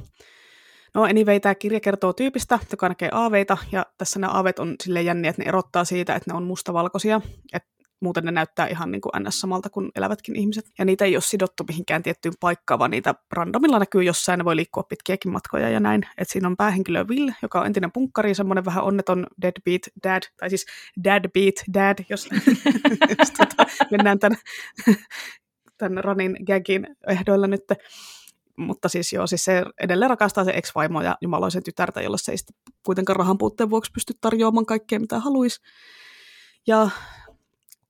No 0.95 1.03
anyway, 1.03 1.41
tämä 1.41 1.55
kirja 1.55 1.81
kertoo 1.81 2.13
tyypistä, 2.13 2.59
joka 2.71 2.89
näkee 2.89 3.09
aaveita, 3.13 3.57
ja 3.73 3.87
tässä 3.99 4.21
nämä 4.21 4.33
aaveet 4.33 4.59
on 4.59 4.75
sille 4.83 5.03
jänniä, 5.03 5.31
että 5.31 5.43
ne 5.43 5.49
erottaa 5.49 5.85
siitä, 5.85 6.15
että 6.15 6.31
ne 6.31 6.37
on 6.37 6.43
mustavalkoisia. 6.43 7.21
Että 7.53 7.69
muuten 8.03 8.25
ne 8.25 8.31
näyttää 8.31 8.67
ihan 8.67 8.91
niin 8.91 9.01
kuin 9.01 9.13
ns. 9.23 9.41
samalta 9.41 9.71
kuin 9.71 9.91
elävätkin 9.97 10.37
ihmiset. 10.37 10.65
Ja 10.79 10.85
niitä 10.85 11.05
ei 11.05 11.17
ole 11.17 11.23
sidottu 11.23 11.65
mihinkään 11.69 12.03
tiettyyn 12.03 12.35
paikkaan, 12.41 12.79
vaan 12.79 12.91
niitä 12.91 13.15
randomilla 13.33 13.79
näkyy 13.79 14.03
jossain, 14.03 14.39
ne 14.39 14.45
voi 14.45 14.57
liikkua 14.57 14.83
pitkiäkin 14.83 15.33
matkoja 15.33 15.69
ja 15.69 15.81
näin. 15.81 16.03
Et 16.19 16.29
siinä 16.29 16.49
on 16.49 16.57
päähenkilö 16.57 17.05
Will, 17.05 17.31
joka 17.43 17.61
on 17.61 17.67
entinen 17.67 17.93
punkkari, 17.93 18.35
semmoinen 18.35 18.65
vähän 18.65 18.85
onneton 18.85 19.27
deadbeat 19.43 19.83
dad, 20.03 20.23
tai 20.37 20.51
siis 20.51 20.67
deadbeat 21.05 21.55
dad, 21.75 22.05
jos, 22.09 22.29
jos 23.19 23.31
tota, 23.31 23.67
mennään 23.91 24.19
tämän, 24.19 24.39
tämän 25.79 26.05
Ranin 26.05 26.37
gagin 26.47 26.87
ehdoilla 27.09 27.47
nyt. 27.47 27.65
Mutta 28.57 28.89
siis 28.89 29.13
joo, 29.13 29.27
siis 29.27 29.45
se 29.45 29.65
edelleen 29.81 30.11
rakastaa 30.11 30.45
se 30.45 30.53
ex-vaimo 30.55 31.03
ja 31.03 31.17
jumaloisen 31.21 31.63
tytärtä, 31.63 32.03
jolle 32.03 32.19
se 32.19 32.33
ei 32.33 32.39
sitten 32.39 32.57
kuitenkaan 32.87 33.17
rahan 33.17 33.39
puutteen 33.39 33.71
vuoksi 33.71 33.93
pysty 33.93 34.15
tarjoamaan 34.21 34.67
kaikkea, 34.67 35.01
mitä 35.01 35.19
haluaisi. 35.19 35.61
Ja 36.67 36.91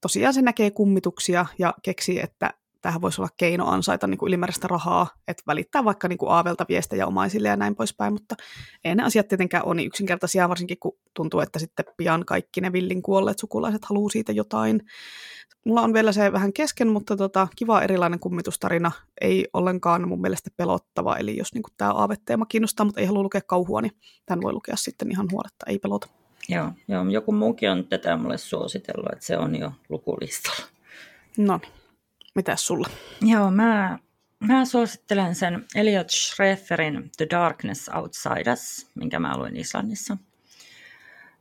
tosiaan 0.03 0.33
se 0.33 0.41
näkee 0.41 0.71
kummituksia 0.71 1.45
ja 1.59 1.73
keksii, 1.83 2.19
että 2.19 2.53
tähän 2.81 3.01
voisi 3.01 3.21
olla 3.21 3.29
keino 3.37 3.65
ansaita 3.67 4.07
niin 4.07 4.17
kuin 4.17 4.27
ylimääräistä 4.27 4.67
rahaa, 4.67 5.07
että 5.27 5.43
välittää 5.47 5.85
vaikka 5.85 6.07
niin 6.07 6.17
kuin 6.17 6.31
aavelta 6.31 6.65
viestejä 6.69 7.07
omaisille 7.07 7.47
ja 7.47 7.55
näin 7.55 7.75
poispäin, 7.75 8.13
mutta 8.13 8.35
ei 8.83 8.95
ne 8.95 9.03
asiat 9.03 9.27
tietenkään 9.27 9.65
ole 9.65 9.75
niin 9.75 9.87
yksinkertaisia, 9.87 10.49
varsinkin 10.49 10.77
kun 10.79 10.97
tuntuu, 11.13 11.39
että 11.39 11.59
sitten 11.59 11.85
pian 11.97 12.25
kaikki 12.25 12.61
ne 12.61 12.71
villin 12.71 13.01
kuolleet 13.01 13.39
sukulaiset 13.39 13.85
haluaa 13.85 14.09
siitä 14.09 14.31
jotain. 14.31 14.81
Mulla 15.65 15.81
on 15.81 15.93
vielä 15.93 16.11
se 16.11 16.31
vähän 16.31 16.53
kesken, 16.53 16.87
mutta 16.87 17.17
tota, 17.17 17.47
kiva 17.55 17.81
erilainen 17.81 18.19
kummitustarina, 18.19 18.91
ei 19.21 19.47
ollenkaan 19.53 20.07
mun 20.07 20.21
mielestä 20.21 20.49
pelottava, 20.57 21.17
eli 21.17 21.37
jos 21.37 21.53
niin 21.53 21.63
kuin 21.63 21.73
tämä 21.77 21.91
aaveteema 21.91 22.45
kiinnostaa, 22.45 22.85
mutta 22.85 23.01
ei 23.01 23.07
halua 23.07 23.23
lukea 23.23 23.41
kauhua, 23.41 23.81
niin 23.81 23.97
tämän 24.25 24.41
voi 24.41 24.53
lukea 24.53 24.75
sitten 24.75 25.11
ihan 25.11 25.27
huoletta, 25.31 25.65
ei 25.67 25.79
pelota. 25.79 26.22
Joo, 26.49 26.71
joo, 26.87 27.09
joku 27.09 27.31
muukin 27.31 27.71
on 27.71 27.87
tätä 27.87 28.17
mulle 28.17 28.37
suositellut, 28.37 29.13
että 29.13 29.25
se 29.25 29.37
on 29.37 29.55
jo 29.55 29.71
lukulistalla. 29.89 30.65
No 31.37 31.59
niin, 31.61 31.71
mitäs 32.35 32.67
sulla? 32.67 32.87
Joo, 33.21 33.51
mä, 33.51 33.99
mä 34.39 34.65
suosittelen 34.65 35.35
sen 35.35 35.65
Elliot 35.75 36.09
Schreferin 36.09 37.11
The 37.17 37.27
Darkness 37.31 37.89
Outside 37.95 38.51
Us, 38.51 38.87
minkä 38.95 39.19
mä 39.19 39.37
luin 39.37 39.55
Islannissa. 39.55 40.17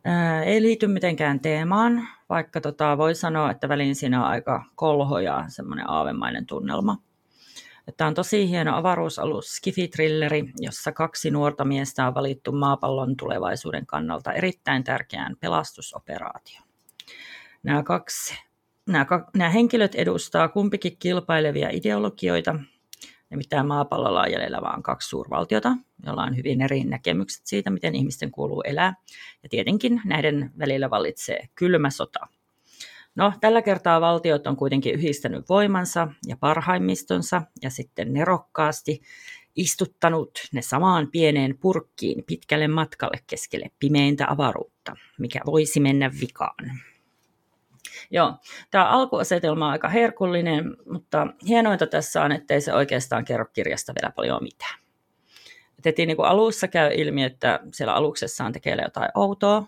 Ää, 0.04 0.42
ei 0.44 0.62
liity 0.62 0.86
mitenkään 0.86 1.40
teemaan, 1.40 2.08
vaikka 2.28 2.60
tota, 2.60 2.98
voi 2.98 3.14
sanoa, 3.14 3.50
että 3.50 3.68
väliin 3.68 3.96
siinä 3.96 4.20
on 4.20 4.26
aika 4.26 4.64
kolho 4.74 5.18
ja 5.18 5.44
semmoinen 5.48 5.90
aavemainen 5.90 6.46
tunnelma. 6.46 6.96
Tämä 7.96 8.08
on 8.08 8.14
tosi 8.14 8.48
hieno 8.48 8.76
avaruusalus, 8.76 9.46
Skifi-trilleri, 9.46 10.52
jossa 10.58 10.92
kaksi 10.92 11.30
nuorta 11.30 11.64
miestä 11.64 12.06
on 12.06 12.14
valittu 12.14 12.52
maapallon 12.52 13.16
tulevaisuuden 13.16 13.86
kannalta 13.86 14.32
erittäin 14.32 14.84
tärkeään 14.84 15.36
pelastusoperaatioon. 15.40 16.68
Nämä, 17.62 17.82
kaksi, 17.82 18.34
nämä, 18.86 19.06
nämä 19.36 19.50
henkilöt 19.50 19.94
edustaa 19.94 20.48
kumpikin 20.48 20.96
kilpailevia 20.98 21.68
ideologioita, 21.70 22.54
Nimittäin 23.32 23.66
maapallolla 23.66 24.20
on 24.20 24.32
jäljellä 24.32 24.60
vain 24.62 24.82
kaksi 24.82 25.08
suurvaltiota, 25.08 25.76
joilla 26.06 26.22
on 26.22 26.36
hyvin 26.36 26.62
eri 26.62 26.84
näkemykset 26.84 27.46
siitä, 27.46 27.70
miten 27.70 27.94
ihmisten 27.94 28.30
kuuluu 28.30 28.62
elää. 28.62 28.94
Ja 29.42 29.48
tietenkin 29.48 30.00
näiden 30.04 30.50
välillä 30.58 30.90
vallitsee 30.90 31.48
kylmä 31.54 31.90
sota. 31.90 32.20
No, 33.14 33.32
tällä 33.40 33.62
kertaa 33.62 34.00
valtiot 34.00 34.46
on 34.46 34.56
kuitenkin 34.56 34.94
yhdistänyt 34.94 35.48
voimansa 35.48 36.08
ja 36.26 36.36
parhaimmistonsa 36.36 37.42
ja 37.62 37.70
sitten 37.70 38.12
nerokkaasti 38.12 39.00
istuttanut 39.56 40.30
ne 40.52 40.62
samaan 40.62 41.08
pieneen 41.10 41.58
purkkiin 41.58 42.24
pitkälle 42.24 42.68
matkalle 42.68 43.18
keskelle 43.26 43.70
pimeintä 43.78 44.26
avaruutta, 44.28 44.96
mikä 45.18 45.40
voisi 45.46 45.80
mennä 45.80 46.10
vikaan. 46.20 46.80
Joo, 48.10 48.34
tämä 48.70 48.88
alkuasetelma 48.88 49.66
on 49.66 49.72
aika 49.72 49.88
herkullinen, 49.88 50.76
mutta 50.90 51.26
hienointa 51.48 51.86
tässä 51.86 52.22
on, 52.22 52.32
ettei 52.32 52.60
se 52.60 52.74
oikeastaan 52.74 53.24
kerro 53.24 53.46
kirjasta 53.52 53.94
vielä 54.00 54.12
paljon 54.16 54.42
mitään. 54.42 54.78
Et 55.84 55.98
niin 55.98 56.16
alussa 56.18 56.68
käy 56.68 56.92
ilmi, 56.94 57.24
että 57.24 57.60
siellä 57.72 57.94
aluksessa 57.94 58.44
on 58.44 58.52
tekeillä 58.52 58.82
jotain 58.82 59.10
outoa, 59.14 59.64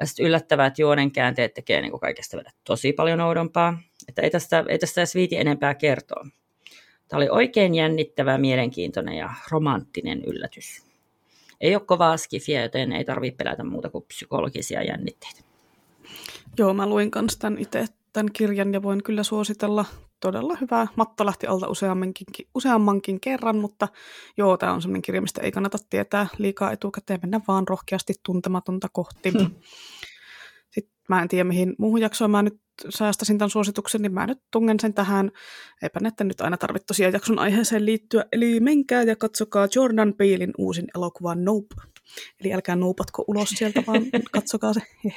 ja 0.00 0.06
sitten 0.06 0.26
yllättävät 0.26 0.78
juonen 0.78 1.10
käänteet 1.10 1.54
tekee 1.54 1.82
niin 1.82 2.00
kaikesta 2.00 2.36
vielä 2.36 2.50
tosi 2.64 2.92
paljon 2.92 3.20
oudompaa. 3.20 3.78
Että 4.08 4.22
ei 4.22 4.30
tästä, 4.30 4.64
ei 4.68 4.78
tästä 4.78 5.00
edes 5.00 5.14
viiti 5.14 5.36
enempää 5.36 5.74
kertoa. 5.74 6.26
Tämä 7.08 7.18
oli 7.18 7.28
oikein 7.30 7.74
jännittävä, 7.74 8.38
mielenkiintoinen 8.38 9.16
ja 9.16 9.34
romanttinen 9.50 10.24
yllätys. 10.24 10.86
Ei 11.60 11.74
ole 11.74 11.82
kovaa 11.84 12.16
skifiä, 12.16 12.62
joten 12.62 12.92
ei 12.92 13.04
tarvitse 13.04 13.36
pelätä 13.36 13.64
muuta 13.64 13.90
kuin 13.90 14.04
psykologisia 14.04 14.82
jännitteitä. 14.82 15.40
Joo, 16.58 16.74
mä 16.74 16.86
luin 16.86 17.10
kanssa 17.10 17.38
tämän 17.38 17.58
itse 17.58 17.84
tämän 18.12 18.32
kirjan 18.32 18.72
ja 18.74 18.82
voin 18.82 19.02
kyllä 19.02 19.22
suositella. 19.22 19.84
Todella 20.20 20.56
hyvää. 20.60 20.86
Matto 20.96 21.26
lähti 21.26 21.46
alta 21.46 21.68
useammankin, 21.68 22.26
useammankin 22.54 23.20
kerran, 23.20 23.56
mutta 23.56 23.88
joo, 24.36 24.56
tämä 24.56 24.72
on 24.72 24.82
sellainen 24.82 25.02
kirja, 25.02 25.22
mistä 25.22 25.40
ei 25.42 25.52
kannata 25.52 25.78
tietää 25.90 26.26
liikaa 26.38 26.72
etukäteen. 26.72 27.20
Mennä 27.22 27.40
vaan 27.48 27.68
rohkeasti 27.68 28.14
tuntematonta 28.24 28.88
kohti. 28.92 29.30
Mm. 29.30 29.50
Sitten 30.70 30.94
mä 31.08 31.22
en 31.22 31.28
tiedä, 31.28 31.44
mihin 31.44 31.74
muuhun 31.78 32.00
jaksoon 32.00 32.30
mä 32.30 32.42
nyt 32.42 32.60
säästäisin 32.88 33.38
tämän 33.38 33.50
suosituksen, 33.50 34.02
niin 34.02 34.14
mä 34.14 34.26
nyt 34.26 34.38
tungen 34.52 34.80
sen 34.80 34.94
tähän. 34.94 35.30
Eipä 35.82 36.00
näette 36.00 36.24
nyt 36.24 36.40
aina 36.40 36.56
tarvitse 36.56 36.86
tosiaan 36.86 37.12
jakson 37.12 37.38
aiheeseen 37.38 37.86
liittyä. 37.86 38.24
Eli 38.32 38.60
menkää 38.60 39.02
ja 39.02 39.16
katsokaa 39.16 39.68
Jordan 39.74 40.14
Peelin 40.14 40.52
uusin 40.58 40.86
elokuva 40.94 41.34
Nope. 41.34 41.74
Eli 42.40 42.52
älkää 42.52 42.76
noupatko 42.76 43.24
ulos 43.28 43.48
sieltä, 43.48 43.82
vaan 43.86 44.02
katsokaa 44.32 44.72
se. 44.72 44.80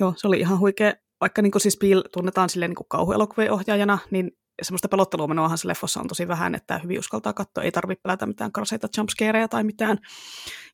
Joo, 0.00 0.14
se 0.16 0.26
oli 0.26 0.40
ihan 0.40 0.58
huikea. 0.58 0.92
Vaikka 1.24 1.42
niin 1.42 1.52
siis 1.58 1.76
Peel 1.76 2.02
tunnetaan 2.12 2.48
silleen 2.48 2.70
niin 2.70 2.86
kauhuelokuvien 2.88 3.52
ohjaajana, 3.52 3.98
niin 4.10 4.30
semmoista 4.62 4.88
pelottelua 4.88 5.56
se 5.56 5.68
leffossa 5.68 6.00
on 6.00 6.08
tosi 6.08 6.28
vähän, 6.28 6.54
että 6.54 6.78
hyvin 6.78 6.98
uskaltaa 6.98 7.32
katsoa, 7.32 7.64
ei 7.64 7.72
tarvitse 7.72 8.02
pelätä 8.02 8.26
mitään 8.26 8.52
karseita 8.52 8.88
jumpscareja 8.96 9.48
tai 9.48 9.64
mitään. 9.64 9.98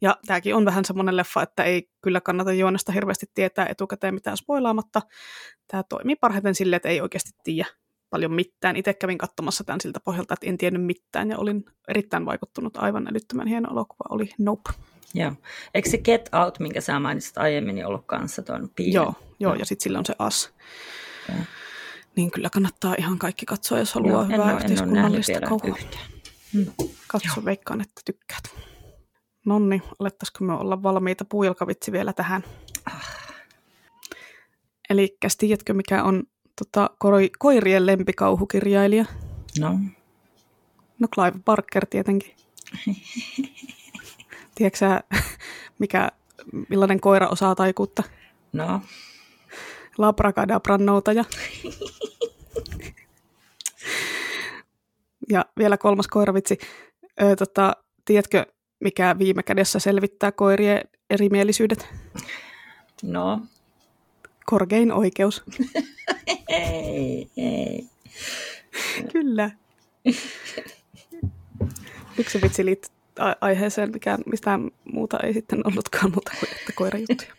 Ja 0.00 0.16
tämäkin 0.26 0.54
on 0.54 0.64
vähän 0.64 0.84
semmoinen 0.84 1.16
leffa, 1.16 1.42
että 1.42 1.64
ei 1.64 1.90
kyllä 2.02 2.20
kannata 2.20 2.52
juonesta 2.52 2.92
hirveästi 2.92 3.26
tietää 3.34 3.66
etukäteen 3.66 4.14
mitään 4.14 4.36
spoilaamatta. 4.36 5.02
Tämä 5.66 5.82
toimii 5.82 6.16
parhaiten 6.16 6.54
silleen, 6.54 6.76
että 6.76 6.88
ei 6.88 7.00
oikeasti 7.00 7.30
tiedä 7.44 7.68
paljon 8.10 8.32
mitään. 8.32 8.76
Itse 8.76 8.94
kävin 8.94 9.18
katsomassa 9.18 9.64
tämän 9.64 9.80
siltä 9.80 10.00
pohjalta, 10.00 10.34
että 10.34 10.46
en 10.46 10.58
tiennyt 10.58 10.84
mitään 10.84 11.30
ja 11.30 11.38
olin 11.38 11.64
erittäin 11.88 12.26
vaikuttunut. 12.26 12.76
Aivan 12.76 13.08
älyttömän 13.10 13.46
hieno 13.46 13.70
elokuva 13.70 14.04
oli 14.14 14.30
Nope. 14.38 14.70
Joo. 15.14 15.32
Eikö 15.74 15.90
se 15.90 15.98
Get 15.98 16.30
Out, 16.44 16.60
minkä 16.60 16.80
sä 16.80 17.00
mainitsit 17.00 17.38
aiemmin, 17.38 17.86
ollut 17.86 18.06
kanssa 18.06 18.42
tuon 18.42 18.70
piirren? 18.76 18.94
Joo, 18.94 19.14
joo, 19.40 19.54
ja 19.54 19.66
sitten 19.66 19.84
sillä 19.84 19.98
on 19.98 20.06
se 20.06 20.14
As. 20.18 20.50
Ja. 21.28 21.34
Niin 22.16 22.30
kyllä 22.30 22.50
kannattaa 22.50 22.94
ihan 22.98 23.18
kaikki 23.18 23.46
katsoa, 23.46 23.78
jos 23.78 23.94
haluaa 23.94 24.12
joo, 24.12 24.24
hyvää 24.24 24.44
ole, 24.44 24.60
yhteiskunnallista 24.60 25.40
kauhua. 25.40 25.78
Hmm. 26.52 26.66
Katso, 27.08 27.28
joo. 27.36 27.44
veikkaan, 27.44 27.80
että 27.80 28.00
tykkäät. 28.04 28.42
Nonni, 29.46 29.82
alettaisiko 29.98 30.44
me 30.44 30.52
olla 30.52 30.82
valmiita 30.82 31.24
puujalkavitsi 31.24 31.92
vielä 31.92 32.12
tähän? 32.12 32.44
Ah. 32.86 33.20
Eli 34.90 35.16
tiedätkö, 35.38 35.74
mikä 35.74 36.04
on 36.04 36.22
tota, 36.60 36.90
koirien 37.38 37.86
lempikauhukirjailija? 37.86 39.04
No. 39.60 39.78
No 40.98 41.08
Clive 41.14 41.38
Barker 41.44 41.86
tietenkin. 41.86 42.36
Tiedätkö 44.54 44.86
mikä, 45.78 46.08
millainen 46.68 47.00
koira 47.00 47.28
osaa 47.28 47.54
taikuutta? 47.54 48.02
No. 48.52 48.82
Labrakadabran 49.98 50.86
noutaja. 50.86 51.24
ja 55.30 55.44
vielä 55.58 55.76
kolmas 55.76 56.08
koiravitsi. 56.08 56.58
Ö, 57.22 57.36
tota, 57.36 57.76
tiedätkö, 58.04 58.46
mikä 58.80 59.16
viime 59.18 59.42
kädessä 59.42 59.78
selvittää 59.78 60.32
koirien 60.32 60.80
erimielisyydet? 61.10 61.88
No. 63.02 63.40
Korkein 64.50 64.92
oikeus. 64.92 65.42
ei, 66.48 67.30
ei. 67.36 67.86
Kyllä. 69.12 69.50
Yksi 72.18 72.42
vitsi 72.42 72.64
liittyy 72.64 72.90
aiheeseen, 73.40 73.92
mikä 73.92 74.18
mistään 74.26 74.70
muuta 74.92 75.20
ei 75.20 75.34
sitten 75.34 75.66
ollutkaan 75.66 76.12
muuta 76.12 76.32
kuin 76.40 76.50
että 76.52 76.72
koirajuttuja. 76.74 77.32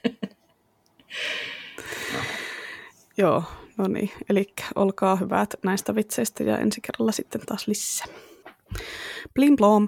Joo, 3.17 3.43
no 3.77 3.87
niin. 3.87 4.11
Eli 4.29 4.53
olkaa 4.75 5.15
hyvät 5.15 5.53
näistä 5.63 5.95
vitseistä 5.95 6.43
ja 6.43 6.57
ensi 6.57 6.81
kerralla 6.81 7.11
sitten 7.11 7.41
taas 7.45 7.67
lisää. 7.67 8.07
Blim 9.33 9.55
blom. 9.55 9.87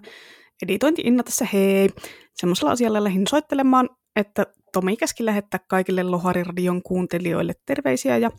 Editointi 0.64 1.02
Inna 1.06 1.24
tässä 1.24 1.48
hei. 1.54 1.90
Semmoisella 2.34 2.72
asialla 2.72 3.04
lähdin 3.04 3.28
soittelemaan, 3.28 3.90
että 4.16 4.46
Tomi 4.74 4.98
käski 4.98 5.26
lähettää 5.26 5.60
kaikille 5.68 6.04
Lohariradion 6.04 6.84
kuuntelijoille 6.84 7.54
terveisiä 7.66 8.18
ja 8.18 8.32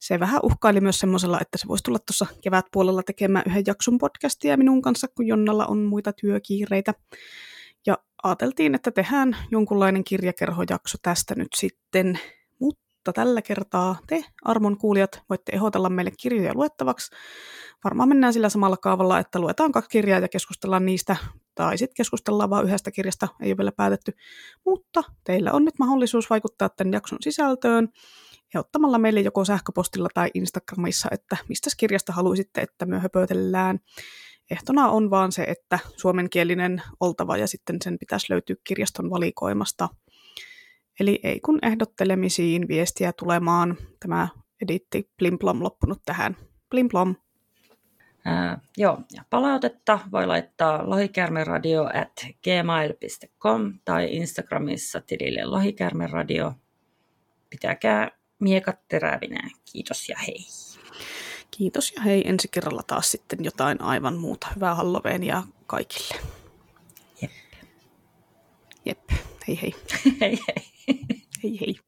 se 0.00 0.20
vähän 0.20 0.40
uhkaili 0.42 0.80
myös 0.80 0.98
semmoisella, 0.98 1.38
että 1.40 1.58
se 1.58 1.68
voisi 1.68 1.84
tulla 1.84 1.98
tuossa 1.98 2.26
kevätpuolella 2.42 3.02
tekemään 3.02 3.44
yhden 3.46 3.62
jakson 3.66 3.98
podcastia 3.98 4.56
minun 4.56 4.82
kanssa, 4.82 5.08
kun 5.08 5.26
Jonnalla 5.26 5.66
on 5.66 5.78
muita 5.78 6.12
työkiireitä. 6.12 6.94
Ja 7.86 7.98
ajateltiin, 8.22 8.74
että 8.74 8.90
tehdään 8.90 9.36
jonkunlainen 9.50 10.04
kirjakerhojakso 10.04 10.98
tästä 11.02 11.34
nyt 11.34 11.48
sitten, 11.56 12.18
mutta 12.58 13.12
tällä 13.12 13.42
kertaa 13.42 13.96
te, 14.06 14.24
armon 14.44 14.78
kuulijat, 14.78 15.22
voitte 15.28 15.52
ehdotella 15.52 15.90
meille 15.90 16.12
kirjoja 16.20 16.54
luettavaksi. 16.54 17.10
Varmaan 17.84 18.08
mennään 18.08 18.32
sillä 18.32 18.48
samalla 18.48 18.76
kaavalla, 18.76 19.18
että 19.18 19.40
luetaan 19.40 19.72
kaksi 19.72 19.90
kirjaa 19.90 20.20
ja 20.20 20.28
keskustellaan 20.28 20.86
niistä 20.86 21.16
tai 21.60 21.78
sitten 21.78 21.94
keskustellaan 21.94 22.50
vain 22.50 22.66
yhdestä 22.66 22.90
kirjasta, 22.90 23.28
ei 23.40 23.50
ole 23.50 23.56
vielä 23.58 23.72
päätetty. 23.72 24.12
Mutta 24.64 25.02
teillä 25.24 25.52
on 25.52 25.64
nyt 25.64 25.78
mahdollisuus 25.78 26.30
vaikuttaa 26.30 26.68
tämän 26.68 26.92
jakson 26.92 27.18
sisältöön 27.20 27.88
ottamalla 28.58 28.98
meille 28.98 29.20
joko 29.20 29.44
sähköpostilla 29.44 30.08
tai 30.14 30.30
Instagramissa, 30.34 31.08
että 31.12 31.36
mistä 31.48 31.70
kirjasta 31.76 32.12
haluaisitte, 32.12 32.60
että 32.60 32.86
me 32.86 32.98
höpötellään. 32.98 33.80
Ehtona 34.50 34.88
on 34.88 35.10
vaan 35.10 35.32
se, 35.32 35.42
että 35.42 35.78
suomenkielinen 35.96 36.82
oltava 37.00 37.36
ja 37.36 37.46
sitten 37.46 37.76
sen 37.84 37.98
pitäisi 37.98 38.26
löytyä 38.30 38.56
kirjaston 38.64 39.10
valikoimasta. 39.10 39.88
Eli 41.00 41.20
ei 41.22 41.40
kun 41.40 41.58
ehdottelemisiin 41.62 42.68
viestiä 42.68 43.12
tulemaan. 43.12 43.76
Tämä 44.00 44.28
editti 44.62 45.10
Plimplom 45.18 45.62
loppunut 45.62 45.98
tähän. 46.04 46.36
Plimplom. 46.70 47.14
Ää, 48.24 48.60
joo, 48.76 48.98
ja 49.16 49.24
palautetta 49.30 49.98
voi 50.12 50.26
laittaa 50.26 50.90
lohikärmeradio 50.90 51.84
at 51.84 52.26
gmail.com 52.44 53.72
tai 53.84 54.08
Instagramissa 54.16 55.00
tilille 55.00 55.44
lohikärmeradio. 55.44 56.52
Pitäkää 57.50 58.10
miekat 58.38 58.78
terävinä. 58.88 59.50
Kiitos 59.72 60.08
ja 60.08 60.16
hei. 60.26 60.46
Kiitos 61.50 61.92
ja 61.96 62.02
hei. 62.02 62.28
Ensi 62.28 62.48
kerralla 62.50 62.82
taas 62.86 63.10
sitten 63.10 63.44
jotain 63.44 63.82
aivan 63.82 64.16
muuta. 64.16 64.46
Hyvää 64.54 64.74
Halloweenia 64.74 65.42
kaikille. 65.66 66.20
Jep. 67.22 67.32
Jep. 68.84 69.10
Hei 69.48 69.62
hei. 69.62 69.74
hei 70.20 70.38
hei. 70.48 70.64
hei 71.42 71.60
hei. 71.60 71.80